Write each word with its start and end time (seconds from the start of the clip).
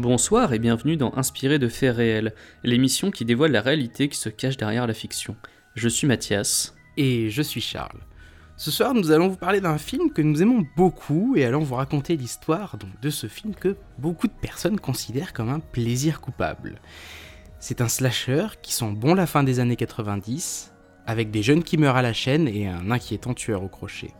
Bonsoir 0.00 0.54
et 0.54 0.58
bienvenue 0.58 0.96
dans 0.96 1.12
Inspiré 1.18 1.58
de 1.58 1.68
faits 1.68 1.94
réels, 1.94 2.32
l'émission 2.64 3.10
qui 3.10 3.26
dévoile 3.26 3.52
la 3.52 3.60
réalité 3.60 4.08
qui 4.08 4.16
se 4.16 4.30
cache 4.30 4.56
derrière 4.56 4.86
la 4.86 4.94
fiction. 4.94 5.36
Je 5.74 5.90
suis 5.90 6.06
Mathias. 6.06 6.74
Et 6.96 7.28
je 7.28 7.42
suis 7.42 7.60
Charles. 7.60 8.00
Ce 8.56 8.70
soir, 8.70 8.94
nous 8.94 9.10
allons 9.10 9.28
vous 9.28 9.36
parler 9.36 9.60
d'un 9.60 9.76
film 9.76 10.10
que 10.10 10.22
nous 10.22 10.40
aimons 10.40 10.64
beaucoup 10.74 11.36
et 11.36 11.44
allons 11.44 11.60
vous 11.60 11.74
raconter 11.74 12.16
l'histoire 12.16 12.78
de 13.02 13.10
ce 13.10 13.26
film 13.26 13.54
que 13.54 13.76
beaucoup 13.98 14.26
de 14.26 14.32
personnes 14.32 14.80
considèrent 14.80 15.34
comme 15.34 15.50
un 15.50 15.60
plaisir 15.60 16.22
coupable. 16.22 16.80
C'est 17.58 17.82
un 17.82 17.88
slasher 17.88 18.46
qui 18.62 18.72
sent 18.72 18.92
bon 18.96 19.12
la 19.12 19.26
fin 19.26 19.42
des 19.42 19.60
années 19.60 19.76
90, 19.76 20.72
avec 21.06 21.30
des 21.30 21.42
jeunes 21.42 21.62
qui 21.62 21.76
meurent 21.76 21.96
à 21.96 22.02
la 22.02 22.14
chaîne 22.14 22.48
et 22.48 22.66
un 22.66 22.90
inquiétant 22.90 23.34
tueur 23.34 23.62
au 23.62 23.68
crochet. 23.68 24.14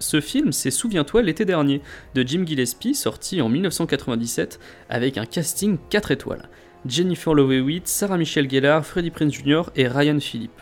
Ce 0.00 0.20
film, 0.20 0.52
c'est 0.52 0.70
Souviens-toi 0.70 1.22
l'été 1.22 1.44
dernier, 1.44 1.80
de 2.14 2.22
Jim 2.22 2.44
Gillespie, 2.46 2.94
sorti 2.94 3.40
en 3.42 3.48
1997, 3.48 4.60
avec 4.88 5.18
un 5.18 5.26
casting 5.26 5.78
4 5.90 6.12
étoiles. 6.12 6.48
Jennifer 6.86 7.34
Love 7.34 7.80
Sarah 7.84 8.16
Michelle 8.16 8.48
Gellar, 8.48 8.86
Freddie 8.86 9.10
Prinze 9.10 9.32
Jr. 9.32 9.62
et 9.74 9.88
Ryan 9.88 10.20
Philippe. 10.20 10.60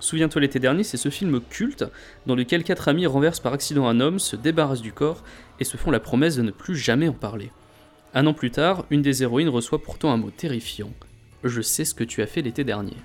Souviens-toi 0.00 0.42
l'été 0.42 0.58
dernier, 0.58 0.84
c'est 0.84 0.98
ce 0.98 1.08
film 1.08 1.40
culte 1.40 1.86
dans 2.26 2.34
lequel 2.34 2.62
quatre 2.62 2.88
amis 2.88 3.06
renversent 3.06 3.40
par 3.40 3.54
accident 3.54 3.88
un 3.88 4.00
homme, 4.00 4.18
se 4.18 4.36
débarrassent 4.36 4.82
du 4.82 4.92
corps 4.92 5.24
et 5.60 5.64
se 5.64 5.78
font 5.78 5.90
la 5.90 6.00
promesse 6.00 6.36
de 6.36 6.42
ne 6.42 6.50
plus 6.50 6.76
jamais 6.76 7.08
en 7.08 7.14
parler. 7.14 7.50
Un 8.12 8.26
an 8.26 8.34
plus 8.34 8.50
tard, 8.50 8.84
une 8.90 9.00
des 9.00 9.22
héroïnes 9.22 9.48
reçoit 9.48 9.82
pourtant 9.82 10.12
un 10.12 10.18
mot 10.18 10.30
terrifiant. 10.30 10.92
Je 11.42 11.62
sais 11.62 11.86
ce 11.86 11.94
que 11.94 12.04
tu 12.04 12.20
as 12.20 12.26
fait 12.26 12.42
l'été 12.42 12.64
dernier. 12.64 12.96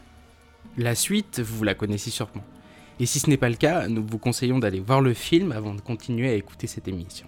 La 0.77 0.93
suite, 0.93 1.39
vous 1.39 1.63
la 1.63 1.73
connaissez 1.73 2.09
sûrement. 2.09 2.43
Et 2.99 3.05
si 3.05 3.19
ce 3.19 3.29
n'est 3.29 3.37
pas 3.37 3.49
le 3.49 3.55
cas, 3.55 3.87
nous 3.87 4.05
vous 4.05 4.17
conseillons 4.17 4.59
d'aller 4.59 4.81
voir 4.81 5.01
le 5.01 5.13
film 5.13 5.51
avant 5.51 5.73
de 5.73 5.81
continuer 5.81 6.29
à 6.29 6.33
écouter 6.33 6.67
cette 6.67 6.87
émission. 6.87 7.27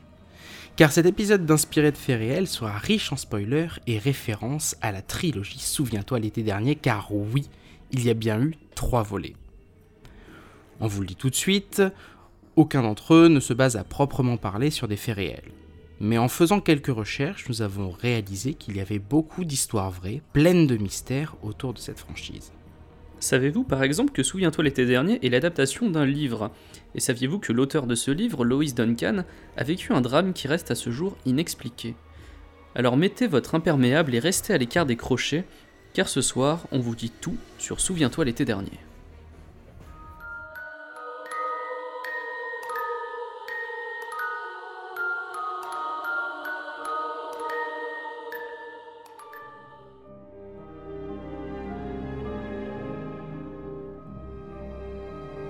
Car 0.76 0.92
cet 0.92 1.06
épisode 1.06 1.46
d'inspiré 1.46 1.92
de 1.92 1.98
faits 1.98 2.20
réels 2.20 2.48
sera 2.48 2.78
riche 2.78 3.12
en 3.12 3.18
spoilers 3.18 3.80
et 3.88 3.98
références 3.98 4.76
à 4.82 4.92
la 4.92 5.02
trilogie 5.02 5.60
Souviens-toi 5.60 6.20
l'été 6.20 6.44
dernier, 6.44 6.76
car 6.76 7.14
oui, 7.14 7.48
il 7.92 8.04
y 8.06 8.10
a 8.10 8.14
bien 8.14 8.42
eu 8.42 8.56
trois 8.76 9.04
volets. 9.04 9.36
On 10.80 10.88
vous 10.88 11.02
le 11.02 11.08
dit 11.08 11.16
tout 11.16 11.30
de 11.30 11.36
suite, 11.36 11.84
aucun 12.56 12.82
d'entre 12.82 13.14
eux 13.14 13.28
ne 13.28 13.40
se 13.40 13.54
base 13.54 13.78
à 13.78 13.84
proprement 13.84 14.38
parler 14.38 14.72
sur 14.72 14.88
des 14.88 14.98
faits 14.98 15.16
réels. 15.16 15.52
Mais 16.00 16.18
en 16.18 16.28
faisant 16.28 16.60
quelques 16.60 16.88
recherches, 16.88 17.48
nous 17.48 17.62
avons 17.62 17.92
réalisé 17.92 18.56
qu'il 18.56 18.76
y 18.76 18.82
avait 18.82 19.00
beaucoup 19.00 19.46
d'histoires 19.46 19.92
vraies, 19.92 20.22
pleines 20.34 20.68
de 20.68 20.76
mystères 20.76 21.36
autour 21.44 21.74
de 21.74 21.80
cette 21.80 22.00
franchise. 22.00 22.52
Savez-vous 23.22 23.64
par 23.64 23.84
exemple 23.84 24.14
que 24.14 24.24
Souviens-toi 24.24 24.64
l'été 24.64 24.84
dernier 24.88 25.24
est 25.24 25.30
l'adaptation 25.30 25.92
d'un 25.92 26.08
livre? 26.08 26.50
Et 26.96 27.00
saviez-vous 27.00 27.38
que 27.38 27.54
l'auteur 27.54 27.86
de 27.86 27.94
ce 27.94 28.10
livre, 28.10 28.44
Lois 28.44 28.72
Duncan, 28.76 29.26
a 29.56 29.64
vécu 29.64 29.94
un 29.94 30.02
drame 30.02 30.34
qui 30.34 30.48
reste 30.48 30.72
à 30.72 30.76
ce 30.76 30.90
jour 30.90 31.16
inexpliqué? 31.28 31.94
Alors 32.74 32.98
mettez 32.98 33.28
votre 33.28 33.54
imperméable 33.54 34.16
et 34.16 34.20
restez 34.20 34.56
à 34.56 34.58
l'écart 34.58 34.88
des 34.88 34.96
crochets, 34.96 35.46
car 35.94 36.10
ce 36.10 36.22
soir, 36.22 36.66
on 36.72 36.80
vous 36.80 36.96
dit 36.96 37.12
tout 37.12 37.38
sur 37.60 37.80
Souviens-toi 37.80 38.26
l'été 38.26 38.44
dernier. 38.44 38.80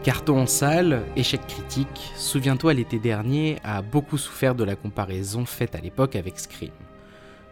Carton 0.03 0.39
en 0.39 0.47
salle, 0.47 1.03
échec 1.16 1.45
critique, 1.45 2.12
souviens-toi 2.16 2.73
l'été 2.73 2.97
dernier 2.97 3.59
a 3.63 3.84
beaucoup 3.84 4.17
souffert 4.17 4.56
de 4.56 4.63
la 4.63 4.75
comparaison 4.75 5.45
faite 5.45 5.75
à 5.75 5.79
l'époque 5.79 6.16
avec 6.16 6.39
Scream. 6.39 6.72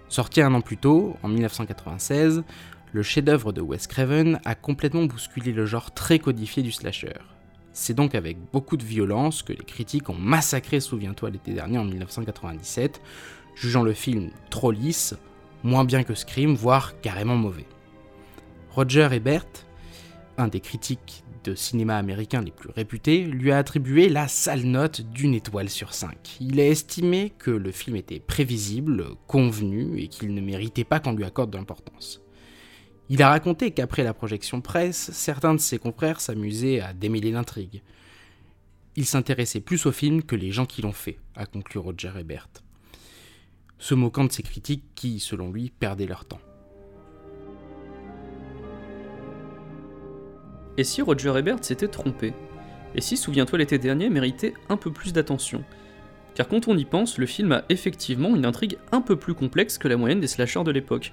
Sorti 0.08 0.42
un 0.42 0.56
an 0.56 0.62
plus 0.62 0.78
tôt, 0.78 1.16
en 1.22 1.28
1996, 1.28 2.42
le 2.92 3.04
chef-d'œuvre 3.04 3.54
de 3.54 3.62
Wes 3.62 3.86
Craven 3.86 4.40
a 4.46 4.56
complètement 4.56 5.04
bousculé 5.04 5.52
le 5.52 5.68
genre 5.68 5.92
très 5.92 6.18
codifié 6.18 6.64
du 6.64 6.72
slasher. 6.72 7.20
C'est 7.72 7.94
donc 7.94 8.16
avec 8.16 8.38
beaucoup 8.52 8.78
de 8.78 8.84
violence 8.84 9.44
que 9.44 9.54
les 9.54 9.64
critiques 9.64 10.10
ont 10.10 10.18
massacré 10.18 10.80
Souviens-toi 10.80 11.30
l'été 11.30 11.54
dernier 11.54 11.78
en 11.78 11.86
1997, 11.86 13.00
jugeant 13.54 13.84
le 13.84 13.94
film 13.94 14.31
trop 14.50 14.72
lisse, 14.72 15.16
moins 15.62 15.86
bien 15.86 16.02
que 16.02 16.16
Scream, 16.16 16.56
voire 16.56 17.00
carrément 17.02 17.36
mauvais. 17.36 17.68
Roger 18.72 19.10
Ebert, 19.12 19.46
un 20.40 20.48
des 20.48 20.62
critiques 20.62 21.24
de 21.44 21.56
cinéma 21.56 21.98
américain 21.98 22.42
les 22.42 22.52
plus 22.52 22.70
réputés, 22.70 23.24
lui 23.24 23.52
a 23.52 23.58
attribué 23.58 24.10
la 24.10 24.28
sale 24.28 24.64
note 24.64 25.02
d'une 25.02 25.34
étoile 25.34 25.70
sur 25.70 25.94
cinq. 25.94 26.38
Il 26.40 26.60
a 26.60 26.68
estimé 26.68 27.32
que 27.38 27.52
le 27.52 27.72
film 27.72 27.96
était 27.96 28.20
prévisible, 28.20 29.16
convenu 29.28 30.00
et 30.00 30.08
qu'il 30.08 30.34
ne 30.34 30.42
méritait 30.42 30.84
pas 30.84 31.00
qu'on 31.00 31.14
lui 31.14 31.24
accorde 31.24 31.52
d'importance. 31.52 32.22
Il 33.10 33.24
a 33.24 33.30
raconté 33.30 33.72
qu'après 33.72 34.04
la 34.04 34.14
projection 34.14 34.62
presse, 34.62 35.12
certains 35.14 35.56
de 35.56 35.60
ses 35.60 35.80
confrères 35.80 36.22
s'amusaient 36.22 36.80
à 36.80 36.94
démêler 36.94 37.32
l'intrigue. 37.32 37.82
Il 38.96 39.06
s'intéressait 39.06 39.62
plus 39.62 39.86
au 39.86 39.92
film 39.92 40.22
que 40.24 40.36
les 40.36 40.52
gens 40.52 40.66
qui 40.66 40.82
l'ont 40.82 40.92
fait, 40.92 41.18
a 41.36 41.46
conclu 41.46 41.80
Roger 41.80 42.12
Ebert, 42.20 42.50
se 43.80 43.96
moquant 43.96 44.26
de 44.26 44.32
ses 44.32 44.44
critiques 44.44 44.86
qui, 44.94 45.20
selon 45.20 45.52
lui, 45.52 45.72
perdaient 45.72 46.06
leur 46.06 46.26
temps. 46.26 46.42
Et 50.80 50.86
si 50.86 51.02
Roger 51.02 51.34
Ebert 51.38 51.58
s'était 51.62 51.90
trompé? 51.90 52.34
Et 52.96 53.02
si 53.02 53.18
Souviens-toi 53.18 53.60
l'été 53.60 53.78
dernier 53.78 54.10
méritait 54.10 54.54
un 54.70 54.78
peu 54.78 54.94
plus 54.94 55.12
d'attention? 55.12 55.66
Car 56.36 56.48
quand 56.48 56.70
on 56.70 56.78
y 56.78 56.86
pense, 56.86 57.18
le 57.18 57.26
film 57.26 57.52
a 57.52 57.66
effectivement 57.68 58.34
une 58.34 58.46
intrigue 58.46 58.78
un 58.94 59.02
peu 59.02 59.18
plus 59.18 59.34
complexe 59.34 59.78
que 59.78 59.90
la 59.90 59.98
moyenne 59.98 60.22
des 60.22 60.28
slashers 60.28 60.64
de 60.64 60.72
l'époque. 60.72 61.12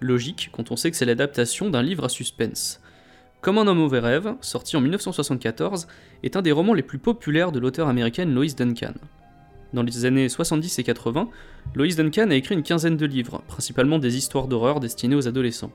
Logique 0.00 0.50
quand 0.50 0.72
on 0.72 0.76
sait 0.76 0.90
que 0.90 0.96
c'est 0.96 1.04
l'adaptation 1.04 1.70
d'un 1.70 1.80
livre 1.80 2.02
à 2.02 2.08
suspense. 2.08 2.80
Comme 3.40 3.58
un 3.58 3.68
homme 3.68 3.78
mauvais 3.78 4.00
rêve, 4.00 4.34
sorti 4.40 4.76
en 4.76 4.80
1974, 4.80 5.86
est 6.24 6.34
un 6.34 6.42
des 6.42 6.50
romans 6.50 6.74
les 6.74 6.82
plus 6.82 6.98
populaires 6.98 7.52
de 7.52 7.60
l'auteur 7.60 7.86
américaine 7.86 8.34
Lois 8.34 8.46
Duncan. 8.56 8.94
Dans 9.74 9.84
les 9.84 10.06
années 10.06 10.28
70 10.28 10.76
et 10.80 10.82
80, 10.82 11.28
Lois 11.76 11.94
Duncan 11.96 12.30
a 12.32 12.34
écrit 12.34 12.56
une 12.56 12.64
quinzaine 12.64 12.96
de 12.96 13.06
livres, 13.06 13.44
principalement 13.46 14.00
des 14.00 14.16
histoires 14.16 14.48
d'horreur 14.48 14.80
destinées 14.80 15.14
aux 15.14 15.28
adolescents. 15.28 15.70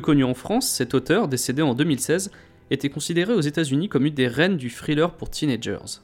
Connu 0.00 0.24
en 0.24 0.34
France, 0.34 0.68
cet 0.68 0.94
auteur, 0.94 1.28
décédé 1.28 1.62
en 1.62 1.74
2016, 1.74 2.30
était 2.70 2.88
considéré 2.88 3.32
aux 3.32 3.40
États-Unis 3.40 3.88
comme 3.88 4.06
une 4.06 4.14
des 4.14 4.28
reines 4.28 4.56
du 4.56 4.70
thriller 4.70 5.16
pour 5.16 5.30
teenagers. 5.30 6.00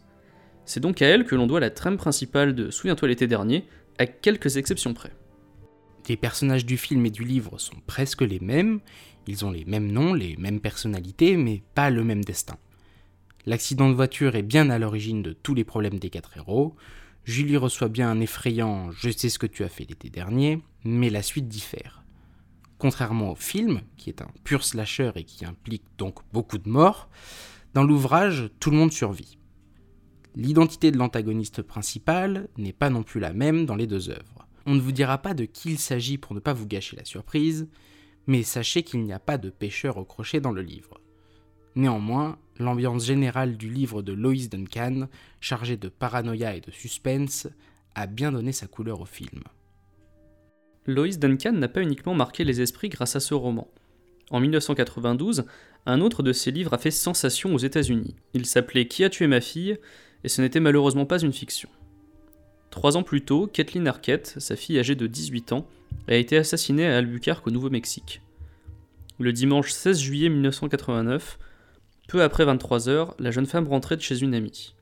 C'est 0.64 0.80
donc 0.80 1.02
à 1.02 1.06
elle 1.06 1.24
que 1.24 1.34
l'on 1.34 1.46
doit 1.46 1.60
la 1.60 1.70
trame 1.70 1.96
principale 1.96 2.54
de 2.54 2.70
Souviens-toi 2.70 3.08
l'été 3.08 3.26
dernier, 3.26 3.64
à 3.98 4.06
quelques 4.06 4.56
exceptions 4.56 4.94
près. 4.94 5.12
Les 6.08 6.16
personnages 6.16 6.66
du 6.66 6.76
film 6.76 7.06
et 7.06 7.10
du 7.10 7.24
livre 7.24 7.58
sont 7.58 7.76
presque 7.86 8.22
les 8.22 8.40
mêmes, 8.40 8.80
ils 9.26 9.44
ont 9.44 9.50
les 9.50 9.64
mêmes 9.64 9.90
noms, 9.90 10.14
les 10.14 10.36
mêmes 10.36 10.60
personnalités, 10.60 11.36
mais 11.36 11.62
pas 11.74 11.90
le 11.90 12.04
même 12.04 12.24
destin. 12.24 12.56
L'accident 13.46 13.88
de 13.88 13.94
voiture 13.94 14.36
est 14.36 14.42
bien 14.42 14.70
à 14.70 14.78
l'origine 14.78 15.22
de 15.22 15.32
tous 15.32 15.54
les 15.54 15.64
problèmes 15.64 15.98
des 15.98 16.10
quatre 16.10 16.36
héros, 16.36 16.76
Julie 17.24 17.56
reçoit 17.56 17.88
bien 17.88 18.10
un 18.10 18.20
effrayant 18.20 18.90
Je 18.90 19.10
sais 19.10 19.28
ce 19.28 19.38
que 19.38 19.46
tu 19.46 19.62
as 19.62 19.68
fait 19.68 19.84
l'été 19.88 20.10
dernier, 20.10 20.60
mais 20.84 21.08
la 21.08 21.22
suite 21.22 21.48
diffère. 21.48 22.01
Contrairement 22.82 23.30
au 23.30 23.36
film, 23.36 23.82
qui 23.96 24.10
est 24.10 24.22
un 24.22 24.28
pur 24.42 24.64
slasher 24.64 25.12
et 25.14 25.22
qui 25.22 25.44
implique 25.44 25.84
donc 25.98 26.18
beaucoup 26.32 26.58
de 26.58 26.68
morts, 26.68 27.08
dans 27.74 27.84
l'ouvrage, 27.84 28.50
tout 28.58 28.72
le 28.72 28.76
monde 28.76 28.90
survit. 28.90 29.38
L'identité 30.34 30.90
de 30.90 30.98
l'antagoniste 30.98 31.62
principal 31.62 32.48
n'est 32.58 32.72
pas 32.72 32.90
non 32.90 33.04
plus 33.04 33.20
la 33.20 33.32
même 33.32 33.66
dans 33.66 33.76
les 33.76 33.86
deux 33.86 34.10
œuvres. 34.10 34.48
On 34.66 34.74
ne 34.74 34.80
vous 34.80 34.90
dira 34.90 35.18
pas 35.18 35.32
de 35.32 35.44
qui 35.44 35.70
il 35.70 35.78
s'agit 35.78 36.18
pour 36.18 36.34
ne 36.34 36.40
pas 36.40 36.54
vous 36.54 36.66
gâcher 36.66 36.96
la 36.96 37.04
surprise, 37.04 37.68
mais 38.26 38.42
sachez 38.42 38.82
qu'il 38.82 39.04
n'y 39.04 39.12
a 39.12 39.20
pas 39.20 39.38
de 39.38 39.50
pêcheur 39.50 39.96
au 39.96 40.04
crochet 40.04 40.40
dans 40.40 40.50
le 40.50 40.62
livre. 40.62 41.00
Néanmoins, 41.76 42.36
l'ambiance 42.58 43.06
générale 43.06 43.56
du 43.56 43.70
livre 43.70 44.02
de 44.02 44.12
Lois 44.12 44.48
Duncan, 44.50 45.06
chargé 45.38 45.76
de 45.76 45.88
paranoïa 45.88 46.56
et 46.56 46.60
de 46.60 46.72
suspense, 46.72 47.46
a 47.94 48.08
bien 48.08 48.32
donné 48.32 48.50
sa 48.50 48.66
couleur 48.66 49.00
au 49.00 49.06
film. 49.06 49.44
Lois 50.86 51.16
Duncan 51.16 51.52
n'a 51.52 51.68
pas 51.68 51.80
uniquement 51.80 52.14
marqué 52.14 52.42
les 52.42 52.60
esprits 52.60 52.88
grâce 52.88 53.14
à 53.14 53.20
ce 53.20 53.34
roman. 53.34 53.68
En 54.30 54.40
1992, 54.40 55.44
un 55.86 56.00
autre 56.00 56.24
de 56.24 56.32
ses 56.32 56.50
livres 56.50 56.74
a 56.74 56.78
fait 56.78 56.90
sensation 56.90 57.54
aux 57.54 57.58
États-Unis. 57.58 58.16
Il 58.34 58.46
s'appelait 58.46 58.88
Qui 58.88 59.04
a 59.04 59.10
tué 59.10 59.28
ma 59.28 59.40
fille? 59.40 59.78
Et 60.24 60.28
ce 60.28 60.42
n'était 60.42 60.60
malheureusement 60.60 61.06
pas 61.06 61.20
une 61.20 61.32
fiction. 61.32 61.68
Trois 62.70 62.96
ans 62.96 63.02
plus 63.04 63.22
tôt, 63.24 63.46
Kathleen 63.46 63.86
Arquette, 63.86 64.34
sa 64.38 64.56
fille 64.56 64.78
âgée 64.78 64.94
de 64.94 65.06
18 65.06 65.52
ans, 65.52 65.68
a 66.08 66.14
été 66.14 66.36
assassinée 66.36 66.86
à 66.86 66.96
Albuquerque 66.96 67.46
au 67.46 67.50
Nouveau-Mexique. 67.50 68.20
Le 69.20 69.32
dimanche 69.32 69.70
16 69.70 70.00
juillet 70.00 70.28
1989, 70.30 71.38
peu 72.08 72.22
après 72.22 72.44
23 72.44 72.88
h 72.88 73.14
la 73.20 73.30
jeune 73.30 73.46
femme 73.46 73.68
rentrait 73.68 73.96
de 73.96 74.00
chez 74.00 74.20
une 74.20 74.34
amie. 74.34 74.74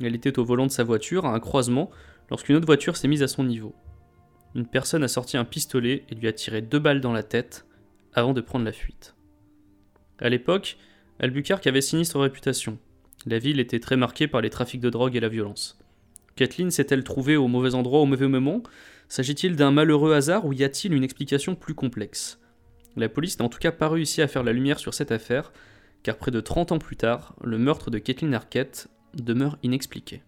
Elle 0.00 0.14
était 0.14 0.38
au 0.38 0.44
volant 0.44 0.66
de 0.66 0.72
sa 0.72 0.84
voiture 0.84 1.26
à 1.26 1.34
un 1.34 1.40
croisement 1.40 1.90
lorsqu'une 2.30 2.56
autre 2.56 2.66
voiture 2.66 2.96
s'est 2.96 3.08
mise 3.08 3.22
à 3.22 3.28
son 3.28 3.44
niveau 3.44 3.74
une 4.54 4.66
personne 4.66 5.04
a 5.04 5.08
sorti 5.08 5.36
un 5.36 5.44
pistolet 5.44 6.04
et 6.08 6.14
lui 6.14 6.28
a 6.28 6.32
tiré 6.32 6.62
deux 6.62 6.78
balles 6.78 7.00
dans 7.00 7.12
la 7.12 7.22
tête 7.22 7.66
avant 8.14 8.32
de 8.32 8.40
prendre 8.40 8.64
la 8.64 8.72
fuite. 8.72 9.14
À 10.20 10.28
l'époque, 10.28 10.78
Albuquerque 11.20 11.66
avait 11.66 11.80
sinistre 11.80 12.18
réputation. 12.18 12.78
La 13.26 13.38
ville 13.38 13.60
était 13.60 13.80
très 13.80 13.96
marquée 13.96 14.28
par 14.28 14.40
les 14.40 14.50
trafics 14.50 14.80
de 14.80 14.90
drogue 14.90 15.16
et 15.16 15.20
la 15.20 15.28
violence. 15.28 15.78
Kathleen 16.36 16.70
s'est-elle 16.70 17.04
trouvée 17.04 17.36
au 17.36 17.48
mauvais 17.48 17.74
endroit 17.74 18.00
au 18.00 18.06
mauvais 18.06 18.28
moment? 18.28 18.62
S'agit-il 19.08 19.56
d'un 19.56 19.70
malheureux 19.70 20.14
hasard 20.14 20.46
ou 20.46 20.52
y 20.52 20.64
a-t-il 20.64 20.94
une 20.94 21.02
explication 21.02 21.54
plus 21.54 21.74
complexe? 21.74 22.40
La 22.96 23.08
police 23.08 23.38
n'a 23.38 23.44
en 23.44 23.48
tout 23.48 23.58
cas 23.58 23.72
pas 23.72 23.88
réussi 23.88 24.22
à 24.22 24.28
faire 24.28 24.44
la 24.44 24.52
lumière 24.52 24.78
sur 24.78 24.94
cette 24.94 25.12
affaire, 25.12 25.52
car 26.02 26.16
près 26.16 26.30
de 26.30 26.40
30 26.40 26.72
ans 26.72 26.78
plus 26.78 26.96
tard, 26.96 27.34
le 27.42 27.58
meurtre 27.58 27.90
de 27.90 27.98
Kathleen 27.98 28.34
Arquette 28.34 28.88
demeure 29.14 29.58
inexpliqué. 29.62 30.22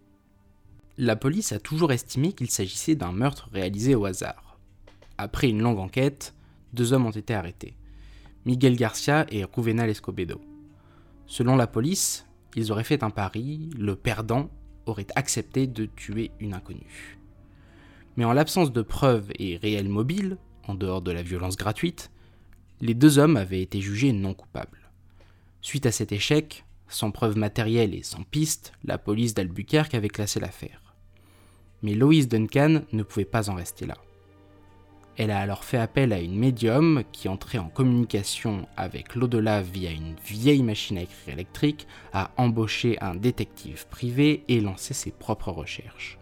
La 0.98 1.16
police 1.16 1.52
a 1.52 1.58
toujours 1.58 1.92
estimé 1.92 2.32
qu'il 2.32 2.50
s'agissait 2.50 2.94
d'un 2.94 3.12
meurtre 3.12 3.48
réalisé 3.52 3.94
au 3.94 4.04
hasard. 4.04 4.58
Après 5.18 5.48
une 5.48 5.62
longue 5.62 5.78
enquête, 5.78 6.34
deux 6.72 6.92
hommes 6.92 7.06
ont 7.06 7.10
été 7.10 7.34
arrêtés. 7.34 7.74
Miguel 8.44 8.76
Garcia 8.76 9.26
et 9.30 9.44
Juvenal 9.54 9.90
Escobedo. 9.90 10.40
Selon 11.26 11.56
la 11.56 11.66
police, 11.66 12.26
ils 12.56 12.72
auraient 12.72 12.84
fait 12.84 13.02
un 13.02 13.10
pari, 13.10 13.70
le 13.78 13.96
perdant 13.96 14.50
aurait 14.86 15.06
accepté 15.14 15.66
de 15.66 15.86
tuer 15.86 16.30
une 16.40 16.54
inconnue. 16.54 17.18
Mais 18.16 18.24
en 18.24 18.32
l'absence 18.32 18.72
de 18.72 18.82
preuves 18.82 19.30
et 19.38 19.56
réels 19.56 19.88
mobiles, 19.88 20.38
en 20.66 20.74
dehors 20.74 21.02
de 21.02 21.12
la 21.12 21.22
violence 21.22 21.56
gratuite, 21.56 22.10
les 22.80 22.94
deux 22.94 23.18
hommes 23.18 23.36
avaient 23.36 23.62
été 23.62 23.80
jugés 23.80 24.12
non 24.12 24.34
coupables. 24.34 24.90
Suite 25.60 25.86
à 25.86 25.92
cet 25.92 26.12
échec, 26.12 26.64
sans 26.90 27.10
preuves 27.10 27.36
matérielles 27.36 27.94
et 27.94 28.02
sans 28.02 28.22
piste, 28.22 28.72
la 28.84 28.98
police 28.98 29.34
d'Albuquerque 29.34 29.94
avait 29.94 30.08
classé 30.08 30.40
l'affaire. 30.40 30.94
Mais 31.82 31.94
Lois 31.94 32.24
Duncan 32.28 32.82
ne 32.92 33.02
pouvait 33.02 33.24
pas 33.24 33.48
en 33.48 33.54
rester 33.54 33.86
là. 33.86 33.96
Elle 35.16 35.30
a 35.30 35.40
alors 35.40 35.64
fait 35.64 35.76
appel 35.76 36.12
à 36.12 36.20
une 36.20 36.38
médium 36.38 37.02
qui 37.12 37.28
entrait 37.28 37.58
en 37.58 37.68
communication 37.68 38.66
avec 38.76 39.14
l'au-delà 39.14 39.60
via 39.60 39.90
une 39.90 40.14
vieille 40.24 40.62
machine 40.62 40.98
à 40.98 41.02
écrire 41.02 41.34
électrique, 41.34 41.86
a 42.12 42.30
embauché 42.36 42.98
un 43.00 43.14
détective 43.14 43.86
privé 43.88 44.44
et 44.48 44.60
lancé 44.60 44.94
ses 44.94 45.10
propres 45.10 45.50
recherches. 45.50 46.18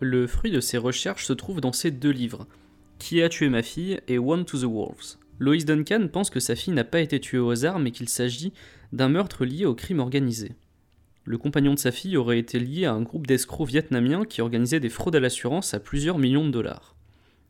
Le 0.00 0.26
fruit 0.26 0.50
de 0.50 0.60
ses 0.60 0.78
recherches 0.78 1.24
se 1.24 1.32
trouve 1.32 1.60
dans 1.60 1.72
ces 1.72 1.92
deux 1.92 2.10
livres, 2.10 2.48
Qui 2.98 3.22
a 3.22 3.28
tué 3.28 3.48
ma 3.48 3.62
fille 3.62 4.00
et 4.08 4.18
One 4.18 4.44
to 4.44 4.58
the 4.58 4.64
Wolves. 4.64 5.18
Lois 5.38 5.58
Duncan 5.58 6.08
pense 6.12 6.30
que 6.30 6.40
sa 6.40 6.56
fille 6.56 6.74
n'a 6.74 6.84
pas 6.84 7.00
été 7.00 7.20
tuée 7.20 7.38
au 7.38 7.50
hasard 7.50 7.78
mais 7.78 7.90
qu'il 7.90 8.08
s'agit 8.08 8.52
d'un 8.92 9.08
meurtre 9.08 9.44
lié 9.44 9.64
au 9.64 9.74
crime 9.74 10.00
organisé. 10.00 10.52
Le 11.24 11.38
compagnon 11.38 11.74
de 11.74 11.78
sa 11.78 11.92
fille 11.92 12.16
aurait 12.16 12.38
été 12.38 12.58
lié 12.58 12.84
à 12.84 12.92
un 12.92 13.02
groupe 13.02 13.26
d'escrocs 13.26 13.68
vietnamiens 13.68 14.24
qui 14.24 14.40
organisaient 14.40 14.80
des 14.80 14.88
fraudes 14.88 15.16
à 15.16 15.20
l'assurance 15.20 15.72
à 15.72 15.80
plusieurs 15.80 16.18
millions 16.18 16.44
de 16.44 16.50
dollars. 16.50 16.96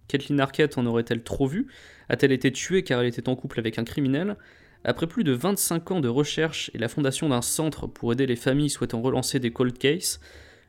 Kathleen 0.09 0.41
Arquette 0.41 0.77
en 0.77 0.87
aurait-elle 0.87 1.23
trop 1.23 1.47
vu? 1.47 1.69
A-t-elle 2.09 2.33
été 2.33 2.53
tuée 2.53 2.83
car 2.83 3.01
elle 3.01 3.07
était 3.07 3.29
en 3.29 3.37
couple 3.37 3.59
avec 3.59 3.79
un 3.79 3.85
criminel? 3.85 4.37
Après 4.85 5.07
plus 5.07 5.25
de 5.25 5.33
25 5.33 5.91
ans 5.93 6.01
de 6.01 6.09
recherche 6.09 6.71
et 6.75 6.79
la 6.79 6.89
fondation 6.89 7.29
d'un 7.29 7.43
centre 7.43 7.87
pour 7.87 8.13
aider 8.13 8.27
les 8.27 8.37
familles 8.37 8.71
souhaitant 8.71 9.01
relancer 9.01 9.39
des 9.39 9.53
cold 9.53 9.79
cases, 9.79 10.21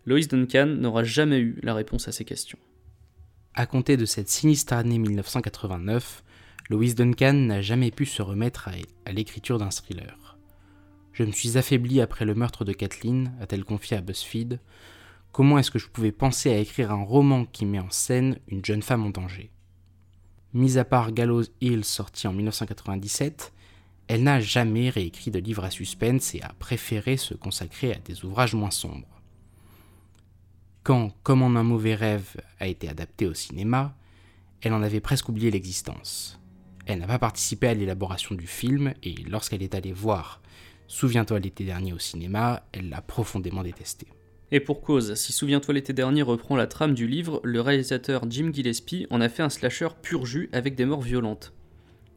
Lois 0.05 0.21
Duncan 0.21 0.67
n'aura 0.67 1.03
jamais 1.03 1.39
eu 1.39 1.59
la 1.63 1.73
réponse 1.73 2.07
à 2.07 2.11
ces 2.11 2.25
questions. 2.25 2.59
À 3.53 3.65
compter 3.65 3.97
de 3.97 4.05
cette 4.05 4.29
sinistre 4.29 4.73
année 4.73 4.99
1989, 4.99 6.23
Lois 6.69 6.93
Duncan 6.95 7.33
n'a 7.33 7.61
jamais 7.61 7.91
pu 7.91 8.05
se 8.05 8.21
remettre 8.21 8.69
à, 9.05 9.11
l'écriture 9.11 9.57
d'un 9.57 9.69
thriller. 9.69 10.22
Je 11.13 11.23
me 11.23 11.31
suis 11.31 11.57
affaibli 11.57 12.01
après 12.01 12.25
le 12.25 12.33
meurtre 12.33 12.65
de 12.65 12.73
Kathleen, 12.73 13.33
a-t-elle 13.39 13.63
confié 13.63 13.97
à 13.97 14.01
BuzzFeed, 14.01 14.59
Comment 15.33 15.57
est-ce 15.57 15.71
que 15.71 15.79
je 15.79 15.87
pouvais 15.87 16.11
penser 16.11 16.51
à 16.51 16.59
écrire 16.59 16.91
un 16.91 17.03
roman 17.03 17.45
qui 17.45 17.65
met 17.65 17.79
en 17.79 17.89
scène 17.89 18.37
une 18.47 18.63
jeune 18.63 18.83
femme 18.83 19.03
en 19.03 19.09
danger? 19.09 19.49
Mis 20.53 20.77
à 20.77 20.85
part 20.85 21.11
Gallows 21.11 21.45
Hill 21.59 21.83
sorti 21.83 22.27
en 22.27 22.33
1997, 22.33 23.51
elle 24.07 24.21
n'a 24.21 24.39
jamais 24.39 24.91
réécrit 24.91 25.31
de 25.31 25.39
livre 25.39 25.63
à 25.63 25.71
suspense 25.71 26.35
et 26.35 26.41
a 26.43 26.53
préféré 26.59 27.17
se 27.17 27.33
consacrer 27.33 27.93
à 27.93 27.97
des 27.97 28.23
ouvrages 28.23 28.53
moins 28.53 28.69
sombres. 28.69 29.21
Quand 30.83 31.09
Comme 31.23 31.41
en 31.41 31.55
un 31.55 31.63
mauvais 31.63 31.95
rêve 31.95 32.35
a 32.59 32.67
été 32.67 32.87
adapté 32.87 33.25
au 33.25 33.33
cinéma, 33.33 33.95
elle 34.61 34.73
en 34.73 34.83
avait 34.83 34.99
presque 34.99 35.29
oublié 35.29 35.49
l'existence. 35.49 36.39
Elle 36.85 36.99
n'a 36.99 37.07
pas 37.07 37.17
participé 37.17 37.69
à 37.69 37.73
l'élaboration 37.73 38.35
du 38.35 38.45
film 38.45 38.93
et 39.01 39.15
lorsqu'elle 39.27 39.63
est 39.63 39.73
allée 39.73 39.93
voir 39.93 40.42
Souviens-toi 40.93 41.39
l'été 41.39 41.63
dernier 41.63 41.91
au 41.91 41.97
cinéma, 41.97 42.67
elle 42.71 42.89
l'a 42.89 43.01
profondément 43.01 43.63
détesté. 43.63 44.05
Et 44.51 44.59
pour 44.59 44.83
cause, 44.83 45.15
si 45.15 45.33
Souviens-toi 45.33 45.73
l'été 45.73 45.91
dernier 45.91 46.21
reprend 46.21 46.55
la 46.55 46.67
trame 46.67 46.93
du 46.93 47.07
livre, 47.07 47.41
le 47.43 47.61
réalisateur 47.61 48.29
Jim 48.29 48.51
Gillespie 48.53 49.07
en 49.09 49.19
a 49.19 49.27
fait 49.27 49.41
un 49.41 49.49
slasher 49.49 49.87
pur 50.03 50.27
jus 50.27 50.49
avec 50.51 50.75
des 50.75 50.85
morts 50.85 51.01
violentes. 51.01 51.51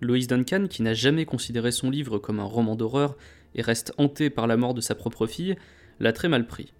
Lois 0.03 0.27
Duncan, 0.29 0.67
qui 0.69 0.83
n'a 0.83 0.93
jamais 0.93 1.25
considéré 1.25 1.73
son 1.73 1.89
livre 1.89 2.19
comme 2.19 2.39
un 2.39 2.45
roman 2.45 2.77
d'horreur 2.77 3.17
et 3.55 3.63
reste 3.63 3.95
hanté 3.97 4.29
par 4.29 4.47
la 4.47 4.59
mort 4.59 4.75
de 4.75 4.83
sa 4.83 4.95
propre 4.95 5.27
fille, 5.27 5.57
l'a 5.99 6.13
très 6.13 6.29
mal 6.29 6.47
pris. 6.47 6.75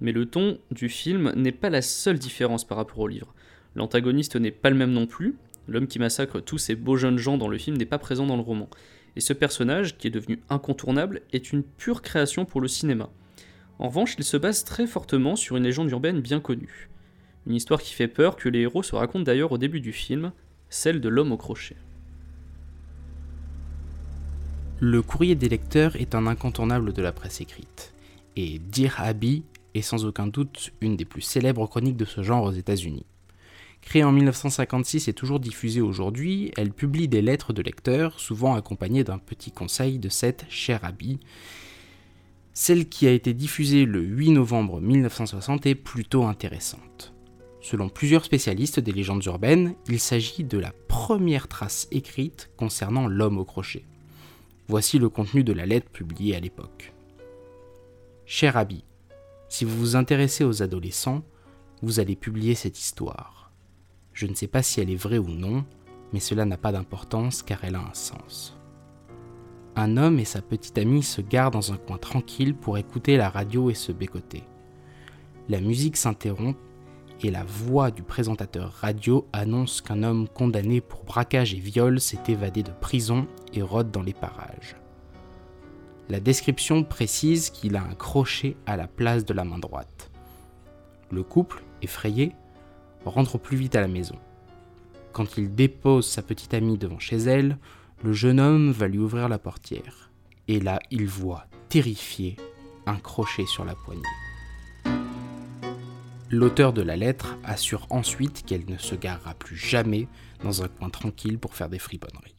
Mais 0.00 0.12
le 0.12 0.24
ton 0.24 0.58
du 0.70 0.88
film 0.88 1.34
n'est 1.36 1.52
pas 1.52 1.68
la 1.68 1.82
seule 1.82 2.18
différence 2.18 2.66
par 2.66 2.78
rapport 2.78 3.00
au 3.00 3.06
livre. 3.06 3.34
L'antagoniste 3.74 4.36
n'est 4.36 4.50
pas 4.50 4.70
le 4.70 4.76
même 4.76 4.92
non 4.92 5.06
plus, 5.06 5.36
l'homme 5.66 5.88
qui 5.88 5.98
massacre 5.98 6.40
tous 6.40 6.56
ces 6.56 6.74
beaux 6.74 6.96
jeunes 6.96 7.18
gens 7.18 7.36
dans 7.36 7.48
le 7.48 7.58
film 7.58 7.76
n'est 7.76 7.84
pas 7.84 7.98
présent 7.98 8.24
dans 8.24 8.36
le 8.36 8.42
roman. 8.42 8.70
Et 9.18 9.20
ce 9.20 9.32
personnage, 9.32 9.98
qui 9.98 10.06
est 10.06 10.12
devenu 10.12 10.38
incontournable, 10.48 11.22
est 11.32 11.50
une 11.52 11.64
pure 11.64 12.02
création 12.02 12.44
pour 12.44 12.60
le 12.60 12.68
cinéma. 12.68 13.10
En 13.80 13.88
revanche, 13.88 14.14
il 14.16 14.22
se 14.22 14.36
base 14.36 14.62
très 14.62 14.86
fortement 14.86 15.34
sur 15.34 15.56
une 15.56 15.64
légende 15.64 15.90
urbaine 15.90 16.20
bien 16.20 16.38
connue. 16.38 16.88
Une 17.44 17.56
histoire 17.56 17.82
qui 17.82 17.94
fait 17.94 18.06
peur 18.06 18.36
que 18.36 18.48
les 18.48 18.60
héros 18.60 18.84
se 18.84 18.94
racontent 18.94 19.24
d'ailleurs 19.24 19.50
au 19.50 19.58
début 19.58 19.80
du 19.80 19.92
film, 19.92 20.30
celle 20.70 21.00
de 21.00 21.08
l'homme 21.08 21.32
au 21.32 21.36
crochet. 21.36 21.74
Le 24.78 25.02
courrier 25.02 25.34
des 25.34 25.48
lecteurs 25.48 25.96
est 25.96 26.14
un 26.14 26.28
incontournable 26.28 26.92
de 26.92 27.02
la 27.02 27.10
presse 27.10 27.40
écrite, 27.40 27.94
et 28.36 28.60
Dear 28.60 29.00
Abby 29.00 29.42
est 29.74 29.82
sans 29.82 30.04
aucun 30.04 30.28
doute 30.28 30.70
une 30.80 30.96
des 30.96 31.04
plus 31.04 31.22
célèbres 31.22 31.66
chroniques 31.66 31.96
de 31.96 32.04
ce 32.04 32.22
genre 32.22 32.44
aux 32.44 32.52
États-Unis. 32.52 33.04
Créée 33.82 34.04
en 34.04 34.12
1956 34.12 35.08
et 35.08 35.12
toujours 35.12 35.40
diffusée 35.40 35.80
aujourd'hui, 35.80 36.52
elle 36.56 36.72
publie 36.72 37.08
des 37.08 37.22
lettres 37.22 37.52
de 37.52 37.62
lecteurs, 37.62 38.20
souvent 38.20 38.54
accompagnées 38.54 39.04
d'un 39.04 39.18
petit 39.18 39.50
conseil 39.50 39.98
de 39.98 40.08
cette 40.08 40.44
chère 40.48 40.84
Abby, 40.84 41.18
celle 42.60 42.88
qui 42.88 43.06
a 43.06 43.12
été 43.12 43.34
diffusée 43.34 43.84
le 43.84 44.00
8 44.00 44.32
novembre 44.32 44.80
1960 44.80 45.64
est 45.66 45.76
plutôt 45.76 46.24
intéressante. 46.24 47.14
Selon 47.60 47.88
plusieurs 47.88 48.24
spécialistes 48.24 48.80
des 48.80 48.90
légendes 48.90 49.24
urbaines, 49.26 49.76
il 49.88 50.00
s'agit 50.00 50.42
de 50.42 50.58
la 50.58 50.72
première 50.88 51.46
trace 51.46 51.86
écrite 51.92 52.50
concernant 52.56 53.06
l'homme 53.06 53.38
au 53.38 53.44
crochet. 53.44 53.84
Voici 54.66 54.98
le 54.98 55.08
contenu 55.08 55.44
de 55.44 55.52
la 55.52 55.66
lettre 55.66 55.88
publiée 55.88 56.34
à 56.34 56.40
l'époque. 56.40 56.92
Cher 58.26 58.56
Abby, 58.56 58.82
si 59.48 59.64
vous 59.64 59.78
vous 59.78 59.94
intéressez 59.94 60.42
aux 60.42 60.60
adolescents, 60.60 61.22
vous 61.82 62.00
allez 62.00 62.16
publier 62.16 62.56
cette 62.56 62.80
histoire. 62.80 63.37
Je 64.18 64.26
ne 64.26 64.34
sais 64.34 64.48
pas 64.48 64.62
si 64.62 64.80
elle 64.80 64.90
est 64.90 64.96
vraie 64.96 65.18
ou 65.18 65.28
non, 65.28 65.64
mais 66.12 66.20
cela 66.20 66.44
n'a 66.44 66.56
pas 66.56 66.72
d'importance 66.72 67.42
car 67.42 67.60
elle 67.62 67.76
a 67.76 67.80
un 67.80 67.94
sens 67.94 68.58
un 69.78 69.96
homme 69.96 70.18
et 70.18 70.24
sa 70.24 70.42
petite 70.42 70.76
amie 70.76 71.04
se 71.04 71.20
garent 71.20 71.52
dans 71.52 71.72
un 71.72 71.76
coin 71.76 71.98
tranquille 71.98 72.54
pour 72.54 72.78
écouter 72.78 73.16
la 73.16 73.28
radio 73.28 73.70
et 73.70 73.74
se 73.74 73.92
bécoter. 73.92 74.42
La 75.48 75.60
musique 75.60 75.96
s'interrompt 75.96 76.58
et 77.22 77.30
la 77.30 77.44
voix 77.44 77.92
du 77.92 78.02
présentateur 78.02 78.72
radio 78.72 79.26
annonce 79.32 79.80
qu'un 79.80 80.02
homme 80.02 80.28
condamné 80.28 80.80
pour 80.80 81.04
braquage 81.04 81.54
et 81.54 81.60
viol 81.60 82.00
s'est 82.00 82.24
évadé 82.26 82.64
de 82.64 82.72
prison 82.72 83.28
et 83.54 83.62
rôde 83.62 83.92
dans 83.92 84.02
les 84.02 84.14
parages. 84.14 84.74
La 86.08 86.18
description 86.18 86.82
précise 86.82 87.50
qu'il 87.50 87.76
a 87.76 87.82
un 87.82 87.94
crochet 87.94 88.56
à 88.66 88.76
la 88.76 88.88
place 88.88 89.24
de 89.24 89.34
la 89.34 89.44
main 89.44 89.58
droite. 89.58 90.10
Le 91.12 91.22
couple, 91.22 91.62
effrayé, 91.82 92.32
rentre 93.04 93.38
plus 93.38 93.56
vite 93.56 93.76
à 93.76 93.80
la 93.80 93.88
maison. 93.88 94.16
Quand 95.12 95.36
il 95.36 95.54
dépose 95.54 96.06
sa 96.06 96.22
petite 96.22 96.54
amie 96.54 96.78
devant 96.78 96.98
chez 96.98 97.16
elle, 97.16 97.58
le 98.04 98.12
jeune 98.12 98.38
homme 98.38 98.70
va 98.70 98.86
lui 98.88 98.98
ouvrir 98.98 99.28
la 99.28 99.38
portière. 99.38 100.10
Et 100.46 100.60
là, 100.60 100.78
il 100.90 101.06
voit, 101.06 101.46
terrifié, 101.68 102.36
un 102.86 102.96
crochet 102.96 103.46
sur 103.46 103.64
la 103.64 103.74
poignée. 103.74 104.02
L'auteur 106.30 106.72
de 106.72 106.82
la 106.82 106.96
lettre 106.96 107.38
assure 107.42 107.86
ensuite 107.90 108.44
qu'elle 108.44 108.66
ne 108.68 108.76
se 108.76 108.94
garera 108.94 109.34
plus 109.34 109.56
jamais 109.56 110.08
dans 110.42 110.62
un 110.62 110.68
coin 110.68 110.90
tranquille 110.90 111.38
pour 111.38 111.54
faire 111.54 111.70
des 111.70 111.78
friponneries. 111.78 112.36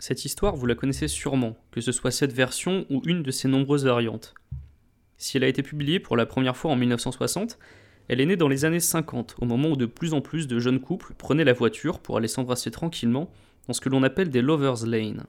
Cette 0.00 0.24
histoire, 0.24 0.56
vous 0.56 0.66
la 0.66 0.74
connaissez 0.74 1.08
sûrement, 1.08 1.56
que 1.70 1.80
ce 1.80 1.92
soit 1.92 2.10
cette 2.10 2.32
version 2.32 2.86
ou 2.90 3.02
une 3.04 3.22
de 3.22 3.30
ses 3.30 3.48
nombreuses 3.48 3.84
variantes. 3.84 4.34
Si 5.16 5.36
elle 5.36 5.44
a 5.44 5.48
été 5.48 5.62
publiée 5.62 6.00
pour 6.00 6.16
la 6.16 6.26
première 6.26 6.56
fois 6.56 6.72
en 6.72 6.76
1960, 6.76 7.58
elle 8.10 8.20
est 8.20 8.26
née 8.26 8.36
dans 8.36 8.48
les 8.48 8.64
années 8.64 8.80
50, 8.80 9.36
au 9.40 9.44
moment 9.44 9.68
où 9.68 9.76
de 9.76 9.86
plus 9.86 10.14
en 10.14 10.20
plus 10.20 10.48
de 10.48 10.58
jeunes 10.58 10.80
couples 10.80 11.14
prenaient 11.16 11.44
la 11.44 11.52
voiture 11.52 12.00
pour 12.00 12.16
aller 12.16 12.26
s'embrasser 12.26 12.72
tranquillement 12.72 13.30
dans 13.68 13.72
ce 13.72 13.80
que 13.80 13.88
l'on 13.88 14.02
appelle 14.02 14.30
des 14.30 14.42
Lovers 14.42 14.84
Lane. 14.84 15.26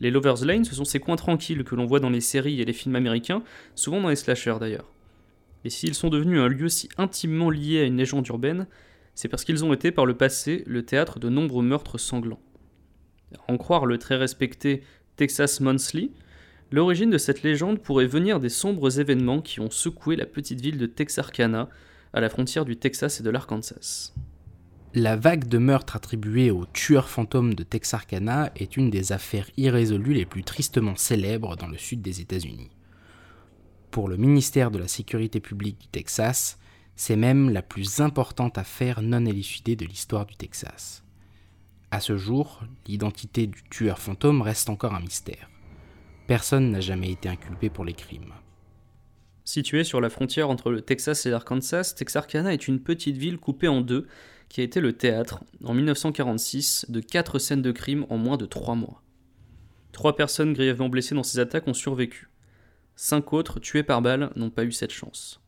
Les 0.00 0.10
Lovers 0.10 0.42
Lane, 0.42 0.64
ce 0.64 0.74
sont 0.74 0.86
ces 0.86 1.00
coins 1.00 1.16
tranquilles 1.16 1.64
que 1.64 1.74
l'on 1.74 1.84
voit 1.84 2.00
dans 2.00 2.08
les 2.08 2.22
séries 2.22 2.62
et 2.62 2.64
les 2.64 2.72
films 2.72 2.96
américains, 2.96 3.42
souvent 3.74 4.00
dans 4.00 4.08
les 4.08 4.16
slashers 4.16 4.56
d'ailleurs. 4.58 4.90
Et 5.66 5.70
s'ils 5.70 5.92
sont 5.92 6.08
devenus 6.08 6.40
un 6.40 6.48
lieu 6.48 6.70
si 6.70 6.88
intimement 6.96 7.50
lié 7.50 7.80
à 7.80 7.84
une 7.84 7.98
légende 7.98 8.26
urbaine, 8.28 8.66
c'est 9.14 9.28
parce 9.28 9.44
qu'ils 9.44 9.62
ont 9.62 9.74
été 9.74 9.90
par 9.90 10.06
le 10.06 10.14
passé 10.14 10.64
le 10.66 10.86
théâtre 10.86 11.18
de 11.18 11.28
nombreux 11.28 11.62
meurtres 11.62 11.98
sanglants. 11.98 12.40
En 13.48 13.58
croire 13.58 13.84
le 13.84 13.98
très 13.98 14.16
respecté 14.16 14.82
Texas 15.16 15.60
Monthly, 15.60 16.10
L'origine 16.70 17.08
de 17.08 17.16
cette 17.16 17.42
légende 17.42 17.80
pourrait 17.80 18.06
venir 18.06 18.40
des 18.40 18.50
sombres 18.50 19.00
événements 19.00 19.40
qui 19.40 19.60
ont 19.60 19.70
secoué 19.70 20.16
la 20.16 20.26
petite 20.26 20.60
ville 20.60 20.76
de 20.76 20.84
Texarkana, 20.84 21.70
à 22.12 22.20
la 22.20 22.28
frontière 22.28 22.64
du 22.64 22.76
Texas 22.76 23.20
et 23.20 23.22
de 23.22 23.30
l'Arkansas. 23.30 24.12
La 24.94 25.16
vague 25.16 25.48
de 25.48 25.58
meurtres 25.58 25.96
attribuée 25.96 26.50
au 26.50 26.64
tueur 26.64 27.08
fantôme 27.08 27.54
de 27.54 27.62
Texarkana 27.62 28.50
est 28.56 28.76
une 28.76 28.90
des 28.90 29.12
affaires 29.12 29.50
irrésolues 29.56 30.14
les 30.14 30.24
plus 30.24 30.44
tristement 30.44 30.96
célèbres 30.96 31.56
dans 31.56 31.66
le 31.66 31.76
sud 31.76 32.00
des 32.00 32.20
États-Unis. 32.20 32.70
Pour 33.90 34.08
le 34.08 34.16
ministère 34.16 34.70
de 34.70 34.78
la 34.78 34.88
Sécurité 34.88 35.40
publique 35.40 35.78
du 35.78 35.86
Texas, 35.88 36.58
c'est 36.96 37.16
même 37.16 37.50
la 37.50 37.62
plus 37.62 38.00
importante 38.00 38.58
affaire 38.58 39.02
non 39.02 39.24
élucidée 39.24 39.76
de 39.76 39.84
l'histoire 39.84 40.26
du 40.26 40.36
Texas. 40.36 41.04
À 41.90 42.00
ce 42.00 42.16
jour, 42.16 42.64
l'identité 42.86 43.46
du 43.46 43.62
tueur 43.70 43.98
fantôme 43.98 44.42
reste 44.42 44.68
encore 44.68 44.94
un 44.94 45.00
mystère. 45.00 45.48
Personne 46.26 46.70
n'a 46.70 46.80
jamais 46.80 47.12
été 47.12 47.28
inculpé 47.28 47.70
pour 47.70 47.84
les 47.84 47.94
crimes. 47.94 48.34
Située 49.48 49.82
sur 49.82 50.02
la 50.02 50.10
frontière 50.10 50.50
entre 50.50 50.70
le 50.70 50.82
Texas 50.82 51.24
et 51.24 51.30
l'Arkansas, 51.30 51.94
Texarkana 51.96 52.52
est 52.52 52.68
une 52.68 52.80
petite 52.80 53.16
ville 53.16 53.38
coupée 53.38 53.66
en 53.66 53.80
deux 53.80 54.06
qui 54.50 54.60
a 54.60 54.64
été 54.64 54.78
le 54.78 54.92
théâtre, 54.92 55.42
en 55.64 55.72
1946, 55.72 56.84
de 56.90 57.00
quatre 57.00 57.38
scènes 57.38 57.62
de 57.62 57.72
crime 57.72 58.04
en 58.10 58.18
moins 58.18 58.36
de 58.36 58.44
trois 58.44 58.74
mois. 58.74 59.02
Trois 59.92 60.16
personnes 60.16 60.52
grièvement 60.52 60.90
blessées 60.90 61.14
dans 61.14 61.22
ces 61.22 61.38
attaques 61.38 61.66
ont 61.66 61.72
survécu. 61.72 62.28
Cinq 62.94 63.32
autres, 63.32 63.58
tués 63.58 63.82
par 63.82 64.02
balle, 64.02 64.32
n'ont 64.36 64.50
pas 64.50 64.64
eu 64.64 64.72
cette 64.72 64.92
chance. 64.92 65.40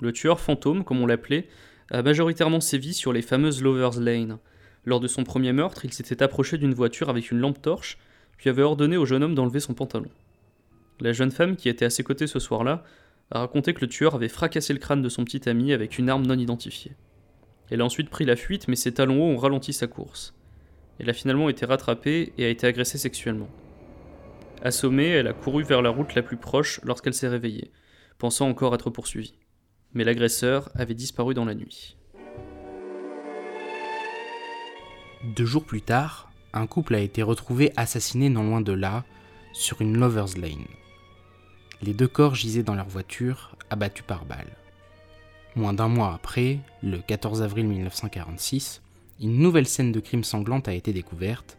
Le 0.00 0.10
tueur 0.10 0.40
fantôme, 0.40 0.82
comme 0.82 1.00
on 1.00 1.06
l'appelait, 1.06 1.46
a 1.92 2.02
majoritairement 2.02 2.60
sévi 2.60 2.94
sur 2.94 3.12
les 3.12 3.22
fameuses 3.22 3.62
Lovers 3.62 4.00
Lane. 4.00 4.38
Lors 4.84 4.98
de 4.98 5.06
son 5.06 5.22
premier 5.22 5.52
meurtre, 5.52 5.84
il 5.84 5.92
s'était 5.92 6.24
approché 6.24 6.58
d'une 6.58 6.74
voiture 6.74 7.08
avec 7.08 7.30
une 7.30 7.38
lampe 7.38 7.62
torche, 7.62 7.96
puis 8.38 8.50
avait 8.50 8.62
ordonné 8.62 8.96
au 8.96 9.06
jeune 9.06 9.22
homme 9.22 9.36
d'enlever 9.36 9.60
son 9.60 9.74
pantalon. 9.74 10.10
La 10.98 11.12
jeune 11.12 11.30
femme 11.30 11.54
qui 11.54 11.68
était 11.68 11.84
à 11.84 11.90
ses 11.90 12.02
côtés 12.02 12.26
ce 12.26 12.40
soir-là 12.40 12.82
a 13.30 13.40
raconté 13.40 13.74
que 13.74 13.80
le 13.82 13.88
tueur 13.88 14.14
avait 14.14 14.28
fracassé 14.28 14.72
le 14.72 14.78
crâne 14.78 15.02
de 15.02 15.08
son 15.08 15.24
petit 15.24 15.48
ami 15.48 15.72
avec 15.72 15.98
une 15.98 16.08
arme 16.08 16.26
non 16.26 16.38
identifiée. 16.38 16.92
Elle 17.70 17.80
a 17.80 17.84
ensuite 17.84 18.10
pris 18.10 18.24
la 18.24 18.36
fuite, 18.36 18.66
mais 18.66 18.76
ses 18.76 18.92
talons 18.92 19.22
hauts 19.22 19.32
ont 19.32 19.36
ralenti 19.36 19.72
sa 19.72 19.86
course. 19.86 20.34
Elle 20.98 21.08
a 21.08 21.14
finalement 21.14 21.48
été 21.48 21.64
rattrapée 21.64 22.32
et 22.36 22.44
a 22.44 22.48
été 22.48 22.66
agressée 22.66 22.98
sexuellement. 22.98 23.48
Assommée, 24.62 25.08
elle 25.08 25.28
a 25.28 25.32
couru 25.32 25.62
vers 25.62 25.80
la 25.80 25.90
route 25.90 26.14
la 26.14 26.22
plus 26.22 26.36
proche 26.36 26.80
lorsqu'elle 26.82 27.14
s'est 27.14 27.28
réveillée, 27.28 27.70
pensant 28.18 28.48
encore 28.48 28.74
être 28.74 28.90
poursuivie. 28.90 29.38
Mais 29.94 30.04
l'agresseur 30.04 30.70
avait 30.74 30.94
disparu 30.94 31.32
dans 31.32 31.44
la 31.44 31.54
nuit. 31.54 31.96
Deux 35.36 35.46
jours 35.46 35.64
plus 35.64 35.82
tard, 35.82 36.30
un 36.52 36.66
couple 36.66 36.94
a 36.94 37.00
été 37.00 37.22
retrouvé 37.22 37.72
assassiné 37.76 38.28
non 38.28 38.42
loin 38.42 38.60
de 38.60 38.72
là, 38.72 39.04
sur 39.52 39.80
une 39.80 39.96
Lover's 39.96 40.36
Lane. 40.36 40.66
Les 41.82 41.94
deux 41.94 42.08
corps 42.08 42.34
gisaient 42.34 42.62
dans 42.62 42.74
leur 42.74 42.88
voiture, 42.88 43.56
abattus 43.70 44.04
par 44.06 44.26
balles. 44.26 44.56
Moins 45.56 45.72
d'un 45.72 45.88
mois 45.88 46.12
après, 46.12 46.58
le 46.82 46.98
14 46.98 47.42
avril 47.42 47.66
1946, 47.66 48.82
une 49.20 49.38
nouvelle 49.38 49.66
scène 49.66 49.90
de 49.90 50.00
crime 50.00 50.24
sanglante 50.24 50.68
a 50.68 50.74
été 50.74 50.92
découverte. 50.92 51.58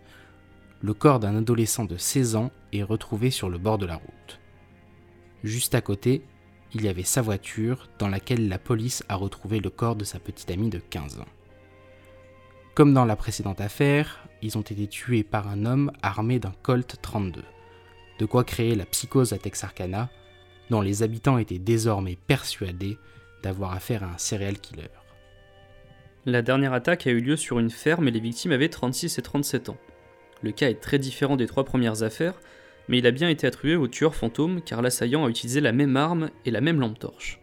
Le 0.81 0.93
corps 0.93 1.19
d'un 1.19 1.35
adolescent 1.35 1.85
de 1.85 1.97
16 1.97 2.35
ans 2.35 2.51
est 2.71 2.83
retrouvé 2.83 3.31
sur 3.31 3.49
le 3.49 3.57
bord 3.57 3.77
de 3.77 3.85
la 3.85 3.95
route. 3.95 4.39
Juste 5.43 5.73
à 5.75 5.81
côté, 5.81 6.23
il 6.73 6.83
y 6.83 6.87
avait 6.87 7.03
sa 7.03 7.21
voiture 7.21 7.89
dans 7.99 8.07
laquelle 8.07 8.47
la 8.47 8.59
police 8.59 9.03
a 9.09 9.15
retrouvé 9.15 9.59
le 9.59 9.69
corps 9.69 9.95
de 9.95 10.03
sa 10.03 10.19
petite 10.19 10.51
amie 10.51 10.69
de 10.69 10.79
15 10.79 11.19
ans. 11.19 11.25
Comme 12.75 12.93
dans 12.93 13.05
la 13.05 13.15
précédente 13.15 13.59
affaire, 13.59 14.27
ils 14.41 14.57
ont 14.57 14.61
été 14.61 14.87
tués 14.87 15.23
par 15.23 15.47
un 15.47 15.65
homme 15.65 15.91
armé 16.01 16.39
d'un 16.39 16.53
Colt 16.61 16.95
32. 17.01 17.43
De 18.21 18.27
quoi 18.27 18.43
créer 18.43 18.75
la 18.75 18.85
psychose 18.85 19.33
à 19.33 19.39
Texarkana, 19.39 20.07
dont 20.69 20.81
les 20.81 21.01
habitants 21.01 21.39
étaient 21.39 21.57
désormais 21.57 22.19
persuadés 22.27 22.99
d'avoir 23.41 23.73
affaire 23.73 24.03
à 24.03 24.13
un 24.13 24.17
serial 24.19 24.59
killer. 24.59 24.91
La 26.27 26.43
dernière 26.43 26.73
attaque 26.73 27.07
a 27.07 27.09
eu 27.09 27.19
lieu 27.19 27.35
sur 27.35 27.57
une 27.57 27.71
ferme 27.71 28.07
et 28.07 28.11
les 28.11 28.19
victimes 28.19 28.51
avaient 28.51 28.69
36 28.69 29.17
et 29.17 29.23
37 29.23 29.69
ans. 29.69 29.77
Le 30.43 30.51
cas 30.51 30.69
est 30.69 30.79
très 30.79 30.99
différent 30.99 31.35
des 31.35 31.47
trois 31.47 31.63
premières 31.63 32.03
affaires, 32.03 32.39
mais 32.87 32.99
il 32.99 33.07
a 33.07 33.11
bien 33.11 33.27
été 33.27 33.47
attribué 33.47 33.75
au 33.75 33.87
tueur 33.87 34.13
fantôme 34.13 34.61
car 34.61 34.83
l'assaillant 34.83 35.25
a 35.25 35.29
utilisé 35.29 35.59
la 35.59 35.71
même 35.71 35.97
arme 35.97 36.29
et 36.45 36.51
la 36.51 36.61
même 36.61 36.79
lampe 36.79 36.99
torche. 36.99 37.39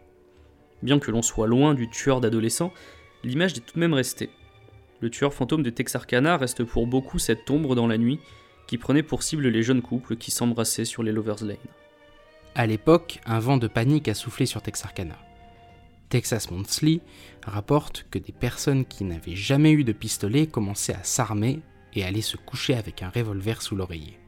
Bien 0.81 0.97
que 0.97 1.11
l'on 1.11 1.21
soit 1.21 1.47
loin 1.47 1.73
du 1.73 1.89
tueur 1.89 2.21
d'adolescents, 2.21 2.71
l'image 3.25 3.51
est 3.57 3.65
tout 3.65 3.75
de 3.75 3.81
même 3.81 3.93
restée. 3.93 4.29
Le 5.01 5.09
tueur 5.09 5.33
fantôme 5.33 5.61
de 5.61 5.71
Texarkana 5.71 6.37
reste 6.37 6.63
pour 6.63 6.87
beaucoup 6.87 7.19
cette 7.19 7.51
ombre 7.51 7.75
dans 7.75 7.87
la 7.87 7.97
nuit 7.97 8.21
qui 8.69 8.77
prenait 8.77 9.01
pour 9.01 9.23
cible 9.23 9.47
les 9.47 9.63
jeunes 9.63 9.81
couples 9.81 10.15
qui 10.15 10.29
s'embrassaient 10.29 10.85
sur 10.85 11.01
les 11.01 11.11
Lovers 11.11 11.43
Lane. 11.43 11.57
À 12.53 12.67
l'époque, 12.67 13.19
un 13.25 13.39
vent 13.39 13.57
de 13.57 13.67
panique 13.67 14.07
a 14.07 14.13
soufflé 14.13 14.45
sur 14.45 14.61
Texarkana. 14.61 15.17
Texas 16.09 16.51
Monthly 16.51 17.01
rapporte 17.43 18.05
que 18.11 18.19
des 18.19 18.31
personnes 18.31 18.85
qui 18.85 19.05
n'avaient 19.05 19.35
jamais 19.35 19.71
eu 19.71 19.83
de 19.83 19.91
pistolet 19.91 20.45
commençaient 20.45 20.93
à 20.93 21.03
s'armer 21.03 21.61
et 21.95 22.03
allaient 22.03 22.21
se 22.21 22.37
coucher 22.37 22.75
avec 22.75 23.01
un 23.01 23.09
revolver 23.09 23.63
sous 23.63 23.75
l'oreiller. 23.75 24.19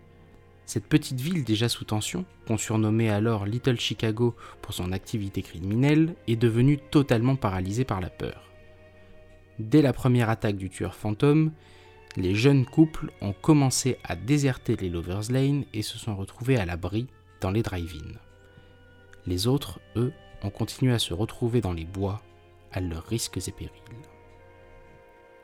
Cette 0.65 0.87
petite 0.87 1.21
ville 1.21 1.43
déjà 1.43 1.69
sous 1.69 1.85
tension, 1.85 2.25
qu'on 2.47 2.57
surnommait 2.57 3.09
alors 3.09 3.45
Little 3.45 3.79
Chicago 3.79 4.35
pour 4.63 4.73
son 4.73 4.91
activité 4.91 5.43
criminelle, 5.43 6.15
est 6.25 6.35
devenue 6.35 6.79
totalement 6.89 7.35
paralysée 7.35 7.85
par 7.85 8.01
la 8.01 8.09
peur. 8.09 8.49
Dès 9.59 9.83
la 9.83 9.93
première 9.93 10.31
attaque 10.31 10.57
du 10.57 10.71
tueur 10.71 10.95
fantôme, 10.95 11.51
les 12.17 12.35
jeunes 12.35 12.65
couples 12.65 13.11
ont 13.21 13.33
commencé 13.33 13.97
à 14.03 14.15
déserter 14.15 14.75
les 14.75 14.89
Lovers 14.89 15.31
Lane 15.31 15.63
et 15.73 15.81
se 15.81 15.97
sont 15.97 16.15
retrouvés 16.15 16.57
à 16.57 16.65
l'abri 16.65 17.07
dans 17.39 17.51
les 17.51 17.63
drive-in. 17.63 18.17
Les 19.25 19.47
autres, 19.47 19.79
eux, 19.95 20.11
ont 20.43 20.49
continué 20.49 20.93
à 20.93 20.99
se 20.99 21.13
retrouver 21.13 21.61
dans 21.61 21.73
les 21.73 21.85
bois 21.85 22.21
à 22.71 22.81
leurs 22.81 23.05
risques 23.05 23.37
et 23.37 23.51
périls. 23.51 23.71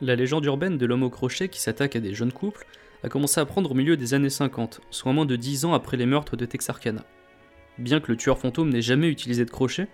La 0.01 0.15
légende 0.15 0.45
urbaine 0.45 0.77
de 0.77 0.85
l'homme 0.85 1.03
au 1.03 1.09
crochet 1.09 1.49
qui 1.49 1.59
s'attaque 1.59 1.95
à 1.95 1.99
des 1.99 2.13
jeunes 2.13 2.31
couples 2.31 2.65
a 3.03 3.09
commencé 3.09 3.39
à 3.39 3.45
prendre 3.45 3.71
au 3.71 3.75
milieu 3.75 3.95
des 3.95 4.13
années 4.13 4.29
50, 4.29 4.81
soit 4.89 5.13
moins 5.13 5.25
de 5.25 5.35
10 5.35 5.65
ans 5.65 5.73
après 5.73 5.97
les 5.97 6.05
meurtres 6.05 6.35
de 6.35 6.45
Texarkana. 6.45 7.05
Bien 7.77 7.99
que 7.99 8.11
le 8.11 8.17
tueur 8.17 8.39
fantôme 8.39 8.69
n'ait 8.69 8.81
jamais 8.81 9.07
utilisé 9.07 9.45
de 9.45 9.51
crochet, 9.51 9.87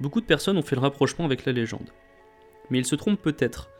beaucoup 0.00 0.20
de 0.20 0.26
personnes 0.26 0.56
ont 0.56 0.62
fait 0.62 0.76
le 0.76 0.80
rapprochement 0.80 1.24
avec 1.24 1.44
la 1.44 1.52
légende. 1.52 1.90
Mais 2.70 2.78
il 2.78 2.86
se 2.86 2.96
trompe 2.96 3.20
peut-être. 3.20 3.70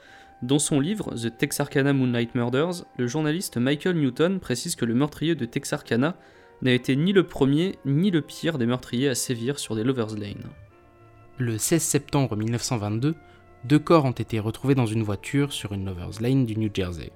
Dans 0.42 0.58
son 0.58 0.80
livre 0.80 1.14
The 1.14 1.34
Texarkana 1.34 1.94
Moonlight 1.94 2.34
Murders, 2.34 2.84
le 2.98 3.06
journaliste 3.06 3.56
Michael 3.56 3.96
Newton 3.96 4.38
précise 4.38 4.76
que 4.76 4.84
le 4.84 4.94
meurtrier 4.94 5.34
de 5.34 5.46
Texarkana 5.46 6.14
n'a 6.60 6.72
été 6.72 6.94
ni 6.94 7.14
le 7.14 7.26
premier 7.26 7.76
ni 7.86 8.10
le 8.10 8.20
pire 8.20 8.58
des 8.58 8.66
meurtriers 8.66 9.08
à 9.08 9.14
sévir 9.14 9.58
sur 9.58 9.74
des 9.74 9.82
Lovers 9.82 10.14
Lane. 10.14 10.44
Le 11.38 11.56
16 11.56 11.82
septembre 11.82 12.36
1922, 12.36 13.14
deux 13.64 13.78
corps 13.78 14.04
ont 14.04 14.10
été 14.10 14.38
retrouvés 14.38 14.74
dans 14.74 14.84
une 14.84 15.02
voiture 15.02 15.54
sur 15.54 15.72
une 15.72 15.86
Lovers 15.86 16.20
Lane 16.20 16.44
du 16.44 16.56
New 16.58 16.70
Jersey. 16.72 17.12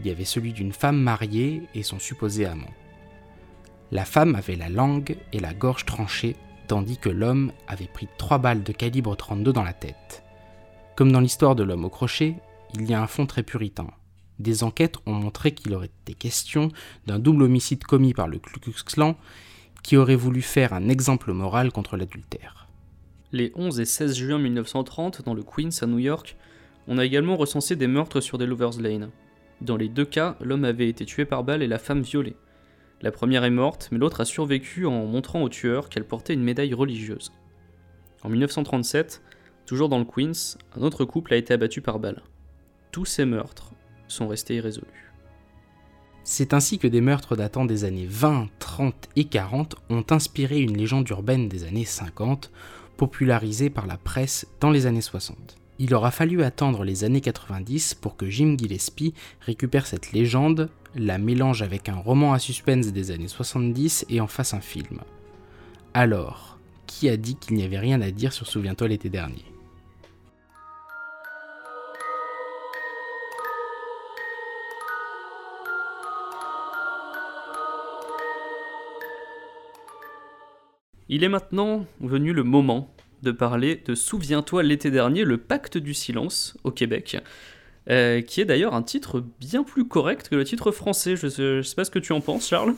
Il 0.00 0.06
y 0.06 0.10
avait 0.10 0.24
celui 0.24 0.54
d'une 0.54 0.72
femme 0.72 0.98
mariée 0.98 1.62
et 1.74 1.82
son 1.82 1.98
supposé 1.98 2.46
amant. 2.46 2.72
La 3.92 4.06
femme 4.06 4.34
avait 4.34 4.56
la 4.56 4.70
langue 4.70 5.18
et 5.34 5.40
la 5.40 5.52
gorge 5.52 5.84
tranchées, 5.84 6.36
tandis 6.68 6.96
que 6.96 7.10
l'homme 7.10 7.52
avait 7.68 7.86
pris 7.86 8.08
trois 8.16 8.38
balles 8.38 8.62
de 8.62 8.72
calibre 8.72 9.14
32 9.14 9.52
dans 9.52 9.62
la 9.62 9.74
tête. 9.74 10.23
Comme 10.96 11.10
dans 11.10 11.20
l'histoire 11.20 11.56
de 11.56 11.64
l'homme 11.64 11.84
au 11.84 11.90
crochet, 11.90 12.36
il 12.74 12.88
y 12.88 12.94
a 12.94 13.02
un 13.02 13.08
fond 13.08 13.26
très 13.26 13.42
puritain. 13.42 13.88
Des 14.38 14.62
enquêtes 14.62 14.96
ont 15.06 15.12
montré 15.12 15.52
qu'il 15.52 15.74
aurait 15.74 15.90
été 16.02 16.14
question 16.14 16.70
d'un 17.06 17.18
double 17.18 17.42
homicide 17.42 17.82
commis 17.84 18.14
par 18.14 18.28
le 18.28 18.38
Ku 18.38 18.60
Klux 18.60 18.84
Klan 18.86 19.16
qui 19.82 19.96
aurait 19.96 20.14
voulu 20.14 20.40
faire 20.40 20.72
un 20.72 20.88
exemple 20.88 21.32
moral 21.32 21.72
contre 21.72 21.96
l'adultère. 21.96 22.68
Les 23.32 23.52
11 23.56 23.80
et 23.80 23.84
16 23.84 24.14
juin 24.16 24.38
1930, 24.38 25.22
dans 25.24 25.34
le 25.34 25.42
Queens 25.42 25.82
à 25.82 25.86
New 25.86 25.98
York, 25.98 26.36
on 26.86 26.98
a 26.98 27.04
également 27.04 27.36
recensé 27.36 27.74
des 27.74 27.88
meurtres 27.88 28.20
sur 28.20 28.38
des 28.38 28.46
Lovers 28.46 28.80
Lane. 28.80 29.10
Dans 29.60 29.76
les 29.76 29.88
deux 29.88 30.04
cas, 30.04 30.36
l'homme 30.40 30.64
avait 30.64 30.88
été 30.88 31.04
tué 31.04 31.24
par 31.24 31.42
balle 31.42 31.62
et 31.62 31.66
la 31.66 31.78
femme 31.78 32.02
violée. 32.02 32.36
La 33.02 33.10
première 33.10 33.44
est 33.44 33.50
morte, 33.50 33.88
mais 33.90 33.98
l'autre 33.98 34.20
a 34.20 34.24
survécu 34.24 34.86
en 34.86 35.04
montrant 35.06 35.42
au 35.42 35.48
tueur 35.48 35.88
qu'elle 35.88 36.06
portait 36.06 36.34
une 36.34 36.44
médaille 36.44 36.74
religieuse. 36.74 37.32
En 38.22 38.28
1937, 38.30 39.22
toujours 39.66 39.88
dans 39.88 39.98
le 39.98 40.04
Queens, 40.04 40.56
un 40.76 40.82
autre 40.82 41.04
couple 41.04 41.34
a 41.34 41.36
été 41.36 41.54
abattu 41.54 41.80
par 41.80 41.98
balle. 41.98 42.22
Tous 42.92 43.04
ces 43.04 43.24
meurtres 43.24 43.72
sont 44.08 44.28
restés 44.28 44.56
irrésolus. 44.56 45.12
C'est 46.22 46.54
ainsi 46.54 46.78
que 46.78 46.86
des 46.88 47.02
meurtres 47.02 47.36
datant 47.36 47.66
des 47.66 47.84
années 47.84 48.06
20, 48.08 48.48
30 48.58 48.94
et 49.16 49.24
40 49.24 49.76
ont 49.90 50.04
inspiré 50.10 50.58
une 50.58 50.76
légende 50.76 51.08
urbaine 51.10 51.48
des 51.48 51.64
années 51.64 51.84
50, 51.84 52.50
popularisée 52.96 53.68
par 53.68 53.86
la 53.86 53.98
presse 53.98 54.46
dans 54.60 54.70
les 54.70 54.86
années 54.86 55.02
60. 55.02 55.56
Il 55.78 55.94
aura 55.94 56.10
fallu 56.10 56.42
attendre 56.42 56.84
les 56.84 57.04
années 57.04 57.20
90 57.20 57.94
pour 57.94 58.16
que 58.16 58.30
Jim 58.30 58.56
Gillespie 58.56 59.12
récupère 59.40 59.86
cette 59.86 60.12
légende, 60.12 60.70
la 60.94 61.18
mélange 61.18 61.62
avec 61.62 61.88
un 61.88 61.96
roman 61.96 62.32
à 62.32 62.38
suspense 62.38 62.86
des 62.86 63.10
années 63.10 63.28
70 63.28 64.06
et 64.08 64.20
en 64.20 64.28
fasse 64.28 64.54
un 64.54 64.60
film. 64.60 65.00
Alors, 65.92 66.58
qui 66.86 67.08
a 67.08 67.16
dit 67.16 67.36
qu'il 67.36 67.56
n'y 67.56 67.64
avait 67.64 67.78
rien 67.78 68.00
à 68.00 68.10
dire 68.10 68.32
sur 68.32 68.46
Souviens-toi 68.46 68.88
l'été 68.88 69.10
dernier? 69.10 69.44
Il 81.08 81.24
est 81.24 81.28
maintenant 81.28 81.86
venu 82.00 82.32
le 82.32 82.42
moment 82.44 82.94
de 83.22 83.30
parler 83.30 83.82
de 83.86 83.94
Souviens-toi 83.94 84.62
l'été 84.62 84.90
dernier, 84.90 85.24
le 85.24 85.38
pacte 85.38 85.78
du 85.78 85.94
silence 85.94 86.56
au 86.64 86.70
Québec, 86.70 87.18
euh, 87.90 88.20
qui 88.22 88.40
est 88.40 88.44
d'ailleurs 88.44 88.74
un 88.74 88.82
titre 88.82 89.24
bien 89.40 89.64
plus 89.64 89.86
correct 89.86 90.28
que 90.28 90.34
le 90.36 90.44
titre 90.44 90.70
français. 90.72 91.16
Je 91.16 91.28
sais, 91.28 91.62
sais 91.62 91.74
pas 91.74 91.84
ce 91.84 91.90
que 91.90 91.98
tu 91.98 92.12
en 92.12 92.20
penses, 92.20 92.48
Charles. 92.48 92.74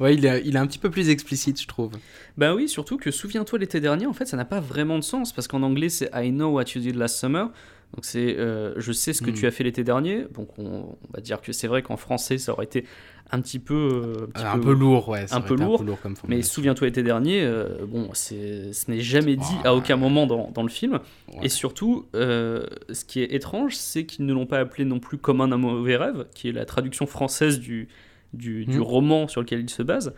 Ouais, 0.00 0.14
il 0.14 0.24
est, 0.24 0.42
il 0.44 0.56
est 0.56 0.58
un 0.58 0.66
petit 0.66 0.78
peu 0.78 0.90
plus 0.90 1.10
explicite, 1.10 1.60
je 1.60 1.66
trouve. 1.68 1.92
Ben 2.38 2.54
oui, 2.54 2.68
surtout 2.68 2.96
que 2.96 3.10
Souviens-toi 3.10 3.58
l'été 3.58 3.80
dernier, 3.80 4.06
en 4.06 4.12
fait, 4.12 4.24
ça 4.26 4.36
n'a 4.36 4.44
pas 4.46 4.58
vraiment 4.60 4.96
de 4.98 5.04
sens, 5.04 5.32
parce 5.32 5.46
qu'en 5.48 5.62
anglais, 5.62 5.90
c'est 5.90 6.10
I 6.14 6.30
know 6.30 6.48
what 6.52 6.64
you 6.74 6.80
did 6.80 6.96
last 6.96 7.18
summer. 7.18 7.50
Donc 7.94 8.04
c'est 8.04 8.38
euh, 8.38 8.72
je 8.76 8.92
sais 8.92 9.12
ce 9.12 9.20
que 9.20 9.30
Mm. 9.30 9.34
tu 9.34 9.46
as 9.46 9.50
fait 9.50 9.64
l'été 9.64 9.82
dernier. 9.84 10.24
Donc 10.32 10.56
on, 10.58 10.64
on 10.64 10.98
va 11.12 11.20
dire 11.20 11.40
que 11.42 11.52
c'est 11.52 11.66
vrai 11.66 11.82
qu'en 11.82 11.96
français, 11.96 12.38
ça 12.38 12.52
aurait 12.52 12.64
été 12.64 12.84
un 13.32 13.40
petit 13.40 13.58
peu, 13.58 13.74
euh, 13.74 14.26
petit 14.26 14.44
un 14.44 14.58
peu 14.58 14.72
lourd, 14.72 15.08
ouais. 15.08 15.26
un 15.30 15.40
peu 15.40 15.54
lourd, 15.54 15.82
comme 16.02 16.14
Mais 16.28 16.42
souviens-toi 16.42 16.88
l'été 16.88 17.02
dernier, 17.02 17.42
euh, 17.42 17.86
bon, 17.86 18.10
c'est, 18.12 18.72
ce 18.72 18.90
n'est 18.90 19.00
jamais 19.00 19.36
dit 19.36 19.56
à 19.64 19.74
aucun 19.74 19.96
moment 19.96 20.26
dans, 20.26 20.50
dans 20.50 20.62
le 20.62 20.68
film. 20.68 20.94
Ouais. 21.28 21.44
Et 21.44 21.48
surtout, 21.48 22.06
euh, 22.14 22.66
ce 22.90 23.04
qui 23.04 23.20
est 23.20 23.32
étrange, 23.32 23.76
c'est 23.76 24.04
qu'ils 24.06 24.26
ne 24.26 24.32
l'ont 24.32 24.46
pas 24.46 24.58
appelé 24.58 24.84
non 24.84 24.98
plus 24.98 25.18
comme 25.18 25.40
un 25.40 25.46
mauvais 25.56 25.96
rêve, 25.96 26.26
qui 26.34 26.48
est 26.48 26.52
la 26.52 26.64
traduction 26.64 27.06
française 27.06 27.60
du, 27.60 27.88
du, 28.32 28.66
du 28.66 28.78
Mm. 28.78 28.82
roman 28.82 29.28
sur 29.28 29.40
lequel 29.40 29.60
il 29.60 29.70
se 29.70 29.82
base. 29.82 30.12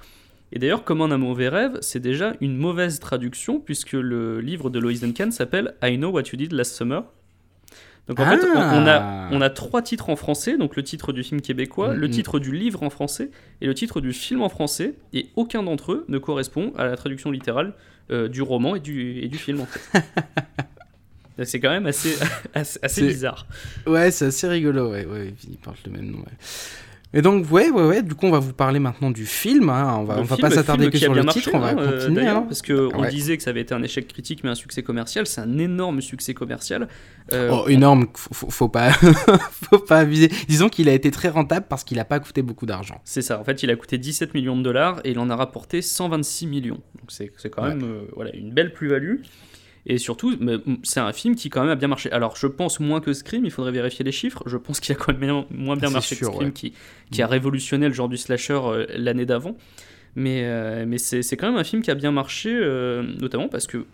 Et 0.55 0.59
d'ailleurs, 0.59 0.85
comme 0.85 1.01
un 1.01 1.17
mauvais 1.17 1.49
rêve, 1.49 1.79
c'est 1.81 2.01
déjà 2.01 2.35
une 2.41 2.57
mauvaise 2.57 2.99
traduction, 2.99 3.59
puisque 3.59 3.93
le 3.93 4.41
livre 4.41 4.69
de 4.69 4.79
Lois 4.79 4.93
Duncan 5.01 5.31
s'appelle 5.31 5.75
I 5.83 5.97
Know 5.97 6.11
What 6.11 6.25
You 6.33 6.37
Did 6.37 6.53
Last 6.53 6.75
Summer. 6.75 7.05
Donc 8.09 8.19
en 8.19 8.27
fait, 8.27 8.45
on, 8.45 8.59
on 8.59 8.87
a, 8.87 8.97
Ah. 8.97 9.29
on 9.31 9.41
a 9.41 9.49
trois 9.49 9.81
titres 9.81 10.11
en 10.11 10.17
français, 10.17 10.59
donc 10.59 10.75
le 10.77 10.83
titre 10.83 11.13
du 11.13 11.23
film 11.23 11.41
québécois, 11.41 11.95
Mm, 11.95 11.99
le 11.99 12.11
titre 12.11 12.39
du 12.41 12.53
livre 12.53 12.83
en 12.83 12.91
français 12.91 13.31
et 13.61 13.67
le 13.67 13.75
titre 13.75 14.01
du 14.01 14.13
film 14.13 14.43
en 14.43 14.49
français, 14.49 14.95
et 15.13 15.29
aucun 15.37 15.63
d'entre 15.63 15.93
eux 15.93 16.05
ne 16.09 16.19
correspond 16.19 16.73
à 16.77 16.85
la 16.85 16.97
traduction 16.97 17.31
littérale 17.31 17.75
euh, 18.11 18.27
du 18.29 18.43
roman 18.43 18.75
et 18.75 18.81
du, 18.81 19.21
et 19.21 19.29
du 19.29 19.39
film 19.39 19.61
en 19.61 19.67
fait. 19.67 20.03
Donc 21.39 21.45
c'est 21.47 21.61
quand 21.61 21.71
même 21.71 21.87
assez, 21.87 22.17
assez, 22.55 23.07
bizarre. 23.07 23.47
Ouais, 23.87 24.11
c'est 24.11 24.27
assez 24.27 24.49
rigolo, 24.49 24.91
ouais, 24.91 25.07
ouais, 25.07 25.33
ils 25.49 25.57
portent 25.59 25.87
le 25.87 25.93
même 25.93 26.11
nom, 26.11 26.19
ouais. 26.19 26.25
Et 27.15 27.21
donc, 27.21 27.51
ouais, 27.53 27.69
ouais, 27.71 27.87
ouais, 27.87 28.03
du 28.03 28.15
coup, 28.15 28.25
on 28.27 28.31
va 28.31 28.39
vous 28.39 28.55
parler 28.55 28.79
maintenant 28.79 29.11
du 29.11 29.27
film, 29.27 29.69
hein, 29.69 29.97
on 29.99 30.05
va, 30.05 30.19
on 30.19 30.23
va 30.23 30.37
pas 30.39 30.51
s'attarder 30.51 30.89
que 30.89 30.97
sur 30.97 31.13
le 31.13 31.23
marché, 31.23 31.41
titre, 31.41 31.51
on 31.55 31.59
va 31.59 31.69
hein, 31.69 31.77
euh, 31.79 31.99
continuer, 32.01 32.27
hein. 32.27 32.43
parce 32.49 32.63
qu'on 32.63 33.01
Ouais. 33.03 33.11
disait 33.11 33.37
que 33.37 33.43
ça 33.43 33.51
avait 33.51 33.61
été 33.61 33.75
un 33.75 33.83
échec 33.83 34.09
critique 34.09 34.43
mais 34.45 34.51
un 34.51 34.55
succès 34.55 34.83
commercial, 34.83 35.27
c'est 35.27 35.43
un 35.43 35.59
énorme 35.59 36.01
succès 36.01 36.33
commercial. 36.33 36.89
Euh, 37.35 37.51
Oh, 37.53 37.69
énorme, 37.69 38.07
faut, 38.15 38.69
pas, 38.69 38.93
faut 39.51 39.79
pas 39.79 39.99
abuser. 40.01 40.29
Disons 40.49 40.71
qu'il 40.71 40.89
a 40.89 40.95
été 40.95 41.11
très 41.11 41.29
rentable 41.29 41.67
parce 41.69 41.85
qu'il 41.85 41.99
a 42.01 42.05
pas 42.07 42.19
coûté 42.19 42.41
beaucoup 42.41 42.65
d'argent. 42.65 43.01
C'est 43.05 43.23
ça, 43.23 43.39
en 43.39 43.45
fait 43.45 43.63
il 43.63 43.71
a 43.71 43.77
coûté 43.77 43.99
17 43.99 44.33
millions 44.33 44.57
de 44.57 44.63
dollars 44.63 45.01
et 45.05 45.11
il 45.11 45.19
en 45.19 45.29
a 45.29 45.37
rapporté 45.37 45.83
126 45.83 46.47
millions. 46.47 46.81
Donc 46.99 47.11
c'est 47.11 47.31
quand 47.51 47.63
Ouais. 47.65 47.69
même 47.75 47.83
euh, 47.85 48.05
voilà, 48.17 48.35
une 48.35 48.53
belle 48.53 48.73
plus-value. 48.73 49.17
Et 49.87 49.99
surtout, 49.99 50.31
mm, 50.39 50.77
c'est 50.85 51.01
un 51.01 51.13
film 51.13 51.35
qui 51.35 51.51
quand 51.51 51.61
même 51.63 51.71
a 51.71 51.75
bien 51.75 51.89
marché. 51.89 52.11
Alors 52.13 52.37
je 52.37 52.47
pense 52.47 52.79
moins 52.81 53.01
que 53.01 53.13
Scream, 53.13 53.45
il 53.45 53.51
faudrait 53.51 53.73
vérifier 53.73 54.05
les 54.05 54.13
chiffres. 54.13 54.43
Je 54.47 54.57
pense 54.57 54.79
qu'il 54.81 54.95
a 54.95 54.99
quand 54.99 55.19
même 55.19 55.45
moins 55.51 55.77
bien 55.77 55.89
C'est 55.89 55.95
marché 55.95 56.15
sûr, 56.15 56.29
que 56.29 56.35
Scream 56.35 56.49
ouais. 56.49 56.53
qui, 56.55 56.73
qui 57.11 57.21
a 57.23 57.27
révolutionné 57.27 57.89
le 57.89 57.95
genre 57.95 58.09
du 58.09 58.17
slasher 58.17 58.61
euh, 58.63 58.87
l'année 58.97 59.27
d'avant. 59.27 59.57
Mais, 60.15 60.43
euh, 60.45 60.85
mais 60.87 60.99
c'est 60.99 61.23
quand 61.37 61.49
même 61.51 61.59
un 61.59 61.65
film 61.65 61.83
qui 61.83 61.91
a 61.91 61.95
bien 61.95 62.13
marché, 62.13 62.51
euh, 62.55 63.03
notamment 63.21 63.49
parce 63.49 63.67
que 63.67 63.87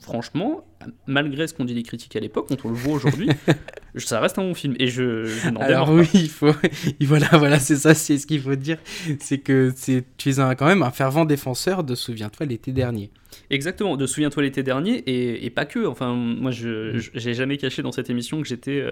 franchement, 0.00 0.66
malgré 1.06 1.46
ce 1.46 1.54
qu'ont 1.54 1.64
dit 1.64 1.74
les 1.74 1.82
critiques 1.82 2.14
à 2.16 2.20
l'époque, 2.20 2.46
quand 2.48 2.64
on 2.64 2.68
le 2.68 2.74
voit 2.74 2.94
aujourd'hui, 2.94 3.28
ça 3.96 4.20
reste 4.20 4.38
un 4.38 4.42
bon 4.42 4.54
film. 4.54 4.74
Et 4.78 4.88
je, 4.88 5.24
je 5.24 5.48
Alors 5.60 5.86
pas. 5.86 5.92
oui, 5.94 6.08
il 6.14 6.28
faut, 6.28 6.50
il- 7.00 7.06
voilà, 7.06 7.28
voilà, 7.32 7.58
c'est 7.58 7.76
ça, 7.76 7.94
c'est 7.94 8.18
ce 8.18 8.26
qu'il 8.26 8.40
faut 8.40 8.54
dire, 8.56 8.78
c'est 9.20 9.38
que 9.38 9.72
tu 10.18 10.30
es 10.30 10.38
un, 10.40 10.54
quand 10.54 10.66
même 10.66 10.82
un 10.82 10.90
fervent 10.90 11.24
défenseur 11.24 11.84
de 11.84 11.94
Souviens-toi 11.94 12.46
l'été 12.46 12.72
dernier. 12.72 13.10
Exactement, 13.50 13.96
de 13.96 14.06
Souviens-toi 14.06 14.42
l'été 14.42 14.62
dernier, 14.62 14.96
et, 15.06 15.44
et 15.44 15.50
pas 15.50 15.64
que. 15.66 15.86
Enfin, 15.86 16.14
moi, 16.14 16.50
je 16.50 16.94
Mm. 16.94 16.98
je- 16.98 17.10
j'ai 17.14 17.34
jamais 17.34 17.56
caché 17.56 17.82
dans 17.82 17.92
cette 17.92 18.10
émission 18.10 18.40
que 18.40 18.48
j'étais 18.48 18.80
euh, 18.80 18.90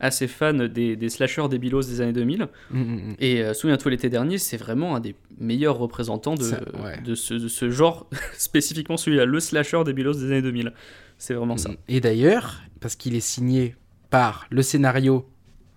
assez 0.00 0.28
fan 0.28 0.68
des, 0.68 0.94
des 0.96 1.08
slashers 1.08 1.48
des 1.48 1.58
bilos 1.58 1.86
des 1.88 2.00
années 2.00 2.12
2000. 2.12 2.46
Mm, 2.70 2.78
mm, 2.78 2.82
mm. 2.94 3.14
Et 3.18 3.42
euh, 3.42 3.54
Souviens-toi 3.54 3.90
l'été 3.90 4.08
dernier, 4.08 4.38
c'est 4.38 4.56
vraiment 4.56 4.94
un 4.96 5.00
des 5.00 5.14
meilleurs 5.40 5.78
représentants 5.78 6.34
de, 6.34 6.42
Ça, 6.42 6.60
ouais. 6.84 7.00
de, 7.02 7.14
ce, 7.14 7.34
de 7.34 7.48
ce 7.48 7.70
genre, 7.70 8.08
spécifiquement 8.38 8.96
celui-là, 8.96 9.24
le 9.24 9.40
slasher 9.40 9.82
des 9.84 9.92
bilos 9.92 10.16
des 10.18 10.26
années 10.26 10.42
2000. 10.42 10.72
C'est 11.18 11.34
vraiment 11.34 11.56
ça. 11.56 11.70
Et 11.88 12.00
d'ailleurs, 12.00 12.60
parce 12.80 12.94
qu'il 12.94 13.16
est 13.16 13.20
signé 13.20 13.74
par 14.10 14.46
le 14.50 14.62
scénario, 14.62 15.26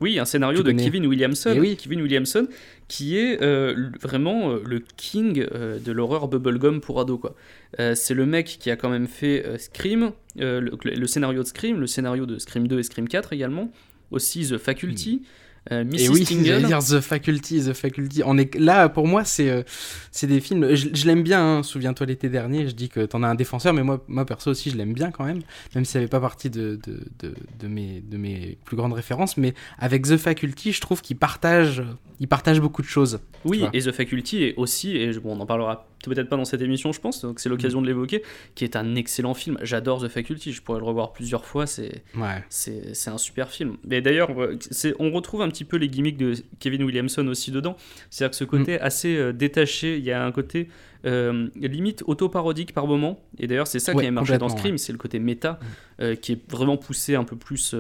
Oui, 0.02 0.18
un 0.20 0.26
scénario 0.26 0.58
Tu 0.58 0.64
de 0.64 0.70
connais. 0.72 0.84
Kevin 0.84 1.06
Williamson, 1.06 1.54
Eh 1.56 1.60
oui. 1.60 1.78
Kevin 1.78 2.02
Williamson, 2.02 2.48
qui 2.88 3.18
est 3.18 3.42
euh, 3.42 3.90
vraiment 4.02 4.52
euh, 4.52 4.62
le 4.66 4.82
king 4.98 5.46
euh, 5.54 5.80
de 5.80 5.92
l'horreur 5.92 6.28
bubblegum 6.28 6.82
pour 6.82 7.00
ado 7.00 7.18
quoi. 7.18 7.36
C'est 7.96 8.14
le 8.14 8.26
mec 8.26 8.58
qui 8.60 8.70
a 8.70 8.76
quand 8.76 8.90
même 8.90 9.08
fait 9.08 9.58
Scream, 9.58 10.12
le, 10.36 10.72
le 10.84 11.08
scénario 11.08 11.42
de 11.44 11.48
Scream, 11.48 11.80
le 11.80 11.88
scénario 11.88 12.26
de 12.26 12.38
Scream 12.38 12.68
2 12.68 12.80
et 12.80 12.84
Scream 12.84 13.08
4 13.08 13.32
également, 13.32 13.72
aussi 14.12 14.46
The 14.50 14.58
Faculty, 14.58 15.22
euh, 15.72 15.84
Mrs. 15.84 16.00
et 16.00 16.10
oui, 16.10 16.26
Tingle. 16.26 16.66
dire 16.66 16.80
The 16.80 17.00
Faculty, 17.02 17.62
The 17.66 17.74
Faculty. 17.74 18.22
On 18.26 18.38
est 18.38 18.56
là 18.56 18.90
pour 18.90 19.08
moi, 19.08 19.24
c'est 19.26 19.50
euh, 19.50 19.62
c'est 20.12 20.26
des 20.28 20.40
films. 20.40 20.74
Je, 20.74 20.88
je 20.94 21.06
l'aime 21.06 21.22
bien. 21.22 21.58
hein, 21.60 21.64
Souviens-toi 21.64 22.08
l'été 22.08 22.30
dernier. 22.30 22.68
Je 22.68 22.74
dis 22.74 22.90
que 22.90 23.06
t'en 23.06 23.22
as 23.22 23.28
un 23.28 23.36
défenseur, 23.36 23.74
mais 23.74 23.84
moi, 23.84 24.04
moi 24.08 24.26
perso 24.26 24.50
aussi, 24.52 24.72
je 24.72 24.78
l'aime 24.78 24.94
bien 24.94 25.12
quand 25.12 25.24
même, 25.26 25.42
même 25.76 25.86
si 25.86 25.92
ça 25.92 26.00
fait 26.00 26.08
pas 26.08 26.20
partie 26.20 26.50
de, 26.50 26.80
de, 26.88 27.04
de, 27.20 27.36
de 27.60 27.68
mes 27.68 28.02
de 28.02 28.18
mes 28.18 28.58
plus 28.66 28.76
grandes 28.76 28.94
références. 28.94 29.38
Mais 29.38 29.54
avec 29.78 30.08
The 30.08 30.18
Faculty, 30.18 30.72
je 30.72 30.82
trouve 30.82 31.02
qu'il 31.02 31.18
partage, 31.18 31.84
il 32.20 32.28
partage 32.28 32.60
beaucoup 32.60 32.82
de 32.82 32.88
choses. 32.88 33.20
Oui, 33.46 33.64
et 33.74 33.82
The 33.82 33.92
Faculty 33.92 34.44
est 34.44 34.56
aussi, 34.58 34.98
et 34.98 35.12
bon, 35.20 35.36
on 35.38 35.40
en 35.42 35.46
parlera 35.46 35.88
peut-être 36.10 36.30
pas 36.30 36.38
dans 36.38 36.46
cette 36.46 36.62
émission, 36.62 36.92
je 36.92 37.00
pense, 37.00 37.22
donc 37.22 37.40
c'est 37.40 37.50
l'occasion 37.50 37.80
Mm. 37.80 37.84
de 37.84 37.88
l'évoquer, 37.88 38.24
qui 38.56 38.64
est 38.64 38.76
un 38.76 38.96
excellent 38.96 39.34
film. 39.34 39.58
J'adore 39.62 40.02
The 40.04 40.08
Faculty, 40.08 40.52
je 40.54 40.62
pourrais 40.62 40.80
le 40.80 40.86
revoir 40.86 41.14
plusieurs 41.14 41.46
fois, 41.46 41.68
c'est 41.68 42.04
Ouais. 42.18 42.44
c'est 42.50 42.96
c'est 42.96 43.10
un 43.10 43.18
super 43.18 43.50
film. 43.50 43.78
Mais 43.86 44.02
d'ailleurs, 44.02 44.32
euh, 44.40 44.58
on 45.00 45.12
retrouve 45.12 45.42
un 45.42 45.50
petit 45.50 45.66
peu 45.66 45.78
les 45.78 45.88
gimmicks 45.88 46.18
de 46.18 46.34
Kevin 46.60 46.84
Williamson 46.84 47.28
aussi 47.28 47.52
dedans. 47.52 47.76
C'est-à-dire 48.10 48.32
que 48.32 48.38
ce 48.38 48.44
côté 48.44 48.76
Mm. 48.76 48.80
assez 48.82 49.16
euh, 49.16 49.32
détaché, 49.34 49.98
il 49.98 50.04
y 50.04 50.12
a 50.12 50.24
un 50.26 50.32
côté 50.32 50.70
euh, 51.04 51.48
limite 51.56 52.04
auto-parodique 52.06 52.74
par 52.74 52.86
moment. 52.86 53.24
Et 53.40 53.48
d'ailleurs, 53.48 53.66
c'est 53.66 53.80
ça 53.80 53.94
Ouais, 53.96 54.04
qui 54.04 54.08
a 54.08 54.12
marché 54.12 54.38
dans 54.38 54.50
Scream, 54.50 54.78
c'est 54.78 54.92
le 54.92 55.00
côté 55.00 55.18
méta 55.18 55.60
euh, 56.00 56.14
qui 56.16 56.34
est 56.34 56.52
vraiment 56.52 56.78
poussé 56.78 57.16
un 57.16 57.24
peu 57.24 57.36
plus 57.36 57.74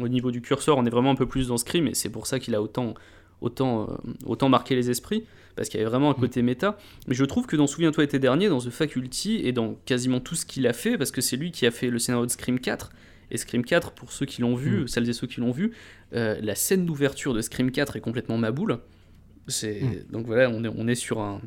au 0.00 0.08
niveau 0.08 0.30
du 0.30 0.40
curseur. 0.40 0.78
On 0.78 0.86
est 0.86 0.90
vraiment 0.90 1.10
un 1.10 1.14
peu 1.14 1.26
plus 1.26 1.48
dans 1.48 1.58
Scream 1.58 1.88
et 1.88 1.94
c'est 1.94 2.08
pour 2.08 2.26
ça 2.26 2.38
qu'il 2.38 2.54
a 2.54 2.62
autant, 2.62 2.94
autant, 3.42 3.98
autant 4.24 4.48
marqué 4.48 4.74
les 4.74 4.88
esprits. 4.90 5.24
Parce 5.56 5.68
qu'il 5.68 5.78
y 5.78 5.82
avait 5.82 5.90
vraiment 5.90 6.10
un 6.10 6.14
côté 6.14 6.42
méta. 6.42 6.76
Mais 7.06 7.14
je 7.14 7.24
trouve 7.24 7.46
que 7.46 7.54
dans 7.56 7.66
Souviens-toi 7.66 8.02
été 8.04 8.18
dernier, 8.18 8.48
dans 8.48 8.58
The 8.60 8.70
Faculty 8.70 9.40
et 9.44 9.52
dans 9.52 9.76
quasiment 9.86 10.20
tout 10.20 10.34
ce 10.34 10.44
qu'il 10.46 10.66
a 10.66 10.72
fait, 10.72 10.98
parce 10.98 11.10
que 11.12 11.20
c'est 11.20 11.36
lui 11.36 11.52
qui 11.52 11.64
a 11.66 11.70
fait 11.70 11.90
le 11.90 11.98
scénario 12.00 12.26
de 12.26 12.30
Scream 12.30 12.58
4, 12.58 12.90
et 13.30 13.36
Scream 13.38 13.64
4, 13.64 13.92
pour 13.92 14.12
ceux 14.12 14.26
qui 14.26 14.42
l'ont 14.42 14.54
vu, 14.56 14.80
Mm. 14.82 14.88
celles 14.88 15.08
et 15.08 15.12
ceux 15.12 15.26
qui 15.26 15.40
l'ont 15.40 15.52
vu, 15.52 15.72
euh, 16.14 16.36
la 16.42 16.54
scène 16.54 16.84
d'ouverture 16.86 17.34
de 17.34 17.40
Scream 17.40 17.70
4 17.70 17.96
est 17.96 18.00
complètement 18.00 18.36
maboule. 18.36 18.78
C'est 19.48 19.80
Mm. 19.82 20.12
donc 20.12 20.26
voilà, 20.26 20.50
on 20.50 20.64
est, 20.64 20.68
on 20.76 20.88
est 20.88 20.94
sur 20.94 21.20
un 21.20 21.40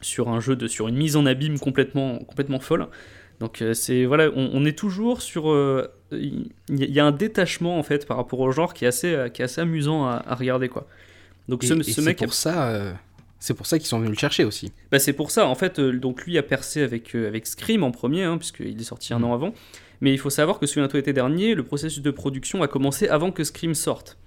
sur 0.00 0.28
un 0.28 0.40
jeu 0.40 0.56
de 0.56 0.66
sur 0.66 0.88
une 0.88 0.96
mise 0.96 1.14
en 1.16 1.26
abîme 1.26 1.58
complètement 1.58 2.18
complètement 2.18 2.58
folle. 2.60 2.88
Donc 3.40 3.62
euh, 3.62 3.72
c'est 3.72 4.04
voilà, 4.04 4.30
on, 4.34 4.50
on 4.52 4.64
est 4.64 4.76
toujours 4.76 5.22
sur 5.22 5.50
euh, 5.50 5.86
il 6.12 6.50
y, 6.70 6.84
y 6.92 7.00
a 7.00 7.04
un 7.06 7.12
détachement 7.12 7.78
en 7.78 7.82
fait 7.82 8.06
par 8.06 8.16
rapport 8.16 8.40
au 8.40 8.50
genre 8.50 8.74
qui 8.74 8.84
est 8.84 8.88
assez 8.88 9.16
qui 9.32 9.42
est 9.42 9.44
assez 9.44 9.60
amusant 9.60 10.04
à, 10.06 10.22
à 10.26 10.34
regarder 10.34 10.68
quoi. 10.68 10.86
Donc 11.48 11.62
Et, 11.64 11.66
ce, 11.68 11.74
et 11.74 11.82
ce 11.82 12.00
mec 12.00 12.18
pour 12.18 12.34
ça, 12.34 12.68
euh, 12.70 12.92
c'est 13.42 13.54
pour 13.54 13.66
ça 13.66 13.78
qu'ils 13.78 13.88
sont 13.88 13.98
venus 13.98 14.10
le 14.12 14.16
chercher 14.18 14.44
aussi. 14.44 14.72
bah, 14.90 14.98
c'est 14.98 15.12
pour 15.12 15.30
ça, 15.30 15.46
en 15.46 15.54
fait, 15.54 15.78
euh, 15.78 15.92
donc 15.98 16.24
lui 16.24 16.38
a 16.38 16.42
percé 16.42 16.82
avec, 16.82 17.14
euh, 17.16 17.26
avec 17.26 17.46
Scream 17.46 17.82
en 17.82 17.90
premier, 17.90 18.22
hein, 18.24 18.38
puisqu'il 18.38 18.80
est 18.80 18.84
sorti 18.84 19.12
un 19.14 19.18
Mm. 19.18 19.24
an 19.24 19.34
avant. 19.34 19.54
Mais 20.00 20.12
il 20.12 20.18
faut 20.18 20.30
savoir 20.30 20.58
que 20.58 20.66
Souviens-toi 20.66 21.00
été 21.00 21.12
dernier, 21.12 21.54
le 21.54 21.62
processus 21.64 22.02
de 22.02 22.10
production 22.10 22.62
a 22.62 22.68
commencé 22.68 23.08
avant 23.08 23.30
que 23.32 23.44
Scream 23.44 23.74
sorte. 23.74 24.18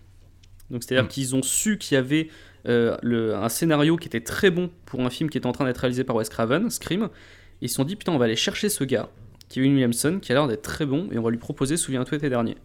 Donc 0.69 0.83
c'est-à-dire 0.83 1.05
Mm. 1.05 1.09
qu'ils 1.09 1.35
ont 1.35 1.41
su 1.43 1.77
qu'il 1.77 1.95
y 1.95 1.97
avait 1.97 2.29
euh, 2.67 2.97
le- 3.03 3.35
un 3.35 3.47
scénario 3.49 3.95
qui 3.95 4.07
était 4.07 4.21
très 4.21 4.49
bon 4.49 4.71
pour 4.87 4.99
un 5.01 5.11
film 5.11 5.29
qui 5.29 5.37
était 5.37 5.45
en 5.45 5.51
train 5.51 5.65
d'être 5.65 5.77
réalisé 5.77 6.03
par 6.03 6.15
Wes 6.15 6.27
Craven, 6.29 6.71
Scream. 6.71 7.09
Ils 7.61 7.69
se 7.69 7.75
sont 7.75 7.83
dit, 7.83 7.95
putain, 7.95 8.11
on 8.11 8.17
va 8.17 8.25
aller 8.25 8.35
chercher 8.35 8.69
ce 8.69 8.83
gars, 8.83 9.07
Kevin 9.49 9.73
Williamson, 9.73 10.17
qui 10.19 10.31
a 10.31 10.35
l'air 10.35 10.47
d'être 10.47 10.63
très 10.63 10.87
bon, 10.87 11.07
et 11.11 11.19
on 11.19 11.21
va 11.21 11.29
lui 11.29 11.37
proposer 11.37 11.77
Souviens-toi 11.77 12.17
été 12.17 12.27
dernier. 12.27 12.57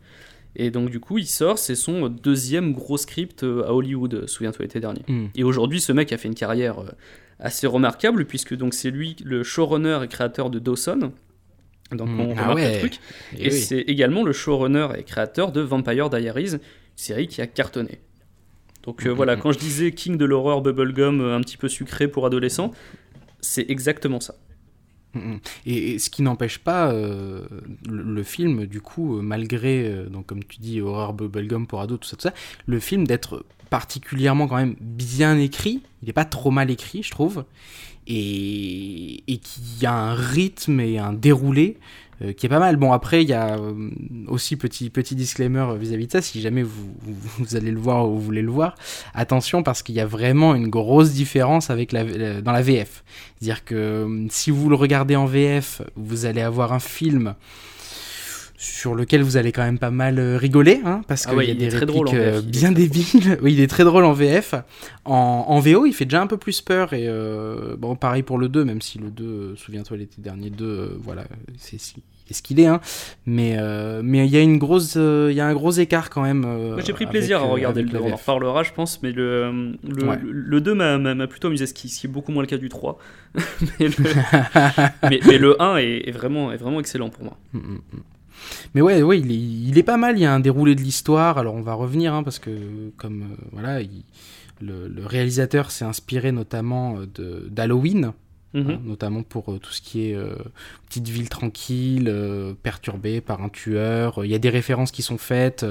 Et 0.56 0.70
donc 0.70 0.90
du 0.90 0.98
coup, 1.00 1.18
il 1.18 1.26
sort, 1.26 1.58
c'est 1.58 1.74
son 1.76 2.08
deuxième 2.08 2.72
gros 2.72 2.96
script 2.96 3.44
euh, 3.44 3.64
à 3.64 3.72
Hollywood, 3.72 4.14
euh, 4.14 4.26
Souviens-toi 4.26 4.64
été 4.64 4.80
dernier. 4.80 5.02
Mm. 5.08 5.26
Et 5.34 5.44
aujourd'hui, 5.44 5.80
ce 5.80 5.92
mec 5.92 6.12
a 6.12 6.18
fait 6.18 6.28
une 6.28 6.34
carrière 6.34 6.80
euh, 6.80 6.88
assez 7.38 7.66
remarquable, 7.66 8.24
puisque 8.26 8.54
donc 8.56 8.74
c'est 8.74 8.90
lui 8.90 9.16
le 9.24 9.42
showrunner 9.44 10.00
et 10.04 10.08
créateur 10.08 10.50
de 10.50 10.58
Dawson. 10.58 11.12
Donc 11.92 12.08
Mm. 12.08 12.20
on 12.20 12.34
Ah 12.36 12.42
remarque 12.42 12.54
ouais. 12.56 12.72
le 12.74 12.78
truc. 12.80 12.98
Et 13.36 13.46
Et 13.46 13.50
oui. 13.50 13.58
c'est 13.60 13.80
également 13.80 14.22
le 14.24 14.32
showrunner 14.32 14.88
et 14.98 15.02
créateur 15.04 15.52
de 15.52 15.60
Vampire 15.60 16.10
Diaries, 16.10 16.54
une 16.54 16.60
série 16.96 17.28
qui 17.28 17.40
a 17.40 17.46
cartonné. 17.46 18.00
Donc 18.82 19.06
euh, 19.06 19.10
voilà, 19.10 19.36
quand 19.36 19.52
je 19.52 19.58
disais 19.58 19.92
King 19.92 20.16
de 20.16 20.24
l'horreur 20.24 20.62
bubblegum 20.62 21.20
un 21.20 21.40
petit 21.42 21.56
peu 21.58 21.68
sucré 21.68 22.08
pour 22.08 22.26
adolescents, 22.26 22.70
c'est 23.40 23.70
exactement 23.70 24.20
ça. 24.20 24.34
Mm, 25.14 25.18
mm. 25.18 25.40
Et, 25.66 25.98
ce 25.98 26.10
qui 26.10 26.22
n'empêche 26.22 26.58
pas 26.58 26.90
euh, 26.90 27.42
le, 27.88 28.02
le 28.02 28.22
film, 28.22 28.66
du 28.66 28.80
coup, 28.80 29.18
euh, 29.18 29.22
malgré, 29.22 29.86
euh, 29.86 30.08
donc 30.08 30.26
comme 30.26 30.44
tu 30.44 30.60
dis, 30.60 30.80
horreur 30.80 31.12
bubblegum 31.12 31.66
pour 31.66 31.80
ados, 31.80 32.00
tout 32.00 32.08
ça, 32.08 32.16
tout 32.16 32.22
ça, 32.22 32.34
le 32.66 32.80
film 32.80 33.06
d'être 33.06 33.44
particulièrement 33.70 34.48
quand 34.48 34.56
même 34.56 34.76
bien 34.80 35.38
écrit. 35.38 35.82
Il 36.02 36.06
n'est 36.06 36.12
pas 36.12 36.24
trop 36.24 36.50
mal 36.50 36.70
écrit, 36.70 37.02
je 37.02 37.10
trouve. 37.10 37.44
Et, 38.06 39.22
et 39.32 39.38
qui 39.38 39.86
a 39.86 39.92
un 39.92 40.14
rythme 40.14 40.80
et 40.80 40.98
un 40.98 41.12
déroulé 41.12 41.76
euh, 42.22 42.32
qui 42.32 42.46
est 42.46 42.48
pas 42.48 42.58
mal. 42.58 42.76
Bon, 42.76 42.92
après, 42.92 43.22
il 43.22 43.28
y 43.28 43.32
a 43.32 43.56
euh, 43.56 43.90
aussi 44.28 44.56
petit, 44.56 44.90
petit 44.90 45.14
disclaimer 45.14 45.66
vis-à-vis 45.78 46.06
de 46.06 46.12
ça, 46.12 46.22
si 46.22 46.40
jamais 46.40 46.62
vous, 46.62 46.94
vous, 47.38 47.56
allez 47.56 47.70
le 47.70 47.80
voir 47.80 48.08
ou 48.08 48.14
vous 48.16 48.20
voulez 48.20 48.42
le 48.42 48.50
voir, 48.50 48.74
attention 49.14 49.62
parce 49.62 49.82
qu'il 49.82 49.94
y 49.94 50.00
a 50.00 50.06
vraiment 50.06 50.54
une 50.54 50.68
grosse 50.68 51.12
différence 51.12 51.70
avec 51.70 51.92
la, 51.92 52.04
dans 52.42 52.52
la 52.52 52.62
VF. 52.62 53.04
C'est-à-dire 53.38 53.64
que 53.64 53.74
euh, 53.74 54.26
si 54.30 54.50
vous 54.50 54.68
le 54.68 54.76
regardez 54.76 55.16
en 55.16 55.26
VF, 55.26 55.82
vous 55.96 56.26
allez 56.26 56.42
avoir 56.42 56.72
un 56.72 56.78
film 56.78 57.34
sur 58.62 58.94
lequel 58.94 59.22
vous 59.22 59.38
allez 59.38 59.52
quand 59.52 59.62
même 59.62 59.78
pas 59.78 59.90
mal 59.90 60.20
rigoler, 60.36 60.80
hein, 60.84 61.00
parce 61.08 61.26
ah 61.26 61.34
qu'il 61.34 61.48
y 61.48 61.50
a 61.50 61.54
des 61.54 61.68
répliques 61.70 62.14
bien 62.44 62.72
débiles. 62.72 63.38
oui, 63.42 63.54
il 63.54 63.60
est 63.60 63.66
très 63.66 63.84
drôle 63.84 64.04
en 64.04 64.12
VF. 64.12 64.54
En, 65.06 65.46
en 65.48 65.60
VO, 65.60 65.86
il 65.86 65.94
fait 65.94 66.04
déjà 66.04 66.20
un 66.20 66.26
peu 66.26 66.36
plus 66.36 66.60
peur, 66.60 66.92
et 66.92 67.08
bon, 67.78 67.96
pareil 67.96 68.22
pour 68.22 68.36
le 68.38 68.48
2, 68.48 68.64
même 68.64 68.82
si 68.82 68.98
le 68.98 69.10
2, 69.10 69.56
souviens-toi, 69.56 69.96
l'été 69.96 70.20
dernier 70.20 70.50
2, 70.50 70.98
voilà, 71.00 71.24
c'est 71.56 71.78
ce 72.34 72.42
qu'il 72.42 72.60
est, 72.60 72.66
hein. 72.66 72.80
mais 73.26 73.56
euh, 73.58 74.02
mais 74.04 74.24
il 74.26 74.32
y 74.32 74.36
a 74.36 74.40
une 74.40 74.58
grosse, 74.58 74.94
euh, 74.96 75.28
il 75.30 75.36
y 75.36 75.40
a 75.40 75.46
un 75.46 75.52
gros 75.52 75.72
écart 75.72 76.10
quand 76.10 76.22
même. 76.22 76.44
Euh, 76.44 76.80
j'ai 76.84 76.92
pris 76.92 77.06
plaisir 77.06 77.40
à 77.40 77.44
regarder 77.44 77.82
le 77.82 77.88
2, 77.88 77.98
on 77.98 78.12
en 78.12 78.16
reparlera, 78.16 78.62
je 78.62 78.72
pense, 78.72 79.02
mais 79.02 79.12
le 79.12 79.76
le, 79.82 80.16
le 80.22 80.60
2 80.60 80.74
m'a 80.74 81.26
plutôt 81.26 81.48
amusé, 81.48 81.66
ce 81.66 81.74
qui, 81.74 81.88
ce 81.88 82.00
qui, 82.00 82.06
est 82.06 82.10
beaucoup 82.10 82.32
moins 82.32 82.42
le 82.42 82.48
cas 82.48 82.58
du 82.58 82.68
3. 82.68 82.98
mais, 83.34 83.88
le, 83.88 85.20
mais, 85.26 85.38
le 85.38 85.60
1 85.60 85.76
est, 85.78 86.10
vraiment 86.10 86.52
est 86.52 86.56
vraiment 86.56 86.80
excellent 86.80 87.10
pour 87.10 87.24
moi. 87.24 87.36
Mm, 87.52 87.58
mm, 87.58 87.80
mm. 87.92 88.00
Mais 88.74 88.80
ouais, 88.80 89.00
il 89.18 89.78
est, 89.78 89.82
pas 89.82 89.96
mal. 89.96 90.18
Il 90.18 90.22
y 90.22 90.26
a 90.26 90.32
un 90.32 90.40
déroulé 90.40 90.74
de 90.74 90.80
l'histoire. 90.80 91.38
Alors 91.38 91.54
on 91.54 91.62
va 91.62 91.74
revenir, 91.74 92.14
hein, 92.14 92.22
parce 92.22 92.38
que 92.38 92.50
comme 92.96 93.36
voilà, 93.52 93.80
le, 94.60 94.88
le, 94.88 95.06
réalisateur 95.06 95.70
s'est 95.70 95.84
inspiré 95.84 96.32
notamment 96.32 96.98
d'Halloween. 97.48 98.12
Mhm. 98.52 98.70
Hein, 98.70 98.80
notamment 98.84 99.22
pour 99.22 99.52
euh, 99.52 99.58
tout 99.58 99.70
ce 99.70 99.80
qui 99.80 100.08
est 100.08 100.14
euh, 100.14 100.34
petite 100.88 101.06
ville 101.08 101.28
tranquille, 101.28 102.08
euh, 102.08 102.52
perturbée 102.60 103.20
par 103.20 103.42
un 103.42 103.48
tueur. 103.48 104.24
Il 104.24 104.30
y 104.30 104.34
a 104.34 104.40
des 104.40 104.50
références 104.50 104.90
qui 104.90 105.02
sont 105.02 105.18
faites 105.18 105.64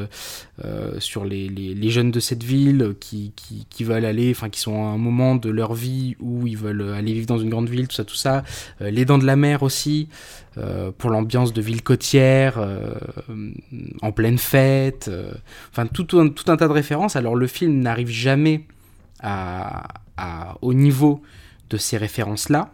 sur 0.99 1.25
les, 1.25 1.49
les, 1.49 1.89
jeunes 1.89 2.11
de 2.11 2.19
cette 2.19 2.43
ville 2.43 2.95
qui, 2.99 3.33
qui, 3.35 3.65
qui, 3.69 3.83
veulent 3.83 4.05
aller, 4.05 4.31
enfin 4.31 4.49
qui 4.49 4.59
sont 4.59 4.83
à 4.85 4.87
un 4.87 4.97
moment 4.97 5.35
de 5.35 5.49
leur 5.49 5.73
vie 5.73 6.15
où 6.19 6.47
ils 6.47 6.57
veulent 6.57 6.93
aller 6.93 7.13
vivre 7.13 7.25
dans 7.25 7.37
une 7.37 7.49
grande 7.49 7.69
ville, 7.69 7.87
tout 7.87 7.95
ça, 7.95 8.03
tout 8.03 8.15
ça. 8.15 8.43
les 8.79 9.05
dents 9.05 9.17
de 9.17 9.25
la 9.25 9.35
mer 9.35 9.63
aussi, 9.63 10.07
pour 10.97 11.09
l'ambiance 11.09 11.53
de 11.53 11.61
ville 11.61 11.81
côtière, 11.81 12.59
en 14.01 14.11
pleine 14.11 14.37
fête. 14.37 15.09
Enfin 15.71 15.87
tout, 15.87 16.03
tout, 16.03 16.19
un, 16.19 16.29
tout, 16.29 16.49
un, 16.51 16.57
tas 16.57 16.67
de 16.67 16.73
références. 16.73 17.15
Alors 17.15 17.35
le 17.35 17.47
film 17.47 17.79
n'arrive 17.79 18.09
jamais 18.09 18.65
à, 19.21 19.87
à, 20.17 20.57
au 20.61 20.73
niveau 20.73 21.21
de 21.69 21.77
ces 21.77 21.97
références-là. 21.97 22.71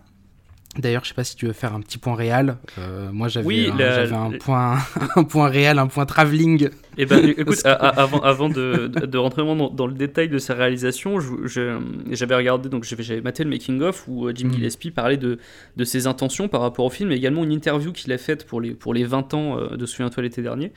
D'ailleurs, 0.78 1.04
je 1.04 1.10
sais 1.10 1.14
pas 1.14 1.24
si 1.24 1.38
tu 1.38 1.46
veux 1.46 1.54
faire 1.54 1.74
un 1.74 1.80
petit 1.80 1.98
point 1.98 2.16
réel. 2.16 2.58
Euh, 2.78 3.10
moi, 3.12 3.30
j'avais 3.30 3.72
un, 4.12 4.32
point, 4.32 4.78
un 5.16 5.24
point 5.24 5.48
réel, 5.48 5.80
un 5.80 5.88
point 5.88 6.06
travelling. 6.06 6.70
Eh 6.98 7.06
ben, 7.06 7.26
écoute, 7.38 7.62
avant, 7.66 8.20
avant 8.20 8.50
de, 8.50 8.88
de, 8.88 9.18
rentrer 9.18 9.44
dans, 9.44 9.70
dans, 9.70 9.88
le 9.88 9.94
détail 9.94 10.28
de 10.28 10.38
sa 10.38 10.54
réalisation, 10.54 11.20
j'avais 11.46 12.36
regardé, 12.36 12.68
donc 12.68 12.84
j'avais 12.84 13.22
maté 13.22 13.46
le 13.46 13.50
making 13.50 13.82
of 13.82 14.06
où 14.08 14.28
euh, 14.28 14.34
Jim 14.36 14.48
mm. 14.48 14.54
Gillespie 14.54 14.92
parlait 14.92 15.18
de, 15.18 15.40
de 15.78 15.84
ses 15.86 16.08
intentions 16.08 16.50
par 16.50 16.60
rapport 16.60 16.86
au 16.86 16.90
film, 16.90 17.12
et 17.12 17.16
également 17.16 17.46
une 17.46 17.54
interview 17.54 17.94
qu'il 17.94 18.12
a 18.12 18.18
faite 18.18 18.46
pour 18.46 18.60
les, 18.60 18.72
pour 18.72 18.94
les 18.94 19.06
20 19.06 19.34
ans 19.34 19.58
euh, 19.58 19.78
de 19.78 19.86
Souviens-toi 19.86 20.24
l'été 20.24 20.42
dernier, 20.42 20.74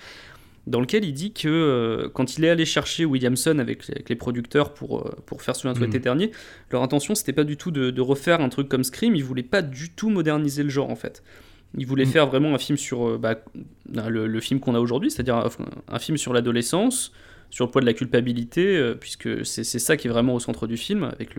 dans 0.68 0.80
lequel 0.80 1.04
il 1.04 1.12
dit 1.12 1.32
que 1.32 1.48
euh, 1.48 2.08
quand 2.12 2.36
il 2.36 2.44
est 2.44 2.50
allé 2.50 2.64
chercher 2.64 3.04
Williamson 3.04 3.58
avec, 3.58 3.84
les 4.08 4.16
producteurs 4.16 4.74
pour, 4.74 5.00
euh, 5.00 5.10
pour 5.26 5.42
faire 5.42 5.56
Souviens-toi 5.56 5.86
l'été 5.86 5.98
dernier, 5.98 6.30
leur 6.70 6.82
intention 6.82 7.14
c'était 7.14 7.32
pas 7.32 7.44
du 7.44 7.56
tout 7.56 7.70
de, 7.70 8.00
refaire 8.00 8.40
un 8.40 8.48
truc 8.48 8.68
comme 8.68 8.84
Scream, 8.84 9.16
ils 9.16 9.24
voulaient 9.24 9.42
pas 9.42 9.62
du 9.62 9.90
tout 9.90 10.10
moderniser 10.10 10.62
le 10.62 10.68
genre 10.68 10.90
en 10.90 10.96
fait. 10.96 11.22
Ils 11.76 11.86
voulaient 11.86 12.04
mm. 12.04 12.10
faire 12.10 12.26
vraiment 12.26 12.54
un 12.54 12.58
film 12.58 12.78
sur 12.78 13.08
euh, 13.08 13.18
bah, 13.18 13.36
le, 13.86 14.40
film 14.40 14.60
qu'on 14.60 14.74
a 14.74 14.80
aujourd'hui, 14.80 15.10
c'est-à-dire 15.10 15.48
un, 15.88 15.98
film 15.98 16.16
sur 16.16 16.32
l'adolescence, 16.32 17.12
sur 17.50 17.64
le 17.64 17.70
poids 17.70 17.80
de 17.80 17.86
la 17.86 17.94
culpabilité, 17.94 18.94
puisque 19.00 19.44
c'est 19.46 19.64
ça 19.64 19.96
qui 19.96 20.06
est 20.06 20.10
vraiment 20.10 20.34
au 20.34 20.40
centre 20.40 20.66
du 20.66 20.76
film, 20.76 21.04
avec 21.04 21.30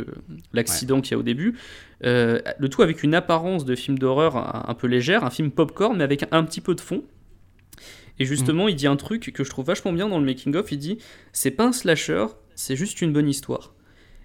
l'accident 0.54 1.02
qu'il 1.02 1.12
y 1.12 1.16
a 1.16 1.20
au 1.20 1.24
début. 1.24 1.56
le 2.02 2.68
tout 2.68 2.82
avec 2.82 3.04
une 3.04 3.14
apparence 3.14 3.64
de 3.64 3.76
film 3.76 4.00
d'horreur 4.00 4.36
un, 4.38 4.66
un, 4.68 4.74
peu 4.74 4.88
légère, 4.88 5.24
un 5.24 5.30
film 5.30 5.52
popcorn, 5.52 5.98
mais 5.98 6.04
avec 6.04 6.26
un 6.32 6.44
petit 6.44 6.62
peu 6.62 6.74
de 6.74 6.82
fond. 6.82 7.04
Et 8.20 8.26
justement, 8.26 8.66
mm. 8.66 8.70
il 8.70 8.76
dit 8.76 8.88
un 8.88 8.96
truc 8.96 9.32
que 9.34 9.44
je 9.44 9.50
trouve 9.50 9.66
vachement 9.66 9.94
bien 9.94 10.08
dans 10.08 10.20
le 10.20 10.26
making-of. 10.26 10.72
Il 10.72 10.78
dit 10.78 10.98
c'est 11.34 11.52
pas 11.52 11.66
un 11.66 11.72
slasher, 11.72 12.26
c'est 12.56 12.76
juste 12.76 13.02
une 13.02 13.14
bonne 13.14 13.30
histoire. 13.30 13.74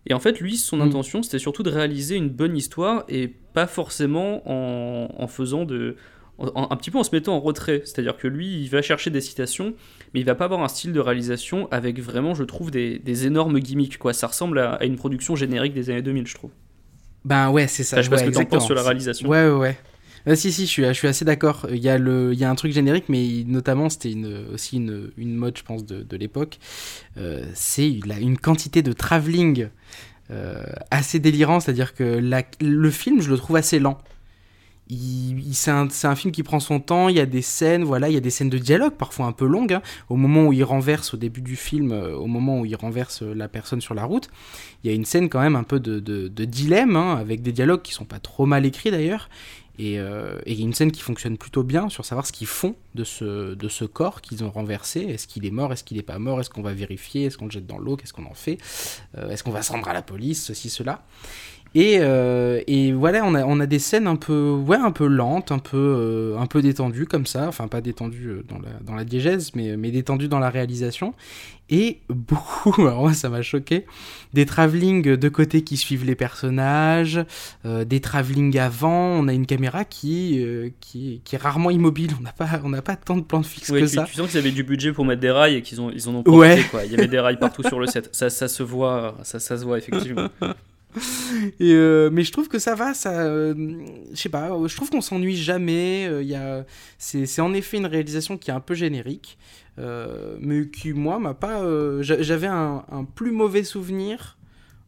Et 0.07 0.15
en 0.15 0.21
fait, 0.21 0.41
lui, 0.41 0.57
son 0.57 0.79
mm. 0.79 0.83
intention, 0.83 1.23
c'était 1.23 1.39
surtout 1.39 1.63
de 1.63 1.71
réaliser 1.71 2.17
une 2.17 2.29
bonne 2.29 2.57
histoire 2.57 3.05
et 3.09 3.29
pas 3.29 3.67
forcément 3.67 4.43
en, 4.47 5.27
faisant 5.29 5.65
de. 5.65 5.97
un 6.39 6.77
petit 6.77 6.91
peu 6.91 6.99
en 6.99 7.05
se 7.05 7.15
mettant 7.15 7.35
en 7.35 7.41
retrait. 7.41 7.83
C'est-à-dire 7.85 8.17
que 8.17 8.29
lui, 8.29 8.63
il 8.63 8.69
va 8.69 8.83
chercher 8.83 9.11
des 9.11 9.21
citations, 9.21 9.75
mais 10.13 10.21
il 10.21 10.27
va 10.27 10.35
pas 10.35 10.45
avoir 10.45 10.63
un 10.63 10.69
style 10.69 10.93
de 10.93 11.01
réalisation 11.01 11.69
avec 11.71 12.01
vraiment, 12.01 12.35
je 12.35 12.45
trouve, 12.45 12.71
des, 12.71 13.27
énormes 13.27 13.61
gimmicks. 13.61 13.99
Quoi. 13.99 14.13
Ça 14.13 14.27
ressemble 14.27 14.59
à, 14.59 14.85
une 14.85 14.97
production 14.97 15.37
générique 15.37 15.73
des 15.73 15.91
années 15.91 16.03
2000, 16.03 16.27
je 16.27 16.35
trouve. 16.35 16.51
Ben 17.25 17.51
ouais, 17.51 17.67
c'est 17.69 17.85
ça. 17.85 17.97
je 17.99 18.03
sais 18.03 18.11
pas 18.11 18.19
ce 18.19 18.25
que 18.25 18.39
tu 18.39 18.45
penses 18.45 18.67
sur 18.67 18.75
la 18.75 18.83
réalisation. 18.83 19.27
Ouais, 19.29 19.49
ouais, 19.49 19.57
ouais. 19.57 19.79
Euh, 20.27 20.35
si, 20.35 20.53
si, 20.53 20.67
je 20.67 20.93
suis, 20.93 21.07
assez 21.07 21.25
d'accord. 21.25 21.67
Il 21.71 21.83
y, 21.83 21.89
a 21.89 21.99
le, 21.99 22.33
il 22.33 22.39
y 22.39 22.45
a 22.45 22.51
un 22.51 22.55
truc 22.55 22.73
générique, 22.73 23.09
mais 23.09 23.45
notamment, 23.47 23.89
c'était 23.89 24.13
une, 24.13 24.47
aussi 24.53 24.77
une, 24.77 25.11
une 25.17 25.35
mode, 25.35 25.57
je 25.59 25.63
pense, 25.63 25.85
de, 25.85 26.03
de 26.03 26.17
l'époque. 26.17 26.59
Euh, 27.17 27.45
c'est 27.55 27.91
une 27.91 28.39
quantité 28.39 28.83
de 28.83 28.93
travelling 28.93 29.69
euh, 30.31 30.65
assez 30.91 31.19
délirant, 31.19 31.61
c'est-à-dire 31.61 31.95
que 31.95 32.05
la, 32.05 32.43
le 32.61 32.91
film, 32.91 33.21
je 33.21 33.31
le 33.31 33.37
trouve 33.37 33.57
assez 33.57 33.79
lent. 33.79 33.99
Il, 34.89 35.55
c'est, 35.55 35.71
un, 35.71 35.89
un, 36.03 36.15
film 36.15 36.31
qui 36.31 36.43
prend 36.43 36.61
son 36.61 36.79
temps, 36.79 37.09
il 37.09 37.17
y 37.17 37.21
a 37.21 37.25
des 37.25 37.41
scènes, 37.41 37.85
voilà, 37.85 38.11
il 38.11 38.15
y 38.15 38.19
a 38.19 38.21
des 38.21 38.29
scènes 38.29 38.51
de 38.51 38.59
dialogue, 38.59 38.93
parfois 38.93 39.25
un 39.25 39.33
peu 39.33 39.47
longues, 39.47 39.73
hein. 39.73 39.83
au 40.11 40.17
moment 40.17 40.45
où 40.47 40.53
il 40.53 40.63
renverse, 40.63 41.15
au 41.15 41.17
début 41.17 41.41
du 41.41 41.57
film, 41.57 41.91
euh, 41.91 42.15
au 42.15 42.27
moment 42.27 42.61
où 42.61 42.67
il 42.67 42.77
renverse 42.77 43.23
la 43.23 43.49
personne 43.49 43.81
sur 43.81 43.95
la 43.95 44.05
route, 44.05 44.29
il 44.83 44.91
y 44.91 44.93
a 44.93 44.97
une 44.97 45.07
scène 45.07 45.31
quand 45.31 45.41
même 45.41 45.57
un 45.57 45.63
peu 45.63 45.81
de, 45.81 46.01
de, 46.01 46.45
dilemme, 46.45 46.97
hein, 46.97 47.17
avec 47.17 47.41
des 47.41 47.53
dialogues 47.53 47.81
qui 47.81 47.95
sont 47.95 48.05
pas 48.05 48.19
trop 48.19 48.45
mal 48.45 48.67
écrits 48.67 48.91
d'ailleurs, 48.91 49.31
euh, 49.31 49.64
et 49.79 49.95
il 49.95 50.55
y 50.55 50.63
a 50.63 50.65
une 50.65 50.73
scène 50.73 50.93
qui 50.93 51.03
fonctionne 51.03 51.37
plutôt 51.37 51.63
bien 51.63 51.89
sur 51.89 52.05
savoir 52.05 52.27
ce 52.27 52.33
qu'ils 52.33 52.47
font 52.47 52.77
de 52.95 53.05
ce, 53.05 53.55
de 53.55 53.69
ce 53.69 53.85
corps 53.85 54.21
qu'ils 54.21 54.45
ont 54.45 54.51
renversé. 54.51 55.01
Est-ce 55.01 55.27
qu'il 55.27 55.45
est 55.47 55.51
mort 55.51 55.73
Est-ce 55.73 55.85
qu'il 55.85 55.97
n'est 55.97 56.03
pas 56.03 56.19
mort 56.19 56.41
Est-ce 56.41 56.51
qu'on 56.51 56.63
va 56.63 56.73
vérifier 56.73 57.25
Est-ce 57.25 57.39
qu'on 57.39 57.47
le 57.47 57.51
jette 57.51 57.67
dans 57.67 57.79
l'eau 57.79 57.97
Qu'est-ce 57.97 58.13
qu'on 58.13 58.27
en 58.27 58.35
fait 58.35 58.59
euh, 59.19 59.31
Est-ce 59.31 59.43
qu'on 59.43 59.51
va 59.51 59.63
se 59.63 59.73
rendre 59.73 59.89
à 59.89 59.93
la 59.93 60.03
police 60.03 60.45
Ceci, 60.45 60.71
cela. 60.71 61.03
Et, 61.77 61.97
euh, 61.99 62.61
et, 62.69 62.93
voilà, 62.93 63.25
on 63.25 63.35
a, 63.35 63.45
on 63.45 63.59
a, 63.59 63.67
des 63.67 63.81
scènes 63.81 64.07
un 64.07 64.15
peu, 64.15 64.51
ouais, 64.51 64.77
un 64.77 64.93
peu 64.93 65.07
lentes, 65.07 65.51
un 65.51 65.59
peu, 65.59 65.77
euh, 65.77 66.39
un 66.39 66.47
peu 66.47 66.63
détendues 66.63 67.07
comme 67.07 67.27
ça. 67.27 67.49
Enfin, 67.49 67.67
pas 67.67 67.81
détendues 67.81 68.29
euh, 68.29 68.45
dans 68.49 68.61
la, 68.61 68.71
dans 68.81 68.95
la 68.95 69.05
diégèse, 69.05 69.51
mais, 69.57 69.77
mais 69.77 69.91
détendues 69.91 70.29
dans 70.29 70.39
la 70.39 70.51
réalisation. 70.51 71.15
Et 71.71 72.01
beaucoup, 72.09 72.75
alors 72.83 73.01
moi 73.03 73.15
ça 73.15 73.29
m'a 73.31 73.43
choqué, 73.43 73.87
des 74.35 74.45
travelling 74.45 75.17
de 75.17 75.29
côté 75.29 75.63
qui 75.63 75.77
suivent 75.77 76.05
les 76.05 76.15
personnages, 76.15 77.25
des 77.65 78.01
travelling 78.01 78.59
avant. 78.59 79.13
On 79.13 79.29
a 79.29 79.33
une 79.33 79.47
caméra 79.47 79.85
qui, 79.85 80.45
qui, 80.81 81.23
qui, 81.25 81.35
est 81.35 81.39
rarement 81.39 81.71
immobile. 81.71 82.13
On 82.19 82.23
n'a 82.23 82.33
pas, 82.33 82.61
on 82.65 82.73
pas 82.83 82.97
tant 82.97 83.17
de 83.17 83.23
plans 83.23 83.41
de 83.41 83.47
fixe 83.47 83.71
que 83.71 83.87
ça. 83.87 84.05
Tu 84.05 84.15
sens 84.15 84.29
qu'ils 84.29 84.39
avaient 84.39 84.51
du 84.51 84.63
budget 84.63 84.93
pour 84.93 85.05
mettre 85.05 85.21
des 85.21 85.31
rails 85.31 85.55
et 85.55 85.63
qu'ils 85.63 85.81
ont, 85.81 85.91
ils 85.91 86.09
en 86.09 86.17
ont 86.17 86.23
profité, 86.23 86.65
quoi. 86.71 86.85
Il 86.85 86.93
y 86.93 86.95
avait 86.95 87.09
des 87.09 87.21
rails 87.21 87.39
partout 87.39 87.63
sur 87.63 87.81
le 87.81 87.87
set. 87.87 88.11
Ça, 88.13 88.29
ça 88.29 88.49
se 88.49 88.63
voit, 88.63 89.17
ça, 89.23 89.39
ça 89.41 89.57
se 89.57 89.65
voit 89.65 89.79
effectivement. 89.79 90.29
Et 91.61 91.73
euh, 91.73 92.11
mais 92.13 92.23
je 92.23 92.33
trouve 92.33 92.49
que 92.49 92.59
ça 92.59 92.75
va, 92.75 92.95
ça, 92.95 93.23
euh, 93.23 93.55
je 94.13 94.17
sais 94.17 94.29
pas, 94.29 94.51
je 94.67 94.77
trouve 94.77 94.91
qu'on 94.91 95.01
s'ennuie 95.01 95.37
jamais. 95.37 96.09
Il 96.21 96.29
y 96.29 96.35
a, 96.35 96.65
c'est, 96.99 97.41
en 97.41 97.53
effet 97.53 97.77
une 97.77 97.87
réalisation 97.87 98.39
qui 98.39 98.51
est 98.51 98.55
un 98.55 98.61
peu 98.61 98.75
générique, 98.75 99.39
euh, 99.79 100.37
mais 100.41 100.69
qui 100.69 100.93
moi 100.93 101.19
m'a 101.19 101.35
pas, 101.35 101.63
j'avais 102.03 102.47
un, 102.47 102.85
plus 103.15 103.33
mauvais 103.33 103.65
souvenir 103.65 104.39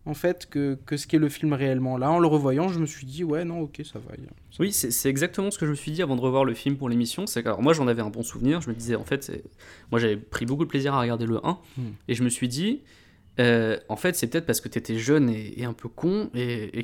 en 0.04 0.14
fait 0.14 0.48
que, 0.48 0.78
que 0.86 0.96
ce 0.96 1.08
qu'est 1.08 1.18
le 1.18 1.28
film 1.28 1.52
réellement. 1.52 1.98
Là, 1.98 2.10
en 2.12 2.20
le 2.20 2.28
revoyant, 2.28 2.68
je 2.68 2.78
me 2.78 2.86
suis 2.86 3.06
dit 3.06 3.24
ouais 3.24 3.44
non 3.44 3.60
ok 3.62 3.82
ça 3.84 3.98
va. 3.98 4.14
Oui, 4.60 4.72
c'est 4.72 5.08
exactement 5.08 5.50
ce 5.50 5.58
que 5.58 5.66
je 5.66 5.72
me 5.72 5.76
suis 5.76 5.90
dit 5.90 6.02
avant 6.02 6.16
de 6.16 6.20
revoir 6.20 6.44
le 6.44 6.54
film 6.54 6.76
pour 6.76 6.88
l'émission. 6.88 7.26
C'est 7.26 7.44
alors 7.44 7.62
moi 7.62 7.72
j'en 7.72 7.88
avais 7.88 8.02
un 8.02 8.10
bon 8.10 8.22
souvenir. 8.22 8.60
Je 8.60 8.70
me 8.70 8.74
disais 8.74 8.94
en 8.94 9.04
fait, 9.04 9.32
moi 9.90 9.98
j'avais 9.98 10.16
pris 10.16 10.46
beaucoup 10.46 10.64
de 10.64 10.70
plaisir 10.70 10.94
à 10.94 11.00
regarder 11.00 11.26
le 11.26 11.44
1 11.44 11.58
hmm. 11.78 11.82
et 12.08 12.14
je 12.14 12.22
me 12.22 12.28
suis 12.28 12.48
dit 12.48 12.82
euh, 13.38 13.76
en 13.88 13.96
fait, 13.96 14.16
c'est 14.16 14.26
peut-être 14.26 14.46
parce 14.46 14.60
que 14.60 14.68
tu 14.68 14.78
étais 14.78 14.96
jeune 14.96 15.28
et, 15.28 15.64
un 15.64 15.72
peu 15.72 15.88
con, 15.88 16.30
et, 16.34 16.82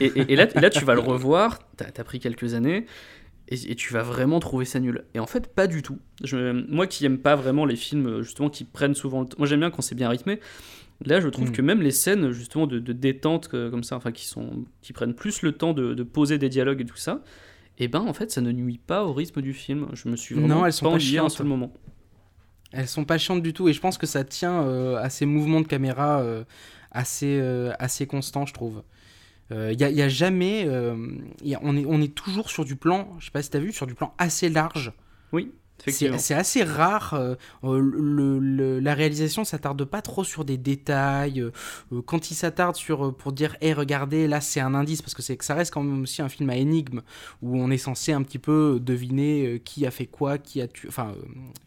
et, 0.00 0.36
là, 0.36 0.46
là, 0.54 0.70
tu 0.70 0.84
vas 0.84 0.94
le 0.94 1.00
revoir, 1.00 1.60
tu 1.76 1.84
as, 1.84 2.04
pris 2.04 2.18
quelques 2.18 2.54
années, 2.54 2.86
et, 3.48 3.74
tu 3.76 3.92
vas 3.92 4.02
vraiment 4.02 4.40
trouver 4.40 4.64
ça 4.64 4.80
nul. 4.80 5.04
Et 5.14 5.20
en 5.20 5.26
fait, 5.26 5.46
pas 5.54 5.66
du 5.66 5.82
tout. 5.82 5.98
Je, 6.24 6.52
moi 6.68 6.86
qui 6.86 7.04
aime 7.06 7.18
pas 7.18 7.36
vraiment 7.36 7.64
les 7.64 7.76
films, 7.76 8.22
justement, 8.22 8.50
qui 8.50 8.64
prennent 8.64 8.94
souvent 8.94 9.20
le 9.20 9.28
temps, 9.28 9.36
moi 9.38 9.46
j'aime 9.46 9.60
bien 9.60 9.70
quand 9.70 9.82
c'est 9.82 9.94
bien 9.94 10.08
rythmé, 10.08 10.40
là 11.04 11.20
je 11.20 11.28
trouve 11.28 11.50
mm. 11.50 11.52
que 11.52 11.62
même 11.62 11.82
les 11.82 11.92
scènes, 11.92 12.32
justement, 12.32 12.66
de, 12.66 12.78
détente 12.80 13.48
comme 13.48 13.84
ça, 13.84 13.96
enfin, 13.96 14.10
qui, 14.10 14.26
sont, 14.26 14.64
qui 14.82 14.92
prennent 14.92 15.14
plus 15.14 15.42
le 15.42 15.52
temps 15.52 15.72
de, 15.72 16.02
poser 16.02 16.38
des 16.38 16.48
dialogues 16.48 16.80
et 16.80 16.86
tout 16.86 16.96
ça, 16.96 17.22
et 17.78 17.84
eh 17.84 17.88
ben 17.88 18.00
en 18.00 18.14
fait, 18.14 18.30
ça 18.30 18.40
ne 18.40 18.50
nuit 18.52 18.78
pas 18.78 19.04
au 19.04 19.12
rythme 19.12 19.42
du 19.42 19.52
film. 19.52 19.88
Je 19.92 20.08
me 20.08 20.16
suis 20.16 20.34
vraiment 20.34 20.48
non, 20.48 20.66
elles 20.66 20.72
sont 20.72 20.86
pas, 20.86 20.96
pas 20.96 21.22
un 21.22 21.28
seul 21.28 21.46
moment. 21.46 21.74
Elles 22.76 22.88
sont 22.88 23.04
pas 23.04 23.18
chiantes 23.18 23.42
du 23.42 23.52
tout 23.52 23.68
et 23.68 23.72
je 23.72 23.80
pense 23.80 23.98
que 23.98 24.06
ça 24.06 24.24
tient 24.24 24.96
à 24.96 25.08
ces 25.10 25.26
mouvements 25.26 25.60
de 25.60 25.66
caméra 25.66 26.22
assez, 26.90 27.40
assez 27.78 28.06
constants, 28.06 28.46
je 28.46 28.54
trouve. 28.54 28.82
Il 29.50 29.76
n'y 29.76 29.84
a, 29.84 29.90
y 29.90 30.02
a, 30.02 30.08
jamais. 30.08 30.68
on, 31.62 32.02
est, 32.02 32.14
toujours 32.14 32.50
sur 32.50 32.64
du 32.64 32.76
plan, 32.76 33.16
je 33.18 33.26
sais 33.26 33.30
pas 33.30 33.42
si 33.42 33.50
tu 33.50 33.58
vu, 33.58 33.72
sur 33.72 33.86
du 33.86 33.94
plan 33.94 34.14
assez 34.18 34.48
large. 34.48 34.92
Oui. 35.32 35.52
C'est 35.86 36.34
assez 36.34 36.62
rare. 36.62 37.14
Euh, 37.14 37.36
le, 37.62 38.80
la 38.80 38.94
réalisation 38.94 39.44
s'attarde 39.44 39.84
pas 39.84 40.02
trop 40.02 40.24
sur 40.24 40.44
des 40.44 40.56
détails. 40.56 41.40
Euh, 41.40 42.02
quand 42.04 42.30
il 42.30 42.34
s'attarde 42.34 42.76
sur 42.76 43.06
euh, 43.06 43.12
pour 43.12 43.32
dire, 43.32 43.56
hé, 43.60 43.72
regardez, 43.72 44.26
là 44.26 44.40
c'est 44.40 44.60
un 44.60 44.74
indice 44.74 45.02
parce 45.02 45.14
que 45.14 45.22
c'est 45.22 45.36
que 45.36 45.44
ça 45.44 45.54
reste 45.54 45.72
quand 45.72 45.82
même 45.82 46.02
aussi 46.02 46.22
un 46.22 46.28
film 46.28 46.50
à 46.50 46.56
énigme 46.56 47.02
où 47.42 47.58
on 47.58 47.70
est 47.70 47.78
censé 47.78 48.12
un 48.12 48.22
petit 48.22 48.38
peu 48.38 48.80
deviner 48.80 49.60
qui 49.64 49.86
a 49.86 49.90
fait 49.90 50.06
quoi, 50.06 50.38
qui 50.38 50.60
a 50.60 50.68
tué, 50.68 50.88
enfin 50.88 51.14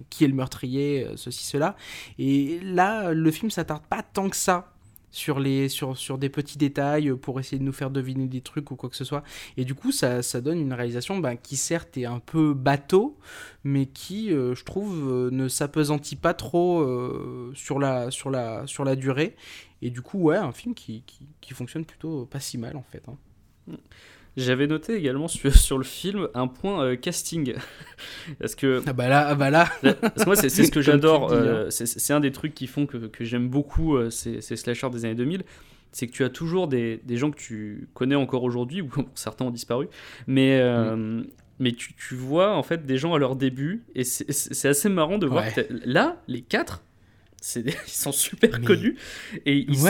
qui 0.09 0.23
est 0.23 0.27
le 0.27 0.33
meurtrier, 0.33 1.07
ceci 1.15 1.45
cela. 1.45 1.75
Et 2.17 2.59
là, 2.63 3.13
le 3.13 3.31
film 3.31 3.51
s'attarde 3.51 3.83
pas 3.89 4.03
tant 4.03 4.29
que 4.29 4.35
ça 4.35 4.73
sur, 5.11 5.39
les, 5.39 5.69
sur, 5.69 5.97
sur 5.97 6.17
des 6.17 6.29
petits 6.29 6.57
détails 6.57 7.11
pour 7.15 7.39
essayer 7.39 7.59
de 7.59 7.63
nous 7.63 7.73
faire 7.73 7.89
deviner 7.89 8.27
des 8.27 8.41
trucs 8.41 8.71
ou 8.71 8.75
quoi 8.75 8.89
que 8.89 8.95
ce 8.95 9.03
soit. 9.03 9.23
Et 9.57 9.65
du 9.65 9.75
coup, 9.75 9.91
ça, 9.91 10.21
ça 10.21 10.41
donne 10.41 10.59
une 10.59 10.73
réalisation 10.73 11.17
ben, 11.17 11.35
qui 11.35 11.57
certes 11.57 11.97
est 11.97 12.05
un 12.05 12.19
peu 12.19 12.53
bateau, 12.53 13.17
mais 13.63 13.85
qui, 13.87 14.31
euh, 14.33 14.55
je 14.55 14.63
trouve, 14.63 15.11
euh, 15.11 15.29
ne 15.31 15.47
s'apesantit 15.47 16.15
pas 16.15 16.33
trop 16.33 16.81
euh, 16.81 17.51
sur, 17.55 17.79
la, 17.79 18.11
sur, 18.11 18.29
la, 18.29 18.65
sur 18.67 18.83
la 18.83 18.95
durée. 18.95 19.35
Et 19.81 19.89
du 19.89 20.01
coup, 20.01 20.19
ouais, 20.19 20.37
un 20.37 20.51
film 20.51 20.75
qui, 20.75 21.03
qui, 21.05 21.53
fonctionne 21.53 21.85
plutôt 21.85 22.25
pas 22.25 22.39
si 22.39 22.57
mal 22.57 22.77
en 22.77 22.83
fait. 22.83 23.03
Hein. 23.07 23.77
J'avais 24.37 24.67
noté 24.67 24.95
également 24.95 25.27
sur, 25.27 25.53
sur, 25.55 25.77
le 25.77 25.83
film 25.83 26.27
un 26.33 26.47
point 26.47 26.83
euh, 26.83 26.95
casting. 26.95 27.55
parce 28.39 28.55
que. 28.55 28.81
Ah 28.85 28.93
bah 28.93 29.09
là, 29.09 29.27
ah 29.29 29.35
bah 29.35 29.49
là. 29.49 29.67
parce 29.81 30.23
que 30.23 30.25
moi, 30.25 30.35
c'est 30.35 30.49
ce 30.49 30.71
que 30.71 30.81
j'adore. 30.81 31.31
Euh, 31.31 31.69
c'est 31.69 32.13
un 32.13 32.19
des 32.19 32.31
trucs 32.31 32.53
qui 32.53 32.67
font 32.67 32.85
que, 32.85 32.97
que 32.97 33.23
j'aime 33.23 33.49
beaucoup 33.49 33.95
euh, 33.95 34.09
ces, 34.09 34.41
ces, 34.41 34.55
slashers 34.55 34.89
des 34.89 35.05
années 35.05 35.15
2000. 35.15 35.43
C'est 35.91 36.05
que 36.07 36.11
tu 36.11 36.23
as 36.23 36.29
toujours 36.29 36.67
des, 36.67 37.01
des, 37.03 37.17
gens 37.17 37.31
que 37.31 37.39
tu 37.39 37.87
connais 37.95 38.15
encore 38.15 38.43
aujourd'hui, 38.43 38.81
ou 38.81 38.89
certains 39.15 39.45
ont 39.45 39.51
disparu. 39.51 39.87
Mais. 40.27 40.61
Mm. 40.95 41.25
Mais 41.61 41.73
tu, 41.73 41.93
tu, 41.93 42.15
vois 42.15 42.55
en 42.55 42.63
fait 42.63 42.85
des 42.85 42.97
gens 42.97 43.13
à 43.13 43.19
leur 43.19 43.35
début 43.35 43.83
et 43.93 44.05
c'est 44.05 44.69
assez 44.69 44.87
marrant 44.87 45.17
de 45.17 45.27
voir 45.27 45.53
que 45.53 45.59
là 45.83 46.21
les 46.29 46.39
quatre 46.39 46.81
ils 47.55 47.73
sont 47.85 48.11
super 48.11 48.61
connus 48.61 48.97
et 49.45 49.57
il, 49.57 49.75
y 49.75 49.87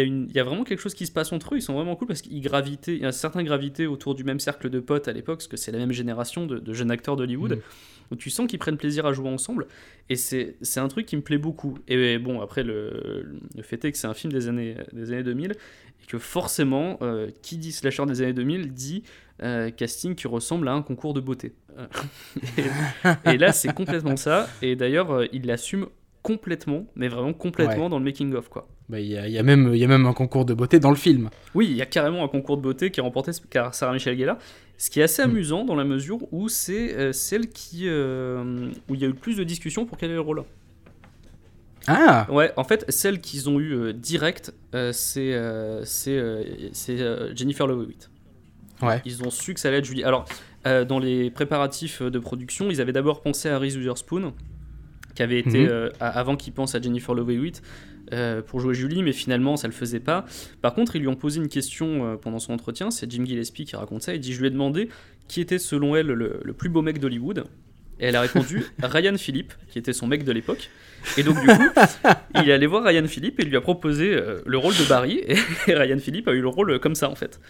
a 0.00 0.02
une, 0.02 0.26
il 0.28 0.36
y 0.36 0.40
a 0.40 0.44
vraiment 0.44 0.64
quelque 0.64 0.80
chose 0.80 0.94
qui 0.94 1.06
se 1.06 1.12
passe 1.12 1.32
entre 1.32 1.54
eux. 1.54 1.58
Ils 1.58 1.62
sont 1.62 1.74
vraiment 1.74 1.96
cool 1.96 2.08
parce 2.08 2.22
qu'ils 2.22 2.42
gravitent, 2.42 2.88
il 2.88 2.98
y 2.98 3.06
a 3.06 3.12
certains 3.12 3.42
gravités 3.42 3.86
autour 3.86 4.14
du 4.14 4.24
même 4.24 4.40
cercle 4.40 4.70
de 4.70 4.80
potes 4.80 5.08
à 5.08 5.12
l'époque, 5.12 5.38
parce 5.38 5.48
que 5.48 5.56
c'est 5.56 5.72
la 5.72 5.78
même 5.78 5.92
génération 5.92 6.46
de, 6.46 6.72
jeunes 6.72 6.90
acteurs 6.90 7.16
d'Hollywood. 7.16 7.52
Mm. 7.52 7.60
Donc 8.10 8.20
tu 8.20 8.28
sens 8.28 8.46
qu'ils 8.46 8.58
prennent 8.58 8.76
plaisir 8.76 9.06
à 9.06 9.14
jouer 9.14 9.30
ensemble 9.30 9.66
et 10.10 10.16
c'est 10.16 10.56
un 10.76 10.88
truc 10.88 11.06
qui 11.06 11.16
me 11.16 11.22
plaît 11.22 11.38
beaucoup. 11.38 11.78
Et 11.88 12.18
bon, 12.18 12.42
après, 12.42 12.62
le, 12.62 13.40
le 13.56 13.62
fait 13.62 13.82
est 13.84 13.92
que 13.92 13.98
c'est 13.98 14.06
un 14.06 14.14
film 14.14 14.32
des 14.32 14.48
années, 14.48 14.76
des 14.92 15.12
années 15.12 15.22
2000 15.22 15.52
et 15.52 16.06
que 16.06 16.18
forcément, 16.18 16.98
euh, 17.00 17.30
qui 17.42 17.56
dit 17.56 17.72
slasher 17.72 18.04
des 18.06 18.22
années 18.22 18.34
2000 18.34 18.72
dit 18.72 19.04
euh, 19.42 19.70
casting 19.70 20.14
qui 20.14 20.28
ressemble 20.28 20.68
à 20.68 20.72
un 20.72 20.82
concours 20.82 21.14
de 21.14 21.20
beauté. 21.20 21.54
et, 22.58 23.32
et, 23.32 23.38
là, 23.38 23.52
c'est 23.52 23.72
complètement 23.72 24.16
ça. 24.16 24.48
Et 24.62 24.76
d'ailleurs, 24.76 25.10
euh, 25.10 25.26
il 25.32 25.46
l'assume 25.46 25.86
complètement, 26.24 26.86
mais 26.96 27.08
vraiment 27.08 27.34
complètement 27.34 27.90
dans 27.90 27.98
le 27.98 28.04
making-of. 28.04 28.48
quoi. 28.48 28.66
Bah, 28.88 28.98
il 28.98 29.06
y, 29.06 29.16
a, 29.16 29.28
y, 29.28 29.38
a 29.38 29.42
même, 29.42 29.74
y 29.74 29.84
a 29.84 29.86
même 29.86 30.06
un 30.06 30.14
concours 30.14 30.46
de 30.46 30.54
beauté 30.54 30.80
dans 30.80 30.88
le 30.88 30.96
film. 30.96 31.28
Oui, 31.54 31.68
il 31.70 31.76
y 31.76 31.82
a 31.82 31.86
carrément 31.86 32.24
un 32.24 32.28
concours 32.28 32.56
de 32.56 32.62
beauté 32.62 32.90
qui 32.90 33.00
est 33.00 33.02
remporté 33.02 33.30
par 33.52 33.74
Sarah 33.74 33.92
Michelle 33.92 34.18
Gellar. 34.18 34.38
Ce 34.78 34.88
qui 34.88 35.00
est 35.00 35.02
assez 35.02 35.22
hmm. 35.22 35.30
amusant 35.30 35.64
dans 35.64 35.76
la 35.76 35.84
mesure 35.84 36.18
où 36.32 36.48
c'est 36.48 36.94
euh, 36.94 37.12
celle 37.12 37.48
qui, 37.48 37.88
euh, 37.88 38.70
où 38.88 38.94
il 38.94 39.00
y 39.00 39.04
a 39.04 39.06
eu 39.06 39.10
le 39.10 39.16
plus 39.16 39.36
de 39.36 39.44
discussions 39.44 39.84
pour 39.84 39.98
quel 39.98 40.10
est 40.10 40.14
le 40.14 40.20
rôle. 40.20 40.44
Ah 41.86 42.26
Ouais, 42.30 42.52
en 42.56 42.64
fait, 42.64 42.86
celle 42.88 43.20
qu'ils 43.20 43.50
ont 43.50 43.60
eu 43.60 43.72
euh, 43.74 43.92
direct, 43.92 44.54
c'est 44.92 45.38
c'est 45.84 47.36
Jennifer 47.36 47.66
Love 47.66 47.82
Hewitt. 47.82 48.10
Ouais. 48.80 49.02
Ils 49.04 49.22
ont 49.22 49.30
su 49.30 49.52
que 49.52 49.60
ça 49.60 49.68
allait 49.68 49.78
être 49.78 49.84
Julie. 49.84 50.04
Alors, 50.04 50.24
dans 50.64 50.98
les 50.98 51.30
préparatifs 51.30 52.00
de 52.00 52.18
production, 52.18 52.70
ils 52.70 52.80
avaient 52.80 52.92
d'abord 52.92 53.20
pensé 53.20 53.50
à 53.50 53.58
Reese 53.58 53.76
Witherspoon, 53.76 54.32
qui 55.14 55.22
avait 55.22 55.38
été 55.38 55.60
mhm. 55.62 55.68
euh, 55.70 55.90
avant 56.00 56.36
qu'il 56.36 56.52
pense 56.52 56.74
à 56.74 56.80
Jennifer 56.80 57.14
Love 57.14 57.30
Hewitt 57.30 57.62
euh, 58.12 58.42
pour 58.42 58.60
jouer 58.60 58.74
Julie, 58.74 59.02
mais 59.02 59.12
finalement 59.12 59.56
ça 59.56 59.68
le 59.68 59.72
faisait 59.72 60.00
pas. 60.00 60.24
Par 60.60 60.74
contre, 60.74 60.96
ils 60.96 61.00
lui 61.00 61.08
ont 61.08 61.16
posé 61.16 61.40
une 61.40 61.48
question 61.48 62.06
euh, 62.06 62.16
pendant 62.16 62.38
son 62.38 62.52
entretien, 62.52 62.90
c'est 62.90 63.10
Jim 63.10 63.24
Gillespie 63.24 63.64
qui 63.64 63.76
raconte 63.76 64.02
ça. 64.02 64.14
Il 64.14 64.20
dit 64.20 64.32
Je 64.32 64.40
lui 64.40 64.48
ai 64.48 64.50
demandé 64.50 64.88
qui 65.28 65.40
était 65.40 65.58
selon 65.58 65.96
elle 65.96 66.08
le, 66.08 66.52
plus 66.52 66.68
beau 66.68 66.82
mec 66.82 66.98
d'Hollywood. 66.98 67.44
Et 68.00 68.06
elle 68.06 68.16
a 68.16 68.20
répondu 68.22 68.64
Ryan 68.82 69.16
Philippe, 69.16 69.52
qui 69.68 69.78
était 69.78 69.92
son 69.92 70.08
mec 70.08 70.24
de 70.24 70.32
l'époque. 70.32 70.68
Et 71.16 71.22
donc, 71.22 71.40
du 71.40 71.46
coup, 71.46 71.68
il 72.34 72.48
est 72.48 72.52
allé 72.52 72.66
voir 72.66 72.82
Ryan 72.82 73.06
Philippe 73.06 73.38
et 73.38 73.44
lui 73.44 73.56
a 73.56 73.60
proposé 73.60 74.18
le 74.44 74.58
rôle 74.58 74.74
de 74.74 74.82
Barry. 74.88 75.22
Et 75.26 75.36
Ryan 75.72 75.98
Philippe 75.98 76.26
a 76.26 76.32
eu 76.32 76.40
le 76.40 76.48
rôle 76.48 76.80
comme 76.80 76.96
ça, 76.96 77.08
en 77.08 77.14
fait. 77.14 77.40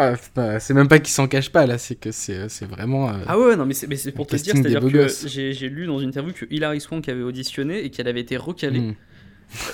Ah, 0.00 0.60
c'est 0.60 0.72
même 0.72 0.88
pas 0.88 0.98
qu'il 0.98 1.12
s'en 1.12 1.28
cache 1.28 1.50
pas 1.50 1.66
là, 1.66 1.76
c'est 1.76 1.94
que 1.94 2.10
c'est 2.10 2.64
vraiment. 2.64 3.10
Euh, 3.10 3.14
ah 3.26 3.38
ouais, 3.38 3.56
non, 3.56 3.66
mais 3.66 3.74
c'est 3.74 4.12
pour 4.12 4.26
te 4.26 4.36
dire, 4.36 4.54
c'est-à-dire 4.56 4.80
que 4.80 5.08
j'ai 5.28 5.68
lu 5.68 5.86
dans 5.86 5.98
une 5.98 6.08
interview 6.08 6.32
que 6.32 6.46
Hilary 6.50 6.80
Swank 6.80 7.08
avait 7.08 7.22
auditionné 7.22 7.84
et 7.84 7.90
qu'elle 7.90 8.08
avait 8.08 8.20
été 8.20 8.36
recalée. 8.36 8.80
Hmm. 8.80 8.94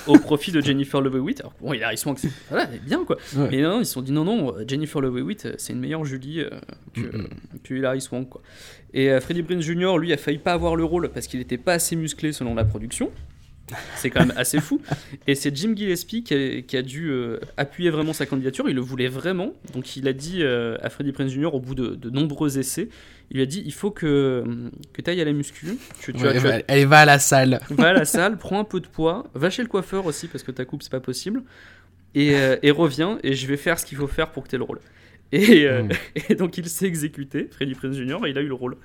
au 0.07 0.17
profit 0.17 0.51
de 0.51 0.59
Jennifer 0.59 0.99
Love 1.01 1.17
Hewitt. 1.17 1.39
Alors 1.41 1.53
bon, 1.61 1.71
Hilary 1.71 1.99
Swank, 1.99 2.17
c'est 2.17 2.31
voilà, 2.49 2.65
bien 2.65 3.05
quoi. 3.05 3.17
Mais 3.51 3.61
non, 3.61 3.79
ils 3.79 3.85
se 3.85 3.93
sont 3.93 4.01
dit 4.01 4.11
non, 4.11 4.25
non, 4.25 4.55
Jennifer 4.67 4.99
Love 5.01 5.19
Hewitt, 5.19 5.49
c'est 5.59 5.73
une 5.73 5.79
meilleure 5.79 6.03
Julie 6.03 6.41
euh, 6.41 6.49
que, 6.95 7.01
mm 7.01 7.11
-hmm. 7.11 7.27
que, 7.63 7.73
Hilary 7.75 8.01
Swank 8.01 8.27
quoi. 8.27 8.41
Et 8.93 9.11
euh, 9.11 9.21
Freddie 9.21 9.43
Prinze 9.43 9.63
Jr. 9.63 9.99
lui 9.99 10.11
a 10.13 10.17
failli 10.17 10.39
pas 10.39 10.53
avoir 10.53 10.75
le 10.75 10.83
rôle 10.83 11.09
parce 11.09 11.27
qu'il 11.27 11.39
était 11.39 11.59
pas 11.59 11.73
assez 11.73 11.95
musclé 11.95 12.33
selon 12.33 12.55
la 12.55 12.65
production. 12.65 13.11
C'est 13.95 14.09
quand 14.09 14.21
même 14.21 14.33
assez 14.37 14.59
fou. 14.59 14.81
Et 15.25 15.35
c'est 15.35 15.55
Jim 15.55 15.73
Gillespie 15.75 16.23
qui 16.23 16.77
a, 16.77 16.81
dû 16.81 17.09
euh, 17.09 17.39
appuyer 17.57 17.89
vraiment 17.89 18.13
sa 18.13 18.25
candidature. 18.25 18.69
Il 18.69 18.75
le 18.75 18.81
voulait 18.81 19.07
vraiment. 19.07 19.53
Donc 19.73 19.97
il 19.97 20.07
a 20.07 20.13
dit 20.13 20.41
euh, 20.41 20.77
à 20.81 20.89
Freddie 20.89 21.11
Prinze 21.11 21.31
Jr. 21.31 21.53
au 21.53 21.59
bout 21.59 21.75
de, 21.75 22.09
nombreux 22.09 22.57
essais, 22.57 22.89
il 23.29 23.37
lui 23.37 23.43
a 23.43 23.45
dit 23.45 23.61
il 23.65 23.73
faut 23.73 23.91
que, 23.91 24.43
que 24.93 25.01
tu 25.01 25.09
ailles 25.09 25.21
à 25.21 25.25
la 25.25 25.33
muscu. 25.33 25.77
Tu, 26.01 26.13
tu, 26.13 26.25
elle 26.67 26.85
va 26.85 26.99
à 26.99 27.05
la 27.05 27.19
salle. 27.19 27.59
Va 27.71 27.89
à 27.89 27.93
la 27.93 28.05
salle, 28.05 28.37
prends 28.37 28.59
un 28.59 28.63
peu 28.63 28.79
de 28.79 28.87
poids, 28.87 29.27
va 29.33 29.49
chez 29.49 29.63
le 29.63 29.67
coiffeur 29.67 30.05
aussi 30.05 30.27
parce 30.27 30.43
que 30.43 30.51
ta 30.51 30.65
coupe 30.65 30.83
c'est 30.83 30.91
pas 30.91 31.01
possible. 31.01 31.43
Et, 32.15 32.35
euh, 32.35 32.55
et 32.63 32.71
reviens 32.71 33.19
et 33.21 33.33
je 33.33 33.47
vais 33.47 33.57
faire 33.57 33.77
ce 33.79 33.85
qu'il 33.85 33.97
faut 33.97 34.07
faire 34.07 34.31
pour 34.31 34.43
que 34.43 34.49
tu 34.49 34.55
aies 34.55 34.59
le 34.59 34.63
rôle. 34.63 34.79
Et, 35.33 35.67
hmm. 35.67 35.89
et 36.29 36.35
donc 36.35 36.57
il 36.57 36.69
s'est 36.69 36.87
exécuté, 36.87 37.49
Freddie 37.51 37.75
Prinze 37.75 37.97
Jr. 37.97 38.25
et 38.25 38.29
il 38.29 38.37
a 38.37 38.41
eu 38.41 38.47
le 38.47 38.53
rôle. 38.53 38.77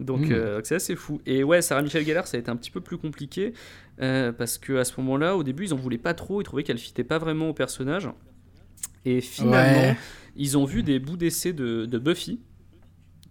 Donc 0.00 0.28
hmm. 0.28 0.32
euh, 0.32 0.60
c'est 0.64 0.74
assez 0.74 0.96
fou. 0.96 1.20
Et 1.26 1.44
ouais, 1.44 1.62
Sarah 1.62 1.82
Michelle 1.82 2.04
Gellar, 2.04 2.26
ça 2.26 2.36
a 2.36 2.40
été 2.40 2.50
un 2.50 2.56
petit 2.56 2.70
peu 2.70 2.80
plus 2.80 2.96
compliqué 2.96 3.52
euh, 4.00 4.32
parce 4.32 4.58
que 4.58 4.76
à 4.76 4.84
ce 4.84 5.00
moment-là, 5.00 5.36
au 5.36 5.42
début, 5.42 5.64
ils 5.64 5.74
en 5.74 5.76
voulaient 5.76 5.98
pas 5.98 6.14
trop, 6.14 6.40
ils 6.40 6.44
trouvaient 6.44 6.62
qu'elle 6.62 6.78
fitait 6.78 7.04
pas 7.04 7.18
vraiment 7.18 7.50
au 7.50 7.54
personnage. 7.54 8.08
Et 9.04 9.20
finalement, 9.20 9.94
ils 10.36 10.58
ont 10.58 10.64
vu 10.64 10.82
des 10.82 10.98
bouts 10.98 11.16
d'essai 11.16 11.52
de, 11.52 11.98
Buffy 11.98 12.40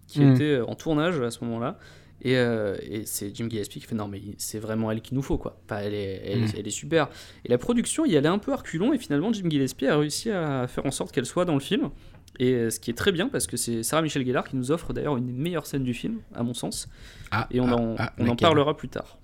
qui 0.08 0.22
hmm. 0.22 0.34
était 0.34 0.60
en 0.60 0.76
tournage 0.76 1.20
à 1.22 1.32
ce 1.32 1.44
moment-là. 1.46 1.78
Et, 2.22 2.36
euh, 2.36 2.76
et 2.82 3.06
c'est 3.06 3.34
Jim 3.34 3.48
Gillespie 3.50 3.80
qui 3.80 3.86
fait 3.86 3.96
non 3.96 4.10
mais 4.10 4.22
c'est 4.38 4.60
vraiment 4.60 4.92
elle 4.92 5.02
qu'il 5.02 5.16
nous 5.16 5.22
faut 5.22 5.38
quoi. 5.38 5.62
Enfin, 5.64 5.80
elle, 5.84 5.94
est, 5.94 6.22
elle, 6.26 6.42
hmm. 6.42 6.52
elle, 6.58 6.68
est 6.68 6.72
super. 6.72 7.10
Et 7.46 7.50
la 7.50 7.58
production 7.58 8.06
y 8.06 8.18
allait 8.18 8.28
un 8.28 8.40
peu 8.40 8.54
reculons 8.54 8.92
et 8.92 8.98
finalement 8.98 9.32
Jim 9.32 9.50
Gillespie 9.50 9.88
a 9.88 9.98
réussi 9.98 10.30
à 10.30 10.68
faire 10.68 10.86
en 10.86 10.92
sorte 10.92 11.14
qu'elle 11.14 11.26
soit 11.26 11.46
dans 11.46 11.54
le 11.54 11.62
film. 11.62 11.92
Et 12.38 12.54
euh, 12.54 12.70
ce 12.70 12.80
qui 12.80 12.92
est 12.92 12.96
très 12.96 13.12
bien 13.12 13.30
parce 13.30 13.48
que 13.48 13.58
c'est 13.58 13.84
Sarah 13.84 14.02
Michelle 14.02 14.26
Gellar 14.26 14.48
qui 14.48 14.58
nous 14.58 14.72
offre 14.72 14.92
d'ailleurs 14.92 15.18
une 15.18 15.28
des 15.28 15.34
meilleures 15.34 15.66
scènes 15.66 15.84
du 15.84 15.94
film, 15.94 16.20
à 16.34 16.44
mon 16.44 16.54
sens. 16.54 16.90
Ah, 17.32 17.48
et 17.52 17.60
on, 17.62 17.68
ah, 17.68 17.76
en, 17.76 17.96
ah, 17.98 18.14
on 18.18 18.28
en, 18.28 18.36
parlera 18.36 18.76
plus 18.76 18.90
tard. 18.90 19.18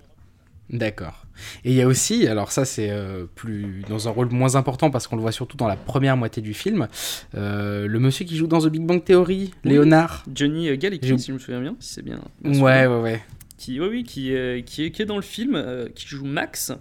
D'accord. 0.70 1.26
Et 1.64 1.72
il 1.72 1.76
y 1.76 1.82
a 1.82 1.88
aussi, 1.88 2.28
alors 2.28 2.52
ça 2.52 2.66
c'est 2.66 2.90
euh, 2.90 3.26
plus 3.36 3.84
dans 3.88 4.08
un 4.08 4.12
rôle 4.12 4.32
moins 4.32 4.56
important 4.56 4.90
parce 4.90 5.08
qu'on 5.08 5.16
le 5.16 5.22
voit 5.22 5.32
surtout 5.32 5.58
dans 5.58 5.68
la 5.68 5.76
première 5.76 6.18
moitié 6.18 6.42
du 6.42 6.54
film, 6.54 6.88
euh, 7.36 7.88
le 7.88 8.00
monsieur 8.00 8.26
qui 8.26 8.36
joue 8.36 8.48
dans 8.48 8.62
The 8.62 8.68
Big 8.68 8.84
Bang 8.84 9.04
Theory, 9.04 9.52
Léonard. 9.64 10.24
Johnny 10.34 10.76
Galecki, 10.78 11.20
si 11.20 11.28
je 11.28 11.34
me 11.34 11.40
souviens 11.40 11.62
bien, 11.62 11.76
si 11.80 11.94
c'est 11.96 12.02
bien. 12.02 12.20
ouais, 12.44 12.88
ouais, 12.88 13.00
ouais. 13.02 13.24
Qui, 13.58 13.80
oui, 13.80 13.88
oui, 13.88 14.04
qui, 14.04 14.34
qui, 14.66 14.84
est, 14.84 14.92
qui 14.92 15.02
est 15.02 15.06
dans 15.06 15.16
le 15.16 15.22
film, 15.22 15.64
qui 15.94 16.08
joue 16.08 16.26
Max. 16.26 16.74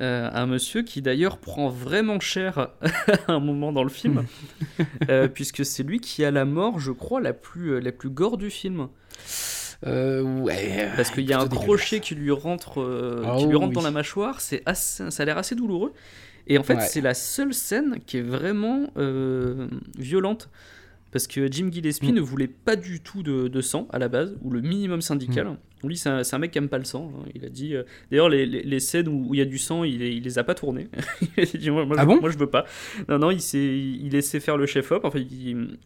Euh, 0.00 0.30
un 0.32 0.46
monsieur 0.46 0.82
qui 0.82 1.02
d'ailleurs 1.02 1.38
prend 1.38 1.68
vraiment 1.68 2.20
cher 2.20 2.68
à 3.26 3.32
un 3.32 3.40
moment 3.40 3.72
dans 3.72 3.82
le 3.82 3.88
film, 3.88 4.24
euh, 5.08 5.26
puisque 5.26 5.64
c'est 5.64 5.82
lui 5.82 5.98
qui 5.98 6.24
a 6.24 6.30
la 6.30 6.44
mort, 6.44 6.78
je 6.78 6.92
crois, 6.92 7.20
la 7.20 7.32
plus, 7.32 7.72
euh, 7.72 7.80
la 7.80 7.90
plus 7.90 8.10
gore 8.10 8.38
du 8.38 8.50
film. 8.50 8.88
Ouais. 9.84 10.88
Parce 10.96 11.10
qu'il 11.10 11.24
y 11.28 11.32
a 11.32 11.40
un 11.40 11.48
crochet 11.48 12.00
qui 12.00 12.14
lui 12.14 12.30
rentre, 12.30 12.74
qui 13.38 13.46
lui 13.46 13.56
rentre 13.56 13.72
dans 13.72 13.82
la 13.82 13.90
mâchoire. 13.90 14.40
C'est 14.40 14.62
ça 14.74 15.22
a 15.22 15.24
l'air 15.24 15.38
assez 15.38 15.54
douloureux. 15.54 15.92
Et 16.46 16.58
en 16.58 16.62
fait, 16.62 16.80
c'est 16.80 17.00
la 17.00 17.14
seule 17.14 17.54
scène 17.54 17.98
qui 18.06 18.18
est 18.18 18.22
vraiment 18.22 18.86
violente. 19.98 20.48
Parce 21.10 21.26
que 21.26 21.50
Jim 21.50 21.70
Gillespie 21.72 22.12
Mm. 22.12 22.16
ne 22.16 22.20
voulait 22.20 22.48
pas 22.48 22.76
du 22.76 23.00
tout 23.00 23.22
de, 23.22 23.48
de 23.48 23.60
sang 23.60 23.88
à 23.90 23.98
la 23.98 24.08
base, 24.08 24.36
ou 24.42 24.50
le 24.50 24.60
minimum 24.60 25.00
syndical. 25.00 25.46
Mm. 25.46 25.56
Lui, 25.84 25.96
c'est 25.96 26.08
un, 26.10 26.38
mec 26.38 26.50
qui 26.50 26.58
aime 26.58 26.68
pas 26.68 26.78
le 26.78 26.84
sang. 26.84 27.12
hein. 27.16 27.28
Il 27.36 27.44
a 27.44 27.48
dit. 27.48 27.74
euh, 27.76 27.84
D'ailleurs, 28.10 28.28
les, 28.28 28.46
les- 28.46 28.64
les 28.64 28.80
scènes 28.80 29.06
où 29.06 29.32
il 29.32 29.38
y 29.38 29.40
a 29.40 29.44
du 29.44 29.58
sang, 29.58 29.84
il, 29.84 30.02
il 30.02 30.24
les 30.24 30.38
a 30.38 30.42
pas 30.44 30.54
tournées. 30.56 30.88
il 31.36 31.42
a 31.42 31.46
dit 31.46 31.70
moi, 31.70 31.86
moi, 31.86 31.94
Ah 31.98 32.02
je, 32.02 32.06
bon? 32.08 32.20
moi, 32.20 32.30
je 32.30 32.36
veux 32.38 32.50
pas. 32.50 32.64
Non, 33.08 33.18
non, 33.20 33.30
il, 33.30 33.38
il 33.54 34.10
laissait 34.10 34.40
faire 34.40 34.56
le 34.56 34.66
chef-op. 34.66 35.04
Enfin, 35.04 35.20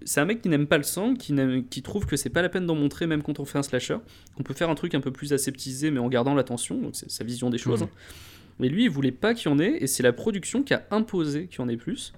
c'est 0.04 0.20
un 0.20 0.24
mec 0.24 0.40
qui 0.40 0.48
n'aime 0.48 0.66
pas 0.66 0.78
le 0.78 0.82
sang, 0.82 1.14
qui, 1.14 1.82
trouve 1.82 2.06
que 2.06 2.16
c'est 2.16 2.30
pas 2.30 2.40
la 2.40 2.48
peine 2.48 2.64
d'en 2.64 2.74
montrer, 2.74 3.06
même 3.06 3.22
quand 3.22 3.38
on 3.38 3.44
fait 3.44 3.58
un 3.58 3.62
slasher. 3.62 3.98
On 4.38 4.42
peut 4.42 4.54
faire 4.54 4.70
un 4.70 4.74
truc 4.74 4.94
un 4.94 5.00
peu 5.00 5.10
plus 5.12 5.34
aseptisé, 5.34 5.90
mais 5.90 5.98
en 6.00 6.08
gardant 6.08 6.34
l'attention. 6.34 6.80
Donc, 6.80 6.92
c'est 6.94 7.10
sa 7.10 7.22
vision 7.22 7.50
des 7.50 7.58
choses. 7.58 7.82
Mhm. 7.82 7.88
hein. 7.88 8.12
Mais 8.60 8.68
lui, 8.70 8.84
il 8.84 8.90
voulait 8.90 9.12
pas 9.12 9.34
qu'il 9.34 9.50
y 9.50 9.54
en 9.54 9.58
ait, 9.58 9.76
et 9.80 9.86
c'est 9.86 10.02
la 10.02 10.12
production 10.14 10.62
qui 10.62 10.72
a 10.72 10.86
imposé 10.90 11.48
qu'il 11.48 11.58
y 11.58 11.62
en 11.62 11.68
ait 11.68 11.76
plus. 11.76 12.12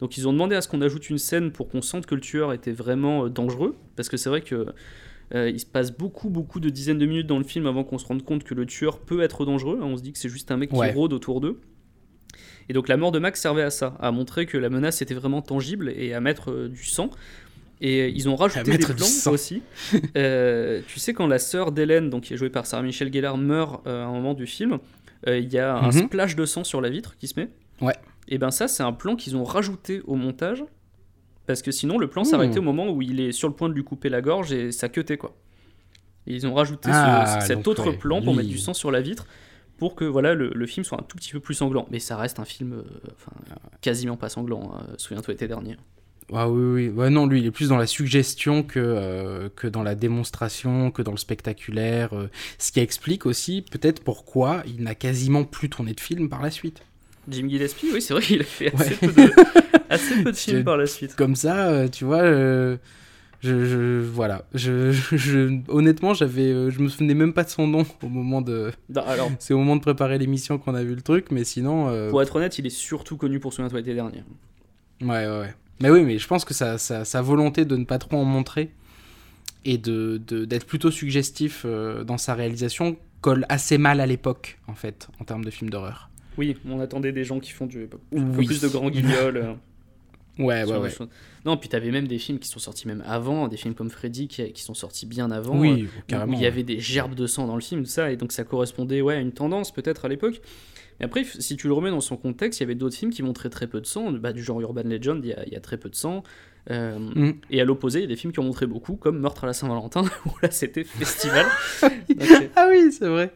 Donc 0.00 0.16
ils 0.18 0.26
ont 0.28 0.32
demandé 0.32 0.56
à 0.56 0.60
ce 0.60 0.68
qu'on 0.68 0.80
ajoute 0.82 1.08
une 1.10 1.18
scène 1.18 1.50
pour 1.52 1.68
qu'on 1.68 1.82
sente 1.82 2.06
que 2.06 2.14
le 2.14 2.20
tueur 2.20 2.52
était 2.52 2.72
vraiment 2.72 3.24
euh, 3.26 3.28
dangereux, 3.28 3.76
parce 3.96 4.08
que 4.08 4.16
c'est 4.16 4.28
vrai 4.28 4.40
que 4.42 4.66
euh, 5.34 5.48
il 5.50 5.58
se 5.58 5.66
passe 5.66 5.90
beaucoup 5.96 6.28
beaucoup 6.30 6.60
de 6.60 6.68
dizaines 6.68 6.98
de 6.98 7.06
minutes 7.06 7.26
dans 7.26 7.38
le 7.38 7.44
film 7.44 7.66
avant 7.66 7.82
qu'on 7.84 7.98
se 7.98 8.06
rende 8.06 8.22
compte 8.24 8.44
que 8.44 8.54
le 8.54 8.66
tueur 8.66 8.98
peut 9.00 9.22
être 9.22 9.44
dangereux. 9.46 9.78
On 9.82 9.96
se 9.96 10.02
dit 10.02 10.12
que 10.12 10.18
c'est 10.18 10.28
juste 10.28 10.50
un 10.50 10.56
mec 10.56 10.72
Ouais. 10.72 10.88
qui 10.90 10.94
rôde 10.94 11.12
autour 11.12 11.40
d'eux. 11.40 11.60
Et 12.68 12.72
donc 12.72 12.88
la 12.88 12.96
mort 12.96 13.12
de 13.12 13.18
Max 13.18 13.40
servait 13.40 13.62
à 13.62 13.70
ça, 13.70 13.96
à 14.00 14.10
montrer 14.10 14.46
que 14.46 14.58
la 14.58 14.68
menace 14.70 15.00
était 15.02 15.14
vraiment 15.14 15.42
tangible 15.42 15.92
et 15.96 16.12
à 16.14 16.20
mettre 16.20 16.50
euh, 16.50 16.68
du 16.68 16.84
sang. 16.84 17.10
Et 17.80 18.08
ils 18.08 18.28
ont 18.28 18.36
rajouté 18.36 18.76
des 18.76 18.78
plans 18.78 19.32
aussi. 19.32 19.62
Euh, 20.16 20.80
tu 20.86 20.98
sais 21.00 21.12
quand 21.12 21.26
la 21.26 21.38
sœur 21.38 21.72
d'Hélène, 21.72 22.08
donc 22.08 22.22
qui 22.24 22.34
est 22.34 22.36
jouée 22.36 22.48
par 22.50 22.66
Sarah 22.66 22.82
Michelle 22.82 23.12
Gellar, 23.12 23.36
meurt 23.36 23.86
à 23.86 24.04
un 24.04 24.12
moment 24.12 24.32
du 24.34 24.46
film, 24.46 24.78
il 25.26 25.52
y 25.52 25.58
a 25.58 25.76
un 25.76 25.86
Mhm. 25.90 26.06
splash 26.06 26.36
de 26.36 26.46
sang 26.46 26.64
sur 26.64 26.80
la 26.80 26.88
vitre 26.90 27.16
qui 27.16 27.26
se 27.28 27.38
met. 27.38 27.48
Ouais. 27.80 27.94
Et 28.28 28.38
ben 28.38 28.50
ça 28.50 28.68
c'est 28.68 28.82
un 28.82 28.92
plan 28.92 29.16
qu'ils 29.16 29.36
ont 29.36 29.44
rajouté 29.44 30.00
au 30.06 30.14
montage 30.16 30.64
parce 31.46 31.60
que 31.62 31.70
sinon 31.70 31.98
le 31.98 32.08
plan 32.08 32.22
Ouh. 32.22 32.24
s'arrêtait 32.24 32.58
au 32.58 32.62
moment 32.62 32.88
où 32.90 33.02
il 33.02 33.20
est 33.20 33.32
sur 33.32 33.48
le 33.48 33.54
point 33.54 33.68
de 33.68 33.74
lui 33.74 33.84
couper 33.84 34.08
la 34.08 34.20
gorge 34.22 34.52
et 34.52 34.72
ça 34.72 34.88
queutait 34.88 35.16
quoi. 35.18 35.36
Et 36.26 36.34
ils 36.34 36.46
ont 36.46 36.54
rajouté 36.54 36.88
ce- 36.88 36.94
Ah, 36.96 37.40
cet 37.42 37.68
autre 37.68 37.90
ouais, 37.90 37.96
plan 37.98 38.22
pour 38.22 38.32
lui- 38.32 38.38
mettre 38.38 38.48
du 38.48 38.58
sang 38.58 38.72
sur 38.72 38.90
la 38.90 39.02
vitre 39.02 39.26
pour 39.76 39.94
que 39.94 40.04
voilà 40.06 40.34
le, 40.34 40.50
le 40.54 40.66
film 40.66 40.84
soit 40.84 40.98
un 40.98 41.02
tout 41.04 41.16
petit 41.18 41.32
peu 41.32 41.40
plus 41.40 41.54
sanglant. 41.54 41.86
Mais 41.90 41.98
ça 41.98 42.16
reste 42.16 42.38
un 42.40 42.44
film 42.46 42.72
euh, 42.72 42.82
enfin, 43.14 43.32
quasiment 43.82 44.16
pas 44.16 44.30
sanglant. 44.30 44.72
hein. 44.74 44.86
Souviens-toi 44.96 45.34
l'été 45.34 45.46
dernier. 45.48 45.76
Ah 46.32 46.48
oui, 46.48 46.62
oui. 46.62 46.88
Ouais, 46.88 47.10
non, 47.10 47.26
lui, 47.26 47.40
il 47.40 47.46
est 47.46 47.50
plus 47.50 47.68
dans 47.68 47.76
la 47.76 47.86
suggestion 47.86 48.62
que, 48.62 48.78
euh, 48.80 49.50
que 49.54 49.66
dans 49.66 49.82
la 49.82 49.94
démonstration, 49.94 50.90
que 50.90 51.02
dans 51.02 51.10
le 51.10 51.18
spectaculaire. 51.18 52.14
euh, 52.14 52.30
ce 52.58 52.72
qui 52.72 52.80
explique 52.80 53.26
aussi 53.26 53.60
peut-être 53.60 54.02
pourquoi 54.02 54.62
il 54.66 54.82
n'a 54.82 54.94
quasiment 54.94 55.44
plus 55.44 55.68
tourné 55.68 55.92
de 55.92 56.00
film 56.00 56.30
par 56.30 56.40
la 56.40 56.50
suite. 56.50 56.80
Jim 57.28 57.48
Gillespie, 57.48 57.88
oui 57.92 58.02
c'est 58.02 58.14
vrai 58.14 58.22
qu'il 58.22 58.40
a 58.40 58.44
fait 58.44 58.74
Ouais. 58.74 58.80
assez 58.80 58.94
peu 58.96 59.12
de, 59.12 59.30
assez 59.88 60.22
peu 60.22 60.32
de 60.32 60.36
films 60.36 60.58
Je- 60.58 60.62
par 60.62 60.76
la 60.76 60.86
suite. 60.86 61.14
Comme 61.16 61.34
ça, 61.36 61.68
euh, 61.68 61.88
tu 61.88 62.04
vois, 62.04 62.22
euh, 62.22 62.76
je, 63.40 63.64
je- 63.64 64.00
voilà. 64.02 64.44
Je, 64.54 64.92
je- 64.92 65.58
honnêtement, 65.68 66.14
j'avais, 66.14 66.50
euh, 66.50 66.70
je 66.70 66.80
me 66.80 66.88
souvenais 66.88 67.14
même 67.14 67.32
pas 67.32 67.44
de 67.44 67.50
son 67.50 67.66
nom 67.66 67.84
au 68.02 68.08
moment 68.08 68.40
de. 68.42 68.72
Non, 68.88 69.02
alors 69.06 69.30
C'est 69.38 69.54
au 69.54 69.58
moment 69.58 69.76
de 69.76 69.80
préparer 69.82 70.18
l'émission 70.18 70.58
qu'on 70.58 70.74
a 70.74 70.82
vu 70.82 70.94
le 70.94 71.02
truc, 71.02 71.30
mais 71.30 71.44
sinon. 71.44 71.88
euh, 71.88 72.10
pour 72.10 72.22
être 72.22 72.36
honnête, 72.36 72.58
il 72.58 72.66
est 72.66 72.70
surtout 72.70 73.16
connu 73.16 73.40
pour 73.40 73.52
Souviens-toi 73.52 73.78
l'été 73.80 73.94
dernier. 73.94 74.22
Ouais, 75.02 75.26
ouais, 75.26 75.38
ouais. 75.40 75.54
Mais 75.80 75.90
oui, 75.90 76.02
mais 76.04 76.18
je 76.18 76.26
pense 76.26 76.44
que 76.44 76.54
sa, 76.54 76.78
sa, 76.78 77.04
sa 77.04 77.20
volonté 77.22 77.64
de 77.64 77.76
ne 77.76 77.84
pas 77.84 77.98
trop 77.98 78.16
en 78.16 78.24
montrer 78.24 78.70
et 79.64 79.76
de, 79.78 80.20
de- 80.26 80.44
d'être 80.44 80.66
plutôt 80.66 80.90
suggestif 80.90 81.64
dans 82.06 82.18
sa 82.18 82.34
réalisation 82.34 82.96
colle 83.20 83.46
assez 83.48 83.78
mal 83.78 84.00
à 84.00 84.06
l'époque, 84.06 84.58
en 84.68 84.74
fait, 84.74 85.08
en 85.20 85.24
termes 85.24 85.44
de 85.44 85.50
films 85.50 85.70
d'horreur. 85.70 86.10
Oui, 86.38 86.56
on 86.68 86.80
attendait 86.80 87.12
des 87.12 87.24
gens 87.24 87.40
qui 87.40 87.50
font 87.52 87.66
du, 87.66 87.88
Oui. 88.12 88.46
plus 88.46 88.60
de 88.60 88.68
grands 88.68 88.90
guignols. 88.90 89.36
euh, 89.36 89.52
Ouais, 90.36 90.64
ouais, 90.64 90.76
ouais. 90.78 90.90
Non, 91.44 91.56
puis 91.56 91.68
t'avais 91.68 91.92
même 91.92 92.08
des 92.08 92.18
films 92.18 92.40
qui 92.40 92.48
sont 92.48 92.58
sortis 92.58 92.88
même 92.88 93.04
avant, 93.06 93.46
des 93.46 93.56
films 93.56 93.74
comme 93.74 93.88
Freddy 93.88 94.26
qui, 94.26 94.52
qui 94.52 94.62
sont 94.62 94.74
sortis 94.74 95.06
bien 95.06 95.30
avant. 95.30 95.56
Oui, 95.56 95.82
euh, 95.82 95.84
où 95.84 96.02
carrément. 96.08 96.32
il 96.36 96.42
y 96.42 96.46
avait 96.46 96.64
des 96.64 96.80
gerbes 96.80 97.14
de 97.14 97.28
sang 97.28 97.46
dans 97.46 97.54
le 97.54 97.60
film, 97.60 97.84
tout 97.84 97.88
ça, 97.90 98.10
et 98.10 98.16
donc 98.16 98.32
ça 98.32 98.42
correspondait 98.42 99.00
ouais, 99.00 99.14
à 99.14 99.20
une 99.20 99.30
tendance 99.30 99.70
peut-être 99.72 100.04
à 100.06 100.08
l'époque. 100.08 100.40
Mais 100.98 101.06
après, 101.06 101.22
si 101.24 101.56
tu 101.56 101.68
le 101.68 101.72
remets 101.72 101.90
dans 101.90 102.00
son 102.00 102.16
contexte, 102.16 102.58
il 102.58 102.64
y 102.64 102.66
avait 102.66 102.74
d'autres 102.74 102.96
films 102.96 103.12
qui 103.12 103.22
montraient 103.22 103.48
très 103.50 103.68
peu 103.68 103.80
de 103.80 103.86
sang, 103.86 104.10
bah, 104.10 104.32
du 104.32 104.42
genre 104.42 104.60
Urban 104.60 104.82
Legend, 104.84 105.24
il 105.24 105.28
y 105.28 105.32
a, 105.34 105.46
il 105.46 105.52
y 105.52 105.56
a 105.56 105.60
très 105.60 105.76
peu 105.76 105.88
de 105.88 105.94
sang. 105.94 106.24
Euh, 106.70 106.98
Mm. 106.98 107.34
Et 107.50 107.60
à 107.60 107.64
l'opposé, 107.64 107.98
il 107.98 108.02
y 108.02 108.04
a 108.06 108.08
des 108.08 108.16
films 108.16 108.32
qui 108.32 108.40
ont 108.40 108.44
montré 108.44 108.66
beaucoup, 108.66 108.96
comme 108.96 109.18
Meurtre 109.20 109.44
à 109.44 109.46
la 109.46 109.52
Saint-Valentin, 109.52 110.02
où 110.26 110.30
là 110.42 110.50
c'était 110.50 110.82
festival. 110.82 111.46
Donc, 111.82 112.50
Ah 112.56 112.68
oui, 112.70 112.90
c'est 112.90 113.06
vrai. 113.06 113.32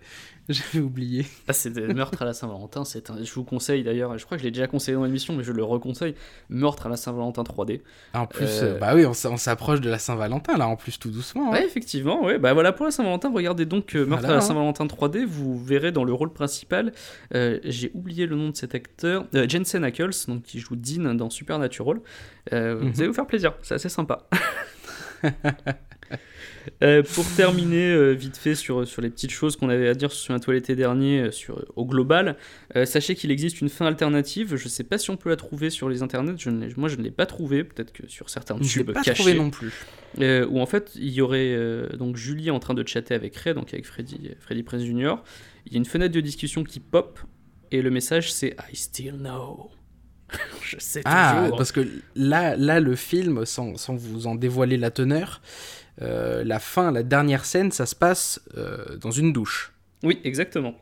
J'avais 0.53 0.83
oublié. 0.83 1.27
ah, 1.47 1.53
c'est 1.53 1.77
Meurtre 1.77 2.23
à 2.23 2.25
la 2.25 2.33
Saint-Valentin, 2.33 2.85
c'est 2.85 3.11
un... 3.11 3.23
je 3.23 3.33
vous 3.35 3.45
conseille 3.45 3.83
d'ailleurs, 3.83 4.17
je 4.17 4.25
crois 4.25 4.39
que 4.39 4.41
je 4.43 4.47
l'ai 4.47 4.51
déjà 4.51 4.67
conseillé 4.67 4.97
dans 4.97 5.05
l'émission, 5.05 5.35
mais 5.35 5.45
je 5.45 5.53
le 5.53 5.63
reconseille. 5.63 6.15
Meurtre 6.49 6.87
à 6.87 6.89
la 6.89 6.97
Saint-Valentin 6.97 7.43
3D. 7.43 7.83
En 8.15 8.27
plus, 8.27 8.47
Euh, 8.63 8.79
bah 8.79 8.93
oui, 8.95 9.05
on, 9.05 9.13
s'approche 9.13 9.81
de 9.83 9.91
la 9.91 9.99
Saint-Valentin, 9.99 10.57
là, 10.57 10.67
en 10.67 10.77
plus, 10.77 10.99
tout 10.99 11.11
doucement. 11.11 11.51
hein. 11.51 11.57
Ouais, 11.57 11.67
effectivement, 11.67 12.25
ouais. 12.25 12.39
Bah 12.39 12.55
voilà 12.55 12.73
pour 12.73 12.87
la 12.87 12.91
Saint-Valentin, 12.93 13.31
regardez 13.31 13.67
donc 13.67 13.95
euh, 13.95 14.07
Meurtre 14.07 14.23
Voilà, 14.23 14.29
à 14.29 14.31
la 14.31 14.37
hein. 14.39 14.41
Saint-Valentin 14.41 14.87
3D, 14.87 15.27
vous 15.27 15.63
verrez 15.63 15.93
dans 15.93 16.05
le 16.05 16.15
rôle 16.15 16.33
principal, 16.33 16.93
euh, 17.35 17.59
j'ai 17.65 17.91
oublié 17.95 18.27
le 18.27 18.37
nom 18.37 18.49
de 18.49 18.57
cet 18.57 18.75
acteur, 18.75 19.27
Jensen 19.33 19.85
Ackles, 19.85 20.11
donc 20.29 20.45
qui 20.45 20.61
joue 20.61 20.77
Dean 20.77 21.15
dans 21.15 21.29
Supernatural. 21.31 21.99
Mhm. 22.53 22.75
Vous 22.91 23.01
allez 23.01 23.09
vous 23.09 23.13
faire 23.15 23.27
plaisir, 23.27 23.53
c'est 23.63 23.75
assez 23.75 23.91
sympa. 23.91 24.27
Euh, 26.83 27.03
pour 27.15 27.25
terminer 27.35 27.91
euh, 27.91 28.13
vite 28.13 28.37
fait 28.37 28.55
sur, 28.55 28.87
sur 28.87 29.01
les 29.01 29.09
petites 29.09 29.31
choses 29.31 29.57
qu'on 29.57 29.71
avait 29.71 29.89
à 29.89 29.95
dire 29.95 30.13
sur 30.13 30.35
un 30.35 30.53
l'été 30.53 30.77
dernier 30.77 31.21
euh, 31.21 31.31
sur, 31.31 31.65
au 31.77 31.87
global, 31.87 32.37
sachez 32.85 33.15
qu'il 33.15 33.31
existe 33.31 33.63
une 33.63 33.71
fin 33.71 33.87
alternative, 33.87 34.55
je 34.57 34.69
sais 34.69 34.85
pas 34.85 34.99
si 34.99 35.09
on 35.11 35.17
peut 35.17 35.31
la 35.31 35.37
trouver 35.37 35.71
sur 35.71 35.89
les 35.89 36.03
internets, 36.03 36.37
je 36.39 36.51
ne 36.51 36.69
moi 36.77 36.89
je 36.91 36.97
ne 36.97 37.03
l'ai 37.03 37.11
pas 37.11 37.25
trouvée, 37.27 37.65
peut-être 37.65 37.93
que 37.93 38.07
sur 38.07 38.29
certains 38.29 38.57
Je 38.61 38.63
l'ai 38.81 38.85
tubes 38.85 38.93
pas 38.93 39.03
cachés. 39.03 39.15
trouvé 39.23 39.35
non 39.35 39.51
plus. 39.51 39.73
Où 40.19 40.61
en 40.61 40.67
fait 40.67 40.93
il 40.95 41.09
y 41.09 41.21
aurait 41.21 41.57
donc 41.97 42.17
Julie 42.17 42.51
en 42.51 42.59
train 42.59 42.75
de 42.75 42.87
chatter 42.87 43.15
avec 43.15 43.35
Ray, 43.37 43.55
donc 43.55 43.73
avec 43.73 43.87
Freddy, 43.87 44.31
Freddy 44.39 44.63
Prinze 44.63 44.85
Jr. 44.85 45.15
Il 45.67 45.73
y 45.73 45.77
a 45.77 45.79
une 45.79 45.87
fenêtre 45.87 46.15
de 46.15 46.21
discussion 46.21 46.65
qui 46.65 46.81
pop 46.81 47.19
et 47.71 47.83
le 47.83 47.91
message 47.91 48.33
c'est 48.33 48.57
I 48.73 48.77
still 48.77 49.15
know. 49.15 49.71
Je 50.63 50.77
sais 50.79 51.01
Ah, 51.07 51.41
toujours. 51.45 51.57
parce 51.57 51.73
que 51.73 51.89
là, 52.15 52.55
là 52.57 52.81
le 52.81 52.95
film, 52.95 53.47
sans, 53.47 53.77
sans 53.79 53.97
vous 53.97 54.27
en 54.27 54.35
dévoiler 54.35 54.77
la 54.77 54.91
teneur, 54.91 55.41
la 56.01 56.59
fin, 56.59 56.93
la 56.93 57.03
dernière 57.03 57.45
scène, 57.45 57.73
ça 57.73 57.87
se 57.87 57.95
passe 57.95 58.41
euh, 58.57 58.97
dans 58.99 59.11
une 59.11 59.33
douche. 59.33 59.73
Oui, 60.03 60.21
exactement. 60.25 60.75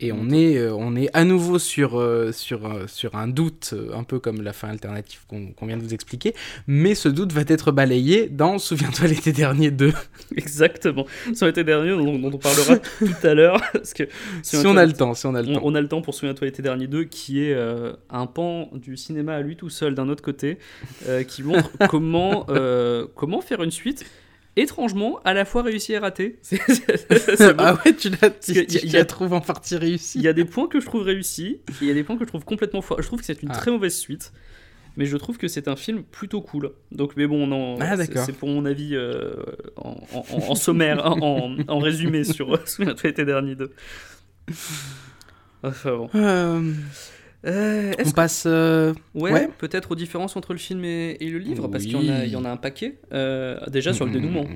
Et 0.00 0.12
on 0.12 0.30
est, 0.30 0.58
euh, 0.58 0.74
on 0.74 0.94
est 0.94 1.08
à 1.14 1.24
nouveau 1.24 1.58
sur, 1.58 1.98
euh, 1.98 2.30
sur, 2.32 2.66
euh, 2.66 2.86
sur 2.86 3.14
un 3.14 3.28
doute, 3.28 3.74
un 3.94 4.04
peu 4.04 4.18
comme 4.18 4.42
la 4.42 4.52
fin 4.52 4.68
alternative 4.68 5.20
qu'on 5.28 5.66
vient 5.66 5.76
de 5.76 5.82
vous 5.82 5.94
expliquer, 5.94 6.34
mais 6.66 6.94
ce 6.94 7.08
doute 7.08 7.32
va 7.32 7.42
être 7.46 7.72
balayé 7.72 8.28
dans 8.28 8.58
Souviens-toi 8.66 9.08
l'été 9.08 9.32
dernier 9.32 9.70
2. 9.70 9.92
Exactement. 10.36 11.06
Sur 11.34 11.46
l'été 11.46 11.64
dernier, 11.64 11.90
dont, 11.90 12.18
dont 12.18 12.30
on 12.34 12.38
parlera 12.38 12.76
tout 12.98 13.26
à 13.26 13.34
l'heure. 13.34 13.60
Si 14.42 14.56
on 14.66 14.76
a 14.76 14.84
le 14.84 14.92
temps, 14.92 15.14
si 15.14 15.26
on 15.26 15.34
a 15.34 15.42
le 15.42 15.48
on, 15.48 15.54
temps. 15.54 15.60
on 15.64 15.74
a 15.74 15.80
le 15.80 15.88
temps 15.88 16.02
pour 16.02 16.14
Souviens-toi 16.14 16.46
l'été 16.46 16.62
dernier 16.62 16.86
2, 16.86 17.04
qui 17.04 17.42
est 17.42 17.56
un 18.10 18.26
pan 18.26 18.70
du 18.74 18.96
cinéma 18.96 19.34
à 19.34 19.40
lui 19.40 19.56
tout 19.56 19.70
seul 19.70 19.94
d'un 19.94 20.08
autre 20.08 20.22
côté, 20.22 20.58
qui 21.28 21.42
montre 21.42 21.70
comment, 21.88 22.46
comment 23.14 23.40
faire 23.40 23.62
une 23.62 23.70
suite 23.70 24.04
étrangement 24.56 25.20
à 25.24 25.34
la 25.34 25.44
fois 25.44 25.62
réussie 25.62 25.92
et 25.92 25.98
ratée. 25.98 26.38
C'est- 26.42 26.60
c'est- 26.66 27.36
c'est 27.36 27.54
beau. 27.54 27.62
ah 27.64 27.78
ouais, 27.84 27.94
tu 27.94 28.08
l'as, 28.10 28.30
tu, 28.30 28.52
y 28.54 28.96
a- 28.96 28.98
la 29.00 29.04
trouves 29.04 29.32
en 29.32 29.40
partie 29.40 29.76
réussi. 29.76 30.18
Il 30.18 30.24
y 30.24 30.28
a 30.28 30.32
des 30.32 30.44
points 30.44 30.66
que 30.68 30.80
je 30.80 30.86
trouve 30.86 31.02
réussis, 31.02 31.60
et 31.68 31.72
il 31.82 31.86
y 31.88 31.90
a 31.90 31.94
des 31.94 32.02
points 32.04 32.16
que 32.16 32.24
je 32.24 32.28
trouve 32.28 32.44
complètement 32.44 32.80
foireux. 32.82 33.02
Je 33.02 33.06
trouve 33.06 33.20
que 33.20 33.26
c'est 33.26 33.42
une 33.42 33.50
Ah. 33.52 33.56
très 33.56 33.70
mauvaise 33.70 33.96
suite, 33.96 34.32
mais 34.96 35.04
je 35.06 35.16
trouve 35.18 35.36
que 35.36 35.46
c'est 35.48 35.68
un 35.68 35.76
film 35.76 36.02
plutôt 36.02 36.40
cool. 36.40 36.72
Donc, 36.90 37.12
mais 37.16 37.26
bon, 37.26 37.46
Ah, 37.80 37.96
c'est- 38.24 38.32
pour 38.32 38.48
mon 38.48 38.64
avis 38.64 38.94
euh, 38.94 39.34
en, 39.76 39.96
en- 40.14 40.24
en- 40.50 40.54
sommaire, 40.54 41.04
hein, 41.06 41.16
en, 41.20 41.56
en 41.68 41.78
résumé 41.78 42.24
sur 42.24 42.50
euh, 42.54 42.60
Souviens-toi 42.64 43.10
l'été 43.10 43.24
dernier 43.24 43.54
2. 43.56 43.70
Enfin 45.62 45.96
bon. 45.96 46.10
Euh, 46.14 46.72
Euh, 47.46 47.92
on 48.04 48.10
passe. 48.10 48.44
euh, 48.46 48.92
Ouais, 49.14 49.32
Ouais. 49.32 49.48
peut-être 49.58 49.92
aux 49.92 49.94
différences 49.94 50.36
entre 50.36 50.52
le 50.52 50.58
film 50.58 50.84
et, 50.84 51.16
et 51.20 51.30
le 51.30 51.38
livre, 51.38 51.68
parce 51.68 51.84
Oui. 51.84 51.90
qu'il 51.90 52.04
y, 52.04 52.10
en 52.10 52.14
a- 52.14 52.24
il 52.24 52.30
y 52.32 52.36
en 52.36 52.44
a 52.44 52.50
un 52.50 52.56
paquet. 52.56 52.98
Euh, 53.12 53.58
déjà 53.68 53.92
sur 53.92 54.04
le 54.04 54.10
dénouement, 54.12 54.46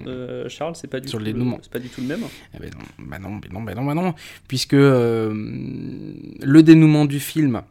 Charles, 0.49 0.75
c'est 0.77 0.89
pas 0.89 0.99
du 1.01 1.09
Sur 1.09 1.19
tout 1.19 1.25
le 1.25 1.33
dénouement. 1.33 1.61
pas 1.71 1.79
du 1.79 1.89
tout 1.89 2.01
le 2.01 2.07
même. 2.09 2.25
eh 2.55 2.59
ben 2.59 2.71
non, 2.99 3.07
bah 3.07 3.19
non, 3.21 3.37
bah 3.37 3.49
non, 3.53 3.63
bah 3.63 3.75
non, 3.75 3.85
bah 3.85 3.95
non, 3.95 4.15
puisque 4.49 4.73
le 4.73 6.61
dénouement 6.63 7.05
du 7.05 7.21
film. 7.21 7.63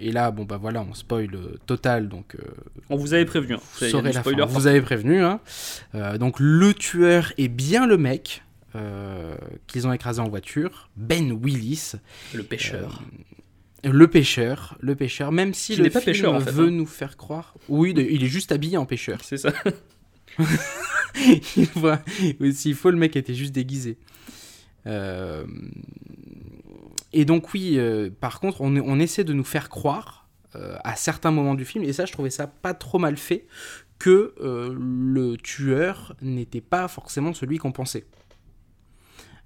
Et 0.00 0.12
là, 0.12 0.30
bon 0.30 0.44
bah 0.44 0.58
voilà, 0.60 0.84
on 0.88 0.94
spoil 0.94 1.30
total, 1.66 2.08
donc 2.08 2.36
On 2.88 2.96
vous 2.96 3.14
avait 3.14 3.24
prévenu. 3.24 3.54
Hein. 3.54 3.60
vous 3.60 3.78
Il 3.80 3.84
y 3.84 3.88
a 3.88 3.90
saurez 3.90 4.10
du 4.10 4.16
la 4.38 4.46
fin. 4.46 4.58
Vous 4.58 4.66
avez 4.68 4.80
prévenu. 4.80 5.22
Hein. 5.22 5.40
Donc 6.20 6.36
le 6.38 6.72
tueur 6.74 7.32
est 7.38 7.48
bien 7.48 7.86
le 7.86 7.96
mec 7.98 8.42
qu'ils 9.66 9.86
ont 9.88 9.92
écrasé 9.92 10.20
en 10.20 10.28
voiture, 10.28 10.88
Ben 10.96 11.32
Willis, 11.32 11.92
Le 12.34 12.42
pêcheur. 12.44 13.02
Le 13.84 14.08
pêcheur, 14.08 14.76
le 14.80 14.94
pêcheur. 14.94 15.32
Même 15.32 15.54
si 15.54 15.76
le 15.76 15.90
pas 15.90 16.00
film 16.00 16.12
pêcheur, 16.12 16.34
en 16.34 16.40
fait, 16.40 16.50
veut 16.50 16.68
hein. 16.68 16.72
nous 16.72 16.86
faire 16.86 17.16
croire, 17.16 17.54
oui, 17.68 17.94
il 17.96 18.22
est 18.22 18.28
juste 18.28 18.52
habillé 18.52 18.76
en 18.76 18.86
pêcheur. 18.86 19.20
C'est 19.22 19.36
ça. 19.36 19.52
il 21.56 21.68
voit 21.74 22.00
s'il 22.52 22.74
faut, 22.74 22.90
le 22.90 22.96
mec 22.96 23.16
était 23.16 23.34
juste 23.34 23.52
déguisé. 23.52 23.98
Euh, 24.86 25.44
Et 27.12 27.24
donc 27.24 27.52
oui, 27.54 27.74
euh, 27.76 28.10
par 28.10 28.40
contre, 28.40 28.60
on, 28.60 28.76
on 28.76 28.98
essaie 28.98 29.24
de 29.24 29.32
nous 29.32 29.44
faire 29.44 29.68
croire 29.68 30.26
à 30.82 30.96
certains 30.96 31.30
moments 31.30 31.54
du 31.54 31.64
film, 31.64 31.84
et 31.84 31.92
ça 31.92 32.04
je 32.04 32.10
trouvais 32.10 32.30
ça 32.30 32.48
pas 32.48 32.74
trop 32.74 32.98
mal 32.98 33.16
fait, 33.16 33.46
que 34.00 34.34
le 34.36 35.36
tueur 35.36 36.16
n'était 36.20 36.60
pas 36.60 36.88
forcément 36.88 37.32
celui 37.32 37.58
qu'on 37.58 37.70
pensait. 37.70 38.06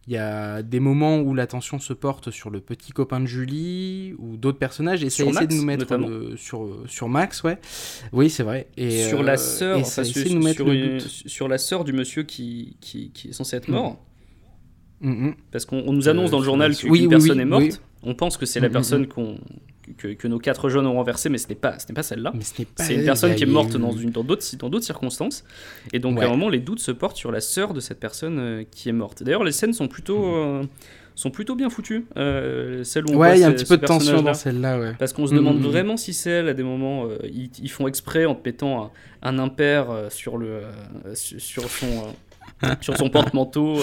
Il 0.08 0.14
y 0.14 0.16
a 0.16 0.62
des 0.62 0.80
moments 0.80 1.20
où 1.20 1.32
l'attention 1.32 1.78
se 1.78 1.92
porte 1.92 2.32
sur 2.32 2.50
le 2.50 2.60
petit 2.60 2.90
copain 2.90 3.20
de 3.20 3.26
Julie 3.26 4.14
ou 4.18 4.36
d'autres 4.36 4.58
personnages 4.58 5.04
et 5.04 5.10
ça 5.10 5.24
essaie 5.24 5.46
de 5.46 5.54
nous 5.54 5.64
mettre 5.64 5.96
sur, 6.36 6.76
sur 6.88 7.08
Max, 7.08 7.44
ouais. 7.44 7.58
Oui, 8.12 8.28
c'est 8.28 8.42
vrai. 8.42 8.68
Et 8.76 9.04
sur 9.08 9.22
la 9.22 9.36
sœur, 9.36 9.78
enfin, 9.78 10.02
sur, 10.02 11.00
sur, 11.26 11.48
la 11.48 11.58
sœur 11.58 11.84
du 11.84 11.92
monsieur 11.92 12.24
qui, 12.24 12.76
qui, 12.80 13.12
qui 13.12 13.28
est 13.28 13.32
censé 13.32 13.56
être 13.56 13.68
mort. 13.68 14.04
Mm, 15.02 15.28
mm. 15.28 15.34
Parce 15.50 15.66
qu'on 15.66 15.92
nous 15.92 16.08
annonce 16.08 16.30
dans 16.30 16.38
le 16.38 16.42
euh, 16.42 16.46
journal 16.46 16.76
qu'une 16.76 17.08
personne 17.08 17.40
est 17.40 17.44
morte. 17.44 17.82
On 18.02 18.14
pense 18.14 18.36
que 18.36 18.46
c'est 18.46 18.60
la 18.60 18.70
personne 18.70 19.06
qu'on 19.06 19.38
que, 19.96 20.28
nos 20.28 20.38
quatre 20.38 20.68
jeunes 20.68 20.86
ont 20.86 20.94
renversé, 20.94 21.28
mais 21.28 21.38
ce 21.38 21.48
n'est 21.48 21.54
pas, 21.54 21.76
pas 21.94 22.02
celle-là. 22.02 22.32
C'est 22.76 22.94
une 22.94 23.04
personne 23.04 23.34
qui 23.34 23.42
est 23.42 23.46
morte 23.46 23.76
dans 23.76 23.92
d'autres 24.22 24.56
dans 24.56 24.68
d'autres 24.68 24.84
circonstances. 24.84 25.44
Et 25.92 25.98
donc, 25.98 26.20
à 26.20 26.26
un 26.26 26.28
moment, 26.28 26.48
les 26.48 26.60
doutes 26.60 26.80
se 26.80 26.92
portent 26.92 27.16
sur 27.16 27.32
la 27.32 27.40
sœur 27.40 27.74
de 27.74 27.80
cette 27.80 28.00
personne 28.00 28.38
euh, 28.38 28.64
qui 28.70 28.88
est 28.88 28.92
morte. 28.92 29.22
D'ailleurs, 29.22 29.44
les 29.44 29.52
scènes 29.52 29.72
sont 29.72 29.88
plutôt. 29.88 30.24
Euh, 30.24 30.62
sont 31.14 31.30
plutôt 31.30 31.54
bien 31.54 31.68
foutues. 31.68 32.06
Euh, 32.16 32.84
celle 32.84 33.04
où 33.04 33.16
ouais, 33.16 33.36
il 33.36 33.40
y 33.42 33.44
a 33.44 33.48
un 33.48 33.52
petit 33.52 33.66
peu 33.66 33.76
de 33.76 33.84
tension 33.84 34.22
dans 34.22 34.32
celle-là, 34.32 34.78
ouais. 34.78 34.92
Parce 34.98 35.12
qu'on 35.12 35.26
se 35.26 35.34
demande 35.34 35.60
vraiment 35.60 35.98
si 35.98 36.14
c'est 36.14 36.30
elle 36.30 36.48
à 36.48 36.54
des 36.54 36.62
moments. 36.62 37.06
ils, 37.22 37.70
font 37.70 37.86
exprès 37.86 38.24
en 38.24 38.34
te 38.34 38.40
pétant 38.40 38.84
un, 38.84 38.90
un 39.20 39.38
impair 39.38 40.06
sur, 40.08 40.38
le, 40.38 40.62
sur 41.12 41.68
son 41.68 42.14
sur 42.80 42.96
son 42.96 43.10
porte-manteau. 43.10 43.78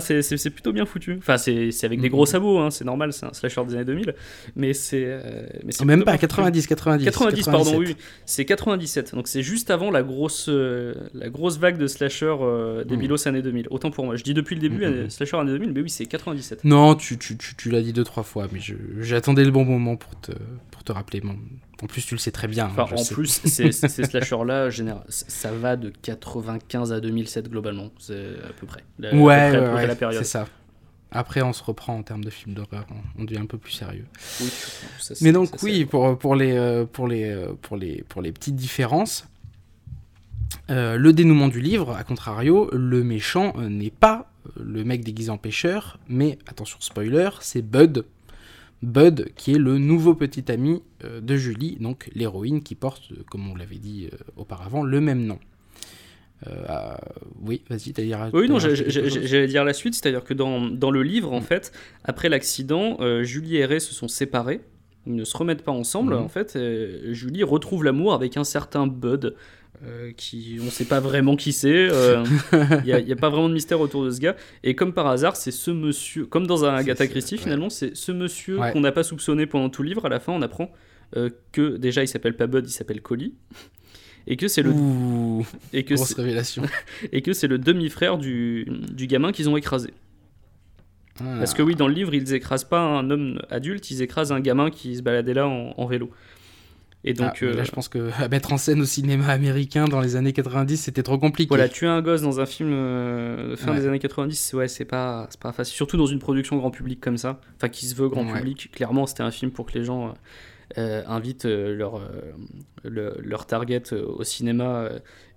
c'est 0.00 0.50
plutôt 0.50 0.72
bien 0.72 0.86
foutu. 0.86 1.16
Enfin, 1.18 1.36
c'est 1.36 1.72
avec 1.84 2.00
des 2.00 2.08
gros 2.08 2.24
mm-hmm. 2.24 2.30
sabots, 2.30 2.58
hein, 2.58 2.70
c'est 2.70 2.84
normal, 2.84 3.12
c'est 3.12 3.26
un 3.26 3.32
slasher 3.32 3.64
des 3.66 3.74
années 3.74 3.84
2000. 3.84 4.14
Mais 4.56 4.72
c'est. 4.72 5.04
Euh, 5.06 5.46
Même 5.84 6.04
pas, 6.04 6.18
90, 6.18 6.66
90. 6.66 7.04
90, 7.04 7.44
pardon, 7.46 7.78
oui. 7.78 7.96
C'est 8.26 8.44
97. 8.44 9.14
Donc 9.14 9.28
c'est 9.28 9.42
juste 9.42 9.70
avant 9.70 9.90
la 9.90 10.02
grosse, 10.02 10.48
euh, 10.48 10.94
la 11.14 11.28
grosse 11.28 11.58
vague 11.58 11.78
de 11.78 11.86
slasher 11.86 12.34
euh, 12.40 12.84
des 12.84 12.96
mm. 12.96 13.16
années 13.26 13.42
2000. 13.42 13.68
Autant 13.70 13.90
pour 13.90 14.04
moi. 14.04 14.16
Je 14.16 14.24
dis 14.24 14.34
depuis 14.34 14.54
le 14.54 14.60
début, 14.60 14.84
mm-hmm. 14.84 15.10
slasher 15.10 15.36
années 15.36 15.52
2000, 15.52 15.72
mais 15.72 15.80
oui, 15.80 15.90
c'est 15.90 16.06
97. 16.06 16.64
Non, 16.64 16.94
tu, 16.94 17.18
tu, 17.18 17.36
tu, 17.36 17.54
tu 17.56 17.70
l'as 17.70 17.82
dit 17.82 17.92
deux, 17.92 18.04
trois 18.04 18.22
fois, 18.22 18.48
mais 18.52 18.60
j'attendais 19.00 19.44
le 19.44 19.50
bon 19.50 19.64
moment 19.64 19.96
pour 19.96 20.18
te, 20.20 20.32
pour 20.70 20.84
te 20.84 20.92
rappeler. 20.92 21.20
Mon... 21.22 21.36
En 21.82 21.86
plus, 21.86 22.04
tu 22.04 22.14
le 22.14 22.18
sais 22.18 22.32
très 22.32 22.48
bien. 22.48 22.70
Hein, 22.76 22.86
en 22.96 23.04
plus, 23.04 23.40
ces, 23.44 23.70
ces 23.70 24.04
slashers-là, 24.04 24.68
ça 25.08 25.52
va 25.52 25.76
de 25.76 25.90
95 26.02 26.92
à 26.92 27.00
2007 27.00 27.48
globalement. 27.48 27.90
C'est 27.98 28.34
à 28.48 28.52
peu 28.58 28.66
près. 28.66 28.82
La, 28.98 29.14
ouais, 29.14 29.56
ouais, 29.58 29.96
c'est 30.12 30.24
ça. 30.24 30.46
Après, 31.10 31.40
on 31.40 31.52
se 31.52 31.62
reprend 31.64 31.96
en 31.96 32.02
termes 32.02 32.22
de 32.22 32.30
films 32.30 32.54
d'horreur, 32.54 32.86
on, 33.18 33.24
devient 33.24 33.38
un 33.38 33.46
peu 33.46 33.56
plus 33.56 33.72
sérieux. 33.72 34.04
Oui, 34.40 34.50
Mais 35.22 35.32
donc, 35.32 35.50
oui, 35.62 35.86
pour, 35.86 36.18
pour, 36.18 36.34
les, 36.34 36.52
euh, 36.52 36.84
pour, 36.84 37.08
les, 37.08 37.30
euh, 37.30 37.54
pour, 37.62 37.78
les, 37.78 38.04
pour 38.08 38.20
les 38.20 38.30
petites 38.30 38.56
différences, 38.56 39.26
euh, 40.70 40.98
le 40.98 41.12
dénouement 41.14 41.48
du 41.48 41.60
livre, 41.60 41.96
à 41.96 42.04
contrario, 42.04 42.68
le 42.72 43.02
méchant 43.04 43.54
n'est 43.58 43.90
pas 43.90 44.30
le 44.56 44.84
mec 44.84 45.02
déguisé 45.02 45.30
en 45.30 45.38
pêcheur, 45.38 45.98
mais 46.08 46.38
attention 46.46 46.78
spoiler, 46.80 47.30
c'est 47.40 47.62
Bud, 47.62 48.04
Bud, 48.82 49.32
qui 49.36 49.54
est 49.54 49.58
le 49.58 49.78
nouveau 49.78 50.14
petit 50.14 50.50
ami 50.52 50.82
euh, 51.04 51.20
de 51.20 51.36
Julie, 51.36 51.76
donc 51.80 52.10
l'héroïne 52.14 52.62
qui 52.62 52.74
porte, 52.74 53.10
euh, 53.12 53.22
comme 53.30 53.50
on 53.50 53.56
l'avait 53.56 53.76
dit 53.76 54.08
euh, 54.12 54.16
auparavant, 54.36 54.82
le 54.82 55.00
même 55.00 55.24
nom. 55.24 55.38
oui, 57.42 57.62
vas-y, 57.68 57.92
t'as 57.92 58.02
dire. 58.02 58.30
Oui, 58.32 58.48
non, 58.48 58.58
j'allais 58.60 59.48
dire 59.48 59.64
la 59.64 59.72
suite, 59.72 59.94
c'est-à-dire 59.94 60.22
que 60.22 60.34
dans, 60.34 60.68
dans, 60.68 60.92
le 60.92 61.02
livre, 61.02 61.32
en 61.32 61.40
mm. 61.40 61.44
fait, 61.44 61.72
après 62.04 62.28
l'accident, 62.28 62.98
Julie 63.24 63.56
et 63.56 63.64
Ray 63.64 63.80
se 63.80 63.92
sont 63.92 64.08
séparés. 64.08 64.60
Ils 65.06 65.16
ne 65.16 65.24
se 65.24 65.36
remettent 65.36 65.64
pas 65.64 65.72
ensemble. 65.72 66.14
Mm. 66.14 66.18
En 66.18 66.28
fait, 66.28 66.56
Julie 67.10 67.42
retrouve 67.42 67.82
l'amour 67.82 68.14
avec 68.14 68.36
un 68.36 68.44
certain 68.44 68.86
Bud, 68.86 69.34
euh, 69.84 70.10
qui 70.16 70.58
on 70.60 70.64
ne 70.64 70.70
sait 70.70 70.84
pas 70.84 70.98
vraiment 70.98 71.36
qui 71.36 71.52
c'est. 71.52 71.68
Il 71.68 71.90
euh, 71.92 72.24
n'y 72.82 73.12
a, 73.12 73.16
pas 73.16 73.30
vraiment 73.30 73.48
de 73.48 73.54
mystère 73.54 73.80
autour 73.80 74.04
de 74.04 74.10
ce 74.10 74.18
gars. 74.18 74.34
Et 74.64 74.74
comme 74.74 74.92
par 74.92 75.06
hasard, 75.06 75.36
c'est 75.36 75.52
ce 75.52 75.70
monsieur, 75.70 76.26
comme 76.26 76.48
dans 76.48 76.64
un 76.64 76.74
Agatha 76.74 77.06
Christie 77.06 77.38
finalement, 77.38 77.70
c'est 77.70 77.96
ce 77.96 78.10
monsieur 78.10 78.58
qu'on 78.72 78.80
n'a 78.80 78.90
pas 78.90 79.04
soupçonné 79.04 79.46
pendant 79.46 79.70
tout 79.70 79.82
le 79.82 79.90
livre. 79.90 80.06
À 80.06 80.08
la 80.08 80.18
fin, 80.18 80.32
on 80.32 80.42
apprend 80.42 80.72
euh, 81.16 81.30
que 81.52 81.76
déjà 81.76 82.02
il 82.02 82.08
s'appelle 82.08 82.36
pas 82.36 82.48
Bud, 82.48 82.66
il 82.66 82.72
s'appelle 82.72 83.00
Collie. 83.00 83.34
Et 84.26 84.36
que 84.36 84.48
c'est 84.48 84.62
le 84.62 84.72
et 85.72 85.84
que 85.84 85.94
grosse 85.94 86.12
révélation 86.12 86.62
et 87.12 87.22
que 87.22 87.32
c'est 87.32 87.46
le 87.46 87.56
demi-frère 87.56 88.18
du, 88.18 88.66
du 88.92 89.06
gamin 89.06 89.30
qu'ils 89.30 89.48
ont 89.48 89.56
écrasé. 89.56 89.94
Ah. 91.20 91.36
Parce 91.38 91.54
que 91.54 91.62
oui, 91.62 91.76
dans 91.76 91.88
le 91.88 91.94
livre, 91.94 92.14
ils 92.14 92.34
écrasent 92.34 92.68
pas 92.68 92.80
un 92.80 93.10
homme 93.10 93.40
adulte, 93.48 93.90
ils 93.90 94.02
écrasent 94.02 94.32
un 94.32 94.40
gamin 94.40 94.70
qui 94.70 94.96
se 94.96 95.02
baladait 95.02 95.34
là 95.34 95.46
en 95.46 95.86
vélo. 95.86 96.10
Et 97.04 97.14
donc, 97.14 97.38
ah, 97.42 97.44
là, 97.44 97.50
euh, 97.60 97.64
je 97.64 97.70
pense 97.70 97.88
que 97.88 98.10
mettre 98.30 98.52
en 98.52 98.56
scène 98.56 98.80
au 98.80 98.84
cinéma 98.84 99.28
américain 99.28 99.86
dans 99.86 100.00
les 100.00 100.16
années 100.16 100.32
90, 100.32 100.76
c'était 100.76 101.02
trop 101.02 101.18
compliqué. 101.18 101.48
Voilà, 101.48 101.68
tuer 101.68 101.86
un 101.86 102.02
gosse 102.02 102.22
dans 102.22 102.40
un 102.40 102.46
film 102.46 102.72
euh, 102.72 103.56
fin 103.56 103.74
des 103.74 103.86
années 103.86 103.98
90, 103.98 104.54
ouais, 104.54 104.68
c'est 104.68 104.84
pas, 104.84 105.28
pas 105.40 105.52
facile. 105.52 105.76
Surtout 105.76 105.96
dans 105.96 106.06
une 106.06 106.18
production 106.18 106.56
grand 106.56 106.70
public 106.70 107.00
comme 107.00 107.16
ça, 107.16 107.40
enfin 107.56 107.68
qui 107.68 107.86
se 107.86 107.94
veut 107.94 108.08
grand 108.08 108.26
public. 108.26 108.70
Clairement, 108.72 109.06
c'était 109.06 109.22
un 109.22 109.30
film 109.30 109.52
pour 109.52 109.66
que 109.66 109.78
les 109.78 109.84
gens 109.84 110.14
euh, 110.76 111.02
invitent 111.06 111.44
leur, 111.44 112.00
leur 112.84 113.46
target 113.46 113.92
au 113.92 114.24
cinéma 114.24 114.88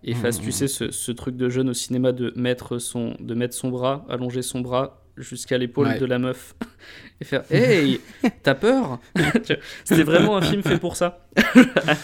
et 0.04 0.16
fassent, 0.16 0.40
mmh, 0.40 0.44
tu 0.44 0.50
mmh, 0.50 0.52
sais, 0.52 0.66
mmh. 0.66 0.68
ce, 0.68 0.92
ce, 0.92 1.12
truc 1.12 1.38
de 1.38 1.48
jeune 1.48 1.70
au 1.70 1.74
cinéma 1.74 2.12
de 2.12 2.34
mettre 2.36 2.80
son, 2.80 3.16
de 3.20 3.36
mettre 3.36 3.54
son 3.54 3.70
bras, 3.70 4.04
allonger 4.10 4.42
son 4.42 4.62
bras 4.62 5.04
jusqu'à 5.16 5.60
l'épaule 5.60 6.00
de 6.00 6.06
la 6.06 6.18
meuf 6.18 6.56
et 7.22 7.24
faire 7.24 7.44
Hey, 7.50 8.02
t'as 8.44 8.56
peur 8.56 9.00
C'était 9.86 10.04
vraiment 10.04 10.38
un 10.38 10.42
film 10.42 10.64
fait 10.64 10.80
pour 10.80 10.98
ça. 10.98 11.26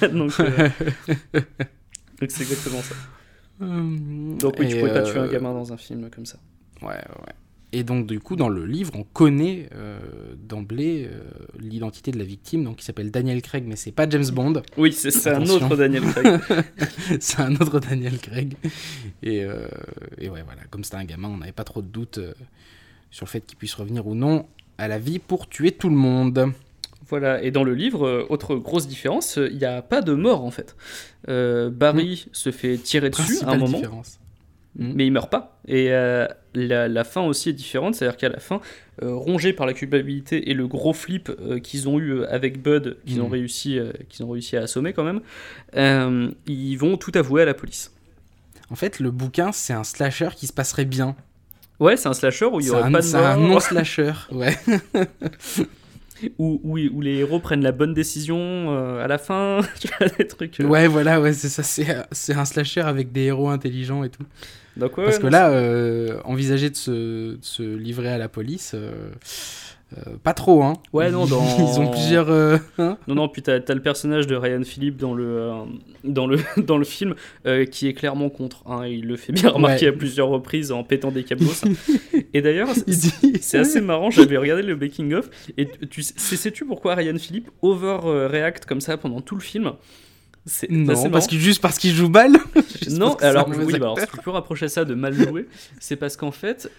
Euh, 0.01 0.07
donc, 0.09 0.32
c'est 2.32 2.41
exactement 2.41 2.82
ça. 2.82 2.95
Hum, 3.61 4.38
donc 4.38 4.55
oui, 4.59 4.68
tu 4.68 4.78
pourrais 4.78 4.93
pas 4.93 5.01
tuer 5.03 5.20
un 5.20 5.24
euh, 5.24 5.32
gamin 5.32 5.53
dans 5.53 5.74
un 5.74 5.78
film 5.78 6.09
comme 6.09 6.26
ça. 6.26 6.38
Ouais, 6.82 6.89
ouais. 6.89 7.34
Et 7.72 7.84
donc, 7.84 8.07
du 8.07 8.20
coup, 8.20 8.36
dans 8.36 8.49
le 8.49 8.65
livre, 8.65 8.93
on 8.95 9.03
connaît 9.03 9.70
euh, 9.76 9.99
d'emblée 10.38 11.09
l'identité 11.59 12.11
de 12.11 12.18
la 12.18 12.24
victime, 12.24 12.63
donc 12.63 12.78
qui 12.78 12.86
s'appelle 12.86 13.11
Daniel 13.11 13.41
Craig, 13.41 13.65
mais 13.68 13.76
c'est 13.76 13.91
pas 13.91 14.09
James 14.09 14.30
Bond. 14.32 14.61
Oui, 14.78 14.93
c'est 14.93 15.28
un 15.28 15.43
autre 15.47 15.76
Daniel 15.76 16.03
Craig. 16.03 16.39
c'est 17.20 17.39
un 17.39 17.55
autre 17.55 17.80
Daniel 17.80 18.18
Craig. 18.20 18.55
Et, 19.24 19.38
et 20.18 20.30
ouais, 20.30 20.43
voilà, 20.43 20.63
comme 20.70 20.84
c'était 20.84 20.97
un 20.97 21.05
gamin, 21.05 21.30
on 21.30 21.38
n'avait 21.38 21.51
pas 21.51 21.65
trop 21.65 21.82
de 21.82 21.88
doutes 21.88 22.20
sur 23.11 23.26
le 23.26 23.30
fait 23.30 23.41
qu'il 23.41 23.57
puisse 23.57 23.74
revenir 23.74 24.07
ou 24.07 24.15
non 24.15 24.47
à 24.78 24.88
la 24.88 24.99
vie 24.99 25.19
pour 25.19 25.47
tuer 25.47 25.71
tout 25.71 25.89
le 25.89 25.95
monde. 25.95 26.53
Voilà, 27.09 27.41
et 27.41 27.51
dans 27.51 27.63
le 27.63 27.73
livre, 27.73 28.05
euh, 28.05 28.25
autre 28.30 28.55
grosse 28.55 28.88
différence, 28.88 29.38
euh, 29.38 29.49
il 29.49 29.57
n'y 29.57 29.65
a 29.65 29.82
pas 29.82 30.01
de 30.01 30.13
mort 30.13 30.43
en 30.43 30.51
fait. 30.51 30.75
Euh, 31.30 31.69
Barry 31.69 32.25
mm. 32.28 32.30
se 32.34 32.51
fait 32.51 32.78
tirer 32.78 33.09
dessus 33.09 33.38
à 33.45 33.51
un 33.51 33.57
moment, 33.57 33.80
mm. 34.75 34.91
mais 34.93 35.05
il 35.05 35.11
meurt 35.11 35.32
pas. 35.32 35.57
Et 35.67 35.89
la, 36.53 37.03
fin 37.05 37.21
aussi 37.21 37.49
est 37.49 37.53
différente, 37.53 37.95
c'est-à-dire 37.95 38.17
qu'à 38.17 38.30
la 38.30 38.39
fin, 38.39 38.59
rongé 39.01 39.53
par 39.53 39.65
la 39.65 39.73
culpabilité 39.73 40.49
et 40.49 40.53
le 40.53 40.67
gros 40.67 40.93
flip 40.93 41.32
qu'ils 41.61 41.88
ont 41.88 41.99
eu 41.99 42.23
avec 42.25 42.61
Bud, 42.61 42.97
qu'ils 43.05 43.21
ont, 43.21 43.30
réussi, 43.30 43.80
qu'ils 44.09 44.25
ont 44.25 44.30
réussi 44.30 44.57
à 44.57 44.63
assommer 44.63 44.93
quand 44.93 45.03
même, 45.03 45.21
ils 46.47 46.75
vont 46.75 46.97
tout 46.97 47.11
avouer 47.15 47.43
à 47.43 47.45
la 47.45 47.53
police. 47.53 47.93
En 48.69 48.75
fait, 48.75 48.99
le 48.99 49.11
bouquin, 49.11 49.51
c'est 49.51 49.73
un 49.73 49.84
slasher 49.84 50.30
qui 50.36 50.47
se 50.47 50.53
passerait 50.53 50.86
bien. 50.86 51.15
Ouais, 51.80 51.97
c'est 51.97 52.09
un 52.09 52.13
slasher 52.13 52.45
où 52.45 52.59
il 52.59 52.67
y 52.67 52.69
aurait 52.71 52.91
pas 52.91 53.01
de 53.01 53.05
C'est 53.05 53.17
un 53.17 53.38
non-slasher, 53.38 54.13
ouais. 54.32 54.57
où, 56.39 56.59
où, 56.63 56.78
où, 56.78 57.01
les 57.01 57.17
héros 57.17 57.39
prennent 57.39 57.61
la 57.61 57.71
bonne 57.71 57.93
décision 57.93 58.38
euh, 58.39 59.03
à 59.03 59.07
la 59.07 59.17
fin, 59.17 59.61
tu 59.80 59.88
vois, 59.88 60.07
des 60.07 60.28
trucs. 60.28 60.59
Euh. 60.59 60.65
Ouais, 60.65 60.88
voilà, 60.88 61.21
ouais, 61.21 61.34
c'est 61.34 61.49
ça, 61.49 61.63
c'est 62.11 62.34
un 62.34 62.45
slasher 62.45 62.82
avec 62.82 63.11
des 63.11 63.25
héros 63.25 63.49
intelligents 63.49 64.03
et 64.03 64.09
tout. 64.09 64.23
Donc, 64.75 64.97
ouais, 64.97 65.05
Parce 65.05 65.19
que 65.19 65.28
là, 65.28 65.49
euh, 65.49 66.19
envisager 66.23 66.69
de 66.69 66.75
se, 66.75 66.91
de 67.36 67.39
se, 67.41 67.63
livrer 67.63 68.09
à 68.09 68.17
la 68.17 68.30
police, 68.30 68.75
euh, 69.95 70.17
pas 70.21 70.33
trop, 70.33 70.63
hein. 70.63 70.73
Ouais, 70.91 71.11
non, 71.11 71.25
dans... 71.25 71.41
Ils 71.59 71.79
ont 71.79 71.89
plusieurs. 71.89 72.29
Euh, 72.29 72.57
hein. 72.77 72.97
non, 73.07 73.15
non, 73.15 73.29
puis 73.29 73.41
t'as 73.41 73.59
as 73.65 73.73
le 73.73 73.81
personnage 73.81 74.27
de 74.27 74.35
Ryan 74.35 74.63
Philippe 74.63 74.97
dans 74.97 75.13
le, 75.13 75.25
euh, 75.25 75.63
dans 76.03 76.27
le, 76.27 76.39
dans 76.57 76.77
le 76.77 76.83
film 76.83 77.15
qui 77.71 77.88
est 77.88 77.93
clairement 77.93 78.29
contre. 78.29 78.63
Hein, 78.67 78.85
il 78.88 79.05
le 79.05 79.15
fait 79.15 79.31
bien 79.31 79.49
remarquer 79.49 79.88
à 79.88 79.93
plusieurs 79.93 80.27
reprises 80.27 80.71
en 80.71 80.83
pétant 80.83 81.11
des 81.11 81.23
câbles. 81.23 81.45
et 82.33 82.41
d'ailleurs, 82.41 82.69
c'est 83.39 83.59
assez 83.59 83.81
marrant. 83.81 84.11
J'avais 84.11 84.38
regardé 84.38 84.63
le 84.63 84.75
making-of. 84.75 85.29
Et 85.57 85.67
tu 85.89 86.01
sais-tu 86.03 86.65
pourquoi 86.65 86.95
Ryan 86.95 87.17
Philippe 87.17 87.49
over-react 87.61 88.65
comme 88.65 88.81
ça 88.81 88.97
pendant 88.97 89.21
tout 89.21 89.35
le 89.35 89.41
film? 89.41 89.73
Non, 90.69 91.09
parce 91.09 91.27
qu'il 91.27 91.39
juste 91.39 91.61
parce 91.61 91.77
qu'il 91.77 91.93
joue 91.93 92.07
mal. 92.07 92.31
non, 92.89 93.15
alors 93.15 93.49
oui, 93.49 93.73
bah, 93.73 93.75
alors, 93.75 93.99
si 93.99 94.05
tu 94.07 94.17
peux 94.17 94.31
rapprocher 94.31 94.69
ça 94.69 94.85
de 94.85 94.95
mal 94.95 95.13
joué, 95.13 95.47
c'est 95.79 95.97
parce 95.97 96.15
qu'en 96.17 96.31
fait, 96.31 96.69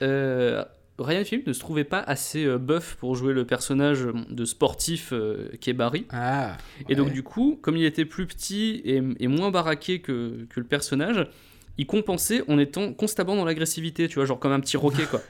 Ryan 0.99 1.25
Phillippe 1.25 1.47
ne 1.47 1.53
se 1.53 1.61
trouvait 1.61 1.85
pas 1.85 2.01
assez 2.01 2.45
euh, 2.45 2.59
buff 2.59 2.97
pour 2.99 3.15
jouer 3.15 3.33
le 3.33 3.45
personnage 3.45 4.07
de 4.29 4.45
sportif 4.45 5.13
euh, 5.13 5.49
qui 5.61 5.71
est 5.71 5.75
Barry. 5.75 6.07
Ah, 6.11 6.57
Et 6.89 6.95
donc 6.95 7.13
du 7.13 7.23
coup, 7.23 7.59
comme 7.63 7.77
il 7.77 7.85
était 7.85 8.05
plus 8.05 8.27
petit 8.27 8.83
et, 8.85 9.29
moins 9.29 9.51
baraqué 9.51 10.01
que, 10.01 10.47
que, 10.51 10.61
le 10.61 10.67
personnage, 10.67 11.29
il 11.77 11.87
compensait 11.87 12.43
en 12.49 12.59
étant 12.59 12.93
constamment 12.93 13.37
dans 13.37 13.45
l'agressivité, 13.45 14.09
tu 14.09 14.17
vois, 14.17 14.25
genre 14.25 14.41
comme 14.41 14.53
un 14.53 14.61
petit 14.61 14.77
roquet 14.77 15.05
quoi. 15.05 15.21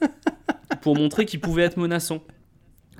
pour 0.82 0.96
montrer 0.96 1.26
qu'il 1.26 1.40
pouvait 1.40 1.62
être 1.62 1.76
menaçant. 1.76 2.22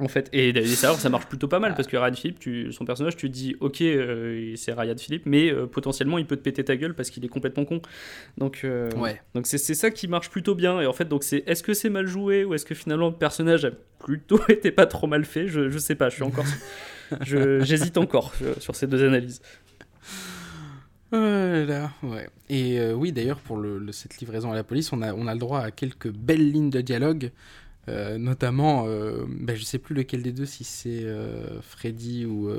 En 0.01 0.09
fait, 0.09 0.30
et, 0.32 0.49
et 0.49 0.66
ça, 0.66 0.95
ça 0.95 1.11
marche 1.11 1.26
plutôt 1.26 1.49
pas 1.49 1.59
mal 1.59 1.74
parce 1.74 1.86
que 1.86 1.97
Ryan 1.99 2.14
Philippe, 2.14 2.38
tu, 2.38 2.72
son 2.72 2.84
personnage, 2.86 3.14
tu 3.14 3.28
te 3.28 3.32
dis 3.34 3.57
ok, 3.61 3.82
euh, 3.82 4.55
c'est 4.57 4.72
Ryan 4.72 4.97
Philippe, 4.97 5.26
mais 5.26 5.53
euh, 5.53 5.66
potentiellement 5.66 6.16
il 6.18 6.24
peut 6.26 6.36
te 6.36 6.40
péter 6.43 6.64
ta 6.64 6.76
gueule 6.76 6.95
parce 6.95 7.11
qu'il 7.11 7.22
est 7.24 7.28
complètement 7.28 7.66
con. 7.66 7.82
Donc, 8.38 8.62
euh, 8.64 8.90
Ouais. 8.97 9.20
donc 9.34 9.47
c'est 9.47 9.59
ça 9.59 9.90
qui 9.90 10.09
marche 10.09 10.30
plutôt 10.30 10.55
bien. 10.55 10.80
Et 10.80 10.86
en 10.86 10.95
fait, 10.95 11.05
donc 11.09 11.24
c'est 11.24 11.45
est-ce 11.47 11.62
que 11.62 11.74
c'est 11.74 11.90
mal 11.90 12.07
joué 12.07 12.45
ou 12.45 12.55
est-ce 12.55 12.64
que 12.64 12.74
finalement 12.74 13.09
le 13.11 13.14
personnage 13.16 13.66
a 13.66 13.70
plutôt 13.99 14.40
été 14.49 14.70
pas 14.70 14.86
trop 14.86 15.07
mal 15.07 15.24
fait? 15.26 15.47
Je, 15.47 15.68
je 15.68 15.78
sais 15.78 15.95
pas, 15.95 16.09
je 16.09 16.14
suis 16.14 16.24
encore, 16.24 16.47
j'hésite 17.20 17.99
encore 17.99 18.32
sur 18.61 18.74
ces 18.74 18.86
deux 18.86 19.05
analyses. 19.07 19.43
Oh 21.14 21.16
là 21.16 21.64
là, 21.66 21.90
ouais. 22.03 22.30
Et 22.49 22.80
euh, 22.80 22.95
oui, 22.95 23.12
d'ailleurs, 23.12 23.38
pour 23.40 23.59
le, 23.59 23.78
le- 23.78 23.93
cette 23.93 24.16
livraison 24.18 24.51
à 24.51 24.55
la 24.55 24.64
police, 24.64 24.93
on 24.95 25.03
a, 25.03 25.12
on 25.12 25.26
a 25.26 25.34
le 25.34 25.38
droit 25.40 25.61
à 25.61 25.70
quelques 25.70 26.09
belles 26.11 26.51
lignes 26.51 26.70
de 26.70 26.80
dialogue, 26.80 27.30
euh, 27.89 28.16
notamment, 28.16 28.85
euh, 28.87 29.24
ben, 29.28 29.57
je 29.57 29.64
sais 29.64 29.78
plus 29.78 29.95
lequel 29.95 30.22
des 30.22 30.33
deux, 30.33 30.47
si 30.47 30.62
c'est 30.62 31.03
euh, 31.03 31.61
Freddy 31.62 32.24
ou, 32.24 32.51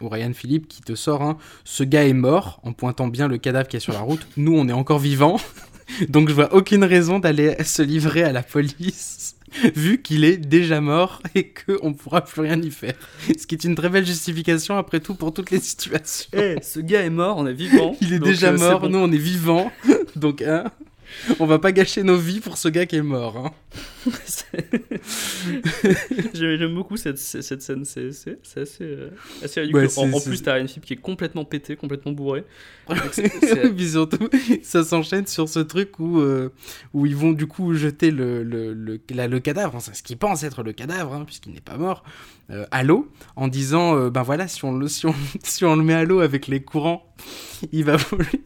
ou 0.00 0.08
Ryan 0.08 0.32
Philippe, 0.34 0.68
qui 0.68 0.82
te 0.82 0.94
sort 0.94 1.22
un 1.22 1.38
Ce 1.64 1.82
gars 1.84 2.06
est 2.06 2.12
mort, 2.12 2.60
en 2.64 2.72
pointant 2.72 3.08
bien 3.08 3.28
le 3.28 3.38
cadavre 3.38 3.68
qui 3.68 3.76
est 3.76 3.80
sur 3.80 3.94
la 3.94 4.00
route. 4.00 4.26
Nous, 4.36 4.56
on 4.56 4.68
est 4.68 4.72
encore 4.72 4.98
vivants, 4.98 5.38
donc 6.08 6.28
je 6.28 6.34
vois 6.34 6.54
aucune 6.54 6.84
raison 6.84 7.18
d'aller 7.18 7.56
se 7.64 7.82
livrer 7.82 8.22
à 8.24 8.32
la 8.32 8.42
police. 8.42 9.34
Vu 9.74 10.02
qu'il 10.02 10.24
est 10.24 10.36
déjà 10.36 10.82
mort 10.82 11.22
et 11.34 11.52
qu'on 11.54 11.88
ne 11.88 11.94
pourra 11.94 12.20
plus 12.20 12.42
rien 12.42 12.60
y 12.60 12.70
faire. 12.70 12.94
Ce 13.28 13.46
qui 13.46 13.54
est 13.54 13.64
une 13.64 13.74
très 13.74 13.88
belle 13.88 14.04
justification, 14.04 14.76
après 14.76 15.00
tout, 15.00 15.14
pour 15.14 15.32
toutes 15.32 15.50
les 15.50 15.60
situations. 15.60 16.28
Eh, 16.34 16.56
ce 16.62 16.80
gars 16.80 17.02
est 17.02 17.10
mort, 17.10 17.38
on 17.38 17.46
est 17.46 17.54
vivant. 17.54 17.96
Il 18.02 18.12
est 18.12 18.18
déjà 18.18 18.52
mort, 18.52 18.80
bon. 18.80 18.90
nous 18.90 18.98
on 18.98 19.10
est 19.10 19.16
vivants, 19.16 19.72
donc 20.16 20.42
hein, 20.42 20.64
on 21.40 21.46
va 21.46 21.58
pas 21.58 21.72
gâcher 21.72 22.02
nos 22.02 22.16
vies 22.16 22.40
pour 22.40 22.58
ce 22.58 22.68
gars 22.68 22.86
qui 22.86 22.96
est 22.96 23.02
mort. 23.02 23.36
Hein. 23.36 23.52
J'aime 26.34 26.74
beaucoup 26.74 26.96
cette, 26.96 27.18
cette 27.18 27.62
scène, 27.62 27.84
c'est 27.84 28.08
assez, 28.08 28.38
euh, 28.82 29.10
assez 29.42 29.60
ridicule. 29.60 29.82
Ouais, 29.84 29.98
en, 29.98 30.12
en 30.12 30.20
plus, 30.20 30.42
t'as 30.42 30.54
Ryan 30.54 30.66
Philippe 30.66 30.84
qui 30.86 30.92
est 30.94 30.96
complètement 30.96 31.44
pété, 31.44 31.76
complètement 31.76 32.12
bourré. 32.12 32.44
Donc 32.88 32.98
c'est- 33.12 33.28
c'est- 33.40 33.70
Puis 33.74 33.90
surtout, 33.90 34.28
ça 34.62 34.82
s'enchaîne 34.84 35.26
sur 35.26 35.48
ce 35.48 35.60
truc 35.60 35.98
où, 35.98 36.20
euh, 36.20 36.50
où 36.94 37.06
ils 37.06 37.16
vont 37.16 37.32
du 37.32 37.46
coup 37.46 37.74
jeter 37.74 38.10
le, 38.10 38.42
le, 38.42 38.72
le, 38.74 39.00
la- 39.10 39.28
le 39.28 39.40
cadavre, 39.40 39.74
enfin, 39.76 39.92
ce 39.92 40.02
qu'ils 40.02 40.16
pensent 40.18 40.42
être 40.42 40.62
le 40.62 40.72
cadavre, 40.72 41.12
hein, 41.14 41.24
puisqu'il 41.24 41.52
n'est 41.52 41.60
pas 41.60 41.76
mort, 41.76 42.02
euh, 42.50 42.64
à 42.70 42.82
l'eau, 42.82 43.10
en 43.36 43.48
disant, 43.48 44.08
ben 44.08 44.22
voilà, 44.22 44.48
si 44.48 44.64
on, 44.64 44.72
le, 44.76 44.88
si, 44.88 45.06
on, 45.06 45.14
si 45.42 45.64
on 45.64 45.76
le 45.76 45.82
met 45.82 45.94
à 45.94 46.04
l'eau 46.04 46.20
avec 46.20 46.46
les 46.46 46.62
courants, 46.62 47.04
il 47.72 47.84
va, 47.84 47.96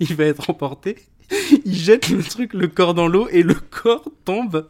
il 0.01 0.15
va 0.17 0.25
être 0.25 0.51
emporté. 0.51 0.97
Ils 1.64 1.74
jettent 1.76 2.11
le 2.11 2.22
truc, 2.22 2.53
le 2.55 2.68
corps 2.68 2.95
dans 2.95 3.09
l'eau, 3.09 3.28
et 3.30 3.43
le 3.43 3.55
corps 3.70 4.09
tombe, 4.24 4.68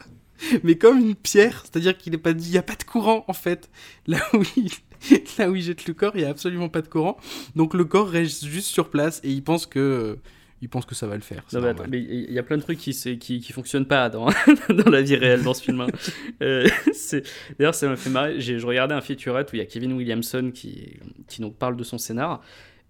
mais 0.62 0.76
comme 0.76 0.98
une 0.98 1.14
pierre, 1.14 1.62
c'est-à-dire 1.64 1.96
qu'il 1.96 2.12
n'est 2.12 2.18
pas 2.18 2.32
dit, 2.32 2.48
il 2.48 2.52
n'y 2.52 2.58
a 2.58 2.62
pas 2.62 2.76
de 2.76 2.84
courant 2.84 3.24
en 3.28 3.32
fait. 3.32 3.70
Là 4.06 4.18
où 4.34 4.42
il, 4.56 4.70
là 5.38 5.50
où 5.50 5.54
il 5.56 5.62
jette 5.62 5.86
le 5.86 5.94
corps, 5.94 6.12
il 6.14 6.20
n'y 6.20 6.24
a 6.26 6.30
absolument 6.30 6.68
pas 6.68 6.82
de 6.82 6.88
courant. 6.88 7.16
Donc 7.56 7.74
le 7.74 7.84
corps 7.84 8.08
reste 8.08 8.44
juste 8.44 8.68
sur 8.68 8.90
place 8.90 9.20
et 9.24 9.30
il 9.30 9.42
pense 9.44 9.66
que, 9.66 10.18
il 10.60 10.68
pense 10.68 10.84
que 10.86 10.94
ça 10.94 11.06
va 11.08 11.14
le 11.16 11.20
faire. 11.22 11.42
c'est 11.48 11.56
Non, 11.56 11.62
mais 11.62 11.68
normal. 11.68 11.82
attends, 11.86 11.90
mais 11.90 12.00
il 12.00 12.32
y 12.32 12.38
a 12.38 12.42
plein 12.44 12.56
de 12.56 12.62
trucs 12.62 12.78
qui, 12.78 12.92
qui, 13.18 13.40
qui 13.40 13.52
fonctionnent 13.52 13.86
pas 13.86 14.08
dans, 14.08 14.26
dans 14.68 14.90
la 14.90 15.02
vie 15.02 15.16
réelle 15.16 15.42
dans 15.42 15.54
ce 15.54 15.62
film. 15.62 15.80
hein. 15.80 15.86
Euh, 16.42 16.68
D'ailleurs, 17.58 17.74
ça 17.74 17.88
m'a 17.88 17.96
fait 17.96 18.10
marrer. 18.10 18.40
Je 18.40 18.64
regardais 18.66 18.94
un 18.94 19.00
featurette 19.00 19.52
où 19.52 19.56
il 19.56 19.58
y 19.58 19.62
a 19.62 19.66
Kevin 19.66 19.92
Williamson 19.92 20.50
qui, 20.54 20.98
qui 21.28 21.40
donc 21.40 21.56
parle 21.56 21.76
de 21.76 21.84
son 21.84 21.98
scénar. 21.98 22.40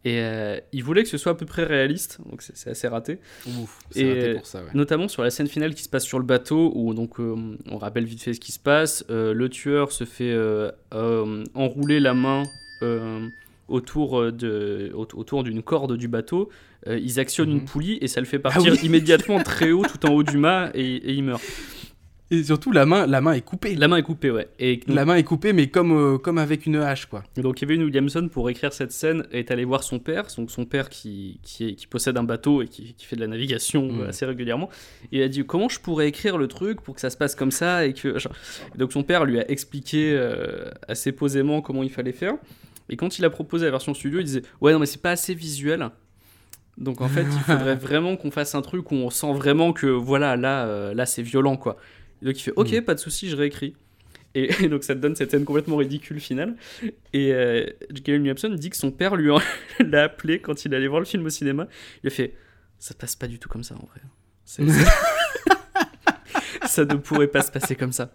Et 0.05 0.19
euh, 0.21 0.59
il 0.73 0.83
voulait 0.83 1.05
que 1.05 1.09
ce 1.09 1.17
soit 1.17 1.31
à 1.33 1.35
peu 1.37 1.47
près 1.47 1.63
réaliste, 1.65 2.19
donc 2.29 2.43
c'est 2.43 2.71
assez 2.71 2.89
raté. 2.89 3.19
Ouf, 3.47 3.79
c'est 3.93 4.01
Et, 4.01 4.09
raté 4.09 4.35
pour 4.35 4.47
ça, 4.47 4.59
ouais. 4.63 4.71
Notamment 4.75 5.07
sur 5.07 5.23
la 5.23 5.31
scène 5.31 5.47
finale 5.47 5.75
qui 5.75 5.85
se 5.85 5.89
passe 5.89 6.05
sur 6.05 6.19
le 6.19 6.25
bateau, 6.25 6.73
où 6.75 6.93
donc 6.93 7.21
euh, 7.21 7.37
on 7.71 7.79
rappelle 7.79 8.05
vite 8.05 8.21
fait 8.21 8.35
ce 8.35 8.41
qui 8.41 8.51
se 8.51 8.59
passe. 8.59 9.05
Euh, 9.11 9.33
le 9.33 9.49
tueur 9.49 9.93
se 9.93 10.03
fait 10.05 10.33
euh, 10.33 10.73
enrouler 11.55 12.01
la 12.01 12.15
main 12.15 12.43
autour 13.69 14.33
de 14.33 14.91
au- 14.95 15.07
autour 15.15 15.45
d'une 15.45 15.63
corde 15.63 15.97
du 15.97 16.09
bateau. 16.09 16.51
Ils 16.89 17.21
actionnent 17.21 17.51
Mhm. 17.51 17.59
une 17.59 17.65
poulie 17.65 17.99
et 18.01 18.09
ça 18.09 18.19
le 18.21 18.27
fait 18.27 18.41
partir 18.41 18.73
oui. 18.73 18.79
immédiatement 18.83 19.41
très 19.41 19.71
haut, 19.71 19.85
tout 19.85 20.05
en 20.05 20.13
haut 20.13 20.25
du 20.25 20.37
mât, 20.37 20.71
et, 20.75 20.97
et 20.97 21.13
il 21.13 21.23
meurt. 21.23 21.41
Et 22.33 22.43
surtout, 22.45 22.73
la 22.73 22.87
main, 22.87 23.07
la 23.07 23.21
main 23.21 23.35
est 23.35 23.43
coupée. 23.43 23.75
La 23.77 23.89
main 23.89 23.99
est 23.99 24.03
coupée, 24.03 24.31
ouais. 24.31 24.49
Et 24.59 24.79
donc, 24.79 24.97
La 24.97 25.05
main 25.05 25.17
est 25.17 25.23
coupée, 25.23 25.53
mais 25.53 25.67
comme, 25.69 25.93
euh, 25.93 26.17
comme 26.19 26.39
avec 26.39 26.65
une 26.67 26.77
hache, 26.77 27.05
quoi. 27.07 27.23
donc 27.37 27.57
Kevin 27.57 27.83
Williamson, 27.85 28.29
pour 28.33 28.49
écrire 28.49 28.73
cette 28.73 28.91
scène, 28.91 29.27
est 29.33 29.51
allé 29.51 29.65
voir 29.67 29.85
son 29.85 29.99
père, 29.99 30.25
donc 30.39 30.51
son 30.51 30.65
père 30.65 30.89
qui, 30.89 31.39
qui, 31.43 31.69
est- 31.69 31.75
qui 31.75 31.87
possède 31.87 32.17
un 32.17 32.25
bateau 32.25 32.63
et 32.63 32.69
qui, 32.69 32.95
qui 32.95 33.05
fait 33.05 33.17
de 33.17 33.21
la 33.21 33.27
navigation 33.27 33.87
Mhm. 33.93 34.01
euh, 34.01 34.09
assez 34.09 34.25
régulièrement. 34.25 34.71
Et 35.13 35.19
il 35.19 35.23
a 35.23 35.29
dit 35.29 35.45
comment 35.45 35.69
je 35.69 35.79
pourrais 35.79 36.09
écrire 36.09 36.39
le 36.39 36.49
truc 36.49 36.81
pour 36.81 36.95
que 36.95 37.01
ça 37.03 37.11
se 37.11 37.19
passe 37.19 37.35
comme 37.35 37.51
ça 37.51 37.85
et 37.85 37.93
que 37.93 38.19
genre- 38.19 38.33
Et 38.75 38.79
donc 38.79 38.93
son 38.93 39.03
père 39.03 39.27
lui 39.27 39.39
a 39.39 39.51
expliqué 39.51 40.13
euh, 40.17 40.71
assez 40.89 41.13
posément 41.13 41.61
comment 41.61 41.83
il 41.83 41.91
fallait 41.91 42.13
faire. 42.13 42.35
Et 42.89 42.97
quand 42.97 43.19
il 43.19 43.25
a 43.27 43.31
proposé 43.31 43.67
la 43.67 43.71
version 43.73 43.93
studio, 43.93 44.21
il 44.21 44.25
disait 44.25 44.43
ouais 44.63 44.73
non 44.73 44.79
mais 44.79 44.87
c'est 44.87 45.03
pas 45.03 45.11
assez 45.11 45.35
visuel. 45.35 45.87
Donc 46.79 47.03
en 47.03 47.09
fait, 47.09 47.23
il 47.31 47.41
faudrait 47.47 47.77
vraiment 47.77 48.17
qu'on 48.17 48.31
fasse 48.31 48.55
un 48.55 48.63
truc 48.63 48.91
où 48.91 48.95
on 48.95 49.11
sent 49.11 49.33
vraiment 49.35 49.75
que 49.75 49.87
voilà 49.87 50.37
là 50.37 50.65
euh, 50.65 50.95
là 50.95 51.05
c'est 51.05 51.23
violent 51.23 51.59
quoi. 51.59 51.77
Et 52.23 52.25
donc 52.25 52.39
il 52.39 52.43
fait 52.43 52.53
ok 52.57 52.73
Mhm. 52.73 52.83
pas 52.83 52.95
de 52.95 53.01
souci 53.01 53.29
je 53.29 53.37
réécris. 53.37 53.75
Et, 54.35 54.49
et 54.65 54.69
donc 54.69 54.83
ça 54.85 54.95
te 54.95 55.01
donne 55.01 55.15
cette 55.15 55.31
scène 55.33 55.45
complètement 55.45 55.77
ridicule 55.77 56.21
finale. 56.21 56.57
Et 57.13 57.33
euh, 57.35 57.67
Kevin 58.05 58.23
Williamson 58.23 58.49
dit 58.51 58.71
que 58.71 58.77
son 58.77 58.91
père 58.91 59.15
lui 59.17 59.31
l'a 59.81 60.05
appelé 60.05 60.39
quand 60.41 60.65
il 60.65 60.75
allait 60.75 60.87
voir 60.89 61.01
le 61.01 61.07
film 61.07 61.27
au 61.27 61.31
cinéma. 61.31 61.69
Il 62.03 62.07
a 62.07 62.11
fait 62.11 62.35
ça 62.79 62.95
passe 62.95 63.15
pas 63.17 63.27
du 63.29 63.39
tout 63.39 63.49
comme 63.49 63.63
ça 63.65 63.75
en 63.75 63.87
vrai. 63.87 64.01
Ça 66.67 66.85
ne 66.85 66.95
pourrait 66.95 67.27
pas 67.29 67.43
se 67.43 67.51
passer 67.51 67.75
comme 67.77 67.93
ça. 67.93 68.13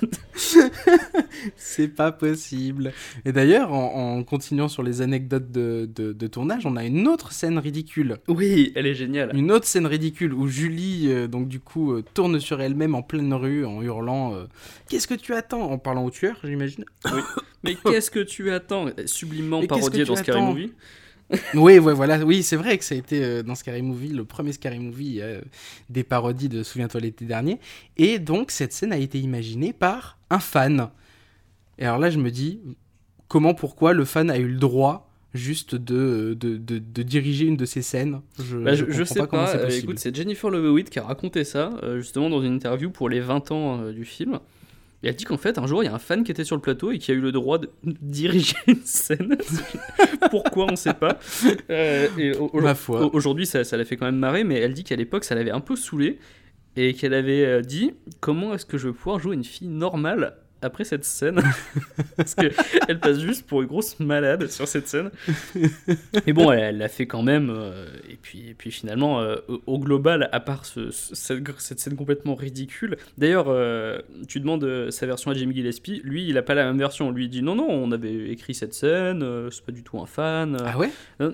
C'est 1.56 1.88
pas 1.88 2.12
possible. 2.12 2.92
Et 3.24 3.32
d'ailleurs, 3.32 3.72
en, 3.72 4.16
en 4.18 4.24
continuant 4.24 4.68
sur 4.68 4.82
les 4.82 5.02
anecdotes 5.02 5.50
de, 5.50 5.88
de- 5.94 6.12
de 6.12 6.26
tournage, 6.26 6.66
on 6.66 6.76
a 6.76 6.84
une 6.84 7.06
autre 7.08 7.32
scène 7.32 7.58
ridicule. 7.58 8.18
Oui, 8.28 8.72
elle 8.74 8.86
est 8.86 8.94
géniale. 8.94 9.30
Une 9.34 9.50
autre 9.52 9.66
scène 9.66 9.86
ridicule 9.86 10.32
où 10.34 10.48
Julie, 10.48 11.06
euh, 11.08 11.26
donc 11.28 11.48
du 11.48 11.60
coup, 11.60 11.92
euh, 11.92 12.04
tourne 12.14 12.40
sur 12.40 12.60
elle-même 12.60 12.94
en 12.94 13.02
pleine 13.02 13.32
rue 13.34 13.64
en 13.64 13.82
hurlant 13.82 14.34
euh, 14.34 14.44
Qu'est-ce 14.88 15.06
que 15.08 15.14
tu 15.14 15.34
attends? 15.34 15.62
En 15.70 15.78
parlant 15.78 16.04
au 16.04 16.10
tueur, 16.10 16.38
j'imagine. 16.44 16.84
Mais 17.64 17.74
qu'est-ce 17.74 18.10
que 18.10 18.20
tu 18.20 18.50
attends? 18.50 18.86
Sublimement 19.06 19.60
Mais 19.60 19.66
parodié 19.66 20.04
dans 20.04 20.16
Scary 20.16 20.40
Movie. 20.42 20.72
Oui, 21.54 21.78
ouais, 21.78 21.94
voilà. 21.94 22.18
Oui, 22.24 22.42
c'est 22.42 22.56
vrai 22.56 22.76
que 22.78 22.84
ça 22.84 22.94
a 22.94 22.98
été 22.98 23.22
euh, 23.22 23.42
dans 23.42 23.54
Scary 23.54 23.82
Movie, 23.82 24.08
le 24.08 24.24
premier 24.24 24.52
Scary 24.52 24.78
Movie, 24.78 25.20
euh, 25.20 25.40
des 25.88 26.02
parodies 26.02 26.48
de 26.48 26.62
Souviens-toi 26.62 27.00
l'été 27.00 27.24
dernier. 27.24 27.58
Et 27.96 28.18
donc, 28.18 28.50
cette 28.50 28.72
scène 28.72 28.92
a 28.92 28.98
été 28.98 29.18
imaginée 29.20 29.72
par 29.72 30.18
un 30.30 30.40
fan. 30.40 30.88
Et 31.78 31.84
alors 31.84 31.98
là, 31.98 32.10
je 32.10 32.18
me 32.18 32.30
dis, 32.30 32.60
comment, 33.28 33.54
pourquoi 33.54 33.92
le 33.92 34.04
fan 34.04 34.30
a 34.30 34.38
eu 34.38 34.48
le 34.48 34.58
droit 34.58 35.06
juste 35.32 35.76
de, 35.76 36.36
de, 36.38 36.56
de, 36.56 36.78
de 36.78 37.02
diriger 37.02 37.46
une 37.46 37.56
de 37.56 37.64
ces 37.64 37.82
scènes? 37.82 38.20
Je, 38.38 38.56
Bah, 38.58 38.74
je, 38.74 38.84
je 38.86 38.90
je 38.90 38.98
comprends 39.04 39.14
sais 39.14 39.26
comment 39.28 39.44
pas, 39.44 39.52
c'est 39.52 39.58
euh, 39.58 39.78
écoute, 39.78 39.98
c'est 40.00 40.14
Jennifer 40.14 40.50
Love 40.50 40.66
Hewitt 40.66 40.90
qui 40.90 40.98
a 40.98 41.04
raconté 41.04 41.44
ça, 41.44 41.70
euh, 41.84 41.98
justement 41.98 42.28
dans 42.28 42.42
une 42.42 42.54
interview 42.54 42.90
pour 42.90 43.08
les 43.08 43.20
20 43.20 43.52
ans 43.52 43.80
euh, 43.80 43.92
du 43.92 44.04
film. 44.04 44.40
Et 45.02 45.08
elle 45.08 45.16
dit 45.16 45.24
qu'en 45.24 45.38
fait, 45.38 45.56
un 45.58 45.66
jour, 45.66 45.82
il 45.82 45.86
y 45.86 45.88
a 45.88 45.94
un 45.94 45.98
fan 45.98 46.24
qui 46.24 46.30
était 46.30 46.44
sur 46.44 46.56
le 46.56 46.60
plateau 46.62 46.90
et 46.92 46.98
qui 46.98 47.10
a 47.10 47.14
eu 47.14 47.20
le 47.20 47.32
droit 47.32 47.58
de 47.58 47.70
diriger 47.84 48.56
une 48.66 48.82
scène. 48.84 49.36
Pourquoi, 50.30 50.66
on 50.70 50.76
sait 50.76 50.92
pas. 50.94 51.18
Euh, 51.70 52.08
au- 52.38 52.74
foi. 52.74 53.06
au- 53.06 53.10
Aujourd'hui, 53.14 53.46
ça, 53.46 53.64
ça 53.64 53.76
l'a 53.76 53.84
fait 53.84 53.96
quand 53.96 54.04
même 54.06 54.16
marrer, 54.18 54.44
mais 54.44 54.56
elle 54.56 54.74
dit 54.74 54.84
qu'à 54.84 54.96
l'époque, 54.96 55.24
ça 55.24 55.34
l'avait 55.34 55.50
un 55.50 55.60
peu 55.60 55.74
saoulé 55.76 56.18
et 56.76 56.94
qu'elle 56.94 57.14
avait 57.14 57.44
euh, 57.46 57.60
dit 57.62 57.92
Comment 58.20 58.54
est-ce 58.54 58.66
que 58.66 58.76
je 58.78 58.88
vais 58.88 58.94
pouvoir 58.94 59.18
jouer 59.18 59.34
une 59.34 59.44
fille 59.44 59.68
normale 59.68 60.36
après 60.62 60.84
cette 60.84 61.04
scène 61.04 61.40
Parce 62.16 62.34
qu'elle 62.34 63.00
passe 63.00 63.18
juste 63.20 63.46
pour 63.46 63.62
une 63.62 63.68
grosse 63.68 63.98
malade 64.00 64.46
sur 64.48 64.68
cette 64.68 64.88
scène. 64.88 65.10
Mais 66.26 66.32
bon, 66.32 66.50
elle 66.52 66.78
l'a 66.78 66.88
fait 66.88 67.06
quand 67.06 67.22
même. 67.22 67.50
euh, 67.50 67.86
et, 68.08 68.16
puis, 68.16 68.48
et 68.50 68.54
puis 68.54 68.70
finalement, 68.70 69.20
euh, 69.20 69.36
au, 69.66 69.78
global, 69.78 70.28
à 70.32 70.40
part 70.40 70.64
ce- 70.66 70.90
ce- 70.90 71.14
cette, 71.14 71.42
cette 71.60 71.80
scène 71.80 71.96
complètement 71.96 72.34
ridicule. 72.34 72.96
D'ailleurs, 73.18 73.46
euh, 73.48 74.00
tu 74.28 74.40
demandes 74.40 74.90
sa 74.90 75.06
version 75.06 75.30
à 75.30 75.34
Jamie 75.34 75.54
Gillespie. 75.54 76.00
Lui, 76.04 76.28
il 76.28 76.36
a 76.38 76.42
pas 76.42 76.54
la 76.54 76.64
même 76.64 76.78
version. 76.78 77.10
Lui, 77.10 77.24
il 77.24 77.30
dit 77.30 77.42
non, 77.42 77.54
non, 77.54 77.68
on 77.68 77.90
avait 77.92 78.28
écrit 78.30 78.54
cette 78.54 78.74
scène. 78.74 79.24
c'est 79.50 79.64
pas 79.64 79.72
du 79.72 79.82
tout 79.82 79.98
un 80.00 80.06
fan. 80.06 80.56
Ah 80.64 80.76
ouais? 80.78 80.90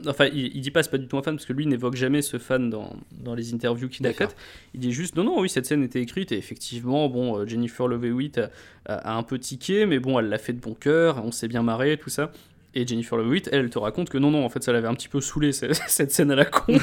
Enfin, 0.07 0.27
il, 0.33 0.55
il 0.57 0.61
dit 0.61 0.70
pas 0.70 0.83
c'est 0.83 0.91
pas 0.91 0.99
du 0.99 1.09
tout 1.09 1.16
un 1.18 1.22
fan 1.22 1.35
parce 1.37 1.47
que 1.47 1.53
lui 1.53 1.66
n'évoque 1.66 1.97
jamais 1.97 2.22
ce 2.22 2.39
fan 2.39 2.70
dans, 2.70 2.95
dans 3.12 3.35
les 3.35 3.55
interviews 3.55 3.89
qu'il 3.89 4.07
a 4.07 4.12
faites. 4.12 4.37
Il 4.74 4.81
dit 4.81 4.93
juste 4.93 5.16
non, 5.16 5.24
non, 5.24 5.41
oui, 5.41 5.49
cette 5.49 5.66
scène 5.66 5.83
était 5.83 6.01
écrite 6.01 6.33
et 6.33 6.37
effectivement, 6.39 7.09
bon, 7.09 7.47
Jennifer 7.47 7.89
Love 7.89 8.05
Hewitt 8.05 8.41
a, 8.87 9.16
un 9.16 9.22
peu 9.22 9.39
tiqué, 9.39 9.87
mais 9.87 9.99
bon, 9.99 10.18
elle 10.18 10.28
l'a 10.28 10.39
fait 10.39 10.53
de 10.53 10.61
bon 10.61 10.74
cœur, 10.74 11.22
on 11.24 11.32
s'est 11.32 11.49
bien 11.49 11.62
marré, 11.62 11.97
tout 11.97 12.11
ça. 12.11 12.30
Et 12.78 12.87
Jennifer 12.87 13.16
Love 13.16 13.28
Hewitt, 13.28 13.49
elle, 13.53 13.61
elle 13.61 13.70
te 13.70 13.78
raconte 13.78 14.11
que 14.11 14.18
non, 14.18 14.30
non, 14.30 14.45
en 14.45 14.51
fait, 14.51 14.62
ça 14.62 14.70
l'avait 14.70 14.87
un 14.87 14.95
petit 14.95 15.09
peu 15.09 15.22
saoulé 15.22 15.51
cette, 15.53 16.12
scène 16.12 16.30
à 16.30 16.34
la 16.34 16.45
con. 16.45 16.76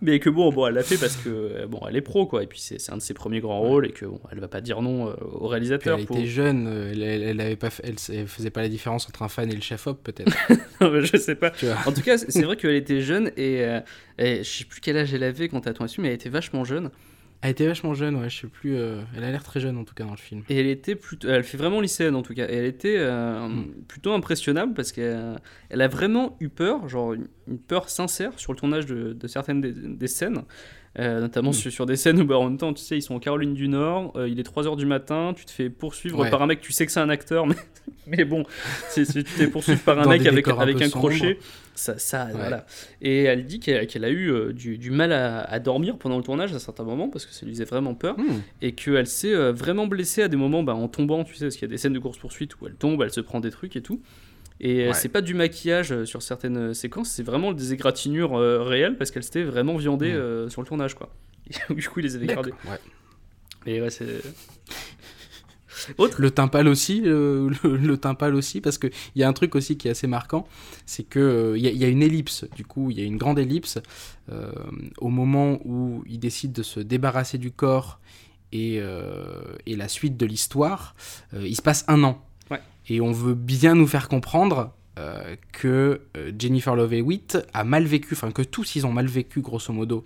mais 0.00 0.18
que 0.18 0.30
bon, 0.30 0.50
bon, 0.50 0.66
elle 0.66 0.74
l'a 0.74 0.82
fait 0.82 0.96
parce 0.96 1.16
que 1.16 1.28
euh, 1.28 1.66
bon, 1.66 1.80
elle 1.86 1.94
est 1.96 2.00
pro 2.00 2.24
quoi, 2.24 2.42
et 2.42 2.46
puis 2.46 2.58
c'est 2.58 2.90
un 2.90 2.96
de 2.96 3.02
ses 3.02 3.12
premiers 3.12 3.40
grands 3.40 3.60
rôles 3.60 3.84
et 3.84 3.90
que 3.92 4.06
bon, 4.06 4.18
elle 4.32 4.40
va 4.40 4.48
pas 4.48 4.62
dire 4.62 4.80
non 4.80 5.08
euh, 5.08 5.12
au 5.20 5.40
Puis 5.40 5.48
réalisateur. 5.48 5.98
elle 5.98 6.06
pour- 6.06 6.16
était 6.16 6.26
jeune, 6.26 6.66
euh, 6.66 6.90
elle, 6.90 7.02
elle, 7.02 7.22
elle 7.22 7.40
avait 7.42 7.56
pas, 7.56 7.68
elle, 7.82 7.96
elle 8.08 8.26
faisait 8.26 8.48
pas 8.48 8.62
la 8.62 8.70
différence 8.70 9.06
entre 9.10 9.22
un 9.22 9.28
fan 9.28 9.50
et 9.50 9.54
le 9.54 9.60
chef-op, 9.60 10.02
peut-être. 10.02 10.34
je 10.80 11.16
sais 11.18 11.34
pas. 11.34 11.52
En 11.84 11.92
tout 11.92 12.00
cas, 12.02 12.16
c'est 12.16 12.44
vrai 12.44 12.56
qu'elle 12.56 12.76
était 12.76 13.02
jeune 13.02 13.30
et, 13.36 13.60
et 14.18 14.38
je 14.38 14.50
sais 14.50 14.64
plus 14.64 14.80
quel 14.80 14.96
âge 14.96 15.12
elle 15.12 15.22
avait 15.22 15.48
quand 15.50 15.66
elle 15.66 15.72
a 15.72 15.74
tourné 15.74 15.88
dessus, 15.88 16.00
mais 16.00 16.08
elle 16.08 16.14
était 16.14 16.30
vachement 16.30 16.64
jeune. 16.64 16.90
Elle 17.42 17.50
était 17.50 17.66
vachement 17.66 17.94
jeune, 17.94 18.16
ouais, 18.16 18.28
je 18.30 18.40
sais 18.40 18.46
plus. 18.48 18.74
euh, 18.76 19.02
elle 19.16 19.22
a 19.22 19.30
l'air 19.30 19.42
très 19.44 19.60
jeune 19.60 19.76
en 19.76 19.84
tout 19.84 19.94
cas 19.94 20.04
dans 20.04 20.10
le 20.12 20.16
film. 20.16 20.42
Et 20.48 20.58
elle 20.58 20.66
était 20.66 20.94
plutôt, 20.96 21.28
elle 21.28 21.44
fait 21.44 21.56
vraiment 21.58 21.80
lycéenne 21.80 22.16
en 22.16 22.22
tout 22.22 22.34
cas. 22.34 22.48
Et 22.48 22.54
elle 22.54 22.64
était 22.64 22.96
euh, 22.98 23.46
Mm. 23.48 23.66
plutôt 23.86 24.12
impressionnable 24.12 24.74
parce 24.74 24.90
qu'elle 24.92 25.36
elle 25.68 25.80
a 25.82 25.88
vraiment 25.88 26.36
eu 26.40 26.48
peur, 26.48 26.88
genre 26.88 27.12
une, 27.12 27.28
peur 27.68 27.88
sincère 27.90 28.32
sur 28.36 28.52
le 28.52 28.58
tournage 28.58 28.86
de, 28.86 29.12
de 29.12 29.26
certaines 29.28 29.60
des, 29.60 29.72
des 29.72 30.08
scènes. 30.08 30.42
Euh, 30.98 31.20
notamment 31.20 31.50
Mm. 31.50 31.54
sur, 31.54 31.70
sur 31.72 31.84
des 31.86 31.96
scènes 31.96 32.20
où 32.22 32.24
bah, 32.24 32.38
en 32.38 32.44
même 32.48 32.56
temps, 32.56 32.72
tu 32.72 32.82
sais, 32.82 32.96
ils 32.96 33.02
sont 33.02 33.14
en 33.14 33.20
Caroline 33.20 33.52
du 33.52 33.68
Nord, 33.68 34.14
il 34.26 34.40
est 34.40 34.48
3h 34.50 34.76
du 34.76 34.86
matin, 34.86 35.34
tu 35.36 35.44
te 35.44 35.50
fais 35.50 35.68
poursuivre 35.68 36.20
Ouais. 36.20 36.30
par 36.30 36.40
un 36.42 36.46
mec, 36.46 36.60
tu 36.62 36.72
sais 36.72 36.86
que 36.86 36.90
c'est 36.92 37.00
un 37.00 37.10
acteur, 37.10 37.46
mais, 37.46 37.54
mais 38.06 38.24
bon, 38.24 38.44
c'est- 38.88 39.04
tu 39.12 39.22
te 39.22 39.28
fais 39.28 39.46
poursuivre 39.48 39.80
par 39.82 39.98
un 40.00 40.08
mec 40.08 40.24
avec, 40.26 40.48
un 40.48 40.56
avec 40.58 40.80
un 40.80 40.88
crochet. 40.88 41.38
Ça, 41.76 41.98
ça 41.98 42.26
Ouais. 42.26 42.32
voilà. 42.34 42.66
Et 43.02 43.22
elle 43.24 43.46
dit 43.46 43.60
qu'elle 43.60 44.04
a 44.04 44.08
eu 44.10 44.30
euh, 44.32 44.52
du, 44.52 44.78
du 44.78 44.90
mal 44.90 45.12
à, 45.12 45.42
à 45.42 45.58
dormir 45.60 45.96
pendant 45.98 46.16
le 46.16 46.24
tournage 46.24 46.52
à 46.54 46.58
certains 46.58 46.82
moments 46.84 47.08
parce 47.08 47.24
que 47.26 47.32
ça 47.32 47.44
lui 47.46 47.52
faisait 47.52 47.64
vraiment 47.64 47.94
peur 47.94 48.16
Hmm. 48.18 48.40
et 48.62 48.72
qu'elle 48.72 49.06
s'est 49.06 49.32
euh, 49.34 49.52
vraiment 49.52 49.86
blessée 49.86 50.22
à 50.22 50.28
des 50.28 50.36
moments 50.36 50.62
bah, 50.62 50.74
en 50.74 50.88
tombant, 50.88 51.22
tu 51.22 51.34
sais, 51.34 51.44
parce 51.44 51.54
qu'il 51.56 51.68
y 51.68 51.70
a 51.70 51.72
des 51.72 51.78
scènes 51.78 51.92
de 51.92 51.98
course-poursuite 51.98 52.60
où 52.60 52.66
elle 52.66 52.74
tombe, 52.74 53.02
elle 53.02 53.12
se 53.12 53.20
prend 53.20 53.40
des 53.40 53.50
trucs 53.50 53.76
et 53.76 53.82
tout. 53.82 54.00
Et 54.58 54.84
euh, 54.84 54.88
Ouais. 54.88 54.94
c'est 54.94 55.10
pas 55.10 55.20
du 55.20 55.34
maquillage 55.34 56.04
sur 56.04 56.22
certaines 56.22 56.72
séquences, 56.72 57.10
c'est 57.10 57.22
vraiment 57.22 57.52
des 57.52 57.74
égratignures 57.74 58.36
euh, 58.38 58.62
réelles 58.62 58.96
parce 58.96 59.10
qu'elle 59.10 59.22
s'était 59.22 59.42
vraiment 59.44 59.76
viandée 59.76 60.12
Mm. 60.12 60.16
euh, 60.16 60.48
sur 60.48 60.62
le 60.62 60.66
tournage, 60.66 60.94
quoi. 60.94 61.10
Du 61.70 61.86
coup, 61.88 62.00
il 62.00 62.04
les 62.04 62.16
avait 62.16 62.26
gardés. 62.26 62.50
D'accord, 62.52 62.72
ouais. 62.72 63.72
Et 63.74 63.82
ouais, 63.82 63.90
c'est. 63.90 64.06
Autre 65.98 66.20
Le 66.20 66.30
timpal 66.30 66.68
aussi, 66.68 67.00
le, 67.00 67.48
le, 67.62 68.34
aussi, 68.34 68.60
parce 68.60 68.78
qu'il 68.78 68.90
y 69.14 69.22
a 69.22 69.28
un 69.28 69.32
truc 69.32 69.54
aussi 69.54 69.76
qui 69.76 69.88
est 69.88 69.90
assez 69.92 70.06
marquant, 70.06 70.46
c'est 70.84 71.02
que 71.04 71.18
euh, 71.18 71.58
il 71.58 71.64
y, 71.64 71.68
a- 71.68 71.70
il 71.70 71.78
y 71.78 71.84
a 71.84 71.88
une 71.88 72.02
ellipse, 72.02 72.44
du 72.56 72.64
coup, 72.64 72.90
il 72.90 72.98
y 72.98 73.02
a 73.02 73.04
une 73.04 73.16
grande 73.16 73.38
ellipse 73.38 73.78
euh, 74.32 74.50
au 74.98 75.08
moment 75.08 75.58
où 75.64 76.02
il 76.06 76.18
décide 76.18 76.52
de 76.52 76.62
se 76.62 76.80
débarrasser 76.80 77.38
du 77.38 77.50
corps 77.50 78.00
et, 78.52 78.78
euh, 78.80 79.42
et 79.66 79.76
la 79.76 79.88
suite 79.88 80.16
de 80.16 80.26
l'histoire, 80.26 80.94
euh, 81.34 81.46
il 81.46 81.56
se 81.56 81.62
passe 81.62 81.84
un 81.88 82.02
an. 82.04 82.22
Ouais. 82.50 82.60
Et 82.88 83.00
on 83.00 83.12
veut 83.12 83.34
bien 83.34 83.74
nous 83.74 83.86
faire 83.86 84.08
comprendre 84.08 84.72
euh, 84.98 85.36
que 85.52 86.00
Jennifer 86.38 86.74
Love 86.74 86.94
Hewitt 86.94 87.38
a 87.52 87.64
mal 87.64 87.84
vécu, 87.84 88.14
enfin 88.14 88.30
que 88.30 88.42
tous 88.42 88.76
ils 88.76 88.86
ont 88.86 88.92
mal 88.92 89.06
vécu, 89.06 89.40
grosso 89.42 89.72
modo, 89.72 90.04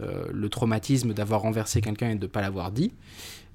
euh, 0.00 0.26
le 0.30 0.48
traumatisme 0.50 1.14
d'avoir 1.14 1.40
renversé 1.40 1.80
quelqu'un 1.80 2.10
et 2.10 2.14
de 2.16 2.22
ne 2.22 2.26
pas 2.26 2.42
l'avoir 2.42 2.70
dit. 2.70 2.92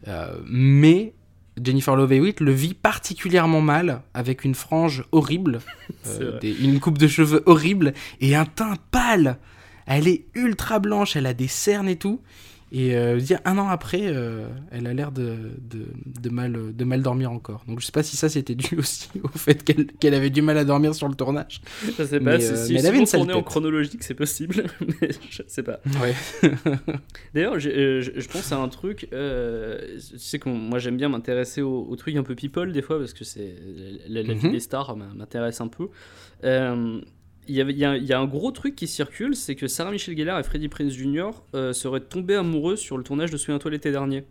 Euh, 0.08 0.40
mais 0.48 1.14
Jennifer 1.62 1.96
Love 1.96 2.14
Hewitt 2.14 2.40
le 2.40 2.52
vit 2.52 2.74
particulièrement 2.74 3.62
mal 3.62 4.02
avec 4.14 4.44
une 4.46 4.56
frange 4.56 5.04
horrible, 5.12 5.60
euh, 6.08 6.40
des- 6.40 6.56
une 6.64 6.80
coupe 6.80 6.98
de 6.98 7.08
cheveux 7.08 7.44
horrible 7.46 7.94
et 8.20 8.36
un 8.36 8.46
teint 8.46 8.76
pâle. 8.92 9.38
Elle 9.86 10.08
est 10.08 10.26
ultra 10.36 10.80
blanche, 10.80 11.16
elle 11.16 11.26
a 11.26 11.34
des 11.34 11.48
cernes 11.48 11.90
et 11.90 11.98
tout. 11.98 12.22
Et 12.74 12.96
euh, 12.96 13.18
dire 13.18 13.40
un 13.44 13.58
an 13.58 13.68
après, 13.68 14.00
euh, 14.04 14.48
elle 14.72 14.88
a 14.88 14.94
l'air 14.94 15.12
de, 15.12 15.36
de, 15.60 15.88
de 16.06 16.30
mal, 16.30 16.58
de 16.74 16.84
mal 16.86 17.02
dormir 17.02 17.30
encore. 17.32 17.66
Donc 17.68 17.82
je 17.82 17.86
sais 17.86 17.92
pas 17.92 18.02
si 18.04 18.16
ça 18.16 18.30
c'était 18.30 18.56
dû 18.56 18.76
aussi 18.80 19.10
au 19.22 19.28
fait 19.28 19.62
qu'elle 19.64 19.88
qu'elle 19.88 20.14
avait 20.14 20.30
du 20.30 20.42
mal 20.42 20.58
à 20.58 20.64
dormir 20.64 20.96
sur 20.96 21.10
le 21.10 21.16
tournage. 21.16 21.62
Je 21.86 22.04
sais 22.04 22.20
pas, 22.22 22.38
Mais, 22.38 22.40
c'est- 22.40 22.54
euh, 22.54 22.66
si 22.66 22.72
mais 22.74 22.80
elle 22.80 22.82
si 22.84 22.88
avait 22.88 22.98
on 22.98 23.02
une 23.02 23.06
sale 23.08 23.32
en 23.34 23.44
chronologique, 23.44 24.04
c'est 24.04 24.14
possible, 24.14 24.64
mais 25.02 25.10
je 25.30 25.42
sais 25.48 25.64
pas. 25.64 25.80
Ouais. 26.02 26.16
D'ailleurs, 27.34 27.56
euh, 27.56 28.02
je, 28.02 28.12
je 28.20 28.28
pense 28.30 28.52
à 28.54 28.58
un 28.58 28.70
truc. 28.70 29.08
euh, 29.12 29.98
tu 30.10 30.18
sais 30.20 30.40
que 30.40 30.48
moi 30.48 30.80
j'aime 30.80 30.96
bien 30.98 31.10
m'intéresser 31.10 31.62
aux, 31.62 31.86
aux 31.90 31.96
trucs 31.98 32.16
un 32.16 32.24
peu 32.24 32.36
people 32.36 32.72
des 32.72 32.82
fois 32.82 32.98
parce 33.00 33.14
que 33.14 33.26
c'est 33.26 33.54
la, 34.08 34.24
la 34.24 34.34
vie 34.34 34.46
Mhm. 34.46 34.52
des 34.54 34.60
stars 34.62 34.96
m'intéresse 34.96 35.60
un 35.62 35.68
peu. 35.68 35.90
Il 37.48 37.56
y, 37.56 37.62
a, 37.62 37.98
il 37.98 38.06
y 38.06 38.14
a 38.14 38.20
un 38.20 38.28
gros 38.28 38.52
truc 38.52 38.76
qui 38.76 38.88
circule, 38.88 39.36
c'est 39.36 39.56
que 39.56 39.68
Sarah 39.68 39.92
Michelle 39.92 40.16
Gellar 40.16 40.40
et 40.40 40.44
Freddie 40.44 40.70
Prinze 40.70 40.94
Jr. 40.94 41.32
euh, 41.56 41.74
seraient 41.74 42.00
tombés 42.02 42.36
amoureux 42.36 42.76
sur 42.76 42.98
le 42.98 43.04
tournage 43.04 43.32
de 43.32 43.38
Souviens-toi 43.38 43.72
l'été 43.72 43.92
dernier. 43.92 44.24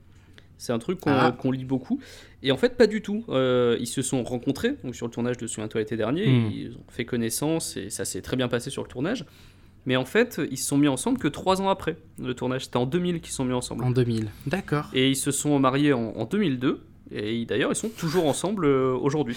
C'est 0.59 0.73
un 0.73 0.79
truc 0.79 1.01
qu'on 1.01 1.11
Ah. 1.11 1.33
qu'on 1.33 1.51
lit 1.51 1.65
beaucoup. 1.65 2.01
Et 2.43 2.53
en 2.53 2.57
fait, 2.57 2.77
pas 2.77 2.87
du 2.87 3.03
tout. 3.03 3.25
Euh, 3.31 3.77
ils 3.81 3.87
se 3.87 4.03
sont 4.03 4.23
rencontrés 4.23 4.77
donc 4.85 4.95
sur 4.95 5.07
le 5.07 5.13
tournage 5.13 5.39
de 5.39 5.47
Souviens-toi 5.47 5.81
l'été 5.81 5.97
dernier. 5.97 6.27
Hmm. 6.27 6.51
Ils 6.55 6.73
ont 6.77 6.85
fait 6.91 7.05
connaissance 7.05 7.77
et 7.77 7.91
ça 7.91 8.05
s'est 8.05 8.21
très 8.23 8.37
bien 8.37 8.49
passé 8.49 8.71
sur 8.71 8.83
le 8.83 8.89
tournage. 8.89 9.25
Mais 9.87 9.97
en 9.97 10.05
fait, 10.05 10.41
ils 10.51 10.59
se 10.59 10.67
sont 10.69 10.77
mis 10.79 10.89
ensemble 10.89 11.19
que 11.19 11.29
trois 11.29 11.61
ans 11.63 11.71
après 11.71 11.97
le 12.23 12.35
tournage. 12.35 12.65
C'était 12.67 12.77
en 12.77 12.85
2000 12.87 13.21
qu'ils 13.23 13.31
se 13.31 13.37
sont 13.37 13.45
mis 13.47 13.55
ensemble. 13.55 13.83
En 13.85 13.91
2000. 13.91 14.29
D'accord. 14.47 14.91
Et 14.93 15.09
ils 15.09 15.17
se 15.17 15.31
sont 15.31 15.59
mariés 15.59 15.95
en, 15.95 16.13
en 16.17 16.27
2002. 16.27 16.83
Et 17.13 17.45
d'ailleurs, 17.47 17.73
ils 17.73 17.77
sont 17.77 17.89
toujours 17.89 18.27
ensemble 18.27 18.67
euh, 18.67 18.95
aujourd'hui. 18.95 19.37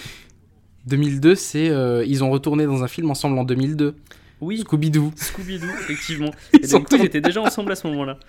2002, 0.87 1.35
c'est 1.35 1.69
euh, 1.69 2.03
ils 2.05 2.23
ont 2.23 2.29
retourné 2.31 2.65
dans 2.65 2.83
un 2.83 2.87
film 2.87 3.09
ensemble 3.09 3.37
en 3.37 3.43
2002. 3.43 3.95
Oui, 4.41 4.59
Scooby-Doo. 4.59 5.13
Scooby-Doo, 5.15 5.69
effectivement. 5.79 6.29
Ils 6.53 6.65
Et 6.65 6.67
donc, 6.67 6.87
ils 6.91 7.05
étaient 7.05 7.21
déjà 7.21 7.41
ensemble 7.41 7.71
à 7.71 7.75
ce 7.75 7.87
moment-là. 7.87 8.19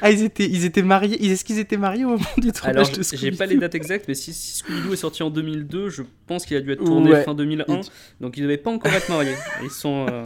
Ah, 0.00 0.10
ils 0.10 0.22
étaient, 0.22 0.48
ils 0.48 0.64
étaient 0.64 0.82
mariés. 0.82 1.22
Est-ce 1.30 1.44
qu'ils 1.44 1.58
étaient 1.58 1.76
mariés 1.76 2.06
au 2.06 2.10
moment 2.10 2.24
du 2.38 2.52
tournage 2.52 2.74
Alors, 2.74 2.88
de 2.90 3.02
j'ai 3.02 3.32
pas 3.32 3.44
les 3.44 3.58
dates 3.58 3.74
exactes, 3.74 4.06
mais 4.08 4.14
si, 4.14 4.32
si 4.32 4.56
Scooby-Doo 4.62 4.94
est 4.94 4.96
sorti 4.96 5.22
en 5.22 5.28
2002, 5.28 5.90
je 5.90 6.04
pense 6.26 6.46
qu'il 6.46 6.56
a 6.56 6.62
dû 6.62 6.72
être 6.72 6.82
tourné 6.82 7.10
Ouais. 7.10 7.22
fin 7.24 7.34
2001. 7.34 7.64
Et- 7.66 7.80
Donc, 8.22 8.38
ils 8.38 8.42
devaient 8.44 8.56
pas 8.56 8.70
encore 8.70 8.92
être 8.92 9.10
mariés. 9.10 9.34
Ils 9.62 9.68
sont, 9.68 10.06
euh, 10.08 10.24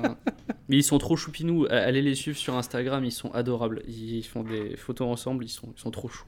mais 0.68 0.76
ils 0.76 0.84
sont 0.84 0.98
trop 0.98 1.16
choupinous. 1.16 1.66
Allez 1.70 2.02
les 2.02 2.14
suivre 2.14 2.36
sur 2.38 2.56
Instagram, 2.56 3.04
ils 3.04 3.10
sont 3.10 3.32
adorables. 3.32 3.82
Ils 3.88 4.22
font 4.22 4.44
des 4.44 4.76
photos 4.76 5.08
ensemble, 5.08 5.44
ils 5.44 5.48
sont, 5.48 5.70
ils 5.76 5.80
sont 5.80 5.90
trop 5.90 6.08
choux. 6.08 6.26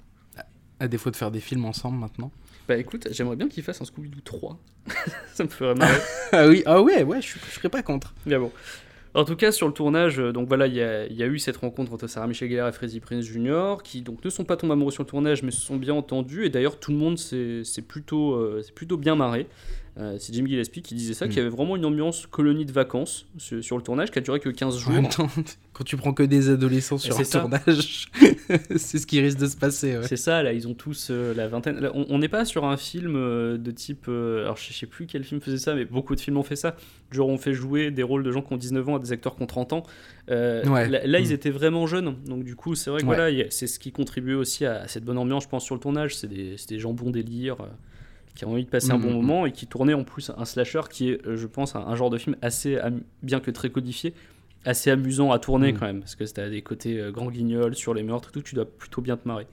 À 0.81 0.89
défaut 0.89 1.13
de 1.13 1.17
faire 1.17 1.31
des 1.31 1.39
films 1.41 1.67
ensemble 1.67 1.99
maintenant. 1.99 2.33
Bah 2.69 2.77
écoute, 2.77 3.09
j'aimerais 3.11 3.37
bien 3.37 3.49
qu'ils 3.49 3.63
fassent 3.63 3.81
un 3.83 3.85
Scooby-Doo 3.85 4.21
3. 4.25 4.59
Ça 5.35 5.45
me 5.45 5.49
ferait 5.49 5.75
marrer. 5.75 5.99
Ah 6.33 6.47
oui, 6.49 6.63
ah 6.67 6.81
ouais, 6.83 7.03
ouais, 7.03 7.21
je, 7.21 7.35
je 7.39 7.55
serais 7.55 7.69
pas 7.69 7.83
contre. 7.83 8.15
Mais 8.27 8.39
bon. 8.39 8.51
En 9.17 9.25
tout 9.25 9.37
cas, 9.37 9.53
sur 9.53 9.69
le 9.69 9.73
tournage, 9.75 10.19
euh, 10.19 10.33
donc 10.33 10.49
voilà, 10.49 10.67
il 10.67 10.75
y, 10.75 10.83
a- 10.83 11.07
il 11.07 11.15
y 11.15 11.23
a 11.23 11.27
eu 11.27 11.39
cette 11.39 11.59
rencontre 11.59 11.93
entre 11.93 12.09
Sarah 12.09 12.27
Michelle 12.27 12.51
Gellar 12.51 12.69
et 12.69 12.73
Freddie 12.73 12.99
Prinze 12.99 13.25
Jr., 13.27 13.77
qui 13.85 14.03
donc 14.03 14.25
ne 14.25 14.31
sont 14.31 14.45
pas 14.45 14.57
tombés 14.57 14.73
amoureux 14.73 14.91
sur 14.91 15.05
le 15.05 15.09
tournage, 15.09 15.43
mais 15.45 15.53
se 15.53 15.61
sont 15.61 15.77
bien 15.77 15.95
entendus. 15.95 16.47
Et 16.47 16.51
d'ailleurs, 16.51 16.81
tout 16.81 16.91
le 16.91 16.97
monde 16.97 17.17
s'est 17.19 17.63
plutôt, 17.87 18.35
euh, 18.35 18.61
s'est 18.63 18.73
plutôt 18.73 18.97
bien 18.97 19.15
marré. 19.15 19.47
Euh, 19.97 20.17
C'est 20.19 20.35
Jim 20.35 20.45
Gillespie 20.45 20.83
qui 20.83 20.95
disait 20.97 21.15
ça, 21.15 21.27
Mm. 21.27 21.29
qu'il 21.29 21.39
y 21.39 21.41
avait 21.41 21.51
vraiment 21.51 21.77
une 21.77 21.85
ambiance 21.85 22.27
colonie 22.27 22.67
de 22.67 22.73
vacances 22.73 23.27
sur, 23.39 23.63
sur 23.63 23.77
le 23.77 23.83
tournage, 23.85 24.11
qui 24.11 24.19
a 24.19 24.23
duré 24.23 24.41
que 24.41 24.49
15 24.49 24.75
En 24.75 24.79
jours. 24.79 24.93
quand 25.73 25.85
tu 25.85 25.97
prends 25.97 26.13
que 26.13 26.25
des 26.25 26.49
adolescents 26.49 26.99
sur 26.99 27.15
C'est 27.15 27.21
un 27.21 27.25
ça. 27.25 27.41
tournage, 27.41 28.09
c'est 28.77 28.99
ce 28.99 29.07
qui 29.07 29.21
risque 29.21 29.39
de 29.39 29.47
se 29.47 29.57
passer. 29.57 29.97
Ouais. 29.99 30.07
C'est 30.09 30.17
ça, 30.17 30.43
là, 30.43 30.53
ils 30.53 30.67
ont 30.67 30.75
tous 30.75 31.09
euh, 31.11 31.33
la 31.35 31.47
vingtaine. 31.47 31.79
Là, 31.79 31.93
on 31.95 32.19
n'est 32.19 32.29
pas 32.29 32.45
sur 32.45 32.65
un 32.65 32.77
film 32.77 33.15
euh, 33.17 33.57
de 33.57 33.71
type. 33.71 34.07
euh, 34.09 34.43
alors, 34.43 34.57
je 34.57 34.73
sais 34.73 34.87
plus 34.87 35.07
quel 35.07 35.23
film 35.23 35.41
faisait 35.41 35.59
ça, 35.59 35.75
mais 35.77 35.85
beaucoup 35.85 36.17
de 36.17 36.21
films 36.21 36.39
ont 36.39 36.43
fait 36.43 36.57
ça. 36.57 36.75
Genre, 37.13 37.29
on 37.29 37.39
fait 37.39 37.55
jouer 37.55 37.93
des 37.93 38.03
rôles 38.03 38.25
de 38.25 38.33
gens 38.33 38.43
qui 38.43 38.53
ont 38.53 38.57
19 38.57 38.89
ans 38.89 38.97
à 38.97 38.99
des 38.99 39.13
acteurs 39.13 39.37
qui 39.37 39.43
ont 39.43 39.47
30 39.47 39.73
ans. 39.75 39.83
Euh, 40.29 40.65
Ouais. 40.67 40.89
Là, 40.89 41.07
là, 41.07 41.21
ils 41.21 41.29
Mm. 41.29 41.33
étaient 41.35 41.51
vraiment 41.51 41.87
jeunes. 41.87 42.17
Donc, 42.27 42.43
du 42.43 42.57
coup, 42.57 42.75
c'est 42.75 42.91
vrai 42.91 43.01
que 43.01 43.07
Ouais. 43.07 43.15
voilà, 43.15 43.45
c'est 43.51 43.69
ce 43.69 43.79
qui 43.79 43.93
contribuait 43.93 44.35
aussi 44.35 44.67
à, 44.67 44.83
à 44.83 44.89
cette 44.89 45.05
bonne 45.05 45.19
ambiance, 45.19 45.45
je 45.45 45.49
pense, 45.49 45.65
sur 45.65 45.77
le 45.77 45.81
tournage. 45.81 46.17
C'est 46.17 46.27
des, 46.29 46.55
c'est 46.57 46.69
des 46.71 46.81
gens 46.81 46.93
bons 46.93 47.11
délire. 47.11 47.57
Qui 48.35 48.45
ont 48.45 48.53
envie 48.53 48.65
de 48.65 48.71
passer 48.71 48.91
un 48.91 48.99
Mm, 48.99 49.03
bon 49.03 49.11
mm, 49.11 49.15
moment 49.15 49.47
et 49.47 49.53
qui 49.53 49.67
tournaient 49.67 49.95
en 49.95 50.05
plus 50.05 50.31
un 50.37 50.45
slasher 50.45 50.81
qui 50.91 51.11
est, 51.11 51.27
euh, 51.27 51.37
je 51.37 51.47
pense, 51.47 51.77
un, 51.77 51.81
un 51.81 51.95
genre 51.95 52.11
de 52.11 52.19
film 52.19 52.37
assez, 52.43 52.79
bien 53.23 53.41
que 53.41 53.51
très 53.51 53.71
codifié, 53.71 54.13
assez 54.65 54.91
amusant 54.91 55.31
à 55.31 55.39
tourner 55.39 55.73
Mm. 55.73 55.79
quand 55.79 55.87
même, 55.87 56.01
parce 56.01 56.17
que 56.17 56.25
t'as 56.25 56.49
des 56.49 56.63
côtés 56.63 56.99
euh, 57.01 57.11
grand 57.13 57.31
guignol 57.31 57.75
sur 57.75 57.95
les 57.95 58.03
meurtres 58.03 58.31
et 58.31 58.33
tout, 58.33 58.43
tu 58.43 58.55
dois 58.55 58.65
plutôt 58.65 59.01
bien 59.03 59.17
te 59.17 59.27
marrer. 59.29 59.47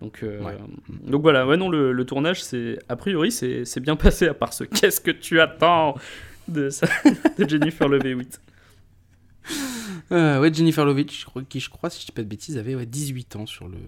Donc, 0.00 0.22
euh, 0.22 0.42
Ouais. 0.42 0.56
donc 1.04 1.22
voilà, 1.22 1.46
ouais, 1.46 1.56
non, 1.56 1.68
le, 1.70 1.92
le 1.92 2.04
tournage, 2.04 2.42
c'est 2.42 2.78
a 2.88 2.96
priori, 2.96 3.30
c'est 3.32 3.80
bien 3.80 3.96
passé, 3.96 4.26
à 4.28 4.34
part 4.34 4.52
ce 4.52 4.64
qu'est-ce 4.64 5.00
que 5.00 5.10
tu 5.10 5.40
attends? 5.40 5.94
de, 6.48 6.68
ça, 6.70 6.86
de 7.38 7.48
Jennifer 7.48 7.88
Love 7.88 8.06
Hewitt. 8.06 8.40
Euh, 10.12 10.40
ouais, 10.40 10.52
Jennifer 10.52 10.84
Lovitch, 10.84 11.26
qui 11.48 11.60
je 11.60 11.68
crois, 11.70 11.90
si 11.90 12.00
je 12.00 12.06
dis 12.06 12.12
pas 12.12 12.22
de 12.22 12.28
bêtises, 12.28 12.56
avait 12.58 12.74
ouais, 12.74 12.86
18 12.86 13.36
ans 13.36 13.46
sur 13.46 13.66
le, 13.68 13.78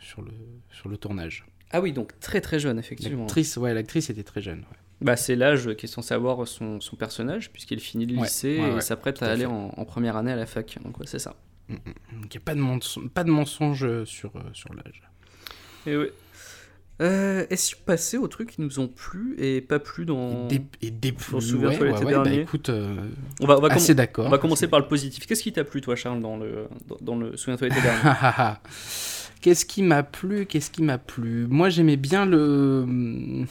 sur 0.00 0.22
le, 0.22 0.30
sur 0.72 0.88
le 0.88 0.96
tournage. 0.96 1.44
Ah 1.74 1.80
oui, 1.80 1.92
donc 1.92 2.18
très 2.20 2.40
très 2.40 2.58
jeune, 2.60 2.78
effectivement. 2.78 3.20
L'actrice, 3.24 3.56
ouais, 3.56 3.74
l'actrice 3.74 4.08
était 4.10 4.22
très 4.22 4.40
jeune. 4.40 4.60
ouais. 4.60 4.76
Bah, 5.00 5.16
c'est 5.16 5.34
l'âge 5.34 5.74
qui 5.74 5.86
est 5.86 5.88
censé 5.88 6.14
avoir 6.14 6.46
son, 6.46 6.80
son 6.80 6.94
personnage, 6.96 7.50
puisqu'il 7.50 7.80
finit 7.80 8.06
le 8.06 8.14
Ouais, 8.16 8.22
lycée 8.22 8.60
ouais, 8.60 8.78
et 8.78 8.80
s'apprête 8.80 9.22
à 9.22 9.26
à 9.26 9.32
aller 9.32 9.44
en, 9.44 9.72
en 9.76 9.84
première 9.84 10.16
année 10.16 10.30
à 10.32 10.36
la 10.36 10.46
fac. 10.46 10.78
Donc 10.84 10.98
ouais, 11.00 11.06
c'est 11.06 11.18
ça. 11.18 11.34
Donc 11.68 11.80
il 11.86 12.28
n'y 12.30 12.36
a 12.36 12.40
pas 12.44 12.54
de, 12.54 12.60
mensonge, 12.60 13.08
pas 13.08 13.24
de 13.24 13.30
mensonge 13.30 14.04
sur, 14.04 14.36
euh, 14.36 14.40
sur 14.52 14.72
l'âge. 14.72 15.02
Et 15.86 15.96
ouais. 15.96 16.12
Euh, 17.02 17.44
Est-ce 17.50 17.74
passer 17.74 18.18
aux 18.18 18.28
trucs 18.28 18.52
qui 18.52 18.60
nous 18.60 18.78
ont 18.78 18.86
plu 18.86 19.34
et 19.38 19.60
pas 19.60 19.80
plu 19.80 20.04
dans. 20.04 20.46
Et 20.48 20.90
des, 20.90 21.08
et 21.08 21.14
On 21.32 21.40
souvient, 21.40 21.70
ouais, 21.70 21.78
ouais, 21.80 21.88
l'été 21.92 22.04
ouais, 22.04 22.12
bah, 22.14 22.22
dernier. 22.22 22.40
écoute, 22.42 22.68
euh, 22.68 22.94
On 23.40 23.46
va, 23.46 23.58
on 23.58 23.60
va, 23.60 23.72
assez 23.72 23.96
d'accord. 23.96 24.26
on 24.26 24.30
va 24.30 24.38
commencer 24.38 24.68
par 24.68 24.78
le 24.78 24.86
positif. 24.86 25.26
Qu'est-ce 25.26 25.42
qui 25.42 25.52
t'a 25.52 25.64
plu, 25.64 25.80
toi, 25.80 25.96
Charles, 25.96 26.20
dans 26.20 26.36
le, 26.36 26.68
dans, 26.86 26.96
dans 27.00 27.16
le 27.16 27.36
Souviens-toi 27.36 27.66
l'été 27.68 27.80
dernier? 27.82 28.00
Ah, 28.04 28.18
ah, 28.22 28.34
ah. 28.38 28.60
Qu'est-ce 29.44 29.66
qui 29.66 29.82
m'a 29.82 30.02
plu 30.02 30.46
Qu'est-ce 30.46 30.70
qui 30.70 30.82
m'a 30.82 30.96
plu 30.96 31.46
Moi, 31.50 31.68
j'aimais 31.68 31.98
bien 31.98 32.24
le 32.24 33.44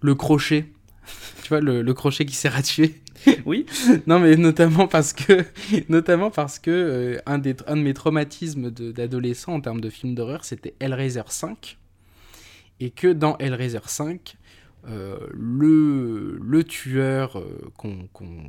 le 0.00 0.14
crochet. 0.16 0.66
Tu 1.44 1.50
vois, 1.50 1.60
le, 1.60 1.80
le 1.82 1.94
crochet 1.94 2.26
qui 2.26 2.34
sert 2.34 2.56
à 2.56 2.62
tuer. 2.62 2.96
Oui. 3.44 3.66
non, 4.08 4.18
mais 4.18 4.34
notamment 4.34 4.88
parce 4.88 5.12
que, 5.12 5.44
notamment 5.88 6.32
parce 6.32 6.58
que 6.58 6.72
euh, 6.72 7.18
un, 7.24 7.38
des, 7.38 7.54
un 7.68 7.76
de 7.76 7.82
mes 7.82 7.94
traumatismes 7.94 8.72
d'adolescent 8.72 9.54
en 9.54 9.60
termes 9.60 9.80
de 9.80 9.90
film 9.90 10.16
d'horreur, 10.16 10.44
c'était 10.44 10.74
Hellraiser 10.80 11.22
5. 11.28 11.78
Et 12.80 12.90
que 12.90 13.06
dans 13.06 13.38
Hellraiser 13.38 13.78
5, 13.86 14.36
euh, 14.88 15.18
le, 15.32 16.40
le 16.42 16.64
tueur 16.64 17.38
euh, 17.38 17.60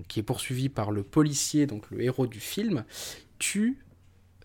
qui 0.08 0.22
est 0.22 0.24
poursuivi 0.24 0.70
par 0.70 0.90
le 0.90 1.04
policier, 1.04 1.68
donc 1.68 1.84
le 1.92 2.02
héros 2.02 2.26
du 2.26 2.40
film, 2.40 2.84
tue 3.38 3.78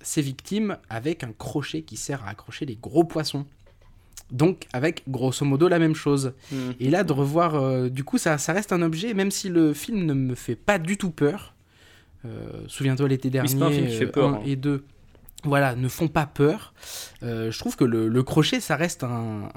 ses 0.03 0.22
victimes 0.22 0.76
avec 0.88 1.24
un 1.24 1.32
crochet 1.32 1.82
qui 1.82 1.96
sert 1.96 2.24
à 2.24 2.30
accrocher 2.30 2.66
les 2.66 2.76
gros 2.80 3.05
poissons. 3.05 3.46
Donc 4.30 4.66
avec 4.72 5.03
grosso 5.09 5.44
modo 5.44 5.68
la 5.68 5.78
même 5.78 5.94
chose. 5.94 6.32
Hmm. 6.50 6.72
Et 6.80 6.90
là 6.90 7.05
de 7.05 7.12
revoir, 7.12 7.55
euh, 7.55 7.88
du 7.88 8.03
coup 8.03 8.18
ça, 8.18 8.38
ça 8.38 8.53
reste 8.53 8.72
un 8.72 8.82
objet, 8.82 9.14
même 9.14 9.30
si 9.30 9.48
le 9.48 9.74
film 9.74 10.07
ne 10.07 10.14
me 10.14 10.34
fait 10.34 10.57
pas 10.57 10.78
du 10.78 10.96
tout 10.96 11.11
peur. 11.11 11.55
Euh, 12.24 12.64
Souviens-toi 12.68 13.09
l'été 13.09 13.28
Oui, 13.28 13.32
dernier, 13.32 13.57
pas 13.57 13.66
un 13.66 13.70
film 13.70 13.86
qui 13.88 13.96
fait 13.96 14.07
peur, 14.07 14.28
un 14.28 14.34
hein. 14.34 14.42
et 14.46 14.57
2, 14.57 14.84
voilà, 15.45 15.74
ne 15.74 15.88
font 15.88 16.07
pas 16.09 16.26
peur. 16.26 16.72
Euh, 17.24 17.51
je 17.51 17.59
trouve 17.59 17.74
que 17.76 17.84
le, 17.84 18.22
crochet, 18.22 18.61
ça 18.61 18.76
reste 18.76 19.03
un, 19.03 19.49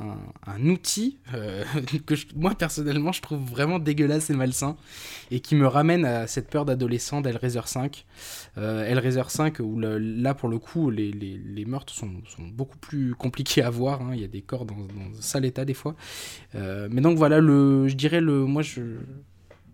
un- 0.48 0.66
outil 0.68 1.20
euh, 1.34 1.64
que 2.08 2.16
moi 2.36 2.56
personnellement 2.56 3.12
je 3.12 3.22
trouve 3.22 3.40
vraiment 3.48 3.78
dégueulasse 3.78 4.30
et 4.32 4.34
malsain 4.34 4.78
et 5.30 5.40
qui 5.42 5.56
me 5.56 5.68
ramène 5.68 6.04
à 6.06 6.26
cette 6.28 6.50
peur 6.50 6.66
d'adolescent 6.66 7.22
d'Hellraiser 7.22 7.62
5. 7.66 8.06
Euh, 8.58 8.84
Hellraiser 8.86 9.22
5 9.28 9.60
où 9.60 9.80
là 9.80 10.34
pour 10.34 10.50
le 10.50 10.58
coup 10.58 10.90
les, 10.90 11.12
les- 11.12 11.38
les 11.38 11.66
meurtres 11.66 11.94
sont, 11.94 12.12
sont 12.36 12.44
beaucoup 12.48 12.78
plus 12.78 13.14
compliqués 13.14 13.62
à 13.62 13.70
voir. 13.70 14.02
hein. 14.02 14.12
Il 14.14 14.22
y 14.22 14.26
a 14.26 14.28
des 14.28 14.42
corps 14.42 14.66
dans, 14.66 14.76
dans 14.76 15.18
un 15.18 15.22
sale 15.22 15.46
état 15.46 15.66
des 15.66 15.74
fois. 15.76 15.96
Euh, 16.56 16.88
mais 16.92 17.02
donc 17.02 17.18
voilà, 17.18 17.40
le, 17.40 17.88
je 17.88 17.96
dirais 17.96 18.22
le, 18.22 18.46
moi 18.46 18.64
je, 18.64 18.82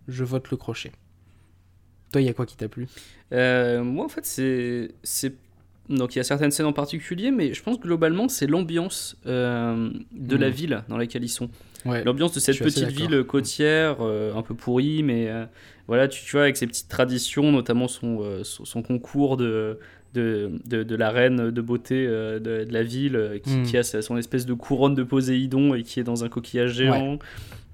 je 0.09 0.24
vote 0.26 0.49
le 0.51 0.57
crochet. 0.57 0.91
Toi, 2.12 2.20
il 2.22 2.26
y 2.26 2.30
a 2.30 2.34
quoi 2.34 2.45
qui 2.45 2.57
t'a 2.57 2.68
plu? 2.68 2.88
Moi, 3.32 4.03
en 4.03 4.09
fait, 4.09 4.26
c'est. 4.26 5.34
Donc, 5.91 6.15
il 6.15 6.19
y 6.19 6.21
a 6.21 6.23
certaines 6.23 6.51
scènes 6.51 6.65
en 6.65 6.73
particulier, 6.73 7.29
mais 7.31 7.53
je 7.53 7.61
pense 7.61 7.77
que 7.77 7.83
globalement, 7.83 8.27
c'est 8.29 8.47
l'ambiance 8.47 9.17
euh, 9.27 9.89
de 10.11 10.35
la 10.37 10.47
Mm. 10.49 10.51
ville 10.53 10.83
dans 10.89 10.97
laquelle 10.97 11.23
ils 11.23 11.29
sont. 11.29 11.49
Ouais. 11.85 12.03
L'ambiance 12.03 12.33
de 12.33 12.39
cette 12.39 12.57
petite 12.59 12.89
ville 12.89 13.23
côtière, 13.23 13.97
euh, 14.01 14.33
un 14.35 14.41
peu 14.41 14.53
pourrie, 14.55 15.03
mais 15.03 15.29
euh, 15.29 15.45
voilà, 15.87 16.07
tu, 16.07 16.23
tu 16.23 16.31
vois, 16.31 16.43
avec 16.43 16.57
ses 16.57 16.65
petites 16.67 16.87
traditions, 16.87 17.51
notamment 17.51 17.87
son, 17.87 18.19
euh, 18.21 18.43
son, 18.43 18.65
son 18.65 18.81
concours 18.83 19.35
de, 19.37 19.79
de, 20.13 20.51
de, 20.65 20.83
de 20.83 20.95
la 20.95 21.09
reine 21.09 21.51
de 21.51 21.61
beauté 21.61 22.05
euh, 22.07 22.39
de, 22.39 22.63
de 22.65 22.71
la 22.73 22.83
ville, 22.83 23.15
euh, 23.15 23.39
qui, 23.39 23.63
qui 23.63 23.77
a 23.77 23.83
son 23.83 24.15
espèce 24.17 24.45
de 24.45 24.53
couronne 24.53 24.95
de 24.95 25.03
Poséidon 25.03 25.73
et 25.75 25.83
qui 25.83 25.99
est 25.99 26.03
dans 26.03 26.23
un 26.23 26.29
coquillage 26.29 26.73
géant. 26.73 27.17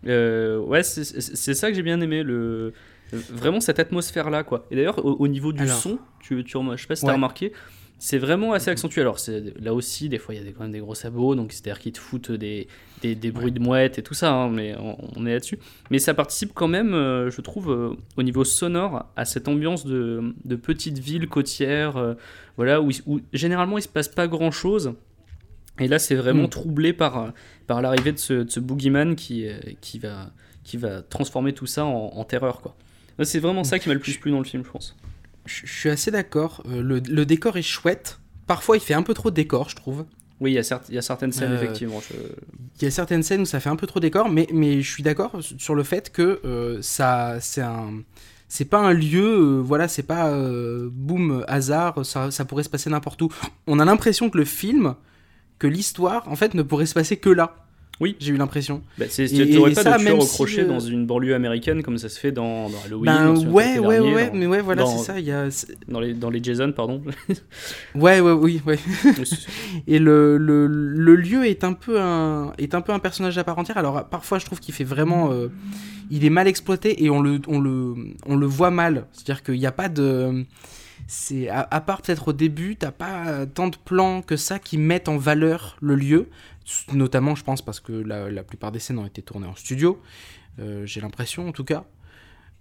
Euh, 0.06 0.58
ouais, 0.60 0.84
c'est 0.84 1.54
ça 1.54 1.70
que 1.70 1.76
j'ai 1.76 1.84
bien 1.84 2.00
aimé, 2.02 2.24
le, 2.24 2.74
vraiment 3.12 3.60
cette 3.60 3.80
atmosphère-là, 3.80 4.44
quoi. 4.44 4.66
Et 4.72 4.76
d'ailleurs, 4.76 5.04
au, 5.06 5.14
au 5.20 5.28
niveau 5.28 5.52
du 5.54 5.64
Alors. 5.64 5.76
son, 5.78 6.00
tu, 6.22 6.44
tu, 6.44 6.58
je 6.58 6.82
sais 6.82 6.88
pas 6.88 6.96
si 6.96 7.02
t'as 7.04 7.08
Ouais. 7.10 7.14
remarqué, 7.16 7.52
c'est 8.00 8.18
vraiment 8.20 8.54
assez 8.54 8.70
accentué. 8.70 9.02
Alors, 9.02 9.18
là 9.60 9.74
aussi, 9.74 10.08
des 10.10 10.18
fois, 10.20 10.36
il 10.36 10.38
y 10.38 10.42
a 10.42 10.44
des- 10.44 10.52
quand 10.54 10.64
même 10.64 10.72
des 10.72 10.80
gros 10.80 10.94
sabots, 10.96 11.34
donc 11.36 11.52
c'est-à-dire 11.52 11.80
qu'ils 11.80 11.94
te 11.94 12.00
foutent 12.00 12.32
des, 12.32 12.68
des, 13.02 13.16
des 13.16 13.32
bruits 13.32 13.52
de 13.52 13.60
mouettes 13.60 13.98
et 13.98 14.04
tout 14.04 14.14
ça, 14.14 14.32
hein, 14.32 14.50
mais 14.50 14.76
on, 14.78 14.98
on 15.16 15.26
est 15.26 15.34
là-dessus. 15.34 15.58
Mais 15.90 15.98
ça 16.00 16.14
participe 16.14 16.52
quand 16.54 16.68
même, 16.68 16.94
euh, 16.94 17.32
je 17.32 17.42
trouve, 17.42 17.72
euh, 17.72 17.96
au 18.16 18.24
niveau 18.24 18.44
sonore, 18.44 19.06
à 19.16 19.26
cette 19.26 19.48
ambiance 19.48 19.86
de, 19.86 20.34
de 20.46 20.56
petite 20.56 21.00
ville 21.00 21.28
côtière, 21.28 21.98
euh, 21.98 22.14
voilà, 22.56 22.82
où, 22.82 22.90
généralement 23.34 23.78
il 23.78 23.82
se 23.82 23.88
passe 23.90 24.08
pas 24.10 24.28
grand-chose. 24.28 24.94
Et 25.80 25.88
là, 25.88 26.00
c'est 26.00 26.16
vraiment 26.16 26.44
Mm. 26.46 26.50
troublé 26.50 26.94
par, 26.94 27.34
par 27.68 27.82
l'arrivée 27.82 28.12
de 28.12 28.18
ce, 28.18 28.34
de 28.34 28.50
ce 28.50 28.60
boogeyman 28.60 29.16
qui, 29.16 29.48
qui, 29.82 30.00
va, 30.00 30.32
qui 30.64 30.78
va 30.78 31.02
transformer 31.04 31.54
tout 31.54 31.68
ça 31.68 31.86
en, 31.86 32.12
en 32.16 32.24
terreur, 32.24 32.62
quoi. 32.62 32.76
C'est 33.24 33.40
vraiment 33.40 33.64
ça 33.64 33.80
qui 33.80 33.88
m'a 33.88 33.96
le 33.96 34.00
plus 34.00 34.18
plu 34.18 34.30
dans 34.32 34.38
le 34.40 34.44
film, 34.44 34.64
je 34.64 34.70
pense. 34.72 34.96
Je 35.48 35.66
suis 35.66 35.90
assez 35.90 36.12
d'accord. 36.12 36.62
Euh, 36.70 36.82
le, 36.82 37.00
le 37.00 37.26
décor 37.26 37.58
est 37.58 37.62
chouette. 37.62 38.20
Parfois, 38.46 38.78
il 38.78 38.80
fait 38.82 38.94
un 38.94 39.04
peu 39.04 39.14
trop 39.14 39.30
de 39.32 39.36
décor, 39.36 39.70
je 39.70 39.76
trouve. 39.76 40.06
Oui, 40.40 40.52
il 40.52 40.54
y, 40.54 40.58
a 40.60 40.64
certes- 40.64 40.86
il 40.90 40.96
y 40.96 40.98
a 41.00 41.02
certaines 41.02 41.32
scènes, 41.32 41.52
Euh, 41.54 41.56
effectivement. 41.64 42.00
je- 42.00 42.16
Il 42.80 42.84
y 42.84 42.88
a 42.88 42.92
certaines 42.92 43.24
scènes 43.24 43.42
où 43.42 43.46
ça 43.46 43.60
fait 43.60 43.70
un 43.70 43.76
peu 43.76 43.88
trop 43.88 44.00
décor, 44.00 44.30
mais, 44.30 44.48
mais 44.54 44.82
je 44.82 44.90
suis 44.92 45.02
d'accord 45.02 45.40
sur 45.42 45.74
le 45.74 45.82
fait 45.84 46.12
que 46.12 46.40
euh, 46.46 46.80
ça, 46.82 47.38
c'est 47.42 47.62
un. 47.62 48.04
C'est 48.50 48.66
pas 48.66 48.78
un 48.80 48.94
lieu, 48.94 49.26
euh, 49.58 49.62
voilà, 49.62 49.88
c'est 49.90 50.04
pas 50.04 50.32
boum, 50.92 51.44
hasard, 51.48 52.06
ça, 52.06 52.32
ça 52.32 52.46
pourrait 52.46 52.64
se 52.64 52.70
passer 52.70 52.90
n'importe 52.90 53.22
où. 53.22 53.30
On 53.66 53.80
a 53.80 53.84
l'impression 53.86 54.30
que 54.30 54.38
le 54.38 54.46
film, 54.46 54.96
que 55.60 55.68
l'histoire, 55.68 56.28
en 56.30 56.36
fait, 56.36 56.54
ne 56.54 56.62
pourrait 56.64 56.86
se 56.86 56.94
passer 56.94 57.18
que 57.18 57.30
là. 57.30 57.67
Oui. 58.00 58.16
J'ai 58.20 58.32
eu 58.34 58.38
l'impression. 58.38 58.82
Bah, 58.98 59.06
tu 59.08 59.22
n'aurais 59.56 59.74
pas 59.74 59.82
ça, 59.82 59.98
de 59.98 60.04
tueur 60.04 60.18
au 60.18 60.22
si, 60.22 60.36
crochet 60.36 60.62
euh, 60.62 60.68
dans 60.68 60.80
une 60.80 61.06
banlieue 61.08 61.34
américaine 61.34 61.82
comme 61.82 61.98
ça 61.98 62.10
se 62.10 62.20
fait 62.20 62.32
dans, 62.32 62.70
dans 62.70 62.78
Halloween. 62.86 63.06
Ben 63.06 63.36
ouais, 63.50 63.80
ouais, 63.80 63.96
dernier, 63.96 64.14
ouais, 64.16 64.28
dans- 64.28 64.36
mais 64.36 64.46
ouais, 64.48 64.62
voilà, 64.62 64.84
dans- 64.84 64.98
c'est 64.98 65.06
ça. 65.14 65.20
Y 65.20 65.32
a... 65.32 65.48
Dans 65.88 66.00
les, 66.00 66.14
dans 66.14 66.30
les 66.30 66.44
Jason, 66.44 66.72
pardon. 66.72 67.02
Ouais, 67.96 68.20
ouais, 68.20 68.32
oui, 68.34 68.62
ouais. 68.66 68.78
Et 69.88 70.00
le, 70.00 70.38
le, 70.38 70.68
le 70.68 71.16
lieu 71.16 71.46
est 71.48 71.64
un, 71.64 71.74
peu 71.74 72.00
un, 72.00 72.54
est 72.58 72.76
un 72.76 72.82
peu 72.82 72.92
un 72.92 73.00
personnage 73.00 73.38
à 73.38 73.44
part 73.44 73.58
entière. 73.58 73.78
Alors 73.78 74.08
parfois 74.08 74.38
je 74.40 74.46
trouve 74.46 74.60
qu'il 74.60 74.74
fait 74.74 74.84
vraiment... 74.84 75.32
euh, 75.32 75.48
il 76.10 76.24
est 76.24 76.30
mal 76.30 76.48
exploité 76.48 77.04
et 77.04 77.10
on 77.10 77.22
le, 77.22 77.42
on 77.48 77.60
le, 77.60 77.94
on 78.28 78.36
le 78.36 78.46
voit 78.46 78.72
mal. 78.72 79.08
C'est-à-dire 79.12 79.44
qu'il 79.44 79.56
n'y 79.60 79.66
a 79.66 79.72
pas 79.74 79.90
de... 79.90 80.46
C'est, 81.08 81.48
à, 81.50 81.64
part 81.82 82.02
peut-être 82.02 82.30
au 82.30 82.34
début, 82.34 82.76
t'as 82.76 82.92
pas 82.92 83.46
tant 83.46 83.70
de 83.70 83.78
plans 83.78 84.22
que 84.22 84.36
ça 84.36 84.60
qui 84.60 84.78
mettent 84.78 85.08
en 85.08 85.18
valeur 85.18 85.78
le 85.82 85.96
lieu. 85.96 86.30
Notamment, 86.92 87.34
je 87.34 87.44
pense, 87.44 87.62
parce 87.62 87.80
que 87.80 87.94
la, 87.94 88.44
plupart 88.44 88.74
des 88.74 88.80
scènes 88.80 89.00
ont 89.00 89.06
été 89.06 89.22
tournées 89.22 89.48
en 89.48 89.56
studio. 89.56 90.02
Euh, 90.60 90.86
J'ai 90.86 91.00
l'impression, 91.00 91.48
en 91.48 91.52
tout 91.52 91.64
cas. 91.64 91.86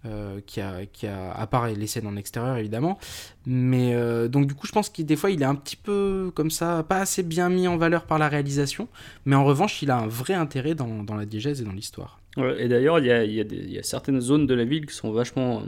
Euh, 0.05 0.41
qui 0.47 0.61
a, 0.61 1.33
à 1.35 1.47
part 1.49 1.67
les 1.67 1.87
scènes 1.87 2.07
en 2.07 2.17
extérieur 2.17 2.59
évidemment, 2.59 2.99
mais 3.45 3.95
euh, 3.95 4.29
donc 4.29 4.47
du 4.47 4.55
coup 4.55 4.67
je 4.67 4.73
pense 4.73 4.89
qu'il 4.89 5.05
des 5.05 5.17
fois 5.17 5.31
il 5.31 5.43
est 5.43 5.47
un 5.47 5.55
petit 5.57 5.75
peu 5.75 6.31
comme 6.35 6.51
ça, 6.51 6.85
pas 6.89 6.99
assez 6.99 7.25
bien 7.25 7.49
mis 7.49 7.67
en 7.67 7.77
valeur 7.77 8.05
par 8.05 8.19
la 8.19 8.29
réalisation, 8.29 8.89
mais 9.25 9.35
en 9.35 9.45
revanche 9.45 9.83
il 9.83 9.91
a 9.91 9.97
un 9.97 10.07
vrai 10.07 10.35
intérêt 10.35 10.77
dans, 10.77 11.03
dans 11.03 11.17
la 11.17 11.25
diégèse 11.25 11.61
et 11.61 11.65
dans 11.65 11.73
l'histoire. 11.73 12.21
Et 12.59 12.69
d'ailleurs, 12.69 12.99
il 12.99 13.07
y 13.07 13.11
a, 13.11 13.25
y 13.25 13.79
a 13.79 13.83
certaines 13.83 14.21
zones 14.21 14.47
de 14.47 14.55
la 14.55 14.65
ville 14.65 14.87
qui 14.87 14.95
sont 14.95 15.11
vachement 15.11 15.63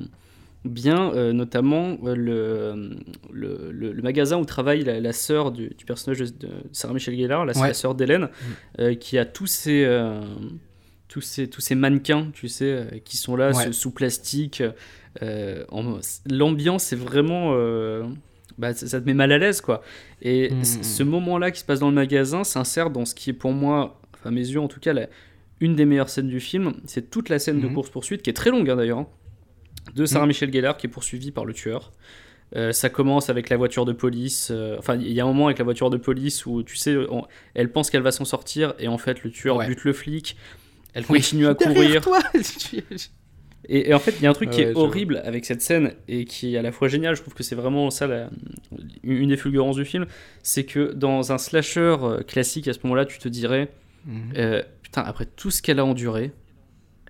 bien, 0.65 1.13
euh, 1.15 1.33
notamment 1.33 1.97
euh, 2.05 2.15
le, 3.33 3.71
le, 3.73 4.03
magasin 4.03 4.39
où 4.39 4.45
travaille 4.45 4.83
la, 4.85 5.01
la 5.01 5.13
sœur 5.13 5.53
du, 5.53 5.69
du 5.71 5.85
personnage 5.85 6.19
de, 6.19 6.27
de 6.27 6.49
Sarah 6.73 6.95
Michelle 6.95 7.17
Gellar, 7.17 7.45
la, 7.47 7.57
Ouais. 7.57 7.69
la 7.69 7.75
sœur 7.75 7.95
d'Hélène, 7.95 8.29
euh, 8.81 8.95
qui 8.95 9.19
a 9.19 9.25
tous 9.25 9.47
ces, 9.47 9.87
tous, 11.09 11.21
ces, 11.21 11.49
tous 11.49 11.61
ces 11.61 11.75
mannequins, 11.75 12.29
tu 12.33 12.49
sais, 12.49 13.03
qui 13.05 13.17
sont 13.17 13.37
là 13.37 13.53
Ouais. 13.57 13.65
sous, 13.67 13.73
sous 13.73 13.91
plastique. 13.93 14.63
L'ambiance 16.31 16.93
est 16.93 16.97
vraiment. 16.97 17.53
bah, 18.59 18.75
ça, 18.75 18.87
ça 18.89 19.01
te 19.01 19.07
met 19.07 19.15
mal 19.15 19.31
à 19.31 19.39
l'aise, 19.39 19.61
quoi. 19.61 19.83
Et 20.21 20.51
Mhm. 20.51 20.65
c- 20.65 20.83
ce 20.83 21.03
moment-là 21.05 21.53
qui 21.53 21.61
se 21.61 21.65
passe 21.65 21.79
dans 21.79 21.89
le 21.91 21.95
magasin 21.95 22.43
s'insère 22.43 22.91
dans 22.91 23.05
ce 23.05 23.15
qui 23.15 23.31
est 23.31 23.35
pour 23.35 23.53
moi, 23.53 24.01
à 24.25 24.33
mes 24.33 24.41
yeux 24.41 24.61
en 24.61 24.67
tout 24.67 24.81
cas, 24.81 24.93
la- 24.93 25.07
une 25.61 25.77
des 25.77 25.85
meilleures 25.85 26.09
scènes 26.09 26.27
du 26.29 26.41
film. 26.41 26.75
C'est 26.85 27.09
toute 27.11 27.29
la 27.29 27.39
scène 27.39 27.61
de 27.61 27.69
course-poursuite, 27.69 28.23
qui 28.23 28.31
est 28.31 28.35
très 28.35 28.51
longue 28.51 28.69
hein, 28.69 28.75
d'ailleurs, 28.77 28.99
hein, 28.99 29.07
de 29.95 30.07
Sarah 30.07 30.25
Mhm. 30.25 30.29
Michelle 30.29 30.53
Gellar 30.53 30.77
qui 30.77 30.87
est 30.87 30.91
poursuivie 30.91 31.31
par 31.31 31.45
le 31.45 31.53
tueur. 31.55 31.93
Euh, 32.57 32.73
ça 32.73 32.89
commence 32.89 33.29
avec 33.29 33.51
la 33.51 33.57
voiture 33.59 33.85
de 33.85 33.93
police. 33.93 34.49
euh, 34.51 34.77
Enfin, 34.79 34.97
il 34.97 35.13
y 35.13 35.21
a 35.21 35.25
un 35.25 35.27
moment 35.27 35.47
avec 35.47 35.59
la 35.59 35.65
voiture 35.65 35.91
de 35.91 35.99
police 35.99 36.47
où 36.47 36.63
tu 36.63 36.77
sais, 36.77 36.97
on- 37.11 37.27
elle 37.55 37.71
pense 37.71 37.91
qu'elle 37.91 38.03
va 38.03 38.11
s'en 38.13 38.25
sortir 38.25 38.75
et 38.79 38.89
en 38.89 38.97
fait 38.99 39.23
le 39.23 39.31
tueur 39.31 39.57
Ouais. 39.57 39.67
bute 39.67 39.85
le 39.85 39.93
flic. 39.93 40.37
Elle 40.95 41.05
Oui. 41.11 41.19
continue 41.21 41.47
à 41.47 41.55
courir. 41.55 42.01
toi 42.03 42.21
Et, 43.71 43.91
et 43.91 43.95
en 43.95 43.99
fait, 43.99 44.13
il 44.13 44.23
y 44.23 44.27
a 44.27 44.31
un 44.31 44.35
truc 44.35 44.49
qui 44.51 44.61
Ouais, 44.63 44.71
est 44.71 44.77
horrible 44.77 45.21
avec 45.25 45.45
cette 45.45 45.61
scène 45.61 45.93
et 46.07 46.25
qui 46.25 46.55
est 46.55 46.59
à 46.59 46.63
la 46.63 46.73
fois 46.73 46.89
génial. 46.89 47.17
Je 47.17 47.21
trouve 47.21 47.35
que 47.35 47.43
c'est 47.43 47.57
vraiment 47.57 47.91
ça 47.91 48.07
la- 48.07 48.31
une 49.03 49.29
des 49.29 49.37
fulgurances 49.37 49.77
du 49.77 49.85
film. 49.85 50.07
C'est 50.43 50.65
que 50.65 50.93
dans 50.93 51.33
un 51.33 51.39
slasher 51.39 51.97
euh, 52.03 52.23
classique, 52.23 52.67
à 52.69 52.73
ce 52.73 52.79
moment-là, 52.85 53.05
tu 53.05 53.19
te 53.19 53.29
dirais 53.29 53.69
Mhm. 54.07 54.33
euh, 54.39 54.63
Putain, 54.83 55.03
après 55.03 55.27
tout 55.27 55.51
ce 55.51 55.61
qu'elle 55.61 55.81
a 55.81 55.85
enduré, 55.85 56.33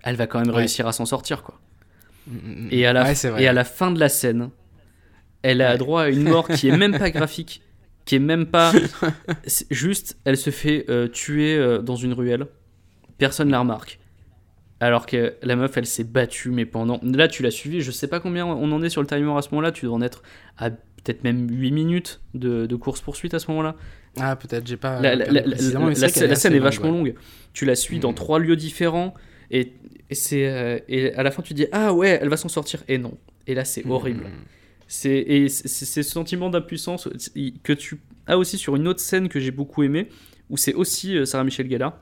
elle 0.03 0.17
va 0.17 0.27
quand 0.27 0.39
même 0.39 0.49
Ouais. 0.49 0.55
réussir 0.57 0.85
à 0.85 0.91
s'en 0.91 1.05
sortir, 1.05 1.43
quoi. 1.43 1.57
Mhm. 2.29 2.67
Et 2.71 2.85
à 2.85 2.93
la, 2.93 3.03
Ouais, 3.03 3.43
et 3.43 3.47
à 3.47 3.53
la 3.53 3.63
fin 3.63 3.91
de 3.91 3.99
la 3.99 4.09
scène, 4.09 4.49
elle 5.41 5.61
a 5.61 5.71
Ouais. 5.71 5.77
droit 5.77 6.03
à 6.03 6.09
une 6.09 6.23
mort 6.23 6.47
qui 6.47 6.69
est 6.69 6.77
même 6.77 6.97
pas 6.97 7.09
graphique, 7.11 7.61
qui 8.05 8.15
est 8.15 8.19
même 8.19 8.45
pas. 8.45 8.71
juste, 9.71 10.17
elle 10.25 10.37
se 10.37 10.49
fait 10.49 10.85
euh, 10.89 11.07
tuer 11.07 11.57
euh, 11.57 11.79
dans 11.79 11.95
une 11.95 12.13
ruelle. 12.13 12.45
Personne 13.17 13.49
la 13.49 13.59
remarque. 13.59 13.99
Alors 14.79 15.05
que 15.05 15.35
la 15.43 15.57
meuf, 15.57 15.75
elle 15.75 15.85
s'est 15.85 16.05
battue, 16.05 16.51
mais 16.51 16.65
pendant. 16.65 17.01
Là, 17.03 17.27
tu 17.27 17.43
l'as 17.43 17.51
suivi, 17.51 17.81
je 17.81 17.91
sais 17.91 18.07
pas 18.07 18.21
combien 18.21 18.45
on 18.45 18.71
en 18.71 18.81
est 18.81 18.89
sur 18.89 19.01
le 19.01 19.07
timer 19.07 19.29
à 19.37 19.41
ce 19.41 19.49
moment-là, 19.51 19.73
tu 19.73 19.85
dois 19.85 19.95
en 19.95 20.01
être 20.01 20.23
à 20.57 20.69
peut-être 20.69 21.23
même 21.23 21.49
8 21.49 21.71
minutes 21.71 22.21
de, 22.33 22.65
de 22.65 22.75
course-poursuite 22.75 23.33
à 23.33 23.39
ce 23.39 23.49
moment-là. 23.51 23.75
Ah 24.19 24.35
peut-être 24.35 24.67
j'ai 24.67 24.77
pas... 24.77 24.99
La, 25.01 25.15
scène, 26.35 26.53
est 26.53 26.59
vachement 26.59 26.89
ouais. 26.89 26.91
longue. 26.91 27.15
Tu 27.53 27.65
la 27.65 27.75
suis 27.75 27.99
dans 27.99 28.13
trois 28.13 28.39
lieux 28.39 28.55
différents 28.55 29.13
et, 29.51 29.73
et 30.09 30.15
c'est 30.15 30.47
euh, 30.47 30.79
et 30.87 31.13
à 31.13 31.23
la 31.23 31.31
fin 31.31 31.41
tu 31.41 31.53
dis 31.53 31.67
ah 31.71 31.93
ouais 31.93 32.19
elle 32.21 32.29
va 32.29 32.37
s'en 32.37 32.49
sortir 32.49 32.83
et 32.87 32.97
non 32.97 33.17
et 33.47 33.53
là 33.55 33.65
c'est 33.65 33.85
horrible. 33.85 34.23
Mhm. 34.25 34.31
C'est 34.87 35.17
et 35.17 35.49
c'est 35.49 35.85
ce 35.85 36.01
sentiment 36.03 36.49
d'impuissance 36.49 37.07
que 37.63 37.73
tu 37.73 37.99
as 38.27 38.37
aussi 38.37 38.57
sur 38.57 38.75
une 38.75 38.87
autre 38.87 38.99
scène 39.01 39.29
que 39.29 39.39
j'ai 39.39 39.51
beaucoup 39.51 39.83
aimé 39.83 40.07
où 40.49 40.57
c'est 40.57 40.73
aussi 40.73 41.15
euh, 41.17 41.25
Sarah 41.25 41.43
Michelle 41.43 41.69
Gellar. 41.69 41.97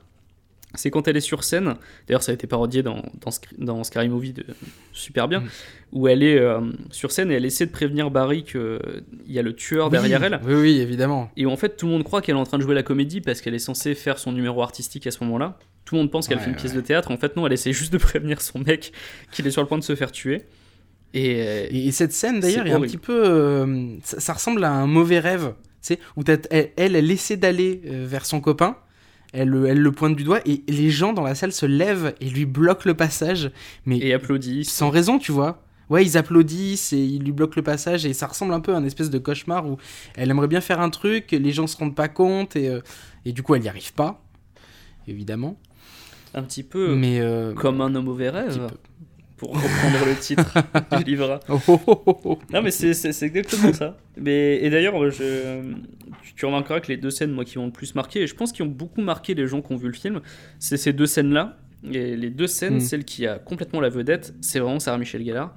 C'est 0.74 0.90
quand 0.90 1.08
elle 1.08 1.16
est 1.16 1.20
sur 1.22 1.44
scène. 1.44 1.76
D'ailleurs, 2.06 2.22
ça 2.22 2.30
a 2.30 2.34
été 2.34 2.46
parodié 2.46 2.82
dans, 2.82 2.96
dans, 3.22 3.30
dans 3.56 3.84
Scary 3.84 4.10
Movie 4.10 4.34
de 4.34 4.44
super 4.92 5.26
bien, 5.26 5.40
Mhm. 5.40 5.48
où 5.92 6.08
elle 6.08 6.22
est 6.22 6.38
euh, 6.38 6.60
sur 6.90 7.10
scène 7.10 7.30
et 7.30 7.34
elle 7.36 7.46
essaie 7.46 7.64
de 7.64 7.70
prévenir 7.70 8.10
Barry 8.10 8.42
qu'il 8.44 8.78
y 9.26 9.38
a 9.38 9.42
le 9.42 9.54
tueur 9.54 9.88
derrière 9.88 10.22
elle. 10.24 10.38
Oui, 10.44 10.54
oui, 10.54 10.80
évidemment. 10.80 11.30
Et 11.38 11.46
où 11.46 11.50
en 11.50 11.56
fait 11.56 11.76
tout 11.78 11.86
le 11.86 11.92
monde 11.92 12.04
croit 12.04 12.20
qu'elle 12.20 12.36
est 12.36 12.38
en 12.38 12.44
train 12.44 12.58
de 12.58 12.62
jouer 12.62 12.74
la 12.74 12.82
comédie 12.82 13.22
parce 13.22 13.40
qu'elle 13.40 13.54
est 13.54 13.58
censée 13.58 13.94
faire 13.94 14.18
son 14.18 14.30
numéro 14.32 14.60
artistique 14.62 15.06
à 15.06 15.10
ce 15.10 15.24
moment-là. 15.24 15.58
Tout 15.88 15.94
le 15.94 16.02
monde 16.02 16.10
pense 16.10 16.28
qu'elle 16.28 16.36
Ouais, 16.36 16.44
fait 16.44 16.50
une 16.50 16.56
pièce 16.56 16.74
de 16.74 16.82
théâtre. 16.82 17.10
En 17.10 17.16
fait, 17.16 17.34
non, 17.34 17.46
elle 17.46 17.54
essaie 17.54 17.72
juste 17.72 17.92
de 17.94 17.98
prévenir 18.08 18.42
son 18.42 18.58
mec 18.58 18.92
qu'il 19.32 19.46
est 19.46 19.50
sur 19.50 19.62
le 19.62 19.68
point 19.68 19.78
de 19.78 19.82
se 19.82 19.94
faire 19.96 20.12
tuer. 20.12 20.42
Et, 21.14 21.40
euh, 21.40 21.66
Et, 21.70 21.86
et 21.88 21.92
cette 21.92 22.12
scène 22.12 22.40
d'ailleurs 22.40 22.66
est 22.66 22.72
un 22.72 22.80
petit 22.82 22.98
peu. 22.98 23.22
euh, 23.24 23.96
ça, 24.04 24.20
ça 24.20 24.32
ressemble 24.34 24.62
à 24.64 24.70
un 24.70 24.86
mauvais 24.86 25.18
rêve. 25.18 25.54
Tu 25.80 25.94
sais, 25.94 25.98
où 26.16 26.22
elle, 26.50 26.70
elle, 26.76 26.94
elle 26.96 27.10
essaie 27.10 27.38
d'aller 27.38 27.80
euh, 27.86 28.04
vers 28.06 28.26
son 28.26 28.42
copain. 28.42 28.76
Elle, 29.32 29.48
le- 29.48 29.66
elle 29.66 29.78
le 29.80 29.92
pointe 29.92 30.14
du 30.16 30.24
doigt 30.24 30.40
et 30.46 30.62
les 30.68 30.90
gens 30.90 31.14
dans 31.14 31.22
la 31.22 31.34
salle 31.34 31.52
se 31.52 31.64
lèvent 31.64 32.14
et 32.20 32.26
lui 32.28 32.44
bloquent 32.44 32.82
le 32.84 32.92
passage. 32.94 33.50
Mais 33.86 33.96
et 33.98 34.12
applaudissent. 34.12 34.70
sans 34.70 34.90
raison, 34.90 35.18
tu 35.18 35.32
vois. 35.32 35.62
Ouais, 35.88 36.04
ils 36.04 36.18
applaudissent 36.18 36.92
et 36.92 36.98
ils 36.98 37.22
lui 37.22 37.32
bloquent 37.32 37.54
le 37.56 37.62
passage 37.62 38.04
et 38.04 38.12
ça 38.12 38.26
ressemble 38.26 38.52
un 38.52 38.60
peu 38.60 38.74
à 38.74 38.76
un 38.76 38.84
espèce 38.84 39.08
de 39.08 39.16
cauchemar 39.18 39.66
où 39.66 39.78
elle 40.16 40.28
aimerait 40.30 40.48
bien 40.48 40.60
faire 40.60 40.80
un 40.80 40.90
truc, 40.90 41.30
les 41.32 41.52
gens 41.52 41.66
se 41.66 41.78
rendent 41.78 41.94
pas 41.94 42.08
compte 42.08 42.56
et, 42.56 42.70
et 43.24 43.32
du 43.32 43.42
coup 43.42 43.54
elle 43.54 43.62
n'y 43.62 43.68
arrive 43.70 43.94
pas, 43.94 44.22
évidemment. 45.06 45.58
Un 46.34 46.42
petit 46.42 46.62
peu 46.62 46.94
Mais 46.94 47.20
euh, 47.20 47.54
comme 47.54 47.80
un 47.80 47.94
homme 47.94 48.08
petit 48.08 48.28
rêve, 48.28 48.68
pour 49.36 49.50
reprendre 49.54 50.04
le 50.06 50.16
titre 50.16 50.52
du 50.98 51.04
livre. 51.04 51.40
Oh, 51.48 51.60
oh, 51.68 52.20
oh. 52.24 52.38
Non, 52.52 52.60
mais 52.60 52.70
c'est 52.70 52.90
exactement 53.22 53.72
ça. 53.72 53.96
Mais, 54.16 54.56
et 54.62 54.68
d'ailleurs, 54.68 55.10
je, 55.10 55.72
tu, 56.36 56.44
remarqueras 56.44 56.80
que 56.80 56.88
les 56.88 56.96
deux 56.96 57.10
scènes, 57.10 57.30
moi, 57.32 57.44
qui 57.44 57.56
ont 57.58 57.66
le 57.66 57.72
plus 57.72 57.94
marqué, 57.94 58.22
et 58.22 58.26
je 58.26 58.34
pense 58.34 58.52
qu'ils 58.52 58.64
ont 58.64 58.68
beaucoup 58.68 59.00
marqué 59.00 59.34
les 59.34 59.46
gens 59.46 59.62
qui 59.62 59.72
ont 59.72 59.76
vu 59.76 59.86
le 59.86 59.94
film, 59.94 60.20
c'est 60.58 60.76
ces 60.76 60.92
deux 60.92 61.06
scènes-là. 61.06 61.56
Et 61.92 62.16
les 62.16 62.30
deux 62.30 62.48
scènes, 62.48 62.76
Mm. 62.76 62.80
celle 62.80 63.04
qui 63.04 63.26
a 63.26 63.38
complètement 63.38 63.80
la 63.80 63.88
vedette, 63.88 64.34
c'est 64.40 64.58
vraiment 64.58 64.80
Sarah 64.80 64.98
Michel 64.98 65.24
Gellar. 65.24 65.54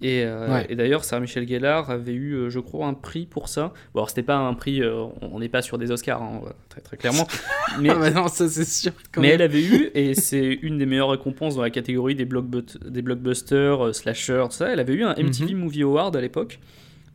Et, 0.00 0.22
euh, 0.24 0.48
Ouais. 0.52 0.66
et 0.68 0.76
d'ailleurs, 0.76 1.02
Sarah 1.04 1.20
Michel 1.20 1.46
Gellar 1.48 1.90
avait 1.90 2.12
eu, 2.12 2.34
euh, 2.34 2.50
je 2.50 2.60
crois, 2.60 2.86
un 2.86 2.94
prix 2.94 3.26
pour 3.26 3.48
ça. 3.48 3.72
Bon, 3.94 4.00
alors, 4.00 4.08
c'était 4.10 4.22
pas 4.22 4.36
un 4.36 4.54
prix, 4.54 4.80
euh, 4.80 5.04
on 5.22 5.40
n'est 5.40 5.48
pas 5.48 5.60
sur 5.60 5.76
des 5.76 5.90
Oscars, 5.90 6.22
hein, 6.22 6.40
très, 6.68 6.80
très 6.80 6.96
clairement. 6.96 7.26
Mais, 7.80 7.90
Ah 7.90 7.96
bah 7.96 8.10
non, 8.12 8.28
ça 8.28 8.48
c'est 8.48 8.64
sûr. 8.64 8.92
quand 9.12 9.20
mais 9.20 9.28
même. 9.28 9.34
elle 9.36 9.42
avait 9.42 9.62
eu, 9.64 9.90
et 9.94 10.14
c'est 10.14 10.52
une 10.62 10.78
des 10.78 10.86
meilleures 10.86 11.10
récompenses 11.10 11.56
dans 11.56 11.62
la 11.62 11.70
catégorie 11.70 12.14
des, 12.14 12.24
des 12.26 13.02
blockbusters, 13.02 13.86
euh, 13.86 13.92
slashers, 13.92 14.44
tout 14.50 14.56
ça. 14.56 14.68
Elle 14.68 14.78
avait 14.80 14.94
eu 14.94 15.02
un 15.02 15.14
MTV 15.16 15.54
Movie 15.54 15.82
Award 15.82 16.14
à 16.14 16.20
l'époque. 16.20 16.60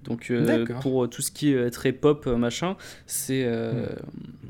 Donc, 0.04 0.32
euh, 0.32 0.66
pour 0.82 1.10
tout 1.10 1.22
ce 1.22 1.32
qui 1.32 1.54
est 1.54 1.70
très 1.70 1.94
pop, 1.94 2.26
machin, 2.26 2.76
c'est 3.06 3.46
euh, 3.46 3.86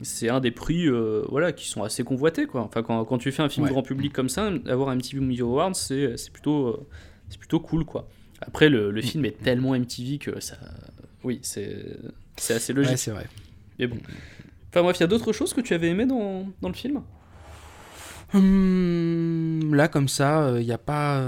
c'est 0.02 0.28
un 0.30 0.40
des 0.40 0.50
prix 0.50 0.88
euh, 0.88 1.22
voilà, 1.30 1.52
qui 1.52 1.68
sont 1.70 1.84
assez 1.84 2.04
convoités. 2.04 2.48
Quoi. 2.48 2.62
Enfin, 2.62 2.82
quand, 2.82 3.06
quand 3.06 3.20
tu 3.20 3.32
fais 3.32 3.44
un 3.44 3.50
film 3.50 3.66
Ouais. 3.68 3.72
grand 3.72 3.84
public 3.84 4.12
comme 4.12 4.30
ça, 4.30 4.50
avoir 4.68 4.90
un 4.90 4.96
MTV 4.96 5.20
Movie 5.22 5.42
Award, 5.42 5.76
c'est 5.76 6.18
c'est 6.18 6.32
plutôt, 6.34 6.88
c'est 7.30 7.38
plutôt 7.38 7.60
cool. 7.60 7.86
Quoi. 7.86 8.08
Après, 8.48 8.70
le, 8.70 8.92
le 8.92 9.02
film 9.02 9.26
est 9.26 9.42
tellement 9.44 9.76
MTV 9.76 10.18
que 10.18 10.40
ça. 10.40 10.58
Oui, 11.24 11.40
c'est 11.42 11.76
assez 12.50 12.74
logique. 12.74 12.92
Ouais, 12.92 12.98
c'est 12.98 13.12
vrai. 13.12 13.28
mais 13.80 13.88
bon. 13.88 13.98
Enfin, 14.70 14.82
bref, 14.84 14.98
il 14.98 15.02
y 15.02 15.04
a 15.04 15.08
d'autres 15.08 15.34
choses 15.34 15.54
que 15.54 15.62
tu 15.62 15.74
avais 15.74 15.88
aimé 15.90 16.06
dans, 16.06 16.48
dans 16.62 16.68
le 16.70 16.74
film? 16.74 17.02
Hum, 18.44 19.76
là, 19.76 19.88
comme 19.88 20.08
ça, 20.08 20.54
il 20.60 20.66
n'y 20.66 20.72
a 20.72 20.78
pas 20.78 21.24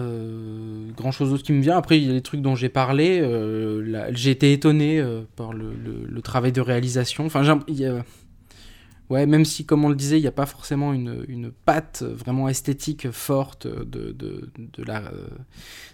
grand 0.98 1.12
chose 1.12 1.30
d'autre 1.32 1.44
qui 1.44 1.54
me 1.54 1.62
vient. 1.62 1.78
Après, 1.78 1.98
il 2.00 2.08
y 2.08 2.10
a 2.10 2.14
les 2.14 2.22
trucs 2.22 2.42
dont 2.42 2.56
j'ai 2.56 2.70
parlé. 2.70 3.20
euh, 3.22 4.12
j'ai 4.14 4.32
été 4.32 4.52
étonné 4.54 5.00
euh, 5.00 5.22
par 5.36 5.54
le, 5.54 5.74
le- 5.74 6.06
le 6.08 6.22
travail 6.22 6.52
de 6.52 6.62
réalisation. 6.62 7.26
Enfin, 7.26 7.44
il 7.68 7.76
y 7.80 7.86
a- 7.86 8.04
ouais, 9.10 9.26
même 9.26 9.46
si, 9.46 9.66
comme 9.66 9.86
on 9.86 9.90
le 9.90 9.96
disait, 9.96 10.18
il 10.18 10.22
n'y 10.22 10.28
a 10.28 10.32
pas 10.32 10.46
forcément 10.46 10.94
une, 10.94 11.26
une 11.28 11.52
patte 11.52 12.04
vraiment 12.04 12.50
esthétique 12.50 13.12
forte 13.12 13.68
de, 13.68 14.16
euh, 14.80 15.28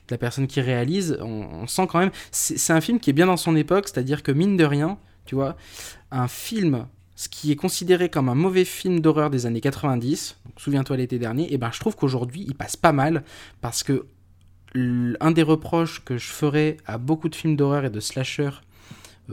la 0.10 0.18
personne 0.18 0.48
qui 0.48 0.62
réalise, 0.62 1.18
on, 1.22 1.68
sent 1.68 1.88
quand 1.90 2.00
même. 2.00 2.12
C'est 2.32 2.74
un 2.74 2.82
film 2.82 3.00
qui 3.00 3.10
est 3.10 3.14
bien 3.14 3.28
dans 3.28 3.38
son 3.38 3.56
époque, 3.56 3.88
c'est-à-dire 3.88 4.24
que, 4.24 4.32
mine 4.32 4.58
de 4.58 4.66
rien, 4.66 4.98
tu 5.26 5.36
vois, 5.36 5.56
un 6.12 6.28
film 6.28 6.86
ce 7.22 7.30
qui 7.30 7.52
est 7.52 7.56
considéré 7.56 8.10
comme 8.10 8.30
un 8.30 8.36
mauvais 8.36 8.66
film 8.66 9.00
d'horreur 9.00 9.30
des 9.30 9.46
années 9.46 9.62
90, 9.62 10.38
donc 10.44 10.60
souviens-toi 10.60 10.98
l'été 10.98 11.20
dernier, 11.20 11.54
et 11.54 11.60
ben 11.60 11.70
je 11.72 11.80
trouve 11.80 11.96
qu'aujourd'hui 11.96 12.44
il 12.48 12.56
passe 12.56 12.76
pas 12.76 12.94
mal 12.94 13.24
parce 13.62 13.84
que 13.84 14.08
un 15.20 15.32
des 15.32 15.44
reproches 15.44 16.04
que 16.04 16.18
je 16.18 16.28
ferais 16.28 16.78
à 16.88 16.98
beaucoup 16.98 17.30
de 17.30 17.36
films 17.36 17.56
d'horreur 17.56 17.86
et 17.86 17.92
de 17.92 18.00
slasher 18.00 18.50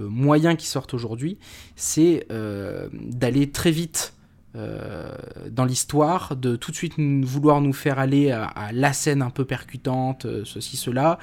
moyens 0.02 0.56
qui 0.56 0.66
sortent 0.66 0.94
aujourd'hui, 0.94 1.38
c'est 1.76 2.26
euh, 2.30 2.88
d'aller 2.92 3.50
très 3.50 3.70
vite 3.70 4.14
euh, 4.56 5.14
dans 5.50 5.64
l'histoire, 5.64 6.34
de 6.34 6.56
tout 6.56 6.70
de 6.70 6.76
suite 6.76 6.94
vouloir 6.98 7.60
nous 7.60 7.72
faire 7.72 7.98
aller 7.98 8.30
à, 8.30 8.70
la 8.72 8.92
scène 8.92 9.22
un 9.22 9.30
peu 9.30 9.44
percutante, 9.44 10.24
euh, 10.24 10.42
ceci, 10.44 10.76
cela. 10.76 11.18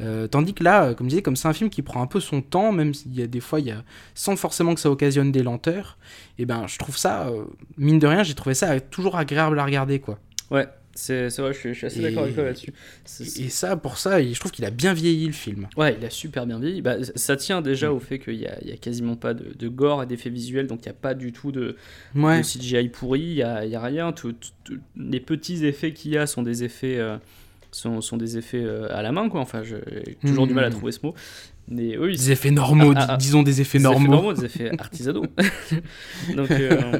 Euh, 0.00 0.28
tandis 0.28 0.54
que 0.54 0.62
là, 0.62 0.84
euh, 0.84 0.94
comme 0.94 1.06
je 1.06 1.10
disais, 1.10 1.22
comme 1.22 1.36
c'est 1.36 1.48
un 1.48 1.52
film 1.52 1.70
qui 1.70 1.82
prend 1.82 2.00
un 2.02 2.06
peu 2.06 2.20
son 2.20 2.40
temps, 2.40 2.72
même 2.72 2.94
s'il 2.94 3.14
y 3.14 3.22
a 3.22 3.26
des 3.26 3.40
fois, 3.40 3.60
il 3.60 3.66
y 3.66 3.70
a, 3.72 3.82
sans 4.14 4.36
forcément 4.36 4.74
que 4.74 4.80
ça 4.80 4.90
occasionne 4.90 5.32
des 5.32 5.42
lenteurs, 5.42 5.98
et 6.38 6.46
ben 6.46 6.66
je 6.66 6.78
trouve 6.78 6.96
ça, 6.96 7.28
euh, 7.28 7.44
mine 7.76 7.98
de 7.98 8.06
rien, 8.06 8.22
j'ai 8.22 8.34
trouvé 8.34 8.54
ça 8.54 8.78
toujours 8.80 9.16
agréable 9.16 9.58
à 9.58 9.64
regarder, 9.64 9.98
quoi. 9.98 10.18
Ouais, 10.50 10.68
c'est 11.00 11.38
vrai, 11.38 11.52
je 11.52 11.58
suis, 11.58 11.68
je 11.74 11.78
suis 11.78 11.86
assez 11.86 12.00
d'accord 12.00 12.24
avec 12.24 12.34
toi 12.34 12.44
là-dessus. 12.44 12.72
Et, 13.38 13.48
ça, 13.48 13.76
pour 13.76 13.98
ça, 13.98 14.20
je 14.22 14.38
trouve 14.38 14.50
qu'il 14.50 14.64
a 14.64 14.70
bien 14.70 14.92
vieilli 14.94 15.26
le 15.26 15.32
film. 15.32 15.68
Ouais, 15.76 15.96
il 15.98 16.04
a 16.04 16.10
super 16.10 16.44
bien 16.44 16.58
vieilli. 16.58 16.82
Bah, 16.82 16.96
ça 17.14 17.36
tient 17.36 17.62
déjà 17.62 17.92
au 17.92 18.00
fait 18.00 18.18
qu'il 18.18 18.34
y 18.34 18.46
a, 18.46 18.56
quasiment 18.80 19.14
pas 19.16 19.32
de, 19.32 19.54
de 19.56 19.68
gore 19.68 20.02
et 20.02 20.06
d'effets 20.06 20.28
visuels, 20.30 20.66
donc 20.66 20.80
il 20.82 20.88
n'y 20.88 20.92
a 20.92 20.98
pas 21.00 21.14
du 21.14 21.32
tout 21.32 21.52
de, 21.52 21.76
Ouais. 22.16 22.38
de 22.38 22.42
CGI 22.44 22.88
pourri, 22.88 23.20
il 23.20 23.34
n'y 23.36 23.42
a, 23.42 23.64
il 23.64 23.70
y 23.70 23.76
a 23.76 23.80
rien. 23.80 24.12
Tout- 24.12 24.34
les 24.96 25.20
petits 25.20 25.64
effets 25.64 25.92
qu'il 25.92 26.10
y 26.12 26.18
a 26.18 26.26
sont 26.26 26.42
des 26.42 26.64
effets, 26.64 26.98
euh, 26.98 27.16
sont, 27.70 28.00
sont 28.00 28.16
des 28.16 28.36
effets 28.36 28.62
euh, 28.64 28.88
à 28.94 29.02
la 29.02 29.12
main, 29.12 29.28
quoi. 29.28 29.40
Enfin, 29.40 29.62
j'ai 29.62 30.16
toujours 30.26 30.46
du 30.48 30.54
mal 30.54 30.64
à 30.64 30.68
Mhm. 30.70 30.74
trouver 30.76 30.92
ce 30.92 31.00
mot. 31.04 31.14
Mais 31.70 31.98
oui, 31.98 32.16
Des 32.16 32.30
effets 32.32 32.50
normaux, 32.50 32.92
Ah, 32.96 33.00
ah, 33.00 33.06
ah. 33.10 33.16
dis- 33.18 33.26
disons 33.26 33.42
des 33.42 33.60
effets 33.60 33.76
des 33.78 33.84
normaux. 33.84 34.00
effets 34.00 34.10
normaux, 34.10 34.32
des 34.32 34.44
effets 34.46 34.70
artisanaux. 34.80 35.26
donc, 36.34 36.50
euh, 36.50 36.98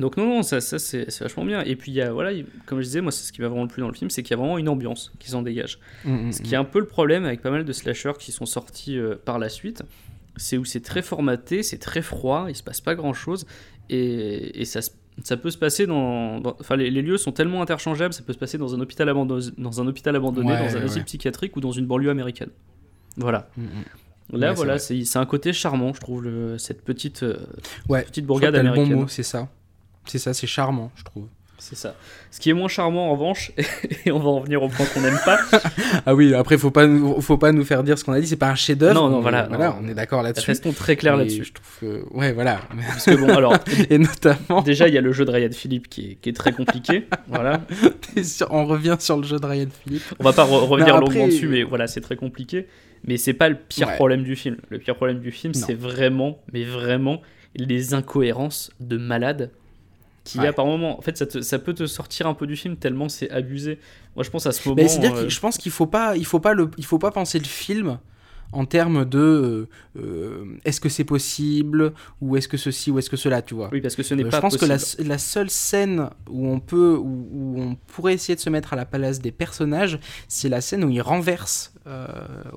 donc 0.00 0.16
non, 0.16 0.26
non, 0.26 0.42
ça, 0.42 0.60
ça 0.60 0.78
c'est 0.78 1.18
vachement 1.20 1.44
bien. 1.44 1.62
Et 1.62 1.76
puis, 1.76 1.90
il 1.92 1.94
y 1.94 2.02
a, 2.02 2.12
voilà, 2.12 2.32
il- 2.32 2.46
comme 2.66 2.78
je 2.80 2.84
disais, 2.84 3.00
moi, 3.00 3.12
c'est 3.12 3.24
ce 3.24 3.32
qui 3.32 3.40
m'a 3.40 3.48
vraiment 3.48 3.62
le 3.64 3.68
plus 3.68 3.80
dans 3.80 3.88
le 3.88 3.94
film, 3.94 4.10
c'est 4.10 4.22
qu'il 4.22 4.30
y 4.30 4.34
a 4.34 4.36
vraiment 4.40 4.58
une 4.58 4.68
ambiance 4.68 5.12
qui 5.18 5.30
s'en 5.30 5.42
dégage. 5.42 5.78
Mm, 6.04 6.28
mm, 6.28 6.32
Ce 6.32 6.42
qui 6.42 6.54
est 6.54 6.58
un 6.58 6.64
peu 6.64 6.78
le 6.78 6.86
problème 6.86 7.24
avec 7.24 7.42
pas 7.42 7.50
mal 7.50 7.64
de 7.64 7.72
slashers 7.72 8.12
qui 8.18 8.32
sont 8.32 8.46
sortis 8.46 8.96
euh, 8.98 9.16
par 9.24 9.38
la 9.38 9.48
suite, 9.48 9.82
c'est 10.36 10.56
où 10.56 10.64
c'est 10.64 10.80
très 10.82 11.02
formaté, 11.02 11.62
c'est 11.62 11.78
très 11.78 12.02
froid, 12.02 12.46
il 12.48 12.54
se 12.56 12.62
passe 12.62 12.80
pas 12.80 12.94
grand 12.94 13.12
chose, 13.12 13.44
et, 13.90 14.60
et 14.60 14.64
ça, 14.64 14.80
ça 15.24 15.36
peut 15.36 15.50
se 15.50 15.58
passer 15.58 15.86
dans. 15.86 16.40
Enfin, 16.60 16.76
les, 16.76 16.90
les 16.90 17.02
lieux 17.02 17.16
sont 17.18 17.32
tellement 17.32 17.60
interchangeables, 17.62 18.14
ça 18.14 18.22
peut 18.22 18.32
se 18.32 18.38
passer 18.38 18.56
dans 18.58 18.74
un 18.74 18.80
hôpital, 18.80 19.08
abandonné, 19.08 19.46
dans 19.58 19.80
un 19.80 19.86
hôpital 19.88 20.14
abandonné, 20.14 20.52
Ouais, 20.52 20.58
dans 20.58 20.76
un 20.76 20.82
asile 20.84 20.98
ouais. 21.00 21.04
psychiatrique 21.06 21.56
ou 21.56 21.60
dans 21.60 21.72
une 21.72 21.86
banlieue 21.86 22.10
américaine. 22.10 22.50
Voilà. 23.16 23.48
mm, 23.56 23.62
mm. 23.64 23.68
Là, 24.38 24.50
Ouais, 24.50 24.54
voilà, 24.54 24.78
c'est 24.78 25.16
un 25.16 25.24
côté 25.26 25.54
charmant, 25.54 25.94
je 25.94 26.00
trouve, 26.00 26.22
le- 26.22 26.58
cette 26.58 26.82
petite, 26.84 27.22
euh, 27.22 27.38
Ouais, 27.88 28.02
petite 28.02 28.26
bourgade 28.26 28.54
le 28.54 28.62
bon 28.62 28.68
américaine. 28.68 29.00
mot, 29.00 29.08
c'est 29.08 29.22
ça. 29.22 29.48
C'est 30.08 30.18
ça, 30.18 30.34
c'est 30.34 30.46
charmant, 30.46 30.90
je 30.96 31.04
trouve. 31.04 31.26
C'est 31.60 31.74
ça. 31.74 31.96
Ce 32.30 32.38
qui 32.38 32.50
est 32.50 32.52
moins 32.52 32.68
charmant, 32.68 33.08
en 33.08 33.12
revanche, 33.16 33.50
et 34.06 34.12
on 34.12 34.20
va 34.20 34.28
en 34.28 34.38
venir 34.40 34.62
au 34.62 34.68
point 34.68 34.86
qu'on 34.86 35.00
n'aime 35.00 35.18
pas, 35.24 35.40
Ah 36.06 36.14
oui, 36.14 36.32
après, 36.32 36.56
faut 36.56 36.70
pas, 36.70 36.86
nous- 36.86 37.20
faut 37.20 37.36
pas 37.36 37.50
nous 37.50 37.64
faire 37.64 37.82
dire 37.82 37.98
ce 37.98 38.04
qu'on 38.04 38.12
a 38.12 38.20
dit, 38.20 38.28
c'est 38.28 38.36
pas 38.36 38.48
un 38.48 38.54
chef-d'œuvre. 38.54 38.94
Non, 38.94 39.08
non, 39.08 39.20
voilà, 39.20 39.48
voilà 39.48 39.70
non. 39.70 39.78
on 39.82 39.88
est 39.88 39.94
d'accord 39.94 40.22
là-dessus. 40.22 40.46
restons 40.46 40.72
très 40.72 40.94
clairs 40.94 41.16
là-dessus. 41.16 41.44
Je 41.44 41.52
trouve 41.52 41.66
que, 41.80 42.14
ouais, 42.16 42.32
voilà. 42.32 42.60
Parce 42.86 43.06
que 43.06 43.16
bon, 43.16 43.28
alors, 43.34 43.56
Et 43.90 43.98
notamment, 43.98 44.62
déjà, 44.62 44.86
il 44.86 44.94
y 44.94 44.98
a 44.98 45.00
le 45.00 45.12
jeu 45.12 45.24
de 45.24 45.32
Ryan 45.32 45.50
Philippe 45.50 45.88
qui 45.88 46.12
est, 46.12 46.14
qui 46.14 46.28
est 46.28 46.32
très 46.32 46.52
compliqué. 46.52 47.08
voilà. 47.26 47.60
on 48.50 48.64
revient 48.64 48.96
sur 49.00 49.16
le 49.16 49.24
jeu 49.24 49.38
de 49.40 49.46
Ryan 49.46 49.66
Philippe. 49.84 50.04
On 50.20 50.24
va 50.24 50.32
pas 50.32 50.44
re- 50.44 50.64
revenir 50.64 50.94
après- 50.94 51.06
longuement 51.08 51.26
dessus, 51.26 51.48
mais 51.48 51.64
voilà, 51.64 51.88
c'est 51.88 52.00
très 52.00 52.16
compliqué. 52.16 52.68
Mais 53.04 53.16
c'est 53.16 53.32
pas 53.34 53.48
le 53.48 53.56
pire 53.56 53.88
Ouais. 53.88 53.94
problème 53.96 54.22
du 54.22 54.36
film. 54.36 54.58
Le 54.68 54.78
pire 54.78 54.94
problème 54.94 55.18
du 55.18 55.32
film, 55.32 55.54
c'est 55.54 55.74
vraiment, 55.74 56.38
mais 56.52 56.62
vraiment, 56.64 57.20
les 57.56 57.94
incohérences 57.94 58.70
de 58.78 58.96
malade 58.96 59.50
qu'il 60.30 60.42
y 60.42 60.46
a 60.46 60.52
par 60.52 60.66
moment. 60.66 60.98
En 60.98 61.02
fait, 61.02 61.16
ça, 61.16 61.26
te- 61.26 61.40
ça 61.40 61.58
peut 61.58 61.74
te 61.74 61.86
sortir 61.86 62.26
un 62.26 62.34
peu 62.34 62.46
du 62.46 62.56
film 62.56 62.76
tellement 62.76 63.08
c'est 63.08 63.30
abusé. 63.30 63.78
Moi, 64.16 64.24
je 64.24 64.30
pense 64.30 64.46
à 64.46 64.52
ce 64.52 64.68
moment. 64.68 64.80
Mais 64.82 64.88
c'est-à-dire 64.88 65.14
euh, 65.16 65.24
que 65.24 65.28
je 65.28 65.40
pense 65.40 65.56
qu'il 65.58 65.72
faut 65.72 65.86
pas, 65.86 66.16
il 66.16 66.24
faut 66.26 66.40
pas 66.40 66.54
le, 66.54 66.70
il 66.78 66.84
faut 66.84 66.98
pas 66.98 67.10
penser 67.10 67.38
le 67.38 67.44
film 67.46 67.98
en 68.50 68.64
termes 68.64 69.04
de 69.04 69.18
euh, 69.18 69.68
euh, 69.98 70.44
est-ce 70.64 70.80
que 70.80 70.88
c'est 70.88 71.04
possible 71.04 71.92
ou 72.22 72.36
est-ce 72.36 72.48
que 72.48 72.56
ceci 72.56 72.90
ou 72.90 72.98
est-ce 72.98 73.10
que 73.10 73.16
cela, 73.18 73.42
tu 73.42 73.54
vois. 73.54 73.68
Oui, 73.72 73.82
parce 73.82 73.94
que 73.94 74.02
ce 74.02 74.14
n'est 74.14 74.24
Euh, 74.24 74.30
pas 74.30 74.38
je 74.38 74.40
pense 74.40 74.56
possible. 74.56 74.78
que 74.96 75.02
la, 75.02 75.08
la 75.08 75.18
seule 75.18 75.50
scène 75.50 76.08
où 76.30 76.48
on 76.48 76.58
peut, 76.58 76.96
où, 76.96 77.28
où 77.30 77.60
on 77.60 77.74
pourrait 77.88 78.14
essayer 78.14 78.34
de 78.36 78.40
se 78.40 78.48
mettre 78.48 78.72
à 78.72 78.76
la 78.76 78.86
place 78.86 79.20
des 79.20 79.32
personnages, 79.32 79.98
c'est 80.28 80.48
la 80.48 80.62
scène 80.62 80.82
où 80.84 80.88
il 80.90 81.02
renverse, 81.02 81.74
euh, 81.76 81.77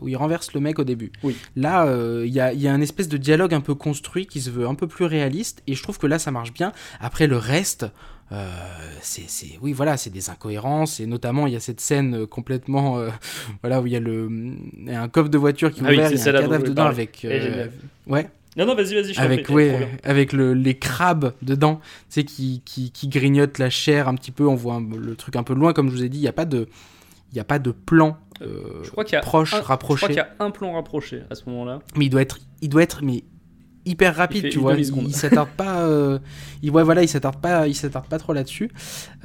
où 0.02 0.08
il 0.08 0.16
renverse 0.16 0.54
le 0.54 0.60
mec 0.60 0.80
au 0.80 0.84
début. 0.84 1.12
Oui. 1.24 1.36
Là, 1.56 1.86
euh, 1.86 2.24
il 2.26 2.34
y, 2.34 2.40
a, 2.40 2.54
y 2.54 2.68
a 2.68 2.74
un 2.74 2.82
espèce 2.82 3.08
de 3.08 3.18
dialogue 3.18 3.54
un 3.54 3.62
peu 3.62 3.76
construit 3.76 4.26
qui 4.28 4.42
se 4.42 4.50
veut 4.50 4.68
un 4.68 4.76
peu 4.76 4.88
plus 4.88 5.06
réaliste, 5.06 5.64
et 5.68 5.76
je 5.76 5.84
trouve 5.84 5.98
que 6.00 6.08
là, 6.08 6.20
ça 6.20 6.32
marche 6.32 6.54
bien. 6.54 6.72
Après, 7.00 7.28
le 7.28 7.38
reste. 7.38 7.86
euh, 8.32 8.50
c'est, 9.02 9.28
c'est- 9.30 9.58
oui, 9.62 9.74
voilà, 9.74 9.98
c'est 9.98 10.10
des 10.10 10.30
incohérences 10.30 11.00
et 11.02 11.06
notamment 11.06 11.48
il 11.48 11.54
y 11.54 11.56
a 11.58 11.60
cette 11.60 11.82
scène 11.82 12.16
euh, 12.22 12.26
complètement, 12.26 12.98
euh, 12.98 13.10
voilà, 13.62 13.82
où 13.82 13.88
il 13.88 13.92
y 13.94 13.96
a 13.98 14.00
le, 14.00 14.30
il 14.32 14.88
y 14.90 14.92
a 14.94 15.02
un 15.02 15.10
coffre 15.10 15.28
de 15.30 15.38
voiture 15.38 15.70
qui 15.72 15.82
est 15.82 15.84
Ah 15.86 15.90
oui, 15.90 15.96
ouvert, 15.96 16.08
c'est 16.10 16.16
il 16.16 16.26
y 16.26 16.30
a 16.30 16.30
un 16.38 16.42
cadavre 16.42 16.64
dedans 16.64 16.86
avec, 16.86 17.26
est 17.26 17.28
euh, 17.30 17.68
ouais, 18.08 18.30
Non, 18.56 18.66
non, 18.66 18.76
vas-y, 18.76 18.94
vas-y, 18.94 19.14
je 19.14 19.20
avec 19.20 19.50
ouais, 19.50 19.86
avec 20.04 20.32
le, 20.32 20.54
les 20.54 20.76
crabes 20.78 21.34
dedans, 21.42 21.82
tu 22.10 22.22
sais, 22.22 22.24
qui, 22.24 22.62
qui, 22.64 22.92
qui 22.92 23.10
grignotent 23.10 23.58
la 23.60 23.70
chair 23.70 24.08
un 24.08 24.16
petit 24.16 24.32
peu. 24.32 24.48
On 24.48 24.56
voit 24.56 24.76
un- 24.76 24.88
le 24.98 25.16
truc 25.16 25.36
un 25.36 25.44
peu 25.44 25.54
loin, 25.54 25.74
comme 25.74 25.90
je 25.90 25.96
vous 25.96 26.04
ai 26.04 26.10
dit. 26.10 26.20
Il 26.20 26.22
n'y 26.22 26.28
a 26.30 26.34
pas 26.34 26.46
de, 26.46 26.70
il 27.34 27.38
y 27.38 27.42
a 27.42 27.44
pas 27.46 27.60
de 27.60 27.72
plan 27.72 28.18
euh, 28.18 28.31
Je 28.84 28.90
crois 28.90 29.04
qu'il 29.04 29.14
y 29.14 29.18
a 29.18 29.22
proche, 29.22 29.54
un- 29.54 29.58
Je 29.58 29.64
rapproché. 29.64 29.98
crois 29.98 30.08
qu'il 30.10 30.18
y 30.18 30.20
a 30.20 30.46
un 30.46 30.52
plan 30.52 30.74
rapproché 30.74 31.24
à 31.30 31.36
ce 31.36 31.50
moment-là. 31.50 31.80
Mais 31.96 32.06
il 32.06 32.10
doit 32.10 32.22
être, 32.22 32.40
il 32.62 32.70
doit 32.70 32.84
être, 32.84 33.04
mais 33.04 33.24
hyper 33.86 34.16
rapide, 34.16 34.50
tu 34.50 34.60
vois. 34.60 34.76
Il, 34.76 35.16
s'attarde 35.16 35.50
pas, 35.50 35.82
euh, 35.82 36.20
il, 36.62 36.72
ouais, 36.72 36.84
voilà, 36.84 37.02
il 37.02 37.08
s'attarde 37.08 37.38
pas, 37.38 37.68
il 37.68 37.76
s'attarde 37.76 38.08
pas 38.08 38.20
trop 38.20 38.34
là-dessus. 38.34 38.70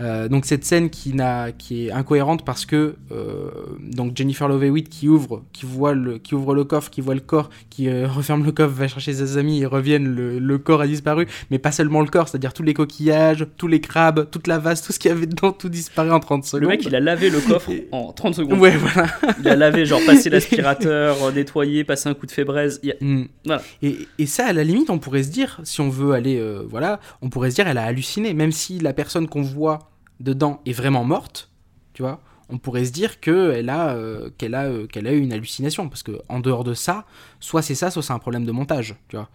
Euh, 0.01 0.29
donc 0.29 0.47
cette 0.47 0.65
scène 0.65 0.91
qui 0.91 1.13
n'a, 1.13 1.53
qui 1.53 1.87
est 1.87 1.93
incohérente 1.93 2.45
parce 2.45 2.65
que 2.65 2.97
euh, 3.13 3.51
donc 3.81 4.17
Jennifer 4.17 4.49
Love 4.49 4.65
Hewitt 4.65 4.89
qui 4.89 5.09
ouvre, 5.09 5.43
qui 5.53 5.67
voit 5.67 5.95
le, 5.95 6.19
qui 6.19 6.35
ouvre 6.35 6.55
le 6.55 6.65
coffre, 6.65 6.91
qui 6.91 7.01
voit 7.01 7.15
le 7.15 7.21
corps, 7.21 7.51
qui 7.71 7.91
referme 8.05 8.45
le 8.45 8.53
coffre, 8.53 8.75
va 8.75 8.89
chercher 8.89 9.13
ses 9.13 9.37
amis 9.37 9.63
et 9.63 9.67
reviennent, 9.67 10.15
le, 10.15 10.59
corps 10.59 10.81
a 10.81 10.87
disparu, 10.87 11.27
mais 11.51 11.59
pas 11.59 11.73
seulement 11.73 12.01
le 12.01 12.09
corps, 12.09 12.29
c'est-à-dire 12.29 12.55
tous 12.55 12.63
les 12.63 12.75
coquillages, 12.75 13.47
tous 13.57 13.69
les 13.69 13.81
crabes, 13.81 14.29
toute 14.31 14.47
la 14.47 14.59
vase, 14.59 14.83
tout 14.83 14.93
ce 14.93 14.99
qu'il 14.99 15.11
y 15.11 15.13
avait 15.13 15.27
dedans, 15.27 15.53
tout 15.53 15.69
disparaît 15.69 16.11
en 16.11 16.21
30 16.21 16.45
secondes. 16.45 16.63
Le 16.63 16.69
mec, 16.69 16.85
il 16.85 16.95
a 16.95 17.01
lavé 17.01 17.29
le 17.29 17.41
coffre 17.41 17.71
en 17.93 18.13
30 18.13 18.35
secondes. 18.37 18.59
Ouais, 18.59 18.77
voilà. 18.77 19.09
il 19.39 19.49
a 19.49 19.57
lavé, 19.57 19.85
genre 19.85 20.01
passé 20.07 20.31
l'aspirateur, 20.31 21.33
nettoyé, 21.35 21.85
passé 21.85 22.09
un 22.09 22.15
coup 22.15 22.27
de 22.27 22.31
fébraise. 22.31 22.81
Mm. 23.01 23.25
Voilà. 23.45 23.63
Et, 23.83 23.99
et 24.19 24.27
ça 24.27 24.46
à 24.47 24.53
la 24.53 24.65
limite, 24.65 24.91
on 24.91 24.99
pourrait 24.99 25.23
se 25.23 25.31
dire, 25.31 25.61
si 25.65 25.81
on 25.81 25.89
veut 25.89 26.13
aller, 26.13 26.39
euh, 26.39 26.65
voilà, 26.69 27.01
on 27.23 27.29
pourrait 27.29 27.51
se 27.51 27.57
dire, 27.57 27.67
elle 27.69 27.79
a 27.79 27.85
halluciné, 27.85 28.35
même 28.35 28.53
si 28.53 28.79
la 28.79 28.93
personne 28.93 29.29
qu'on 29.29 29.43
voit 29.43 29.91
dedans 30.21 30.61
est 30.67 30.73
vraiment 30.73 31.05
morte, 31.05 31.51
tu 31.93 32.03
vois. 32.03 32.21
On 32.49 32.59
pourrait 32.59 32.85
se 32.85 32.93
dire 32.93 33.19
qu'elle 33.21 33.69
a, 33.69 33.91
euh, 33.91 34.31
qu'elle 34.39 34.55
a, 34.55 34.65
euh, 34.65 34.87
qu'elle 34.87 35.07
a 35.07 35.13
eu 35.13 35.19
une 35.19 35.33
hallucination, 35.33 35.89
parce 35.89 36.03
que 36.03 36.13
en 36.29 36.41
dehors 36.41 36.65
de 36.65 36.75
ça, 36.75 37.05
soit 37.41 37.63
c'est 37.63 37.75
ça, 37.75 37.91
soit 37.91 38.03
c'est 38.03 38.13
un 38.13 38.19
problème 38.19 38.45
de 38.45 38.53
montage, 38.53 38.95
tu 39.09 39.17
vois. 39.17 39.29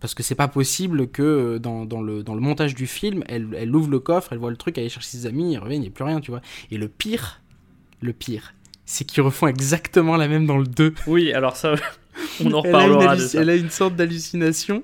Parce 0.00 0.14
que 0.14 0.22
c'est 0.22 0.34
pas 0.34 0.48
possible 0.48 1.08
que 1.08 1.56
dans, 1.58 1.84
le, 2.02 2.22
dans 2.22 2.34
le 2.34 2.40
montage 2.40 2.74
du 2.74 2.86
film, 2.86 3.24
elle, 3.28 3.74
ouvre 3.74 3.88
le 3.88 3.98
coffre, 3.98 4.32
elle 4.32 4.38
voit 4.38 4.50
le 4.50 4.56
truc, 4.58 4.76
elle 4.76 4.90
cherche 4.90 5.06
ses 5.06 5.26
amis, 5.26 5.54
elle 5.54 5.60
revient, 5.60 5.76
il 5.76 5.80
n'y 5.80 5.86
a 5.86 5.90
plus 5.90 6.04
rien, 6.04 6.20
tu 6.20 6.30
vois. 6.30 6.42
Et 6.70 6.76
le 6.76 6.88
pire, 6.88 7.40
le 8.02 8.12
pire, 8.12 8.52
c'est 8.84 9.04
qu'ils 9.04 9.22
refont 9.22 9.46
exactement 9.46 10.16
la 10.16 10.28
même 10.28 10.46
dans 10.46 10.58
le 10.58 10.66
2. 10.66 10.94
Oui, 11.06 11.32
alors 11.32 11.56
ça, 11.56 11.76
on 12.44 12.52
en 12.52 12.60
reparlera 12.60 13.14
elle 13.14 13.18
de 13.18 13.24
ça. 13.24 13.40
Elle 13.40 13.50
a 13.50 13.56
une 13.56 13.70
sorte 13.70 13.96
d'hallucination, 13.96 14.82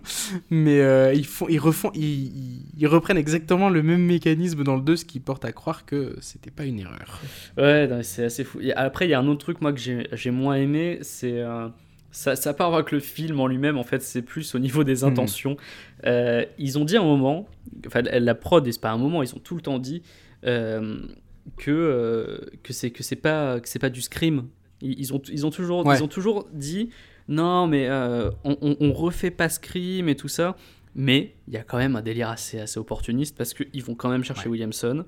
mais 0.50 0.80
euh, 0.80 1.12
ils, 1.14 1.26
font, 1.26 1.46
ils, 1.48 1.58
refont, 1.58 1.90
ils, 1.94 2.62
ils, 2.76 2.86
reprennent 2.86 3.16
exactement 3.16 3.70
le 3.70 3.82
même 3.82 4.02
mécanisme 4.02 4.64
dans 4.64 4.76
le 4.76 4.82
2, 4.82 4.96
ce 4.96 5.04
qui 5.04 5.20
porte 5.20 5.44
à 5.44 5.52
croire 5.52 5.84
que 5.84 6.16
c'était 6.20 6.50
pas 6.50 6.64
une 6.64 6.80
erreur. 6.80 7.20
Ouais, 7.56 7.88
c'est 8.02 8.24
assez 8.24 8.44
fou. 8.44 8.60
après, 8.76 9.06
il 9.06 9.10
y 9.10 9.14
a 9.14 9.20
un 9.20 9.28
autre 9.28 9.40
truc, 9.40 9.60
moi, 9.60 9.72
que 9.72 9.80
j'ai 9.80 10.30
moins 10.30 10.56
aimé, 10.56 10.98
c'est... 11.02 11.40
Euh, 11.40 11.68
ça, 12.14 12.36
ça 12.36 12.52
part 12.52 12.74
avec 12.74 12.92
le 12.92 13.00
film 13.00 13.40
en 13.40 13.46
lui-même, 13.46 13.78
en 13.78 13.84
fait, 13.84 14.02
c'est 14.02 14.20
plus 14.20 14.54
au 14.54 14.58
niveau 14.58 14.84
des 14.84 15.02
hmm. 15.02 15.06
intentions. 15.06 15.56
Euh, 16.04 16.44
ils 16.58 16.78
ont 16.78 16.84
dit 16.84 16.98
un 16.98 17.02
moment, 17.02 17.48
enfin, 17.86 18.02
la 18.02 18.34
prod, 18.34 18.66
et 18.66 18.72
c'est 18.72 18.82
pas 18.82 18.90
un 18.90 18.98
moment, 18.98 19.22
ils 19.22 19.34
ont 19.34 19.38
tout 19.38 19.54
le 19.54 19.62
temps 19.62 19.78
dit 19.78 20.02
que, 20.42 22.50
que 22.62 22.72
c'est 22.72 22.90
que 22.90 23.02
c'est 23.02 23.16
pas, 23.16 23.60
que 23.60 23.78
pas 23.78 23.88
du 23.88 24.02
scream. 24.02 24.48
Ils, 24.82 25.14
ont, 25.14 25.22
ils, 25.30 25.46
ont 25.46 25.50
toujours, 25.50 25.90
ils 25.94 26.02
ont 26.02 26.08
toujours 26.08 26.48
dit 26.52 26.90
non, 27.28 27.66
mais 27.66 27.86
euh, 27.88 28.30
on, 28.44 28.92
refait 28.92 29.30
pas 29.30 29.48
Scream 29.48 30.08
et 30.08 30.16
tout 30.16 30.28
ça. 30.28 30.56
Mais 30.94 31.34
il 31.48 31.54
y 31.54 31.56
a 31.56 31.62
quand 31.62 31.78
même 31.78 31.96
un 31.96 32.02
délire 32.02 32.28
assez, 32.28 32.58
assez 32.58 32.78
opportuniste 32.78 33.36
parce 33.36 33.54
qu'ils 33.54 33.82
vont 33.82 33.94
quand 33.94 34.10
même 34.10 34.24
chercher 34.24 34.48
Williamson. 34.48 35.04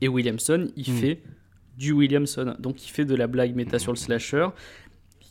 Et 0.00 0.08
Williamson, 0.08 0.68
il 0.76 0.90
hmm. 0.90 0.96
fait 0.96 1.22
du 1.76 1.92
Williamson. 1.92 2.56
Donc 2.58 2.86
il 2.86 2.90
fait 2.90 3.04
de 3.04 3.14
la 3.14 3.26
blague 3.26 3.54
méta 3.54 3.78
sur 3.78 3.92
le 3.92 3.98
slasher. 3.98 4.48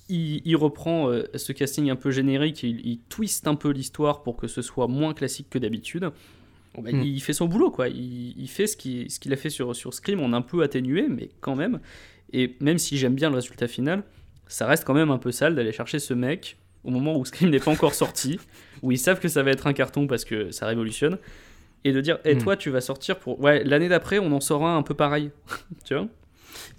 Il, 0.08 0.56
reprend 0.56 1.10
euh, 1.10 1.24
ce 1.34 1.52
casting 1.52 1.90
un 1.90 1.96
peu 1.96 2.12
générique, 2.12 2.62
il, 2.62 2.86
il 2.86 3.00
twiste 3.10 3.48
un 3.48 3.56
peu 3.56 3.72
l'histoire 3.72 4.22
pour 4.22 4.38
que 4.38 4.48
ce 4.48 4.62
soit 4.62 4.88
moins 4.88 5.16
classique 5.16 5.48
que 5.50 5.58
d'habitude. 5.58 6.12
Bah, 6.82 6.92
hmm. 6.92 7.02
Il 7.02 7.22
fait 7.22 7.34
son 7.34 7.48
boulot, 7.48 7.72
quoi. 7.72 7.88
Il, 7.90 8.48
fait 8.48 8.68
ce 8.68 8.78
qu'il 8.78 9.10
ce 9.10 9.32
a 9.32 9.36
fait 9.36 9.50
sur, 9.50 9.76
sur 9.76 9.94
Scream, 9.94 10.20
on 10.20 10.34
a 10.34 10.38
un 10.38 10.42
peu 10.42 10.64
atténué, 10.64 11.08
mais 11.08 11.30
quand 11.42 11.56
même. 11.56 11.80
Et 12.34 12.56
même 12.60 12.78
si 12.78 12.98
j'aime 12.98 13.16
bien 13.16 13.30
le 13.30 13.36
résultat 13.36 13.68
final, 13.68 14.04
ça 14.48 14.68
reste 14.68 14.84
quand 14.86 14.94
même 14.94 15.12
un 15.12 15.18
peu 15.18 15.32
sale 15.32 15.56
d'aller 15.56 15.72
chercher 15.72 16.00
ce 16.00 16.14
mec 16.14 16.58
au 16.84 16.92
moment 16.92 17.18
où 17.18 17.26
Scream 17.26 17.50
n'est 17.50 17.60
pas 17.60 17.72
encore 17.72 17.94
sorti, 17.94 18.40
où 18.82 18.92
ils 18.92 19.00
savent 19.00 19.20
que 19.20 19.28
ça 19.28 19.44
va 19.44 19.52
être 19.52 19.68
un 19.68 19.74
carton 19.74 20.08
parce 20.08 20.24
que 20.24 20.52
ça 20.52 20.68
révolutionne, 20.68 21.18
et 21.84 21.92
de 21.92 22.02
dire, 22.02 22.20
et 22.26 22.32
eh, 22.32 22.36
hmm. 22.36 22.40
toi, 22.40 22.58
tu 22.58 22.70
vas 22.70 22.82
sortir 22.82 23.20
pour. 23.20 23.40
Ouais, 23.40 23.64
l'année 23.64 23.90
d'après, 23.90 24.20
on 24.20 24.32
en 24.32 24.40
sera 24.40 24.76
un 24.76 24.82
peu 24.82 24.94
pareil. 24.94 25.32
tu 25.86 25.96
vois? 25.96 26.08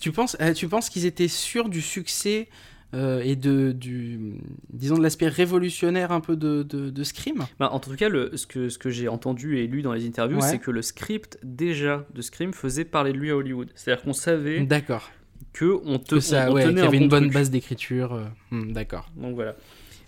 Tu 0.00 0.10
penses, 0.10 0.36
tu 0.54 0.68
penses 0.68 0.88
qu'ils 0.88 1.06
étaient 1.06 1.28
sûrs 1.28 1.68
du 1.68 1.80
succès 1.82 2.48
euh, 2.94 3.20
et 3.22 3.36
de, 3.36 3.72
du, 3.72 4.34
disons, 4.72 4.96
de 4.96 5.02
l'aspect 5.02 5.28
révolutionnaire 5.28 6.12
un 6.12 6.20
peu 6.20 6.34
de, 6.34 6.62
de, 6.62 7.04
Scream? 7.04 7.46
Bah, 7.58 7.68
En 7.72 7.78
tout 7.78 7.94
cas, 7.94 8.08
le, 8.08 8.36
ce 8.36 8.46
que, 8.46 8.68
ce 8.68 8.78
que 8.78 8.90
j'ai 8.90 9.08
entendu 9.08 9.58
et 9.58 9.66
lu 9.66 9.82
dans 9.82 9.92
les 9.92 10.06
interviews, 10.06 10.40
c'est 10.40 10.58
que 10.58 10.70
le 10.70 10.82
script 10.82 11.38
déjà 11.42 12.06
de 12.14 12.22
Scream 12.22 12.52
faisait 12.52 12.84
parler 12.84 13.12
de 13.12 13.18
lui 13.18 13.30
à 13.30 13.36
Hollywood. 13.36 13.70
C'est-à-dire 13.74 14.02
qu'on 14.02 14.12
savait 14.12 14.60
D'accord 14.60 15.10
que 15.52 15.80
on 15.84 15.98
te 15.98 16.20
ça, 16.20 16.50
on, 16.50 16.58
y 16.58 16.80
avait 16.80 16.98
une 16.98 17.08
bonne 17.08 17.30
base 17.30 17.50
d'écriture. 17.50 18.14
Euh, 18.14 18.24
hmm, 18.50 18.72
d'accord. 18.72 19.10
Donc 19.16 19.34
voilà. 19.34 19.56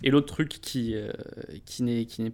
Et 0.03 0.11
l'autre 0.11 0.27
truc 0.27 0.49
qui 0.49 0.95
euh, 0.95 1.11
qui 1.65 1.83
n'est 1.83 2.05
qui 2.05 2.23
n'est 2.23 2.33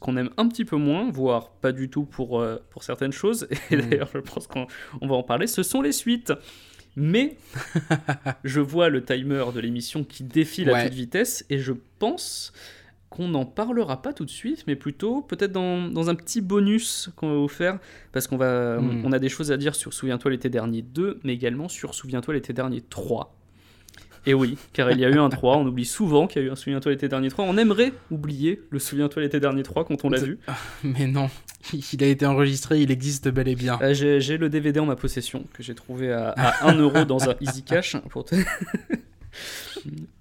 qu'on 0.00 0.16
aime 0.16 0.30
un 0.36 0.48
petit 0.48 0.64
peu 0.64 0.76
moins, 0.76 1.10
voire 1.10 1.50
pas 1.50 1.72
du 1.72 1.88
tout 1.88 2.04
pour, 2.04 2.40
euh, 2.40 2.56
pour 2.70 2.82
certaines 2.82 3.12
choses, 3.12 3.46
et 3.70 3.76
hmm. 3.76 3.80
d'ailleurs 3.82 4.10
je 4.12 4.18
pense 4.18 4.46
qu'on 4.46 4.66
va 5.00 5.14
en 5.14 5.22
parler, 5.22 5.46
ce 5.46 5.62
sont 5.62 5.82
les 5.82 5.92
suites. 5.92 6.32
Mais 6.96 7.36
je 8.44 8.60
vois 8.60 8.88
le 8.88 9.04
timer 9.04 9.44
de 9.52 9.58
l'émission 9.58 10.04
qui 10.04 10.22
défile 10.22 10.70
à 10.70 10.84
toute 10.84 10.94
vitesse, 10.94 11.44
et 11.50 11.58
je 11.58 11.72
pense 11.98 12.52
qu'on 13.14 13.28
n'en 13.28 13.44
parlera 13.44 14.02
pas 14.02 14.12
tout 14.12 14.24
de 14.24 14.30
suite, 14.30 14.64
mais 14.66 14.74
plutôt 14.74 15.22
peut-être 15.22 15.52
dans, 15.52 15.88
dans, 15.88 16.10
un 16.10 16.16
petit 16.16 16.40
bonus 16.40 17.10
qu'on 17.14 17.28
va 17.28 17.36
vous 17.36 17.48
faire, 17.48 17.78
parce 18.12 18.26
qu'on 18.26 18.36
va, 18.36 18.80
hmm. 18.80 19.02
on 19.04 19.12
a 19.12 19.20
des 19.20 19.28
choses 19.28 19.52
à 19.52 19.56
dire 19.56 19.76
sur 19.76 19.92
Souviens-toi 19.92 20.32
l'été 20.32 20.48
dernier 20.48 20.82
2, 20.82 21.20
mais 21.22 21.32
également 21.32 21.68
sur 21.68 21.94
Souviens-toi 21.94 22.34
l'été 22.34 22.52
dernier 22.52 22.80
3. 22.80 23.36
Et 24.26 24.34
oui, 24.34 24.56
car 24.72 24.90
il 24.90 24.98
y 24.98 25.04
a 25.04 25.10
eu 25.10 25.18
un 25.18 25.28
3, 25.28 25.58
on 25.58 25.66
oublie 25.66 25.84
souvent 25.84 26.26
qu'il 26.26 26.42
y 26.42 26.44
a 26.44 26.48
eu 26.48 26.50
un 26.50 26.56
Souviens-toi 26.56 26.90
l'été 26.90 27.08
dernier 27.08 27.28
3, 27.28 27.44
on 27.44 27.56
aimerait 27.56 27.92
oublier 28.10 28.62
le 28.70 28.80
Souviens-toi 28.80 29.22
l'été 29.22 29.38
dernier 29.38 29.62
3 29.62 29.84
quand 29.84 30.04
on 30.04 30.10
l'a 30.10 30.18
vu. 30.18 30.38
Mais 30.82 31.06
non, 31.06 31.30
il 31.72 32.02
a 32.02 32.06
été 32.08 32.26
enregistré, 32.26 32.80
il 32.80 32.90
existe 32.90 33.28
bel 33.28 33.46
et 33.46 33.54
bien. 33.54 33.78
Euh, 33.80 33.94
j'ai 33.94 34.38
le 34.38 34.48
DVD 34.48 34.80
en 34.80 34.86
ma 34.86 34.96
possession, 34.96 35.44
que 35.52 35.62
j'ai 35.62 35.74
trouvé 35.74 36.12
à, 36.12 36.30
à 36.30 36.68
1 36.68 36.78
euro 36.78 37.04
dans 37.04 37.30
un 37.30 37.34
Easy 37.40 37.62
Cash, 37.62 37.96
pour 38.10 38.24
te... 38.24 38.34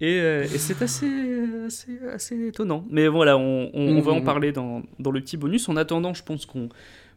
Euh, 0.02 0.44
et, 0.44 0.58
c'est 0.58 0.82
assez, 0.82 1.10
assez, 2.12 2.48
étonnant. 2.48 2.86
Mais 2.90 3.08
voilà, 3.08 3.38
on, 3.38 4.02
va 4.02 4.12
en 4.12 4.22
mm. 4.22 4.24
parler 4.24 4.52
dans, 4.52 4.84
dans, 5.00 5.12
le 5.12 5.22
petit 5.22 5.38
bonus. 5.38 5.70
En 5.70 5.76
attendant, 5.78 6.14
je 6.14 6.24
pense 6.24 6.46
qu'on 6.46 6.70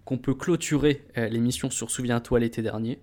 qu'on 0.07 0.18
peut 0.18 0.34
clôturer 0.34 1.03
euh, 1.18 1.28
l'émission 1.28 1.68
sur 1.68 1.90
Souviens-toi 1.90 2.40
l'été 2.40 2.62
dernier. 2.62 3.01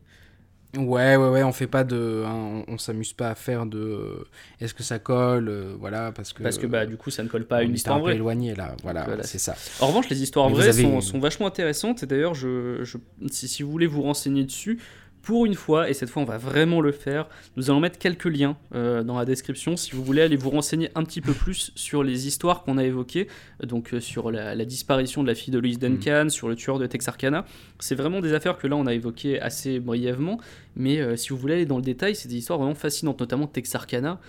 Ouais, 0.75 1.15
ouais, 1.17 1.29
ouais, 1.29 1.43
on 1.43 1.51
fait 1.51 1.67
pas 1.67 1.83
de. 1.83 2.23
Hein, 2.25 2.63
on, 2.67 2.79
s'amuse 2.79 3.13
pas 3.13 3.29
à 3.29 3.35
faire 3.35 3.67
de. 3.67 4.25
Est-ce 4.59 4.73
que 4.73 4.81
ça 4.81 4.97
colle 4.97 5.47
euh, 5.47 5.75
Voilà, 5.79 6.11
parce 6.11 6.33
que. 6.33 6.41
Parce 6.41 6.57
que 6.57 6.65
bah, 6.65 6.87
du 6.87 6.97
coup, 6.97 7.11
ça 7.11 7.21
ne 7.21 7.27
colle 7.27 7.45
pas 7.45 7.57
à 7.57 7.61
une 7.61 7.75
histoire 7.75 7.99
vraie. 7.99 8.15
éloigné 8.15 8.55
là, 8.55 8.75
voilà, 8.81 9.05
c'est 9.21 9.37
ça. 9.37 9.55
En 9.81 9.87
revanche, 9.87 10.09
les 10.09 10.23
histoires 10.23 10.49
vraies 10.49 10.73
sont, 10.73 10.99
sont, 10.99 11.19
vachement 11.19 11.45
intéressantes. 11.45 12.01
Et 12.01 12.07
d'ailleurs, 12.07 12.33
je, 12.33 12.83
je, 12.83 12.97
si, 13.29 13.47
si, 13.47 13.61
vous 13.61 13.69
voulez 13.69 13.85
vous 13.85 14.01
renseigner 14.01 14.45
dessus, 14.45 14.79
pour 15.23 15.45
une 15.45 15.55
fois, 15.55 15.89
et 15.89 15.93
cette 15.93 16.09
fois 16.09 16.21
on 16.21 16.25
va 16.25 16.37
vraiment 16.37 16.81
le 16.81 16.91
faire, 16.91 17.27
nous 17.55 17.71
allons 17.71 17.79
mettre 17.79 17.97
quelques 17.97 18.25
liens 18.25 18.57
euh, 18.75 19.03
dans 19.03 19.17
la 19.17 19.23
description 19.23 19.77
si 19.77 19.93
vous 19.93 20.03
voulez 20.03 20.21
aller 20.21 20.35
vous 20.35 20.49
renseigner 20.49 20.89
un 20.95 21.03
petit 21.05 21.21
peu 21.21 21.31
plus 21.31 21.71
sur 21.75 22.03
les 22.03 22.27
histoires 22.27 22.63
qu'on 22.63 22.77
a 22.77 22.83
évoquées, 22.83 23.29
donc 23.63 23.93
euh, 23.93 24.01
sur 24.01 24.31
la, 24.31 24.53
disparition 24.65 25.23
de 25.23 25.27
la 25.29 25.33
fille 25.33 25.53
de 25.53 25.59
Louise 25.59 25.79
Duncan, 25.79 26.25
mm. 26.25 26.29
sur 26.29 26.49
le 26.49 26.55
tueur 26.55 26.77
de 26.77 26.85
Texarkana. 26.87 27.45
C'est 27.79 27.95
vraiment 27.95 28.19
des 28.19 28.33
affaires 28.33 28.57
que 28.57 28.67
là 28.67 28.75
on 28.75 28.85
a 28.85 28.93
évoquées 28.93 29.39
assez 29.39 29.79
brièvement, 29.79 30.39
mais 30.75 30.99
euh, 30.99 31.15
si 31.15 31.29
vous 31.29 31.37
voulez 31.37 31.53
aller 31.53 31.65
dans 31.65 31.77
le 31.77 31.83
détail, 31.83 32.15
c'est 32.15 32.27
des 32.27 32.35
histoires 32.35 32.59
vraiment 32.59 32.75
fascinantes, 32.75 33.19
notamment 33.19 33.47
Texarkana. 33.47 34.19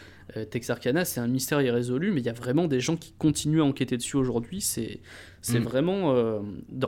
Texarkana, 0.51 1.05
c'est 1.05 1.20
un 1.20 1.28
mystère 1.28 1.61
irrésolu, 1.61 2.11
mais 2.11 2.20
il 2.20 2.26
y 2.26 2.30
a 2.30 2.32
vraiment 2.32 2.66
des 2.66 2.80
gens 2.80 2.97
qui 2.97 3.12
continuent 3.18 3.61
à 3.61 3.64
enquêter 3.64 3.99
dessus 3.99 4.16
aujourd'hui. 4.16 4.62
C'est 4.62 5.01
c'est 5.45 5.61
mm. 5.61 5.64
vraiment, 5.64 6.14
euh, 6.14 6.40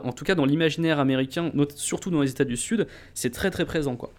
en 0.03 0.11
tout 0.13 0.25
cas 0.25 0.33
dans 0.33 0.45
l'imaginaire 0.45 0.99
américain, 0.99 1.51
surtout 1.75 2.09
dans 2.09 2.21
les 2.21 2.31
États 2.31 2.43
du 2.43 2.57
Sud, 2.57 2.87
c'est 3.13 3.29
très 3.29 3.51
très 3.51 3.65
présent 3.65 3.95
quoi. 3.95 4.11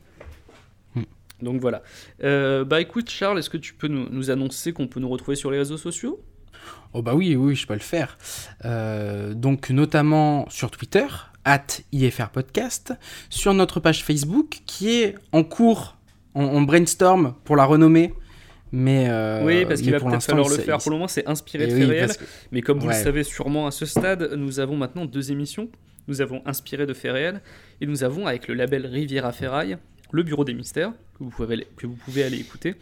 Mm. 0.94 1.02
Donc 1.42 1.60
voilà. 1.60 1.82
Euh, 2.22 2.64
bah 2.64 2.80
écoute 2.80 3.10
Charles, 3.10 3.40
est-ce 3.40 3.50
que 3.50 3.56
tu 3.56 3.74
peux 3.74 3.88
nous, 3.88 4.30
annoncer 4.30 4.72
qu'on 4.72 4.86
peut 4.86 5.00
nous 5.00 5.08
retrouver 5.08 5.36
sur 5.36 5.50
les 5.50 5.58
réseaux 5.58 5.76
sociaux? 5.76 6.22
Oh 6.92 7.02
bah 7.02 7.16
oui, 7.16 7.34
oui, 7.34 7.56
je 7.56 7.66
peux 7.66 7.74
le 7.74 7.80
faire. 7.80 8.16
Euh, 8.64 9.34
donc 9.34 9.70
notamment 9.70 10.48
sur 10.50 10.70
Twitter, 10.70 11.06
at 11.44 11.66
IFR 11.90 12.28
Podcast, 12.28 12.94
sur 13.30 13.54
notre 13.54 13.80
page 13.80 14.04
Facebook 14.04 14.60
qui 14.66 14.90
est 14.90 15.16
en 15.32 15.42
cours, 15.42 15.96
on 16.36 16.62
brainstorm 16.62 17.34
pour 17.42 17.56
la 17.56 17.64
renommer. 17.64 18.14
Mais 18.72 19.06
euh, 19.08 19.44
oui, 19.44 19.64
parce 19.64 19.80
qu'il 19.80 19.92
va 19.92 20.00
peut-être 20.00 20.22
falloir 20.22 20.48
le 20.48 20.56
faire. 20.56 20.78
Pour 20.78 20.90
le 20.90 20.96
moment, 20.96 21.08
c'est 21.08 21.26
inspiré 21.26 21.66
de 21.66 21.74
faits 21.74 21.88
réels. 21.88 22.12
Mais 22.52 22.62
comme 22.62 22.78
vous 22.78 22.88
le 22.88 22.94
savez 22.94 23.24
sûrement 23.24 23.66
à 23.66 23.70
ce 23.70 23.86
stade, 23.86 24.32
nous 24.36 24.60
avons 24.60 24.76
maintenant 24.76 25.06
deux 25.06 25.32
émissions. 25.32 25.68
Nous 26.06 26.22
avons 26.22 26.40
inspiré 26.46 26.86
de 26.86 26.94
faits 26.94 27.12
réels 27.12 27.42
et 27.82 27.86
nous 27.86 28.02
avons 28.02 28.26
avec 28.26 28.48
le 28.48 28.54
label 28.54 28.86
Riviera 28.86 29.30
Ferraille 29.30 29.76
le 30.10 30.22
Bureau 30.22 30.44
des 30.44 30.54
Mystères 30.54 30.92
que 31.18 31.24
vous 31.24 31.30
pouvez 31.30 31.66
que 31.76 31.86
vous 31.86 31.96
pouvez 31.96 32.24
aller 32.24 32.38
écouter. 32.38 32.74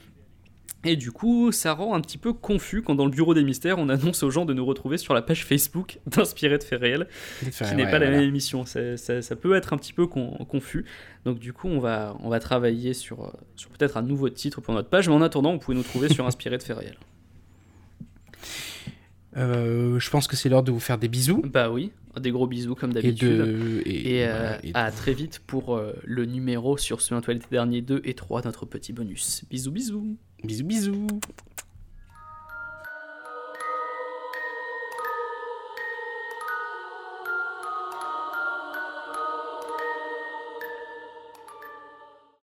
Et 0.85 0.95
du 0.95 1.11
coup, 1.11 1.51
ça 1.51 1.73
rend 1.73 1.95
un 1.95 2.01
petit 2.01 2.19
peu 2.19 2.33
confus 2.33 2.83
quand 2.83 2.95
dans 2.95 3.07
le 3.07 3.11
bureau 3.11 3.35
des 3.35 3.43
mystères, 3.43 3.79
on 3.79 3.89
annonce 3.89 4.23
aux 4.23 4.31
gens 4.31 4.45
de 4.45 4.55
nous 4.55 4.65
retrouver 4.65 4.99
sur 4.99 5.15
la 5.15 5.23
page 5.23 5.45
Facebook 5.45 5.99
d'Inspiré 6.07 6.59
de 6.59 6.63
faits 6.63 6.81
réels, 6.81 7.09
qui 7.41 7.75
n'est 7.75 7.91
pas 7.91 7.99
la 7.99 8.11
même 8.11 8.23
émission. 8.23 8.65
Ça, 8.65 8.97
ça, 8.97 9.37
peut 9.37 9.57
être 9.57 9.73
un 9.73 9.79
petit 9.79 9.93
peu 9.93 10.07
confus. 10.07 10.85
Donc 11.25 11.39
du 11.41 11.53
coup, 11.53 11.69
on 11.69 11.81
va, 11.81 12.17
on 12.21 12.29
va 12.29 12.39
travailler 12.39 12.95
sur, 12.95 13.33
sur 13.57 13.71
peut-être 13.71 13.97
un 13.97 14.03
nouveau 14.03 14.29
titre 14.29 14.61
pour 14.61 14.75
notre 14.75 14.89
page. 14.89 15.09
Mais 15.09 15.15
en 15.15 15.23
attendant, 15.23 15.53
vous 15.53 15.59
pouvez 15.59 15.77
nous 15.77 15.83
trouver 15.83 16.09
sur 16.09 16.27
Inspiré 16.27 16.57
de 16.59 16.63
faits 16.63 16.79
réels. 16.79 16.99
Euh, 19.37 19.99
je 19.99 20.11
pense 20.11 20.27
que 20.27 20.37
c'est 20.37 20.49
l'heure 20.49 20.63
de 20.63 20.73
vous 20.73 20.81
faire 20.81 20.99
des 20.99 21.09
bisous. 21.09 21.43
Bah 21.45 21.71
oui, 21.71 21.93
des 22.19 22.31
gros 22.31 22.47
bisous 22.47 22.75
comme 22.75 22.91
Et, 22.93 22.95
d'habitude. 22.95 23.29
de, 23.29 23.83
et, 23.85 24.21
Et, 24.21 24.27
voilà, 24.27 24.53
euh, 24.53 24.59
et- 24.65 24.71
à 24.75 24.91
très 24.91 25.13
vite 25.13 25.43
pour 25.47 25.77
euh, 25.77 25.93
le 26.05 26.25
numéro 26.25 26.79
sur 26.79 27.03
Souviens-toi 27.03 27.35
l'été 27.35 27.47
dernier 27.51 27.83
2 27.83 28.01
et 28.05 28.15
3, 28.15 28.43
notre 28.45 28.65
petit 28.65 28.93
bonus. 28.95 29.45
Bisous 29.51 29.73
bisous 29.73 30.17
bisous 30.45 30.63
bisous. 30.63 31.07